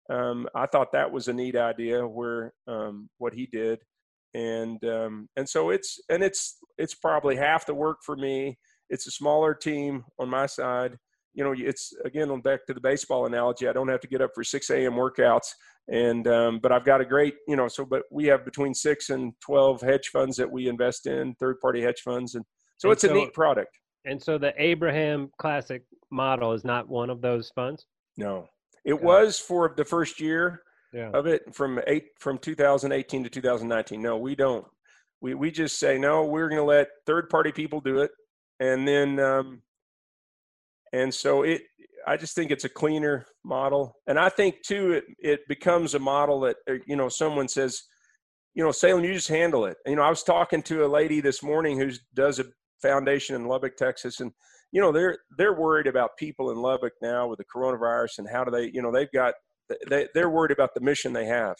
um, 0.09 0.47
I 0.55 0.65
thought 0.65 0.91
that 0.93 1.11
was 1.11 1.27
a 1.27 1.33
neat 1.33 1.55
idea 1.55 2.07
where 2.07 2.53
um, 2.67 3.09
what 3.17 3.33
he 3.33 3.45
did, 3.45 3.79
and 4.33 4.83
um, 4.85 5.27
and 5.35 5.47
so 5.47 5.69
it's 5.69 5.99
and 6.09 6.23
it's 6.23 6.57
it's 6.77 6.93
probably 6.93 7.35
half 7.35 7.65
the 7.65 7.73
work 7.73 7.97
for 8.05 8.15
me. 8.15 8.57
It's 8.89 9.07
a 9.07 9.11
smaller 9.11 9.53
team 9.53 10.05
on 10.19 10.29
my 10.29 10.45
side. 10.45 10.97
You 11.33 11.43
know, 11.43 11.53
it's 11.57 11.93
again 12.05 12.31
on 12.31 12.41
back 12.41 12.65
to 12.67 12.73
the 12.73 12.79
baseball 12.79 13.25
analogy. 13.25 13.67
I 13.67 13.73
don't 13.73 13.89
have 13.89 13.99
to 14.01 14.07
get 14.07 14.21
up 14.21 14.31
for 14.33 14.43
6 14.43 14.69
a.m. 14.69 14.93
workouts, 14.93 15.49
and 15.89 16.25
um, 16.27 16.59
but 16.59 16.71
I've 16.71 16.85
got 16.85 17.01
a 17.01 17.05
great 17.05 17.35
you 17.47 17.57
know. 17.57 17.67
So, 17.67 17.85
but 17.85 18.03
we 18.09 18.25
have 18.27 18.45
between 18.45 18.73
six 18.73 19.09
and 19.09 19.33
12 19.41 19.81
hedge 19.81 20.07
funds 20.07 20.38
that 20.38 20.49
we 20.49 20.69
invest 20.69 21.05
in, 21.05 21.35
third-party 21.35 21.81
hedge 21.81 22.01
funds, 22.03 22.35
and 22.35 22.45
so 22.77 22.89
And 22.89 22.93
it's 22.93 23.03
a 23.03 23.13
neat 23.13 23.33
product. 23.33 23.77
And 24.08 24.22
so 24.22 24.38
the 24.38 24.53
Abraham 24.58 25.30
Classic 25.38 25.84
model 26.10 26.53
is 26.53 26.64
not 26.64 26.88
one 26.88 27.10
of 27.10 27.22
those 27.22 27.51
funds. 27.53 27.86
No, 28.16 28.47
it 28.86 28.99
was 28.99 29.38
for 29.38 29.74
the 29.76 29.86
first 29.86 30.20
year. 30.20 30.64
Yeah. 30.93 31.12
of 31.14 31.28
it 31.28 31.53
from 31.53 31.82
eight 31.86 32.05
from 32.18 32.38
2018 32.38 33.26
to 33.26 33.30
2019. 33.30 34.01
No, 34.01 34.18
we 34.18 34.36
don't. 34.36 34.66
We 35.20 35.36
we 35.36 35.51
just 35.51 35.80
say 35.80 35.97
no. 35.97 36.24
We're 36.24 36.47
going 36.47 36.62
to 36.62 36.66
let 36.66 36.88
third 37.05 37.30
party 37.30 37.51
people 37.51 37.82
do 37.82 37.99
it, 37.99 38.12
and 38.62 38.88
then 38.88 39.20
um, 39.20 39.62
and 40.93 41.14
so 41.14 41.43
it. 41.43 41.64
I 42.08 42.16
just 42.16 42.36
think 42.36 42.51
it's 42.51 42.64
a 42.64 42.70
cleaner 42.70 43.26
model, 43.43 43.97
and 44.08 44.18
I 44.18 44.30
think 44.30 44.62
too 44.66 44.93
it 44.93 45.03
it 45.20 45.39
becomes 45.49 45.93
a 45.93 45.99
model 45.99 46.39
that 46.41 46.55
uh, 46.70 46.76
you 46.86 46.95
know 46.95 47.10
someone 47.10 47.49
says, 47.49 47.84
you 48.53 48.64
know, 48.64 48.72
Salem, 48.72 49.03
you 49.03 49.14
just 49.14 49.28
handle 49.28 49.66
it. 49.66 49.76
You 49.86 49.97
know, 49.97 50.03
I 50.03 50.10
was 50.10 50.24
talking 50.24 50.64
to 50.64 50.86
a 50.86 50.88
lady 50.88 51.20
this 51.20 51.43
morning 51.43 51.78
who 51.78 51.91
does 52.16 52.39
a 52.39 52.45
foundation 52.82 53.36
in 53.36 53.47
Lubbock, 53.47 53.78
Texas, 53.78 54.19
and 54.19 54.32
you 54.71 54.82
know 54.82 54.91
they're 54.91 55.17
they're 55.38 55.53
worried 55.59 55.88
about 55.88 56.17
people 56.17 56.51
in 56.51 56.57
Lubbock 56.57 56.93
now 57.01 57.28
with 57.28 57.39
the 57.39 57.45
coronavirus 57.45 58.19
and 58.19 58.28
how 58.30 58.43
do 58.43 58.51
they 58.51 58.69
you 58.73 58.82
know 58.82 58.91
they've 58.91 59.11
got 59.13 59.34
they, 59.89 60.07
they're 60.13 60.30
worried 60.30 60.51
about 60.51 60.73
the 60.73 60.82
mission 60.82 61.13
they 61.13 61.25
have. 61.25 61.55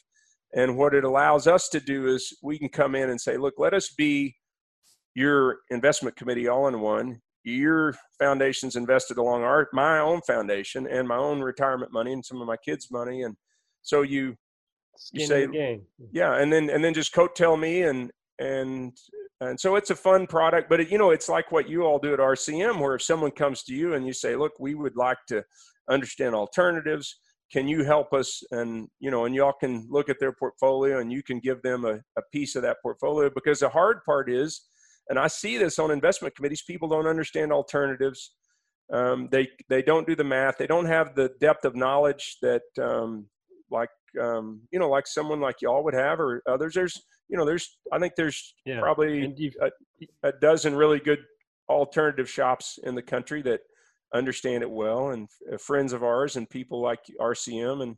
And 0.54 0.78
what 0.78 0.94
it 0.94 1.04
allows 1.04 1.46
us 1.48 1.68
to 1.70 1.80
do 1.80 2.08
is 2.08 2.36
we 2.42 2.58
can 2.58 2.70
come 2.70 2.96
in 2.96 3.10
and 3.10 3.20
say, 3.20 3.38
look, 3.38 3.56
let 3.58 3.74
us 3.74 3.90
be 3.90 4.36
your 5.14 5.58
investment 5.70 6.16
committee 6.16 6.48
all 6.48 6.68
in 6.68 6.80
one. 6.80 7.22
Your 7.44 7.96
foundation's 8.20 8.76
invested 8.76 9.18
along 9.18 9.44
our 9.44 9.68
my 9.74 10.00
own 10.00 10.22
foundation 10.22 10.88
and 10.88 11.08
my 11.08 11.18
own 11.18 11.42
retirement 11.42 11.94
money 11.94 12.14
and 12.14 12.24
some 12.26 12.42
of 12.42 12.48
my 12.48 12.58
kids' 12.58 12.92
money. 12.92 13.24
And 13.24 13.36
so 13.82 14.02
you 14.02 14.36
Skin 14.98 15.22
in 15.22 15.28
say- 15.28 15.48
yeah, 16.12 16.36
and 16.36 16.52
then 16.52 16.70
and 16.70 16.84
then 16.84 16.94
just 16.94 17.14
coattail 17.14 17.60
me 17.60 17.84
and 17.84 18.12
and 18.40 18.98
and 19.42 19.60
so 19.60 19.76
it's 19.76 19.90
a 19.90 19.96
fun 19.96 20.28
product. 20.28 20.70
But 20.70 20.80
it, 20.80 20.90
you 20.90 20.98
know, 20.98 21.12
it's 21.12 21.30
like 21.30 21.52
what 21.52 21.70
you 21.70 21.84
all 21.84 22.00
do 22.00 22.14
at 22.14 22.20
RCM, 22.20 22.80
where 22.80 22.96
if 22.96 23.02
someone 23.02 23.32
comes 23.32 23.64
to 23.64 23.76
you 23.76 23.94
and 23.94 24.06
you 24.06 24.14
say, 24.14 24.36
look, 24.36 24.54
we 24.60 24.76
would 24.76 24.96
like 24.96 25.20
to 25.28 25.44
understand 25.90 26.36
alternatives. 26.36 27.20
Can 27.52 27.68
you 27.68 27.84
help 27.84 28.14
us? 28.14 28.44
And 28.52 28.88
you 29.00 29.10
know 29.12 29.26
and 29.26 29.34
y'all 29.34 29.54
can 29.54 29.88
look 29.90 30.10
at 30.10 30.20
their 30.20 30.34
portfolio 30.34 31.00
and 31.00 31.12
you 31.12 31.24
can 31.24 31.40
give 31.40 31.62
them 31.62 31.86
a, 31.86 32.00
a 32.18 32.22
piece 32.34 32.56
of 32.56 32.62
that 32.64 32.78
portfolio 32.82 33.30
because 33.34 33.60
the 33.60 33.70
hard 33.70 34.04
part 34.06 34.30
is 34.30 34.68
and 35.10 35.18
i 35.18 35.28
see 35.28 35.58
this 35.58 35.80
on 35.80 35.92
investment 35.92 36.36
committees 36.36 36.64
people 36.64 36.88
don't 36.88 37.08
understand 37.08 37.52
alternatives. 37.52 38.34
Um, 38.92 39.28
they 39.32 39.50
they 39.70 39.82
don't 39.82 40.08
do 40.08 40.16
the 40.16 40.24
math. 40.24 40.58
They 40.58 40.68
don't 40.68 40.86
have 40.86 41.14
the 41.14 41.32
depth 41.42 41.66
of 41.66 41.76
knowledge 41.76 42.38
that 42.42 42.62
um, 42.82 43.28
like 43.70 43.90
um, 44.22 44.62
you 44.72 44.80
know 44.80 44.90
like 44.90 45.08
someone 45.08 45.40
like 45.40 45.62
y'all 45.62 45.84
would 45.84 45.94
have 45.94 46.20
or 46.20 46.42
others 46.48 46.74
there's 46.74 47.02
you 47.30 47.38
know 47.38 47.46
there's 47.46 47.78
i 47.92 48.00
think 48.00 48.14
there's 48.16 48.54
Yeah. 48.66 48.80
probably 48.80 49.34
you've, 49.36 49.56
a 50.24 50.32
dozen 50.32 50.76
really 50.76 51.00
good 51.00 51.20
alternative 51.70 52.30
shops 52.30 52.80
in 52.84 52.96
the 52.96 53.02
country 53.02 53.42
that 53.44 53.62
understand 54.14 54.64
it 54.64 54.70
well 54.70 55.10
and 55.10 55.28
uh, 55.52 55.58
friends 55.58 55.92
of 55.94 56.04
ours 56.04 56.38
and 56.38 56.50
people 56.50 56.82
like 56.82 57.00
RCM 57.20 57.84
and 57.84 57.96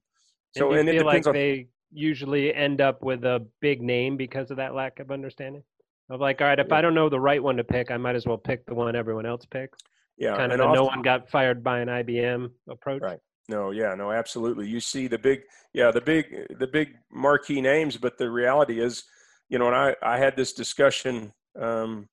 so 0.57 0.71
and, 0.71 0.79
and, 0.79 0.89
it 0.89 0.93
feel 0.93 1.05
like 1.05 1.21
depends 1.23 1.27
on 1.27 1.33
they 1.33 1.67
usually 1.91 2.53
end 2.53 2.81
up 2.81 3.03
with 3.03 3.23
a 3.25 3.45
big 3.61 3.81
name 3.81 4.17
because 4.17 4.49
of 4.51 4.57
that 4.57 4.73
lack 4.73 4.99
of 4.99 5.11
understanding. 5.11 5.63
Of 6.09 6.19
like, 6.19 6.41
all 6.41 6.47
right, 6.47 6.59
if 6.59 6.67
Yeah. 6.69 6.77
I 6.77 6.81
don't 6.81 6.95
know 6.95 7.09
the 7.09 7.19
right 7.19 7.41
one 7.41 7.57
to 7.57 7.63
pick, 7.63 7.91
I 7.91 7.97
might 7.97 8.15
as 8.15 8.25
well 8.25 8.37
pick 8.37 8.65
the 8.65 8.73
one 8.73 8.95
everyone 8.95 9.27
else 9.27 9.45
picks. 9.45 9.77
yeah 10.17 10.35
kind 10.35 10.51
of 10.51 10.57
no 10.57 10.85
one 10.85 11.01
got 11.03 11.29
fired 11.29 11.63
by 11.63 11.79
an 11.79 11.87
IBM 11.87 12.49
approach. 12.67 13.01
Right. 13.03 13.19
No 13.49 13.71
yeah 13.71 13.95
no 13.95 14.11
absolutely. 14.11 14.67
You 14.67 14.79
see 14.79 15.07
the 15.07 15.17
big 15.17 15.41
yeah 15.73 15.91
the 15.91 16.01
big 16.01 16.25
the 16.59 16.67
big 16.67 16.89
marquee 17.11 17.61
names 17.61 17.97
but 17.97 18.17
the 18.17 18.29
reality 18.29 18.79
is 18.79 19.03
you 19.49 19.59
know 19.59 19.67
and 19.67 19.75
I 19.75 19.95
I 20.01 20.17
had 20.17 20.35
this 20.35 20.53
discussion 20.53 21.33
um, 21.59 22.07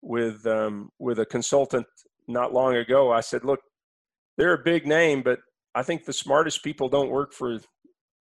with 0.00 0.46
um, 0.46 0.90
with 0.98 1.18
a 1.18 1.26
consultant 1.26 1.86
not 2.28 2.54
long 2.54 2.76
ago. 2.76 3.12
I 3.12 3.20
said 3.20 3.44
look 3.44 3.60
they're 4.38 4.54
a 4.54 4.64
big 4.64 4.86
name 4.86 5.22
but 5.22 5.40
I 5.74 5.82
think 5.82 6.04
the 6.04 6.12
smartest 6.12 6.64
people 6.64 6.88
don't 6.88 7.10
work 7.10 7.34
for 7.34 7.58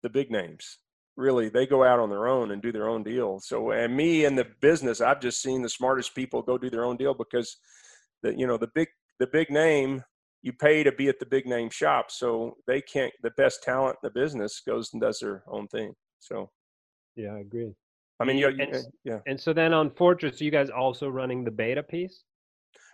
the 0.02 0.10
big 0.10 0.32
names 0.32 0.80
really. 1.18 1.50
They 1.50 1.66
go 1.66 1.84
out 1.84 2.00
on 2.00 2.10
their 2.10 2.28
own 2.28 2.52
and 2.52 2.62
do 2.62 2.72
their 2.72 2.88
own 2.88 3.04
deal. 3.04 3.40
So 3.40 3.72
and 3.72 3.96
me 3.96 4.26
in 4.26 4.36
the 4.36 4.48
business 4.62 5.02
i've 5.02 5.20
just 5.20 5.42
seen 5.42 5.62
the 5.62 5.70
smartest 5.70 6.16
people 6.16 6.42
go 6.42 6.58
do 6.58 6.70
their 6.70 6.86
own 6.86 6.96
deal 6.98 7.14
because 7.14 7.58
the 8.24 8.34
you 8.38 8.48
know 8.48 8.58
the 8.58 8.70
big 8.74 8.88
the 9.20 9.28
big 9.28 9.50
name 9.50 10.04
you 10.44 10.54
pay 10.54 10.84
to 10.84 10.92
be 10.92 11.10
at 11.10 11.20
the 11.20 11.26
big 11.26 11.46
name 11.46 11.70
shop 11.70 12.12
so 12.12 12.56
they 12.68 12.82
can't 12.82 13.14
the 13.24 13.32
best 13.32 13.64
talent 13.64 13.98
in 14.04 14.08
the 14.08 14.20
business 14.22 14.62
goes 14.66 14.90
and 14.94 15.02
does 15.02 15.20
their 15.20 15.44
own 15.48 15.68
thing 15.68 15.94
so 16.20 16.50
Yeah, 17.16 17.34
I 17.34 17.40
agree. 17.40 17.74
i 18.20 18.26
mean 18.26 18.38
you, 18.38 18.48
And 18.48 18.86
yeah 19.04 19.20
And 19.26 19.40
so 19.40 19.54
then 19.54 19.74
on 19.74 19.90
Fortress, 19.92 20.40
you 20.42 20.52
guys 20.52 20.70
also 20.70 21.10
running 21.10 21.44
the 21.44 21.52
beta 21.52 21.84
piece? 21.84 22.24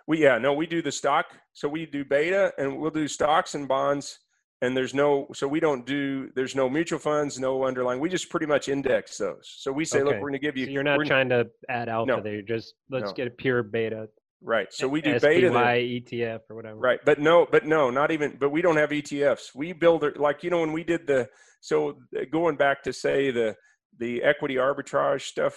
we 0.07 0.21
yeah 0.21 0.37
no 0.37 0.53
we 0.53 0.65
do 0.67 0.81
the 0.81 0.91
stock 0.91 1.25
so 1.53 1.67
we 1.67 1.85
do 1.85 2.03
beta 2.03 2.51
and 2.57 2.77
we'll 2.79 2.91
do 2.91 3.07
stocks 3.07 3.55
and 3.55 3.67
bonds 3.67 4.19
and 4.61 4.75
there's 4.77 4.93
no 4.93 5.27
so 5.33 5.47
we 5.47 5.59
don't 5.59 5.85
do 5.85 6.29
there's 6.35 6.55
no 6.55 6.69
mutual 6.69 6.99
funds 6.99 7.39
no 7.39 7.63
underlying 7.65 7.99
we 8.01 8.09
just 8.09 8.29
pretty 8.29 8.45
much 8.45 8.67
index 8.69 9.17
those 9.17 9.45
so 9.63 9.71
we 9.71 9.85
say 9.85 9.99
look 10.03 10.13
we're 10.15 10.29
going 10.29 10.33
to 10.33 10.39
give 10.39 10.57
you 10.57 10.65
So 10.65 10.71
you're 10.71 10.83
not 10.83 10.97
we're- 10.97 11.07
trying 11.07 11.29
to 11.29 11.47
add 11.69 11.87
alpha 11.89 12.11
No. 12.15 12.21
there. 12.21 12.33
You're 12.33 12.41
just 12.57 12.73
let's 12.89 13.11
No. 13.11 13.13
get 13.13 13.27
a 13.27 13.31
pure 13.31 13.63
beta. 13.63 14.07
Right 14.43 14.67
so 14.71 14.87
we 14.87 15.01
do 15.01 15.17
SPY, 15.17 15.27
beta. 15.29 15.49
ETF 15.49 16.39
or 16.49 16.55
whatever. 16.55 16.77
right 16.77 16.99
but 17.05 17.19
no 17.19 17.47
but 17.49 17.65
no 17.65 17.89
not 17.89 18.11
even 18.11 18.35
but 18.39 18.49
we 18.49 18.61
don't 18.61 18.75
have 18.77 18.89
etfs 18.89 19.55
we 19.55 19.71
build 19.73 20.03
like 20.17 20.43
you 20.43 20.49
know 20.49 20.59
when 20.59 20.73
we 20.73 20.83
did 20.83 21.07
the 21.07 21.27
so 21.61 21.97
uh, 22.17 22.21
going 22.31 22.55
back 22.57 22.83
to 22.83 22.91
say 22.93 23.31
the 23.31 23.55
the 23.99 24.21
equity 24.21 24.55
arbitrage 24.55 25.21
stuff 25.21 25.55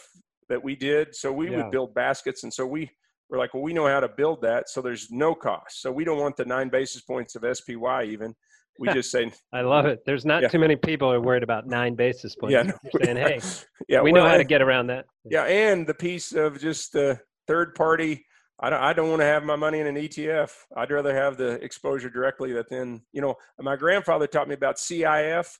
that 0.49 0.62
we 0.62 0.76
did 0.76 1.14
so 1.14 1.32
we 1.32 1.51
Yeah. 1.51 1.57
would 1.62 1.70
build 1.72 1.95
baskets 1.95 2.45
and 2.45 2.53
so 2.55 2.64
we 2.66 2.89
were 3.28 3.39
like 3.39 3.53
well 3.55 3.62
we 3.64 3.72
know 3.72 3.87
how 3.89 3.99
to 4.01 4.09
build 4.09 4.41
that 4.43 4.68
so 4.68 4.80
there's 4.80 5.11
no 5.11 5.34
cost 5.34 5.82
so 5.82 5.91
we 5.91 6.05
don't 6.05 6.18
want 6.20 6.37
the 6.37 6.45
nine 6.45 6.68
basis 6.68 7.03
points 7.03 7.34
of 7.34 7.45
spy 7.57 8.05
even 8.05 8.34
we 8.78 8.89
just 8.93 9.11
say 9.11 9.32
I 9.55 9.62
love 9.62 9.87
it. 9.87 10.01
There's 10.05 10.26
not 10.26 10.43
Yeah. 10.43 10.49
too 10.49 10.59
many 10.59 10.76
people 10.76 11.11
are 11.11 11.20
worried 11.20 11.43
about 11.43 11.66
nine 11.66 11.95
basis 11.95 12.37
points. 12.37 12.53
yeah 12.53 12.62
no, 12.64 12.74
saying, 13.03 13.16
hey, 13.16 13.41
yeah 13.89 14.03
we 14.03 14.12
well, 14.12 14.22
know 14.24 14.28
how 14.28 14.37
to 14.37 14.45
get 14.45 14.61
around 14.61 14.89
that. 14.89 15.07
Yeah, 15.24 15.45
and 15.45 15.87
the 15.87 15.95
piece 15.95 16.32
of 16.32 16.61
just 16.61 16.93
the 16.93 17.18
third 17.49 17.74
party. 17.74 18.24
I 18.59 18.71
don't, 18.71 18.83
I 18.83 18.93
don't 18.93 19.11
want 19.11 19.21
to 19.21 19.27
have 19.27 19.45
my 19.45 19.57
money 19.57 19.81
in 19.81 19.87
an 19.87 19.97
ETF. 19.97 20.51
I'd 20.77 20.91
rather 20.91 21.15
have 21.15 21.37
the 21.37 21.53
exposure 21.63 22.09
directly. 22.09 22.53
That 22.53 22.71
then, 22.71 23.03
you 23.13 23.21
know, 23.21 23.35
my 23.61 23.77
grandfather 23.77 24.27
taught 24.27 24.49
me 24.49 24.55
about 24.55 24.77
CIF, 24.77 25.59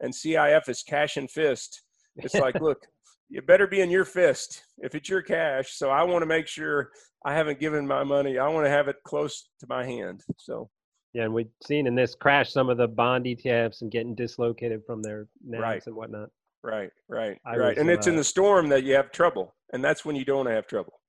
and 0.00 0.14
CIF 0.14 0.68
is 0.68 0.82
cash 0.82 1.16
and 1.16 1.30
fist. 1.30 1.82
It's 2.16 2.34
like, 2.34 2.54
look, 2.60 2.86
you 3.28 3.42
better 3.42 3.66
be 3.66 3.80
in 3.80 3.90
your 3.90 4.04
fist 4.04 4.62
if 4.78 4.94
it's 4.94 5.08
your 5.08 5.22
cash. 5.22 5.72
So 5.74 5.90
I 5.90 6.02
want 6.04 6.22
to 6.22 6.26
make 6.26 6.46
sure 6.46 6.90
I 7.24 7.34
haven't 7.34 7.60
given 7.60 7.86
my 7.86 8.04
money. 8.04 8.38
I 8.38 8.48
want 8.48 8.66
to 8.66 8.70
have 8.70 8.88
it 8.88 8.96
close 9.04 9.48
to 9.60 9.66
my 9.68 9.84
hand. 9.84 10.22
So 10.38 10.70
Yeah, 11.12 11.24
and 11.24 11.34
we've 11.34 11.50
seen 11.62 11.86
in 11.86 11.94
this 11.94 12.14
crash 12.14 12.52
some 12.52 12.68
of 12.68 12.78
the 12.78 12.88
bond 12.88 13.26
ETFs 13.26 13.82
and 13.82 13.90
getting 13.90 14.14
dislocated 14.14 14.82
from 14.86 15.02
their 15.02 15.26
NAVs 15.46 15.60
Right. 15.60 15.82
and 15.86 15.94
whatnot. 15.94 16.30
right, 16.62 16.90
right, 17.08 17.38
I 17.44 17.56
right. 17.56 17.68
was, 17.70 17.78
And 17.78 17.90
it's 17.90 18.06
in 18.06 18.14
uh, 18.14 18.18
the 18.18 18.24
storm 18.24 18.68
that 18.70 18.84
you 18.84 18.94
have 18.94 19.12
trouble, 19.12 19.54
and 19.72 19.84
that's 19.84 20.04
when 20.04 20.16
you 20.16 20.24
don't 20.24 20.46
have 20.46 20.66
trouble. 20.66 21.00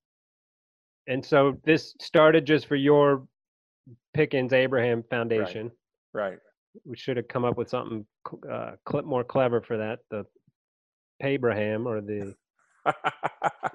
And 1.07 1.23
so 1.25 1.57
this 1.65 1.95
started 1.99 2.45
just 2.45 2.67
for 2.67 2.75
your 2.75 3.27
Pickens 4.13 4.53
Abraham 4.53 5.03
Foundation. 5.09 5.71
Right. 6.13 6.37
We 6.85 6.95
should 6.95 7.17
have 7.17 7.27
come 7.27 7.45
up 7.45 7.57
with 7.57 7.69
something 7.69 8.05
uh, 8.49 8.71
cl- 8.89 9.03
more 9.03 9.23
clever 9.23 9.61
for 9.61 9.77
that. 9.77 9.99
The 10.09 10.25
Abraham 11.21 11.87
or 11.87 12.01
the 12.01 12.33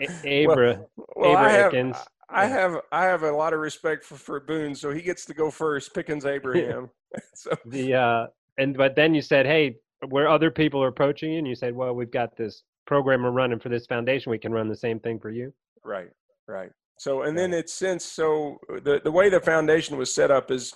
A- 0.00 0.44
Abra. 0.44 0.80
well, 1.16 1.36
I 1.36 1.50
have, 1.50 1.66
Abrahams. 1.74 1.96
I 2.28 2.46
have 2.46 2.76
I 2.92 3.04
have 3.04 3.22
a 3.22 3.30
lot 3.30 3.52
of 3.52 3.60
respect 3.60 4.04
for, 4.04 4.16
for 4.16 4.40
Boone, 4.40 4.74
so 4.74 4.90
he 4.90 5.00
gets 5.00 5.24
to 5.26 5.34
go 5.34 5.50
first. 5.50 5.94
Pickens 5.94 6.24
Abraham. 6.24 6.90
so 7.34 7.50
the 7.64 7.94
uh 7.94 8.26
and 8.58 8.76
but 8.76 8.94
then 8.94 9.14
you 9.14 9.22
said 9.22 9.46
hey 9.46 9.76
where 10.08 10.28
other 10.28 10.50
people 10.50 10.82
are 10.82 10.88
approaching 10.88 11.32
you 11.32 11.38
and 11.38 11.46
you 11.46 11.54
said 11.54 11.74
well 11.74 11.94
we've 11.94 12.10
got 12.10 12.36
this 12.36 12.64
program 12.86 13.22
we're 13.22 13.30
running 13.30 13.58
for 13.58 13.70
this 13.70 13.86
foundation 13.86 14.30
we 14.30 14.38
can 14.38 14.52
run 14.52 14.68
the 14.68 14.76
same 14.76 15.00
thing 15.00 15.18
for 15.18 15.30
you 15.30 15.52
right, 15.84 16.10
right. 16.46 16.70
So 16.98 17.22
and 17.22 17.38
then 17.38 17.54
it's 17.54 17.74
since 17.74 18.04
so 18.04 18.58
the 18.82 19.00
the 19.02 19.12
way 19.12 19.28
the 19.28 19.40
foundation 19.40 19.96
was 19.96 20.14
set 20.14 20.30
up 20.30 20.50
is 20.50 20.74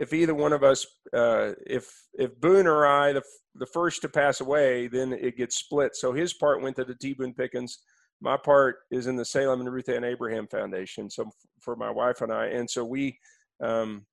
if 0.00 0.12
either 0.12 0.34
one 0.34 0.52
of 0.52 0.62
us 0.62 0.86
uh, 1.12 1.52
if 1.66 1.90
if 2.14 2.38
Boone 2.40 2.66
or 2.66 2.86
I 2.86 3.12
the 3.12 3.22
the 3.54 3.66
first 3.66 4.02
to 4.02 4.08
pass 4.08 4.40
away, 4.40 4.88
then 4.88 5.12
it 5.12 5.36
gets 5.36 5.56
split. 5.56 5.94
So 5.94 6.12
his 6.12 6.34
part 6.34 6.62
went 6.62 6.76
to 6.76 6.84
the 6.84 6.94
T 6.94 7.12
Boone 7.14 7.34
Pickens. 7.34 7.78
My 8.20 8.36
part 8.36 8.76
is 8.90 9.06
in 9.06 9.16
the 9.16 9.24
Salem 9.24 9.60
and 9.60 9.72
Ruth 9.72 9.88
Ann 9.88 10.04
Abraham 10.04 10.46
Foundation. 10.48 11.10
So 11.10 11.24
f- 11.24 11.32
for 11.60 11.76
my 11.76 11.90
wife 11.90 12.20
and 12.20 12.32
I, 12.32 12.46
and 12.46 12.68
so 12.68 12.84
we, 12.84 13.18
um, 13.62 14.06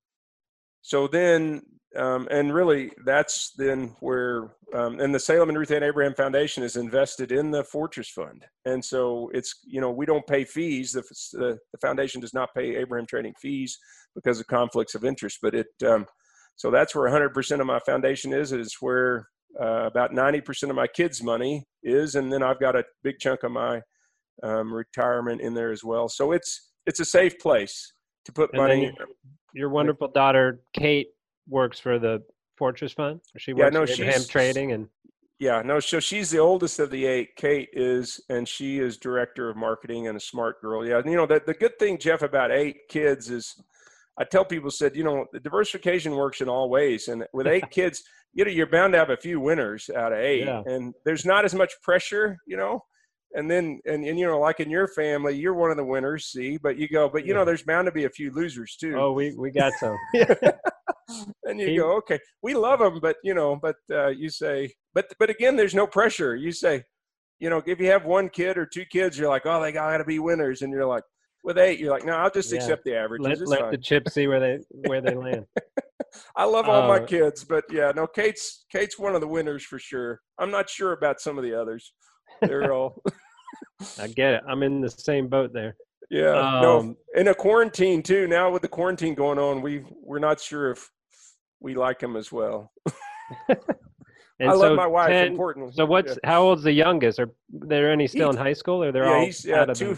so 0.86 1.08
then, 1.08 1.64
um, 1.96 2.28
and 2.30 2.54
really 2.54 2.92
that's 3.06 3.54
then 3.58 3.96
where, 4.02 4.52
um, 4.76 5.00
and 5.00 5.16
the 5.16 5.20
Salem 5.20 5.50
and 5.50 5.58
Ruth 5.58 5.72
Ann 5.72 5.82
Abraham 5.82 6.14
Foundation 6.14 6.62
is 6.62 6.76
invested 6.76 7.32
in 7.32 7.50
the 7.50 7.64
Fortress 7.64 8.08
Fund. 8.10 8.46
And 8.66 8.86
so 8.86 9.32
it's, 9.34 9.62
you 9.66 9.82
know, 9.82 9.90
we 9.90 10.06
don't 10.06 10.28
pay 10.28 10.44
fees. 10.44 10.92
The, 10.92 11.02
the, 11.34 11.58
foundation 11.82 12.22
does 12.22 12.36
not 12.36 12.54
pay 12.54 12.76
Abraham 12.76 13.08
Trading 13.08 13.34
fees 13.42 13.80
because 14.14 14.40
of 14.40 14.46
conflicts 14.46 14.94
of 14.94 15.04
interest, 15.04 15.40
but 15.42 15.56
it, 15.56 15.66
um, 15.84 16.06
so 16.56 16.70
that's 16.70 16.94
where 16.94 17.10
100% 17.10 17.60
of 17.60 17.66
my 17.66 17.80
foundation 17.80 18.32
is, 18.32 18.52
is 18.52 18.78
where 18.80 19.28
uh, 19.60 19.88
about 19.88 20.12
90% 20.12 20.70
of 20.70 20.76
my 20.76 20.86
kids' 20.86 21.24
money 21.24 21.66
is. 21.82 22.14
And 22.14 22.32
then 22.32 22.44
I've 22.44 22.60
got 22.60 22.76
a 22.76 22.86
big 23.04 23.18
chunk 23.18 23.42
of 23.42 23.52
my 23.52 23.82
um, 24.44 24.72
retirement 24.72 25.42
in 25.42 25.56
there 25.56 25.72
as 25.72 25.84
well. 25.84 26.10
So 26.10 26.32
it's, 26.32 26.74
it's 26.86 27.00
a 27.00 27.06
safe 27.06 27.40
place 27.40 27.92
to 28.26 28.32
put 28.32 28.52
And 28.54 28.58
money. 28.62 28.86
you- 28.86 29.16
your 29.54 29.70
wonderful 29.70 30.10
daughter 30.10 30.60
kate 30.74 31.10
works 31.48 31.80
for 31.80 31.98
the 32.00 32.22
fortress 32.58 32.92
fund 32.94 33.22
she 33.38 33.52
Yeah, 33.52 33.66
works 33.66 33.74
no, 33.74 33.86
for 33.86 33.92
Abraham 33.94 34.14
she's- 34.14 34.28
trading 34.28 34.72
and 34.74 34.90
Yeah, 35.40 35.62
no, 35.64 35.80
so 35.80 36.00
she's 36.00 36.30
the 36.32 36.40
oldest 36.40 36.80
of 36.80 36.90
the 36.92 37.06
eight. 37.06 37.36
Kate 37.36 37.68
is, 37.74 38.22
and 38.30 38.48
she 38.48 38.80
is 38.80 38.98
director 38.98 39.50
of 39.50 39.58
marketing 39.58 40.08
and 40.08 40.16
a 40.16 40.20
smart 40.20 40.62
girl. 40.62 40.86
Yeah, 40.88 41.00
and, 41.00 41.10
you 41.12 41.18
know, 41.18 41.26
the, 41.26 41.42
the 41.46 41.54
good 41.54 41.78
thing, 41.78 41.98
Jeff, 41.98 42.22
about 42.22 42.52
eight 42.52 42.88
kids 42.88 43.30
is 43.30 43.62
I 44.18 44.24
tell 44.24 44.46
people 44.46 44.72
said, 44.72 44.96
you 44.96 45.04
know, 45.04 45.26
the 45.34 45.42
diversification 45.42 46.16
works 46.16 46.40
in 46.40 46.48
all 46.48 46.70
ways. 46.70 47.10
And 47.10 47.28
with 47.34 47.48
eight 47.48 47.70
kids, 47.70 48.02
you 48.34 48.46
know, 48.46 48.52
you're 48.52 48.66
bound 48.66 48.94
to 48.94 49.00
have 49.00 49.10
a 49.10 49.18
few 49.18 49.42
winners 49.42 49.90
out 49.94 50.14
of 50.14 50.20
eight. 50.20 50.46
Yeah. 50.46 50.64
And 50.66 50.94
there's 51.04 51.26
not 51.26 51.44
as 51.44 51.54
much 51.54 51.74
pressure, 51.84 52.38
you 52.48 52.56
know. 52.56 52.80
And 53.36 53.52
then, 53.52 53.80
and, 53.86 54.06
and 54.06 54.18
you 54.18 54.26
know, 54.26 54.40
like 54.40 54.60
in 54.62 54.70
your 54.70 54.88
family, 54.88 55.36
you're 55.36 55.54
one 55.54 55.70
of 55.70 55.78
the 55.78 55.84
winners, 55.84 56.28
see, 56.28 56.58
but 56.58 56.78
you 56.78 56.88
go, 56.88 57.10
but 57.10 57.26
you 57.26 57.34
know, 57.34 57.44
there's 57.44 57.64
bound 57.64 57.86
to 57.88 57.92
be 57.92 58.06
a 58.06 58.10
few 58.10 58.32
losers 58.32 58.78
too. 58.80 58.96
oh 58.98 59.12
we 59.12 59.36
we 59.38 59.52
got 59.52 59.74
some 59.74 59.98
and 61.46 61.60
you 61.60 61.68
He- 61.68 61.78
go, 61.78 61.92
okay, 61.98 62.20
we 62.42 62.54
love 62.54 62.80
them, 62.80 63.00
but 63.02 63.18
you 63.24 63.34
know, 63.34 63.56
but 63.56 63.76
uh, 63.92 64.08
you 64.08 64.30
say, 64.30 64.72
but 64.94 65.06
but 65.20 65.30
again, 65.30 65.56
there's 65.56 65.76
no 65.76 65.86
pressure. 65.86 66.36
You 66.36 66.52
say, 66.52 66.84
you 67.40 67.50
know, 67.50 67.62
if 67.66 67.80
you 67.80 67.88
have 67.88 68.06
one 68.06 68.30
kid 68.30 68.58
or 68.58 68.66
two 68.66 68.86
kids, 68.86 69.18
you're 69.18 69.30
like, 69.30 69.46
oh, 69.46 69.62
they 69.62 69.72
got 69.74 69.98
to 69.98 70.06
be 70.06 70.20
winners, 70.20 70.62
and 70.62 70.72
you're 70.72 70.86
like, 70.86 71.04
with 71.44 71.58
eight, 71.58 71.80
you're 71.80 71.92
like, 71.92 72.06
no, 72.06 72.14
I'll 72.14 72.32
just 72.32 72.52
Yeah. 72.52 72.60
accept 72.60 72.86
the 72.86 72.96
averages. 72.96 73.28
let, 73.28 73.48
let 73.48 73.60
fine. 73.60 73.72
the 73.72 73.78
chips 73.78 74.14
see 74.14 74.28
where 74.28 74.40
they 74.40 74.60
where 74.70 75.02
they 75.02 75.14
land 75.16 75.46
I 76.36 76.46
love 76.46 76.68
all 76.70 76.88
my 76.88 77.00
uh, 77.00 77.06
kids, 77.06 77.44
but 77.44 77.66
yeah, 77.70 77.92
no, 77.96 78.08
Kate's 78.08 78.66
Kate's 78.72 78.98
one 78.98 79.16
of 79.16 79.22
the 79.22 79.28
winners 79.28 79.64
for 79.64 79.78
sure. 79.80 80.22
I'm 80.40 80.52
not 80.52 80.70
sure 80.70 80.94
about 80.94 81.20
some 81.20 81.38
of 81.38 81.44
the 81.44 81.54
others. 81.60 81.94
They're 82.42 82.74
all, 82.74 83.02
i 84.00 84.08
get 84.08 84.34
it 84.36 84.44
i'm 84.48 84.64
in 84.64 84.82
the 84.82 84.90
same 84.90 85.28
boat 85.28 85.52
there 85.54 85.76
yeah, 86.10 86.60
no, 86.62 86.80
Um, 86.80 86.98
in 87.16 87.30
a 87.30 87.34
quarantine 87.34 88.04
too. 88.04 88.28
Now 88.28 88.52
with 88.52 88.62
the 88.62 88.68
quarantine 88.68 89.16
going 89.16 89.40
on, 89.40 89.62
we 89.62 89.84
we're 90.02 90.20
not 90.20 90.40
sure 90.40 90.72
if 90.72 90.92
we 91.60 91.74
like 91.74 92.00
them 92.00 92.16
as 92.16 92.32
well. 92.32 92.72
and 93.50 93.58
I 94.50 94.52
so 94.52 94.60
love 94.60 94.76
my 94.76 94.86
wife. 94.86 95.10
10 95.10 95.28
importantly, 95.32 95.74
so 95.74 95.86
what's 95.86 96.18
Yeah. 96.24 96.30
how 96.30 96.44
old's 96.44 96.64
the 96.64 96.72
youngest 96.72 97.20
are 97.20 97.32
there 97.50 97.92
any 97.92 98.08
still 98.08 98.30
in 98.30 98.38
high 98.38 98.54
school 98.54 98.84
or 98.84 98.92
they're 98.92 99.06
yeah, 99.06 99.16
all 99.16 99.26
he's 99.26 99.44
yeah, 99.46 99.66
two 99.66 99.98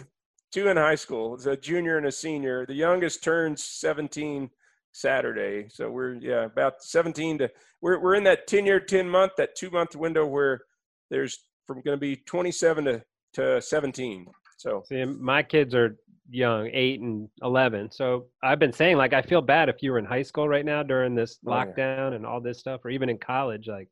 two 0.52 0.70
in 0.70 0.78
high 0.78 0.96
school. 0.96 1.36
It's 1.36 1.46
a 1.46 1.58
junior 1.58 1.98
and 1.98 2.06
a 2.08 2.12
senior. 2.12 2.66
The 2.66 2.74
youngest 2.74 3.22
turns 3.22 3.64
17 3.64 4.50
Saturday. 4.94 5.68
So 5.70 5.90
we're 5.92 6.14
yeah, 6.16 6.46
about 6.46 6.82
17 6.84 7.40
to 7.40 7.52
we're 7.82 8.00
we're 8.00 8.16
in 8.16 8.24
that 8.24 8.48
10 8.48 8.66
year, 8.66 8.80
10 8.80 9.10
month, 9.10 9.34
that 9.38 9.56
two 9.56 9.70
month 9.70 9.96
window 9.96 10.26
where 10.26 10.62
there's 11.10 11.38
from 11.66 11.82
going 11.82 11.98
to 11.98 12.00
be 12.00 12.16
27 12.16 12.86
to 12.86 13.04
to 13.34 13.62
17. 13.62 14.26
So 14.58 14.84
See, 14.88 15.04
my 15.06 15.44
kids 15.44 15.76
are 15.76 15.98
young, 16.30 16.70
eight 16.74 17.00
and 17.00 17.30
eleven. 17.42 17.92
So 17.92 18.26
I've 18.44 18.60
been 18.60 18.74
saying, 18.74 18.98
like, 18.98 19.14
I 19.14 19.22
feel 19.22 19.42
bad 19.42 19.70
if 19.70 19.78
you 19.82 19.92
were 19.92 20.00
in 20.00 20.06
high 20.06 20.24
school 20.24 20.50
right 20.50 20.66
now 20.66 20.84
during 20.84 21.16
this 21.16 21.38
Oh, 21.46 21.52
yeah. 21.54 21.66
lockdown 21.66 22.16
and 22.16 22.26
all 22.26 22.42
this 22.42 22.60
stuff, 22.60 22.82
or 22.84 22.90
even 22.90 23.10
in 23.10 23.18
college, 23.18 23.68
like 23.68 23.88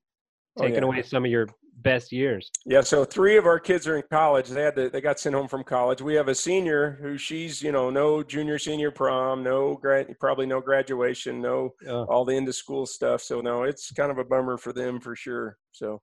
Oh, 0.57 0.64
taking 0.64 0.78
yeah. 0.80 0.86
away 0.86 1.02
some 1.03 1.24
of 1.26 1.32
your 1.32 1.48
best 1.80 2.12
years. 2.14 2.49
yeah, 2.66 2.80
so 2.80 3.03
three 3.03 3.36
of 3.38 3.45
our 3.45 3.60
kids 3.60 3.86
are 3.86 3.98
in 3.98 4.03
college. 4.10 4.48
They 4.49 4.62
had 4.64 4.76
to, 4.78 4.90
they 4.90 5.02
got 5.02 5.20
sent 5.20 5.36
home 5.36 5.48
from 5.49 5.64
college. 5.66 6.02
We 6.02 6.16
have 6.16 6.30
a 6.30 6.36
senior 6.36 6.98
who 7.02 7.18
she's 7.18 7.62
you 7.62 7.72
know 7.74 7.90
no 7.90 8.24
junior 8.24 8.57
senior 8.57 8.91
prom, 8.91 9.44
no 9.44 9.76
grad, 9.76 10.07
probably 10.20 10.45
no 10.45 10.62
graduation, 10.62 11.41
no 11.41 11.74
Uh, 11.88 12.03
all 12.06 12.24
the 12.26 12.34
end 12.36 12.48
of 12.48 12.56
school 12.56 12.86
stuff. 12.86 13.22
So 13.22 13.41
no, 13.41 13.64
it's 13.64 13.91
kind 13.91 14.10
of 14.12 14.18
a 14.18 14.24
bummer 14.24 14.57
for 14.57 14.74
them 14.74 14.99
for 14.99 15.16
sure. 15.16 15.57
So. 15.74 16.02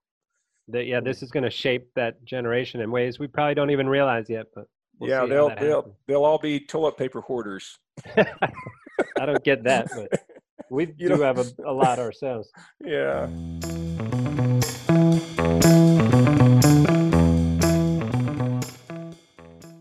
That, 0.69 0.85
yeah, 0.85 0.99
this 0.99 1.21
is 1.23 1.31
going 1.31 1.43
to 1.43 1.49
shape 1.49 1.89
that 1.95 2.23
generation 2.25 2.81
in 2.81 2.91
ways 2.91 3.19
we 3.19 3.27
probably 3.27 3.55
don't 3.55 3.69
even 3.71 3.87
realize 3.89 4.29
yet. 4.29 4.47
But 4.55 4.65
we'll 4.99 5.09
yeah, 5.09 5.25
they'll 5.25 5.49
they'll 5.55 5.75
happens. 5.81 5.95
they'll 6.07 6.23
all 6.25 6.37
be 6.39 6.59
toilet 6.59 6.97
paper 6.97 7.21
hoarders. 7.21 7.77
I 8.15 9.25
don't 9.25 9.43
get 9.43 9.63
that, 9.63 9.89
but 9.95 10.09
we 10.69 10.87
You 10.97 11.09
do 11.09 11.17
know- 11.17 11.23
have 11.23 11.39
a, 11.39 11.45
a 11.65 11.73
lot 11.73 11.99
ourselves. 11.99 12.49
Yeah. 12.83 13.27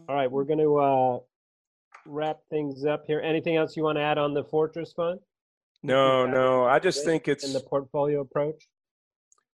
All 0.08 0.16
right, 0.18 0.30
we're 0.30 0.44
going 0.44 0.58
to 0.58 0.76
uh, 0.78 1.18
wrap 2.06 2.38
things 2.50 2.84
up 2.84 3.04
here. 3.06 3.20
Anything 3.20 3.56
else 3.56 3.76
you 3.76 3.82
want 3.82 3.96
to 3.96 4.02
add 4.02 4.18
on 4.18 4.34
the 4.34 4.44
Fortress 4.44 4.92
Fund 4.92 5.20
No, 5.82 6.26
no. 6.26 6.64
I 6.64 6.78
just 6.78 7.04
think 7.04 7.28
it's 7.28 7.44
in 7.44 7.52
the 7.52 7.60
portfolio 7.60 8.20
approach? 8.20 8.68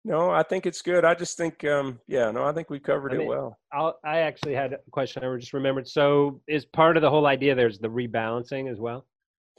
No. 0.05 0.31
I 0.31 0.43
think 0.43 0.67
it's 0.67 0.83
good. 0.83 1.05
I 1.05 1.15
just 1.15 1.37
think 1.37 1.65
um 1.65 2.01
yeah. 2.07 2.31
No, 2.31 2.45
I 2.45 2.53
think 2.53 2.71
we 2.71 2.79
covered 2.79 3.13
I 3.13 3.17
it 3.17 3.27
well. 3.27 3.59
I'll, 3.73 3.99
I 4.05 4.19
actually 4.19 4.55
had 4.55 4.73
a 4.75 4.79
question 4.91 5.25
I 5.25 5.37
just 5.37 5.53
remembered. 5.53 5.89
So, 5.89 6.41
is 6.47 6.65
part 6.65 6.97
of 6.97 7.03
the 7.03 7.11
whole 7.11 7.27
idea 7.27 7.55
there's 7.55 7.79
the 7.79 7.89
rebalancing 7.89 8.71
as 8.71 8.79
well? 8.79 9.07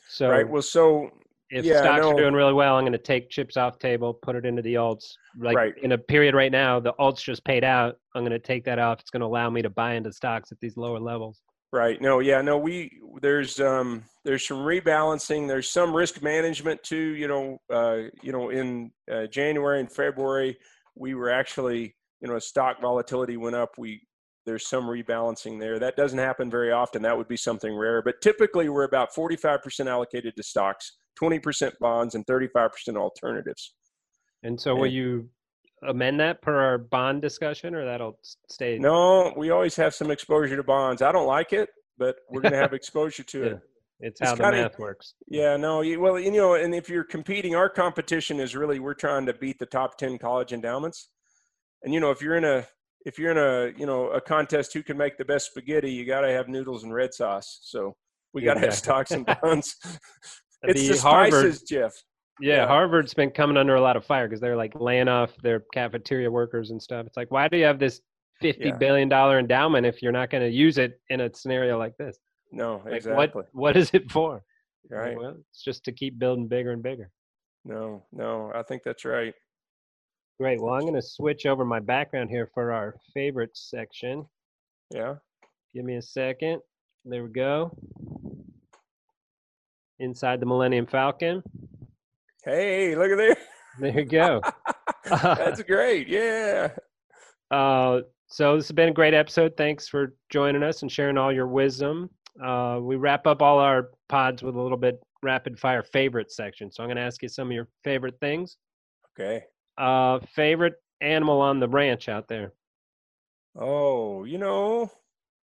So, 0.08 0.30
right. 0.30 0.48
Well, 0.48 0.62
so 0.62 1.12
if 1.50 1.66
Yeah, 1.66 1.80
stocks 1.80 2.06
are 2.06 2.14
doing 2.16 2.34
really 2.34 2.54
well, 2.54 2.76
I'm 2.76 2.84
going 2.84 2.92
to 2.94 2.98
take 2.98 3.30
chips 3.30 3.58
off 3.58 3.78
table, 3.80 4.14
put 4.14 4.36
it 4.36 4.46
into 4.46 4.62
the 4.62 4.76
alts. 4.76 5.14
Like 5.38 5.56
Right. 5.56 5.78
in 5.78 5.92
a 5.92 5.98
period 5.98 6.34
right 6.34 6.52
now, 6.52 6.80
the 6.80 6.94
alts 6.94 7.24
just 7.24 7.44
paid 7.46 7.64
out. 7.64 7.98
I'm 8.14 8.22
going 8.22 8.32
to 8.32 8.40
take 8.40 8.66
that 8.66 8.80
off. 8.80 9.00
It's 9.00 9.10
going 9.10 9.22
to 9.22 9.28
allow 9.28 9.50
me 9.50 9.62
to 9.62 9.70
buy 9.70 9.94
into 9.94 10.12
stocks 10.12 10.52
at 10.52 10.60
these 10.60 10.78
lower 10.78 11.00
levels. 11.00 11.42
Right. 11.76 12.00
No, 12.02 12.20
yeah, 12.20 12.42
no, 12.42 12.58
we 12.58 12.90
there's 13.22 13.60
um 13.60 14.06
there's 14.24 14.48
some 14.48 14.60
rebalancing, 14.60 15.46
there's 15.46 15.70
some 15.70 15.94
risk 15.94 16.24
management 16.24 16.82
too, 16.84 17.16
you 17.16 17.28
know, 17.28 17.58
uh 17.70 18.04
you 18.24 18.32
know 18.32 18.50
in 18.50 18.92
uh, 19.12 19.26
January 19.28 19.82
and 19.82 19.92
February 19.92 20.58
we 20.96 21.16
were 21.16 21.30
actually, 21.30 21.94
you 22.22 22.30
know, 22.30 22.40
stock 22.40 22.82
volatility 22.82 23.36
went 23.36 23.58
up, 23.58 23.72
we 23.78 24.02
there's 24.46 24.66
some 24.66 24.86
rebalancing 24.86 25.60
there. 25.60 25.78
That 25.78 25.98
doesn't 25.98 26.18
happen 26.18 26.50
very 26.50 26.72
often. 26.72 27.02
That 27.02 27.18
would 27.18 27.28
be 27.28 27.36
something 27.36 27.76
rare, 27.76 28.02
but 28.02 28.22
typically 28.22 28.70
we're 28.70 28.84
about 28.86 29.14
45% 29.14 29.88
allocated 29.88 30.34
to 30.38 30.44
stocks, 30.44 30.94
20% 31.22 31.74
bonds 31.82 32.16
and 32.16 32.26
35% 32.26 32.70
alternatives. 32.96 33.74
And 34.44 34.62
so, 34.62 34.76
will 34.76 34.88
you 34.88 35.30
amend 35.88 36.20
that 36.20 36.42
per 36.42 36.56
our 36.60 36.78
bond 36.78 37.22
discussion, 37.22 37.76
or 37.76 37.86
that'll 37.86 38.20
stay? 38.50 38.78
No, 38.80 39.34
we 39.38 39.50
always 39.52 39.76
have 39.78 39.94
some 39.94 40.12
exposure 40.12 40.56
to 40.56 40.64
bonds. 40.64 41.02
I 41.02 41.12
don't 41.12 41.28
like 41.28 41.54
it, 41.54 41.70
but 41.98 42.16
we're 42.30 42.42
going 42.42 42.52
to 42.54 42.58
have 42.60 42.74
exposure 42.82 43.24
to 43.24 43.44
it. 43.44 43.52
Yeah. 43.52 43.58
it's 44.08 44.22
it's 44.22 44.30
how 44.30 44.36
the 44.36 44.44
kinda- 44.44 44.62
math 44.64 44.80
works. 44.80 45.14
Yeah, 45.28 45.58
no, 45.58 45.82
you, 45.82 46.00
well, 46.00 46.20
you 46.20 46.32
know, 46.32 46.56
and 46.56 46.74
if 46.76 46.90
you're 46.90 47.04
competing, 47.04 47.56
our 47.56 47.70
competition 47.70 48.40
is 48.40 48.56
really 48.56 48.80
we're 48.80 48.94
trying 48.94 49.26
to 49.28 49.34
beat 49.34 49.60
the 49.60 49.66
top 49.66 49.98
ten 49.98 50.18
college 50.18 50.52
endowments. 50.54 51.10
And 51.84 51.94
you 51.94 52.00
know, 52.00 52.12
if 52.12 52.22
you're 52.22 52.36
in 52.36 52.44
a 52.46 52.66
if 53.06 53.20
you're 53.20 53.32
in 53.32 53.38
a 53.38 53.78
you 53.80 53.86
know 53.86 54.08
a 54.10 54.20
contest 54.20 54.74
who 54.74 54.82
can 54.84 54.98
make 54.98 55.18
the 55.18 55.26
best 55.26 55.48
spaghetti, 55.52 55.92
you 55.92 56.06
got 56.06 56.22
to 56.22 56.32
have 56.32 56.48
noodles 56.48 56.84
and 56.84 56.94
red 56.94 57.14
sauce. 57.14 57.60
So 57.64 57.96
we 58.34 58.42
got 58.42 58.56
to 58.56 58.60
have 58.62 58.74
stocks 58.76 59.12
and 59.12 59.26
bonds. 59.26 59.76
it's 60.64 60.82
The 60.82 60.94
the 60.96 61.02
Harvard- 61.02 61.32
spices, 61.54 61.62
Jeff. 61.64 61.94
Yeah. 62.42 62.68
Harvard's 62.68 63.14
been 63.14 63.32
coming 63.32 63.58
under 63.58 63.76
a 63.76 63.82
lot 63.82 63.96
of 63.96 64.06
fire 64.06 64.28
because 64.28 64.42
they're 64.42 64.58
like 64.58 64.74
laying 64.80 65.08
off 65.08 65.32
their 65.42 65.62
cafeteria 65.74 66.30
workers 66.30 66.72
and 66.72 66.82
stuff. 66.82 67.06
It's 67.06 67.18
like, 67.18 67.32
why 67.32 67.48
do 67.48 67.58
you 67.58 67.66
have 67.66 67.80
this 67.80 68.02
fifty 68.42 68.66
Yeah. 68.70 68.78
billion 68.78 69.08
dollar 69.10 69.40
endowment 69.40 69.86
if 69.86 70.02
you're 70.02 70.12
not 70.12 70.30
going 70.30 70.44
to 70.44 70.50
use 70.50 70.78
it 70.78 71.00
in 71.10 71.22
a 71.22 71.34
scenario 71.34 71.78
like 71.78 71.96
this? 71.98 72.18
No, 72.52 72.82
Like, 72.86 72.94
exactly. 72.96 73.28
what 73.42 73.48
what 73.54 73.78
is 73.78 73.92
it 73.94 74.12
for? 74.12 74.44
Right. 74.90 75.18
Well, 75.18 75.38
it's 75.52 75.64
just 75.64 75.84
to 75.86 75.92
keep 75.92 76.20
building 76.20 76.48
bigger 76.48 76.72
and 76.72 76.84
bigger. 76.84 77.10
No, 77.64 78.04
no, 78.12 78.52
I 78.54 78.62
think 78.64 78.84
that's 78.84 79.04
right. 79.06 79.34
Great. 80.40 80.62
Well, 80.62 80.74
I'm 80.76 80.82
going 80.82 80.94
to 80.94 81.02
switch 81.02 81.46
over 81.46 81.64
my 81.66 81.80
background 81.80 82.30
here 82.30 82.50
for 82.54 82.72
our 82.74 82.96
favorite 83.14 83.52
section. 83.56 84.26
Yeah. 84.94 85.16
Give 85.74 85.86
me 85.86 85.96
a 85.96 86.02
second. 86.02 86.62
There 87.06 87.24
we 87.24 87.30
go. 87.30 87.76
Inside 90.00 90.40
the 90.42 90.46
Millennium 90.46 90.86
Falcon. 90.86 91.42
Hey, 92.46 92.96
look 92.96 93.10
at 93.10 93.18
there. 93.18 93.38
There 93.80 94.00
you 94.00 94.06
go. 94.06 94.40
that's 95.10 95.64
great. 95.64 96.08
Yeah. 96.08 96.70
Uh, 97.50 98.02
so 98.28 98.56
this 98.56 98.68
has 98.68 98.72
been 98.76 98.90
a 98.90 98.94
great 98.94 99.16
episode. 99.16 99.58
Thanks 99.58 99.88
for 99.88 100.14
joining 100.30 100.62
us 100.62 100.84
and 100.84 100.92
sharing 100.92 101.18
all 101.18 101.34
your 101.34 101.48
wisdom. 101.48 102.10
Uh, 102.44 102.80
we 102.82 102.98
wrap 102.98 103.26
up 103.26 103.42
all 103.42 103.58
our 103.58 103.90
pods 104.10 104.44
with 104.44 104.56
a 104.56 104.62
little 104.62 104.78
bit 104.78 105.00
rapid 105.24 105.58
fire 105.58 105.82
favorite 105.82 106.32
section. 106.32 106.72
So 106.72 106.84
I'm 106.84 106.88
going 106.88 106.98
to 106.98 107.04
ask 107.04 107.24
you 107.24 107.30
some 107.30 107.48
of 107.48 107.54
your 107.54 107.68
favorite 107.84 108.20
things. 108.20 108.58
Okay. 109.20 109.44
Uh, 109.78 110.20
favorite 110.36 110.76
animal 111.02 111.42
on 111.42 111.60
the 111.60 111.68
ranch 111.68 112.10
out 112.10 112.28
there? 112.28 112.54
Oh, 113.58 114.24
you 114.24 114.38
know, 114.38 114.92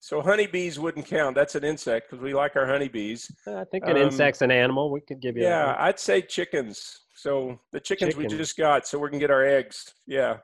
so 0.04 0.20
honeybees 0.20 0.80
wouldn't 0.80 1.06
count. 1.06 1.36
That's 1.36 1.54
an 1.56 1.64
insect 1.64 2.10
because 2.10 2.22
we 2.24 2.34
like 2.34 2.56
our 2.56 2.66
honeybees. 2.66 3.32
I 3.48 3.64
think 3.66 3.86
an 3.86 3.92
Um, 3.92 3.98
insect's 3.98 4.42
an 4.42 4.50
animal. 4.52 4.92
We 4.92 5.00
could 5.02 5.22
give 5.22 5.38
you. 5.38 5.44
Yeah. 5.44 5.76
I'd 5.78 6.00
say 6.00 6.22
chickens. 6.24 7.02
So 7.16 7.60
the 7.72 7.80
chickens 7.80 8.16
we 8.16 8.26
just 8.26 8.58
got, 8.58 8.88
so 8.88 8.98
we 8.98 9.10
can 9.10 9.20
get 9.20 9.30
our 9.30 9.46
eggs. 9.46 9.94
Yeah. 10.08 10.38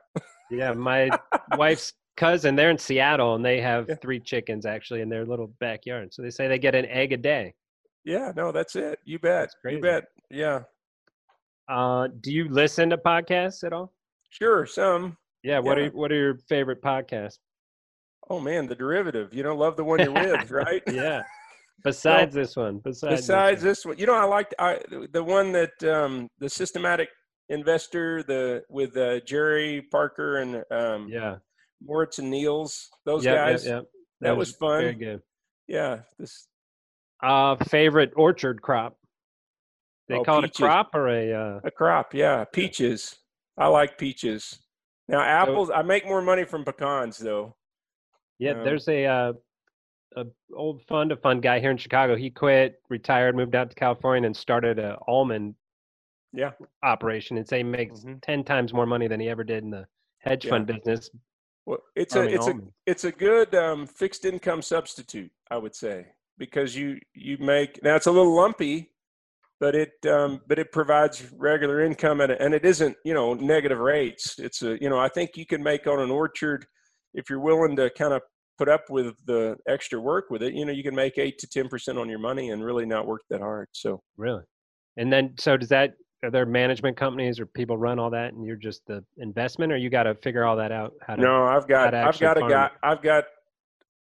Yeah, 0.50 0.72
my 0.72 1.10
wife's 1.58 1.92
cousin, 2.16 2.54
they're 2.54 2.70
in 2.70 2.78
Seattle 2.78 3.34
and 3.34 3.44
they 3.44 3.60
have 3.60 3.86
Yeah. 3.88 3.96
three 3.96 4.20
chickens 4.20 4.64
actually 4.64 5.00
in 5.00 5.08
their 5.08 5.26
little 5.26 5.48
backyard. 5.58 6.14
So 6.14 6.22
they 6.22 6.30
say 6.30 6.46
they 6.46 6.58
get 6.58 6.76
an 6.76 6.86
egg 6.86 7.12
a 7.12 7.16
day. 7.16 7.54
Yeah. 8.04 8.32
No, 8.36 8.52
that's 8.52 8.76
it. 8.76 9.00
You 9.04 9.18
bet. 9.18 9.50
You 9.64 9.80
bet. 9.80 10.04
Yeah. 10.30 10.62
Uh, 11.68 12.06
do 12.20 12.32
you 12.32 12.48
listen 12.48 12.90
to 12.90 12.96
podcasts 12.96 13.64
at 13.64 13.72
all? 13.72 13.92
Sure. 14.30 14.66
Some. 14.66 15.16
Yeah. 15.42 15.58
What 15.58 15.78
Yeah. 15.78 15.86
are 15.86 15.90
what 15.90 16.12
are 16.12 16.16
your 16.16 16.38
favorite 16.48 16.80
podcasts? 16.80 17.38
Oh 18.30 18.40
man, 18.40 18.66
the 18.66 18.74
derivative. 18.74 19.32
You 19.32 19.42
know, 19.42 19.56
love 19.56 19.76
the 19.76 19.84
one 19.84 19.98
you're 20.00 20.12
with, 20.12 20.50
right? 20.62 20.82
yeah. 20.86 21.22
Besides 21.84 22.34
this 22.34 22.56
one. 22.56 22.80
Besides. 22.82 23.20
Besides 23.20 23.62
this 23.62 23.78
this 23.78 23.84
one, 23.86 23.98
you 23.98 24.06
know, 24.06 24.14
I 24.14 24.24
liked 24.24 24.54
I 24.58 24.80
the 25.12 25.22
one 25.22 25.52
that 25.52 25.82
um 25.84 26.28
the 26.40 26.48
systematic 26.50 27.08
investor, 27.48 28.22
the 28.24 28.62
with 28.68 28.96
uh, 28.96 29.20
Jerry 29.20 29.82
Parker 29.90 30.38
and 30.38 30.64
um. 30.70 31.08
Yeah. 31.08 31.36
Moritz 31.80 32.18
and 32.18 32.28
Niels, 32.28 32.88
those 33.04 33.24
Yep, 33.24 33.34
yep, 33.36 33.46
guys. 33.46 33.64
yep. 33.64 33.84
That 34.20 34.36
was 34.36 34.50
fun. 34.56 34.80
Very 34.80 34.94
good. 34.94 35.20
Yeah. 35.68 36.00
This 36.18 36.48
Uh, 37.22 37.54
favorite 37.66 38.10
orchard 38.16 38.60
crop? 38.62 38.96
They 40.08 40.16
Oh, 40.16 40.24
call 40.24 40.42
it 40.42 40.46
a 40.46 40.52
crop 40.52 40.90
or 40.94 41.06
a. 41.08 41.32
Uh, 41.32 41.60
A 41.62 41.70
crop, 41.70 42.14
yeah. 42.14 42.44
Peaches. 42.52 43.14
I 43.56 43.68
like 43.68 43.96
peaches. 43.96 44.58
Now 45.06 45.20
apples, 45.20 45.70
I 45.72 45.82
make 45.82 46.04
more 46.04 46.20
money 46.20 46.44
from 46.44 46.64
pecans 46.64 47.16
though. 47.18 47.54
Yeah, 48.38 48.52
Um, 48.52 48.64
there's 48.64 48.88
a 48.88 49.04
uh, 49.06 49.32
a 50.16 50.24
old 50.54 50.82
fund 50.82 51.12
of 51.12 51.20
fund 51.20 51.42
guy 51.42 51.60
here 51.60 51.70
in 51.70 51.76
Chicago. 51.76 52.16
He 52.16 52.30
quit, 52.30 52.80
retired, 52.88 53.36
moved 53.36 53.54
out 53.54 53.70
to 53.70 53.76
California, 53.76 54.26
and 54.26 54.36
started 54.36 54.78
a 54.78 54.98
almond 55.06 55.54
Yeah. 56.32 56.52
operation. 56.82 57.36
And 57.36 57.46
say 57.48 57.58
he 57.58 57.62
makes 57.62 58.00
Mhm. 58.00 58.22
ten 58.22 58.44
times 58.44 58.72
more 58.72 58.86
money 58.86 59.08
than 59.08 59.20
he 59.20 59.28
ever 59.28 59.44
did 59.44 59.62
in 59.64 59.70
the 59.70 59.86
hedge 60.18 60.44
Yeah. 60.44 60.50
fund 60.50 60.66
business. 60.66 61.10
Well, 61.66 61.82
it's 61.94 62.16
a 62.16 62.22
it's 62.34 62.48
a 62.48 62.58
it's 62.86 63.04
a 63.04 63.12
good 63.12 63.54
um, 63.54 63.86
fixed 63.86 64.24
income 64.24 64.62
substitute, 64.62 65.30
I 65.50 65.58
would 65.58 65.74
say, 65.74 66.06
because 66.38 66.74
you 66.74 66.98
you 67.14 67.36
make 67.38 67.82
now 67.82 67.96
it's 67.96 68.06
a 68.06 68.10
little 68.12 68.34
lumpy, 68.34 68.94
but 69.60 69.74
it 69.74 69.92
um, 70.06 70.40
but 70.46 70.58
it 70.58 70.72
provides 70.72 71.30
regular 71.32 71.80
income 71.80 72.22
at 72.22 72.30
a, 72.30 72.40
and 72.42 72.54
it 72.54 72.64
isn't 72.64 72.96
you 73.04 73.12
know 73.12 73.34
negative 73.34 73.78
rates. 73.78 74.38
It's 74.38 74.62
a 74.62 74.80
you 74.80 74.88
know 74.88 74.98
I 74.98 75.08
think 75.10 75.36
you 75.36 75.44
can 75.44 75.62
make 75.62 75.86
on 75.86 76.00
an 76.00 76.10
orchard 76.10 76.66
if 77.18 77.28
you're 77.28 77.40
willing 77.40 77.76
to 77.76 77.90
kind 77.90 78.14
of 78.14 78.22
put 78.56 78.68
up 78.68 78.90
with 78.90 79.14
the 79.26 79.56
extra 79.68 80.00
work 80.00 80.26
with 80.30 80.42
it. 80.42 80.54
You 80.54 80.64
know 80.64 80.72
you 80.72 80.82
can 80.82 80.94
make 80.94 81.18
eight 81.18 81.38
to 81.38 81.46
ten 81.46 81.68
percent 81.68 81.98
on 81.98 82.08
your 82.08 82.18
money 82.18 82.50
and 82.50 82.64
really 82.64 82.86
not 82.86 83.06
work 83.06 83.22
that 83.30 83.40
hard. 83.40 83.68
So. 83.72 84.00
Really? 84.16 84.42
And 84.96 85.12
then, 85.12 85.34
so 85.38 85.56
does 85.56 85.68
that? 85.68 85.94
Are 86.24 86.30
there 86.32 86.44
management 86.46 86.96
companies 86.96 87.38
or 87.38 87.46
people 87.46 87.78
run 87.78 88.00
all 88.00 88.10
that, 88.10 88.32
and 88.32 88.44
you're 88.44 88.56
just 88.56 88.82
the 88.88 89.04
investment, 89.18 89.72
or 89.72 89.76
you 89.76 89.88
got 89.88 90.02
to 90.02 90.16
figure 90.16 90.44
all 90.44 90.56
that 90.56 90.72
out? 90.72 90.92
How 91.06 91.14
to, 91.14 91.22
No, 91.22 91.44
I've 91.44 91.68
got 91.68 91.94
I've 91.94 92.18
got 92.18 92.36
a 92.36 92.40
farm 92.40 92.50
guy. 92.50 92.70
I've 92.82 93.02
got 93.02 93.24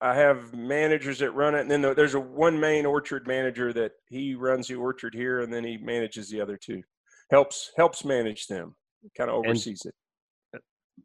I 0.01 0.15
have 0.15 0.55
managers 0.55 1.19
that 1.19 1.33
run 1.33 1.57
it, 1.57 1.63
and 1.63 1.71
then 1.71 1.83
there's 1.83 2.15
a 2.15 2.21
one 2.21 2.61
main 2.61 2.87
orchard 2.87 3.27
manager 3.27 3.73
that 3.73 3.93
he 4.09 4.37
runs 4.37 4.69
the 4.69 4.77
orchard 4.77 5.15
here, 5.15 5.41
and 5.41 5.53
then 5.53 5.65
he 5.65 5.77
manages 5.77 6.29
the 6.29 6.41
other 6.41 6.57
two. 6.57 6.83
Helps 7.33 7.73
helps 7.77 8.05
manage 8.05 8.47
them, 8.47 8.77
kind 9.17 9.29
of 9.29 9.37
oversees 9.37 9.83
it. 9.85 9.95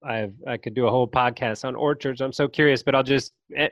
I 0.04 0.30
I 0.48 0.58
could 0.58 0.74
do 0.74 0.88
a 0.88 0.90
whole 0.90 1.08
podcast 1.08 1.66
on 1.66 1.76
orchards. 1.76 2.22
I'm 2.22 2.34
so 2.34 2.48
curious, 2.48 2.84
but 2.84 2.96
I'll 2.96 3.04
just 3.04 3.34
eh, 3.56 3.70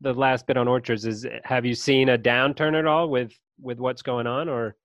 the 0.00 0.12
last 0.14 0.46
bit 0.46 0.56
on 0.56 0.68
orchards 0.68 1.06
is: 1.06 1.24
eh, 1.24 1.40
Have 1.44 1.64
you 1.64 1.74
seen 1.74 2.10
a 2.10 2.18
downturn 2.18 2.78
at 2.78 2.86
all 2.86 3.08
with 3.08 3.32
with 3.60 3.78
what's 3.78 4.02
going 4.02 4.26
on, 4.26 4.48
or 4.48 4.76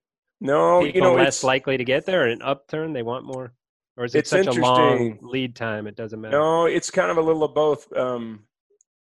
No, 0.41 0.81
people 0.81 0.95
you 0.95 1.01
know 1.01 1.15
less 1.15 1.43
likely 1.43 1.77
to 1.77 1.83
get 1.83 2.05
there, 2.05 2.23
or 2.23 2.27
an 2.27 2.41
upturn 2.41 2.93
they 2.93 3.03
want 3.03 3.25
more, 3.25 3.53
or 3.97 4.05
is 4.05 4.15
it 4.15 4.27
such 4.27 4.47
a 4.47 4.53
long 4.53 5.19
lead 5.21 5.55
time? 5.55 5.87
It 5.87 5.95
doesn't 5.95 6.19
matter. 6.19 6.37
no, 6.37 6.65
it's 6.65 6.91
kind 6.91 7.11
of 7.11 7.17
a 7.17 7.21
little 7.21 7.43
of 7.43 7.53
both. 7.53 7.91
Um, 7.95 8.43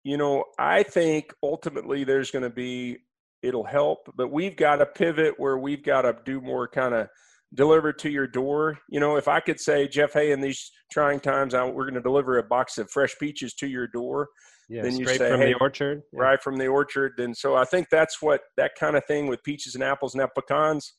you 0.04 0.16
know, 0.16 0.44
I 0.58 0.82
think 0.82 1.32
ultimately 1.42 2.04
there's 2.04 2.30
going 2.30 2.42
to 2.42 2.50
be 2.50 2.98
it'll 3.42 3.64
help, 3.64 4.12
but 4.16 4.30
we've 4.30 4.56
got 4.56 4.76
to 4.76 4.86
pivot 4.86 5.38
where 5.38 5.58
we've 5.58 5.82
got 5.82 6.02
to 6.02 6.16
do 6.24 6.40
more 6.40 6.68
kind 6.68 6.94
of 6.94 7.08
deliver 7.54 7.92
to 7.92 8.10
your 8.10 8.26
door. 8.26 8.78
You 8.88 9.00
know, 9.00 9.16
if 9.16 9.28
I 9.28 9.40
could 9.40 9.60
say, 9.60 9.88
Jeff, 9.88 10.12
hey, 10.14 10.32
in 10.32 10.40
these 10.40 10.70
trying 10.90 11.20
times, 11.20 11.54
I, 11.54 11.64
we're 11.64 11.84
going 11.84 11.94
to 11.94 12.00
deliver 12.00 12.38
a 12.38 12.42
box 12.42 12.78
of 12.78 12.90
fresh 12.90 13.16
peaches 13.18 13.54
to 13.54 13.66
your 13.66 13.86
door. 13.86 14.28
yeah, 14.68 14.82
then 14.82 14.96
you 14.96 15.04
straight 15.04 15.18
say, 15.18 15.30
from 15.30 15.40
"Hey, 15.40 15.52
the 15.52 15.58
orchard. 15.60 16.02
Yeah. 16.12 16.20
right 16.20 16.42
from 16.42 16.56
the 16.56 16.66
orchard. 16.66 17.12
And 17.18 17.36
so 17.36 17.56
I 17.56 17.64
think 17.64 17.88
that's 17.90 18.22
what 18.22 18.42
that 18.56 18.72
kind 18.78 18.96
of 18.96 19.04
thing 19.06 19.26
with 19.26 19.42
peaches 19.42 19.74
and 19.74 19.84
apples. 19.84 20.14
Now 20.14 20.28
pecans, 20.34 20.94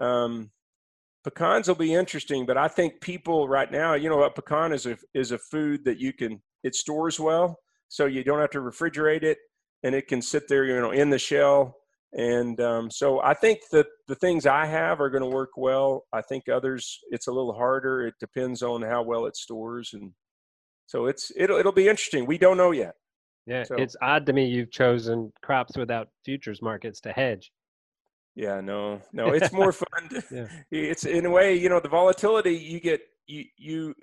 um, 0.00 0.50
pecans 1.24 1.68
will 1.68 1.74
be 1.74 1.94
interesting, 1.94 2.46
but 2.46 2.56
I 2.56 2.68
think 2.68 3.00
people 3.00 3.48
right 3.48 3.70
now, 3.70 3.94
you 3.94 4.08
know, 4.08 4.22
a 4.22 4.30
pecan 4.30 4.72
is 4.72 4.86
a 4.86 4.96
is 5.14 5.32
a 5.32 5.38
food 5.38 5.84
that 5.84 5.98
you 5.98 6.12
can 6.12 6.42
it 6.62 6.74
stores 6.74 7.18
well, 7.18 7.58
so 7.88 8.06
you 8.06 8.22
don't 8.24 8.40
have 8.40 8.50
to 8.50 8.60
refrigerate 8.60 9.22
it, 9.22 9.38
and 9.82 9.94
it 9.94 10.08
can 10.08 10.20
sit 10.20 10.48
there, 10.48 10.64
you 10.64 10.78
know, 10.80 10.90
in 10.90 11.10
the 11.10 11.18
shell. 11.18 11.76
And 12.16 12.58
um, 12.62 12.90
so 12.90 13.20
I 13.20 13.34
think 13.34 13.60
that 13.72 13.86
the 14.08 14.14
things 14.14 14.46
I 14.46 14.64
have 14.64 15.00
are 15.02 15.10
going 15.10 15.22
to 15.22 15.28
work 15.28 15.50
well. 15.56 16.06
I 16.14 16.22
think 16.22 16.48
others, 16.48 16.98
it's 17.10 17.26
a 17.26 17.32
little 17.32 17.52
harder. 17.52 18.06
It 18.06 18.14
depends 18.18 18.62
on 18.62 18.80
how 18.80 19.02
well 19.02 19.26
it 19.26 19.36
stores, 19.36 19.90
and 19.92 20.12
so 20.86 21.06
it's 21.06 21.30
it'll 21.36 21.58
it'll 21.58 21.72
be 21.72 21.88
interesting. 21.88 22.24
We 22.24 22.38
don't 22.38 22.56
know 22.56 22.70
yet. 22.70 22.94
Yeah, 23.46 23.64
So- 23.64 23.76
it's 23.76 23.96
odd 24.00 24.24
to 24.26 24.32
me 24.32 24.46
you've 24.46 24.70
chosen 24.72 25.30
crops 25.42 25.76
without 25.76 26.08
futures 26.24 26.62
markets 26.62 27.00
to 27.02 27.12
hedge. 27.12 27.52
Yeah, 28.34 28.60
no, 28.60 29.00
no, 29.12 29.28
it's 29.34 29.52
more 29.52 29.72
fun. 29.72 30.08
To, 30.10 30.22
Yeah. 30.30 30.48
It's 30.70 31.04
in 31.04 31.26
a 31.26 31.30
way, 31.30 31.54
you 31.54 31.68
know, 31.68 31.80
the 31.80 31.88
volatility 31.88 32.54
you 32.56 32.80
get, 32.80 33.02
you 33.26 33.44
you 33.58 33.94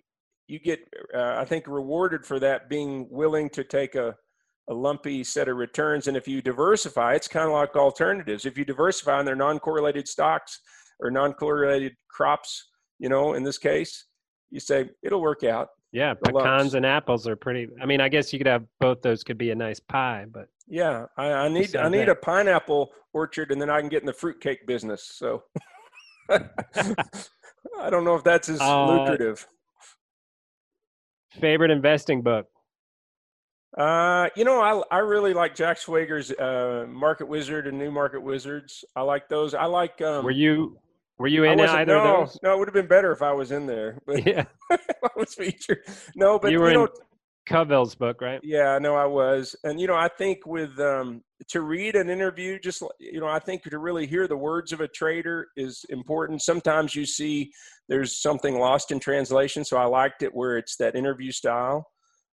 you 0.48 0.60
get, 0.60 0.80
uh, 1.16 1.36
I 1.40 1.46
think, 1.46 1.66
rewarded 1.68 2.26
for 2.26 2.40
that 2.40 2.70
being 2.70 3.08
willing 3.10 3.50
to 3.52 3.64
take 3.64 3.96
a 3.96 4.16
a 4.70 4.74
lumpy 4.74 5.24
set 5.24 5.48
of 5.50 5.58
returns. 5.58 6.08
And 6.08 6.16
if 6.16 6.28
you 6.28 6.42
diversify, 6.42 7.14
it's 7.16 7.28
kind 7.28 7.48
of 7.48 7.54
like 7.54 7.76
alternatives. 7.76 8.46
If 8.46 8.58
you 8.58 8.64
diversify 8.66 9.20
and 9.20 9.28
they're 9.28 9.36
non-correlated 9.36 10.08
stocks 10.08 10.60
or 11.00 11.12
non-correlated 11.12 11.94
crops, 12.10 12.70
you 13.00 13.10
know, 13.10 13.34
in 13.34 13.44
this 13.44 13.58
case, 13.58 14.06
you 14.52 14.60
say 14.60 14.90
it'll 15.04 15.22
work 15.22 15.44
out. 15.44 15.70
Yeah, 15.92 16.14
The 16.24 16.32
lumps. 16.32 16.48
pecans 16.50 16.74
and 16.76 16.86
apples 16.86 17.28
are 17.28 17.36
pretty. 17.36 17.68
I 17.82 17.86
mean, 17.86 18.02
I 18.02 18.10
guess 18.10 18.32
you 18.34 18.40
could 18.40 18.48
have 18.48 18.64
both 18.80 19.02
those. 19.02 19.24
Could 19.24 19.38
be 19.38 19.52
a 19.52 19.56
nice 19.56 19.80
pie, 19.80 20.26
but 20.32 20.48
Yeah, 20.68 21.06
I, 21.18 21.26
I 21.32 21.48
need 21.50 21.76
I 21.76 21.88
need 21.90 22.00
bad. 22.08 22.10
a 22.10 22.16
pineapple 22.16 22.92
orchard, 23.14 23.52
and 23.52 23.62
then 23.62 23.70
I 23.70 23.80
can 23.80 23.90
get 23.90 24.02
in 24.02 24.08
the 24.08 24.14
fruitcake 24.14 24.66
business. 24.66 25.04
So 25.14 25.44
I 26.32 27.90
don't 27.92 28.06
know 28.06 28.16
if 28.16 28.24
that's 28.24 28.50
as 28.50 28.60
Uh, 28.60 28.86
lucrative. 28.88 29.46
favorite 31.40 31.70
investing 31.72 32.22
book. 32.24 32.48
Uh, 33.78 34.30
you 34.36 34.46
know, 34.46 34.62
I 34.62 34.98
I 34.98 35.00
really 35.00 35.34
like 35.34 35.56
Jack 35.56 35.78
Schwager's 35.78 36.32
uh, 36.32 36.86
Market 36.88 37.28
Wizard 37.28 37.68
and 37.68 37.78
New 37.78 37.92
Market 37.92 38.22
Wizards. 38.22 38.86
I 38.96 39.02
like 39.02 39.28
those. 39.30 39.54
I 39.54 39.66
like. 39.66 40.02
Um, 40.02 40.24
Were 40.24 40.32
you 40.32 40.78
were 41.18 41.28
you 41.28 41.44
in 41.44 41.60
either 41.60 41.94
no, 41.94 42.00
of 42.00 42.30
those? 42.30 42.40
No, 42.44 42.54
it 42.54 42.60
would 42.60 42.68
have 42.68 42.74
been 42.74 42.88
better 42.88 43.12
if 43.12 43.22
I 43.22 43.32
was 43.32 43.52
in 43.52 43.66
there, 43.66 44.00
but 44.06 44.26
Yeah, 44.26 44.46
I 44.72 45.10
was 45.16 45.34
featured. 45.34 45.80
No, 46.16 46.40
but 46.40 46.52
you 46.52 46.58
you, 46.58 46.64
were 46.64 46.74
know, 46.74 46.86
in 46.86 46.92
Covel's 47.48 47.96
book, 47.96 48.22
right? 48.22 48.40
Yeah, 48.44 48.80
no, 48.80 48.96
I 48.96 49.06
was, 49.06 49.56
and 49.64 49.80
you 49.80 49.88
know, 49.88 49.96
I 49.96 50.08
think 50.08 50.46
with 50.46 50.80
um, 50.80 51.24
to 51.50 51.62
read 51.62 51.96
an 51.96 52.10
interview, 52.10 52.60
just 52.60 52.84
you 53.00 53.20
know, 53.20 53.28
I 53.28 53.40
think 53.40 53.64
to 53.64 53.78
really 53.78 54.08
hear 54.08 54.28
the 54.28 54.38
words 54.38 54.72
of 54.72 54.82
a 54.82 54.88
trader 54.88 55.48
is 55.56 55.86
important. 55.90 56.42
Sometimes 56.42 56.96
you 56.96 57.06
see 57.06 57.52
there's 57.90 58.22
something 58.22 58.58
lost 58.58 58.92
in 58.92 59.00
translation, 59.00 59.64
so 59.66 59.78
I 59.78 59.86
liked 59.86 60.24
it 60.24 60.34
where 60.34 60.58
it's 60.58 60.78
that 60.78 60.96
interview 60.96 61.32
style. 61.32 61.88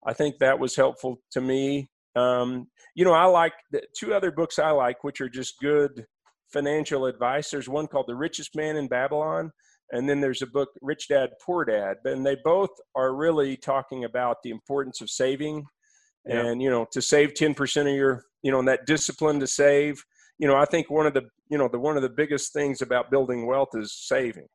I 0.08 0.14
think 0.14 0.38
that 0.40 0.58
was 0.60 0.76
helpful 0.76 1.20
to 1.32 1.42
me. 1.42 1.90
Um, 2.16 2.68
you 2.96 3.06
know, 3.06 3.14
I 3.14 3.26
like 3.26 3.54
the 3.72 3.82
two 4.00 4.14
other 4.14 4.32
books 4.32 4.58
I 4.58 4.72
like, 4.72 5.04
which 5.04 5.22
are 5.22 5.30
just 5.30 5.60
good 5.62 6.06
financial 6.52 7.06
advice. 7.06 7.52
There's 7.52 7.70
one 7.70 7.88
called 7.88 8.06
The 8.08 8.16
Richest 8.16 8.56
Man 8.56 8.78
in 8.78 8.88
Babylon, 8.88 9.52
and 9.92 10.10
then 10.10 10.22
there's 10.22 10.42
a 10.42 10.48
book 10.48 10.70
Rich 10.82 11.10
Dad 11.10 11.30
Poor 11.46 11.66
Dad, 11.66 11.98
and 12.06 12.26
they 12.26 12.38
both 12.44 12.70
are 12.96 13.14
really 13.16 13.58
talking 13.58 14.06
about 14.06 14.38
the 14.44 14.50
importance 14.50 15.02
of 15.02 15.10
saving 15.10 15.66
Yeah. 16.26 16.46
and 16.46 16.62
you 16.62 16.70
know 16.70 16.86
to 16.92 17.02
save 17.02 17.34
10% 17.34 17.82
of 17.82 17.96
your 17.96 18.24
you 18.44 18.52
know 18.52 18.60
and 18.60 18.68
that 18.68 18.86
discipline 18.86 19.40
to 19.40 19.48
save 19.48 19.96
you 20.40 20.48
know 20.48 20.56
i 20.58 20.66
think 20.66 20.90
one 20.90 21.08
of 21.08 21.14
the 21.14 21.24
you 21.50 21.58
know 21.58 21.68
the 21.70 21.80
one 21.80 21.96
of 21.98 22.04
the 22.04 22.10
biggest 22.22 22.54
things 22.54 22.82
about 22.82 23.10
building 23.12 23.46
wealth 23.48 23.70
is 23.76 23.94
saving 23.94 24.48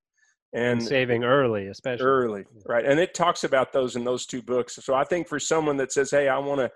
And 0.54 0.82
saving 0.82 1.24
early, 1.24 1.68
especially. 1.68 2.04
early 2.04 2.44
right 2.66 2.84
and 2.84 3.00
it 3.00 3.14
talks 3.14 3.44
about 3.44 3.72
those 3.72 3.96
in 3.96 4.04
those 4.04 4.26
two 4.26 4.42
books 4.42 4.74
so 4.82 4.92
i 4.94 5.02
think 5.04 5.26
for 5.26 5.38
someone 5.40 5.76
that 5.78 5.92
says 5.92 6.10
hey 6.10 6.28
i 6.28 6.36
want 6.38 6.60
to 6.60 6.70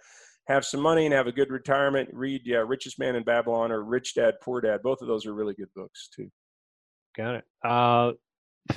have 0.49 0.65
some 0.65 0.81
money 0.81 1.05
and 1.05 1.13
have 1.15 1.27
a 1.27 1.33
good 1.33 1.51
retirement 1.51 2.09
read 2.13 2.41
yeah 2.47 2.63
richest 2.67 2.99
man 2.99 3.17
in 3.17 3.23
babylon 3.23 3.71
or 3.71 3.83
rich 3.85 4.15
dad 4.15 4.35
poor 4.43 4.61
dad 4.63 4.81
both 4.83 5.03
of 5.03 5.09
those 5.09 5.27
are 5.27 5.35
really 5.35 5.55
good 5.55 5.69
books 5.77 6.09
too 6.15 6.31
Got 7.17 7.37
it. 7.37 7.45
Uh, 7.65 8.13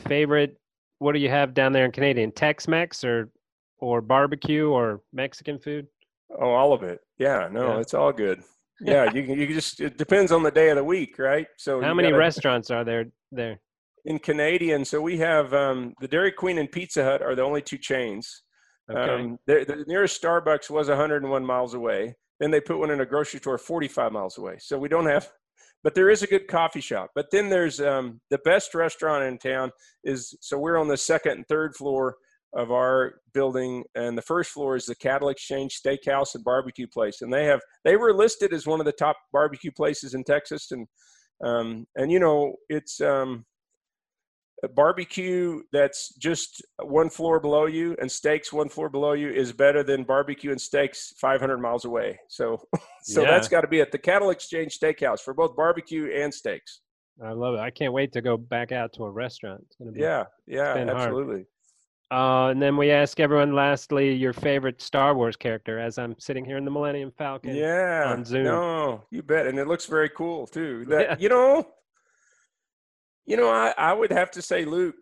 favorite. 0.07 0.57
What 0.99 1.11
do 1.13 1.19
you 1.19 1.27
have 1.29 1.53
down 1.53 1.73
there 1.73 1.83
in 1.83 1.91
Canadian? 1.91 2.31
Tex-Mex 2.31 3.03
or 3.03 3.29
or 3.79 4.01
barbecue 4.01 4.69
or 4.69 5.01
Mexican 5.13 5.59
food? 5.59 5.87
oh 6.39 6.49
all 6.51 6.73
of 6.73 6.83
it 6.83 6.99
yeah 7.17 7.47
no 7.51 7.73
Yeah. 7.75 7.79
it's 7.79 7.93
all 7.95 8.11
good 8.13 8.43
yeah 8.81 9.11
you 9.13 9.23
can 9.23 9.39
you 9.39 9.47
just 9.53 9.79
it 9.81 9.97
depends 9.97 10.31
on 10.31 10.43
the 10.43 10.51
day 10.51 10.69
of 10.69 10.75
the 10.75 10.83
week 10.83 11.17
right 11.17 11.47
so 11.57 11.81
How 11.81 11.93
many 11.93 12.09
gotta- 12.09 12.19
restaurants 12.19 12.69
are 12.69 12.83
there 12.83 13.05
there? 13.31 13.59
In 14.05 14.19
Canadian. 14.19 14.85
So 14.85 15.01
we 15.01 15.17
have 15.17 15.53
um, 15.53 15.93
the 15.99 16.07
Dairy 16.07 16.31
Queen 16.31 16.57
and 16.57 16.71
Pizza 16.71 17.03
Hut 17.03 17.21
are 17.21 17.35
the 17.35 17.43
only 17.43 17.61
two 17.61 17.77
chains. 17.77 18.43
Okay. 18.89 18.99
Um, 18.99 19.37
the, 19.45 19.65
the 19.67 19.83
nearest 19.87 20.21
Starbucks 20.21 20.69
was 20.69 20.89
101 20.89 21.45
miles 21.45 21.73
away. 21.73 22.15
Then 22.39 22.51
they 22.51 22.61
put 22.61 22.79
one 22.79 22.91
in 22.91 23.01
a 23.01 23.05
grocery 23.05 23.39
store 23.39 23.57
45 23.57 24.11
miles 24.11 24.37
away. 24.37 24.55
So 24.59 24.79
we 24.79 24.89
don't 24.89 25.05
have, 25.05 25.29
but 25.83 25.93
there 25.93 26.09
is 26.09 26.23
a 26.23 26.27
good 26.27 26.47
coffee 26.47 26.81
shop. 26.81 27.11
But 27.13 27.27
then 27.31 27.49
there's 27.49 27.79
um, 27.79 28.21
the 28.29 28.39
best 28.39 28.73
restaurant 28.73 29.25
in 29.25 29.37
town 29.37 29.71
is 30.03 30.35
so 30.41 30.57
we're 30.57 30.77
on 30.77 30.87
the 30.87 30.97
second 30.97 31.33
and 31.33 31.47
third 31.47 31.75
floor 31.75 32.15
of 32.53 32.71
our 32.71 33.15
building, 33.33 33.83
and 33.93 34.17
the 34.17 34.23
first 34.23 34.51
floor 34.51 34.75
is 34.75 34.85
the 34.85 34.95
Cattle 34.95 35.29
Exchange 35.29 35.79
Steakhouse 35.79 36.33
and 36.33 36.43
Barbecue 36.43 36.87
Place, 36.87 37.21
and 37.21 37.31
they 37.31 37.45
have 37.45 37.61
they 37.85 37.95
were 37.95 38.13
listed 38.13 38.53
as 38.53 38.65
one 38.65 38.79
of 38.79 38.85
the 38.85 38.91
top 38.91 39.17
barbecue 39.31 39.71
places 39.71 40.13
in 40.13 40.23
Texas, 40.23 40.71
and 40.71 40.87
um, 41.43 41.85
and 41.95 42.11
you 42.11 42.19
know 42.19 42.55
it's 42.69 43.01
um, 43.01 43.45
barbecue 44.67 45.61
that's 45.71 46.13
just 46.15 46.61
one 46.81 47.09
floor 47.09 47.39
below 47.39 47.65
you 47.65 47.95
and 48.01 48.11
steaks 48.11 48.51
one 48.51 48.67
floor 48.69 48.89
below 48.89 49.13
you 49.13 49.29
is 49.29 49.53
better 49.53 49.83
than 49.83 50.03
barbecue 50.03 50.51
and 50.51 50.59
steaks 50.59 51.13
500 51.21 51.57
miles 51.59 51.85
away. 51.85 52.19
So, 52.27 52.61
so 53.03 53.21
Yeah. 53.23 53.31
that's 53.31 53.47
got 53.47 53.61
to 53.61 53.67
be 53.67 53.79
at 53.81 53.91
the 53.91 53.97
Cattle 53.97 54.31
Exchange 54.31 54.77
Steakhouse 54.77 55.21
for 55.21 55.33
both 55.33 55.55
barbecue 55.55 56.11
and 56.13 56.33
steaks. 56.33 56.81
I 57.23 57.31
love 57.31 57.55
it. 57.55 57.59
I 57.59 57.69
can't 57.69 57.93
wait 57.93 58.11
to 58.13 58.21
go 58.21 58.37
back 58.37 58.71
out 58.71 58.93
to 58.93 59.03
a 59.03 59.11
restaurant. 59.11 59.61
It's 59.67 59.75
gonna 59.77 59.91
be 59.91 60.01
Yeah, 60.01 60.25
yeah, 60.47 60.73
absolutely. 60.89 61.45
Uh, 62.11 62.47
and 62.47 62.59
then 62.61 62.75
we 62.75 62.89
ask 62.89 63.19
everyone 63.19 63.53
lastly 63.53 64.13
your 64.13 64.33
favorite 64.33 64.81
Star 64.81 65.13
Wars 65.13 65.35
character 65.35 65.77
as 65.79 65.99
I'm 65.99 66.15
sitting 66.19 66.43
here 66.43 66.57
in 66.57 66.65
the 66.65 66.71
Millennium 66.71 67.11
Falcon. 67.17 67.53
Yeah, 67.55 68.05
on 68.11 68.25
Zoom. 68.25 68.45
no, 68.45 69.03
you 69.11 69.21
bet, 69.21 69.45
and 69.47 69.59
it 69.59 69.67
looks 69.67 69.85
very 69.85 70.09
cool 70.09 70.47
too. 70.47 70.85
That 70.87 71.01
Yeah. 71.09 71.15
you 71.19 71.29
know, 71.29 71.67
you 73.29 73.37
know, 73.37 73.49
I 73.49 73.73
I 73.77 73.93
would 73.93 74.11
have 74.11 74.31
to 74.31 74.41
say 74.41 74.65
Luke 74.65 74.95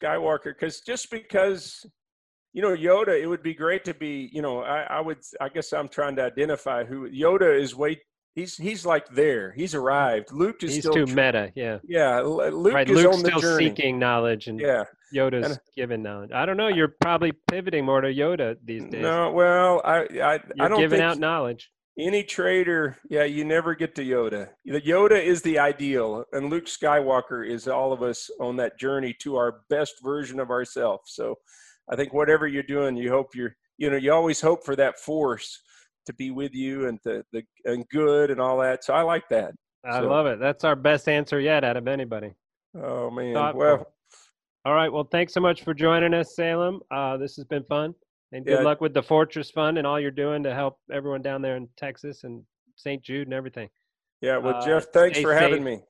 Skywalker 0.00 0.52
because 0.58 0.80
just 0.80 1.10
because. 1.10 1.84
You 2.54 2.60
know, 2.60 2.76
Yoda, 2.76 3.18
it 3.18 3.26
would 3.26 3.42
be 3.42 3.54
great 3.54 3.82
to 3.86 3.94
be, 3.94 4.28
you 4.30 4.42
know, 4.42 4.60
I, 4.60 4.82
I 4.82 5.00
would, 5.00 5.16
I 5.40 5.48
guess 5.48 5.72
I'm 5.72 5.88
trying 5.88 6.16
to 6.16 6.24
identify 6.24 6.84
who 6.84 7.08
Yoda 7.08 7.58
is 7.58 7.74
way, 7.74 7.98
he's, 8.34 8.58
he's 8.58 8.84
like 8.84 9.08
there. 9.08 9.52
He's 9.52 9.74
arrived. 9.74 10.32
Luke 10.32 10.62
is 10.62 10.74
He's 10.74 10.82
still, 10.84 10.92
too 10.92 11.06
tr- 11.06 11.14
meta, 11.16 11.50
yeah. 11.56 11.78
yeah, 11.88 12.20
Luke 12.20 12.74
right, 12.74 12.86
is 12.90 12.94
Luke's 12.94 13.16
on 13.16 13.22
the 13.22 13.28
still 13.30 13.40
journey. 13.40 13.68
seeking 13.70 13.98
knowledge 13.98 14.48
and 14.48 14.60
Yeah. 14.60 14.84
Yoda's 15.14 15.52
And- 15.52 15.60
giving 15.74 16.02
knowledge. 16.02 16.32
I 16.34 16.44
don't 16.44 16.58
know. 16.58 16.68
You're 16.68 16.94
probably 17.00 17.32
pivoting 17.50 17.86
more 17.86 18.02
to 18.02 18.08
Yoda 18.12 18.58
these 18.62 18.84
days. 18.84 19.00
No, 19.00 19.32
well, 19.32 19.80
I, 19.82 20.00
I, 20.00 20.34
I 20.34 20.40
You're 20.54 20.68
don't 20.68 20.78
giving 20.78 20.98
think 20.98 21.10
out 21.10 21.18
knowledge. 21.18 21.70
Any 21.98 22.22
trader, 22.24 22.96
yeah, 23.10 23.24
you 23.24 23.44
never 23.44 23.74
get 23.74 23.94
to 23.96 24.02
Yoda. 24.04 24.48
The 24.64 24.80
Yoda 24.80 25.22
is 25.22 25.42
the 25.42 25.58
ideal, 25.58 26.24
and 26.32 26.48
Luke 26.50 26.64
Skywalker 26.66 27.46
is 27.46 27.68
all 27.68 27.92
of 27.92 28.02
us 28.02 28.30
on 28.40 28.56
that 28.56 28.78
journey 28.78 29.14
to 29.20 29.36
our 29.36 29.60
best 29.68 29.96
version 30.02 30.40
of 30.40 30.50
ourselves. 30.50 31.12
So, 31.14 31.36
I 31.90 31.96
think 31.96 32.12
whatever 32.14 32.46
you're 32.46 32.62
doing, 32.62 32.96
you 32.96 33.10
hope 33.10 33.34
you're, 33.34 33.54
you 33.76 33.90
know, 33.90 33.96
you 33.96 34.12
always 34.12 34.40
hope 34.40 34.64
for 34.64 34.76
that 34.76 34.98
force 35.00 35.60
to 36.06 36.14
be 36.14 36.30
with 36.30 36.54
you 36.54 36.86
and 36.88 36.98
the 37.04 37.24
the 37.32 37.42
and 37.64 37.86
good 37.90 38.30
and 38.30 38.40
all 38.40 38.58
that. 38.58 38.84
So 38.84 38.94
I 38.94 39.02
like 39.02 39.28
that. 39.30 39.52
I 39.84 40.00
So- 40.00 40.08
love 40.08 40.26
it. 40.26 40.38
That's 40.40 40.64
our 40.64 40.76
best 40.76 41.08
answer 41.08 41.40
yet 41.40 41.64
out 41.64 41.76
of 41.76 41.88
anybody. 41.88 42.32
Oh 42.80 43.10
man, 43.10 43.34
Thoughtful. 43.34 43.60
well, 43.60 43.92
All 44.64 44.74
right. 44.74 44.92
Well, 44.92 45.04
thanks 45.04 45.34
so 45.34 45.40
much 45.40 45.62
for 45.64 45.74
joining 45.74 46.14
us, 46.14 46.36
Salem. 46.36 46.80
Uh, 46.90 47.16
this 47.16 47.34
has 47.36 47.44
been 47.44 47.64
fun. 47.64 47.94
And 48.32 48.44
good 48.46 48.58
Yeah. 48.58 48.62
luck 48.62 48.80
with 48.80 48.94
the 48.94 49.02
Fortress 49.02 49.50
Fund 49.50 49.76
and 49.78 49.86
all 49.86 50.00
you're 50.00 50.10
doing 50.10 50.42
to 50.44 50.54
help 50.54 50.78
everyone 50.90 51.22
down 51.22 51.42
there 51.42 51.56
in 51.56 51.68
Texas 51.76 52.24
and 52.24 52.44
St. 52.76 53.02
Jude 53.02 53.26
and 53.28 53.34
everything. 53.34 53.68
yeah. 54.22 54.38
Well, 54.38 54.56
Uh, 54.56 54.64
Jeff, 54.66 54.86
thanks 54.92 55.20
for 55.20 55.34
having 55.34 55.62
me. 55.64 55.82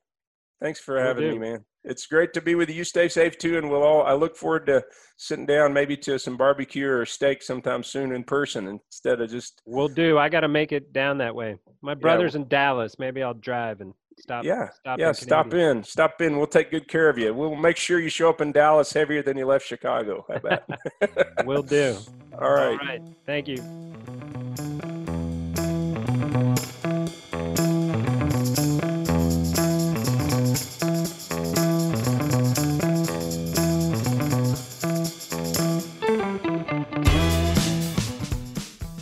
Thanks 0.61 0.79
for 0.79 0.95
Will 0.95 1.01
having 1.03 1.23
do. 1.23 1.31
me, 1.33 1.39
man. 1.39 1.65
It's 1.83 2.07
great 2.07 2.31
to 2.33 2.41
be 2.41 2.55
with 2.55 2.69
you. 2.69 2.75
You 2.75 2.83
stay 2.85 3.09
safe 3.09 3.37
too, 3.37 3.57
and 3.57 3.69
we'll 3.69 3.83
all. 3.83 4.03
I 4.03 4.13
look 4.13 4.35
forward 4.37 4.65
to 4.67 4.85
sitting 5.17 5.45
down, 5.45 5.73
maybe 5.73 5.97
to 5.97 6.17
some 6.17 6.37
barbecue 6.37 6.87
or 6.89 7.05
steak 7.05 7.43
sometime 7.43 7.83
soon 7.83 8.13
in 8.13 8.23
person 8.23 8.67
instead 8.67 9.19
of 9.21 9.29
just. 9.29 9.61
We'll 9.65 9.89
do. 9.89 10.17
I 10.17 10.29
got 10.29 10.39
to 10.41 10.47
make 10.47 10.71
it 10.71 10.93
down 10.93 11.17
that 11.17 11.35
way. 11.35 11.57
My 11.81 11.93
brother's 11.93 12.35
in 12.35 12.47
Dallas. 12.47 12.97
Maybe 12.97 13.21
I'll 13.21 13.33
drive 13.33 13.81
and 13.81 13.93
stop. 14.17 14.43
yeah, 14.43 14.69
stop 14.69 14.99
yeah. 14.99 15.09
in 15.09 15.13
Stop 15.13 15.53
in, 15.53 15.83
stop 15.83 16.21
in. 16.21 16.37
We'll 16.37 16.47
take 16.47 16.71
good 16.71 16.87
care 16.87 17.09
of 17.09 17.17
you. 17.17 17.33
We'll 17.33 17.55
make 17.55 17.77
sure 17.77 17.99
you 17.99 18.09
show 18.09 18.29
up 18.29 18.41
in 18.41 18.51
Dallas 18.51 18.91
heavier 18.93 19.21
than 19.21 19.37
you 19.37 19.45
left 19.45 19.65
Chicago. 19.65 20.25
How 20.27 20.35
about? 20.35 21.45
Will 21.45 21.63
do. 21.63 21.97
all 22.39 22.51
right. 22.51 22.71
All 22.71 22.87
right. 22.87 23.01
Thank 23.25 23.47
you. 23.47 23.57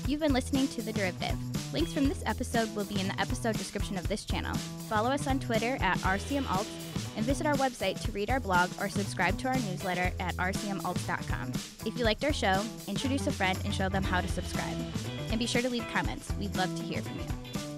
You've 0.07 0.19
been 0.19 0.33
listening 0.33 0.67
to 0.69 0.81
The 0.81 0.93
Derivative. 0.93 1.50
Links 1.73 1.93
from 1.93 2.09
this 2.09 2.21
episode 2.25 2.73
will 2.75 2.83
be 2.83 2.99
in 2.99 3.07
the 3.07 3.19
episode 3.19 3.57
description 3.57 3.97
of 3.97 4.07
this 4.09 4.25
channel. 4.25 4.55
Follow 4.89 5.09
us 5.09 5.25
on 5.27 5.39
Twitter 5.39 5.77
at 5.79 5.97
RCMAlts 5.99 6.67
and 7.15 7.25
visit 7.25 7.47
our 7.47 7.55
website 7.55 8.01
to 8.01 8.11
read 8.11 8.29
our 8.29 8.39
blog 8.41 8.69
or 8.79 8.89
subscribe 8.89 9.37
to 9.39 9.47
our 9.47 9.55
newsletter 9.55 10.11
at 10.19 10.35
rcmalts.com. 10.35 11.51
If 11.85 11.97
you 11.97 12.03
liked 12.03 12.25
our 12.25 12.33
show, 12.33 12.63
introduce 12.87 13.27
a 13.27 13.31
friend 13.31 13.57
and 13.63 13.73
show 13.73 13.87
them 13.87 14.03
how 14.03 14.19
to 14.19 14.27
subscribe. 14.27 14.75
And 15.29 15.39
be 15.39 15.45
sure 15.45 15.61
to 15.61 15.69
leave 15.69 15.87
comments. 15.93 16.31
We'd 16.37 16.55
love 16.57 16.75
to 16.75 16.83
hear 16.83 17.01
from 17.01 17.17
you. 17.19 17.70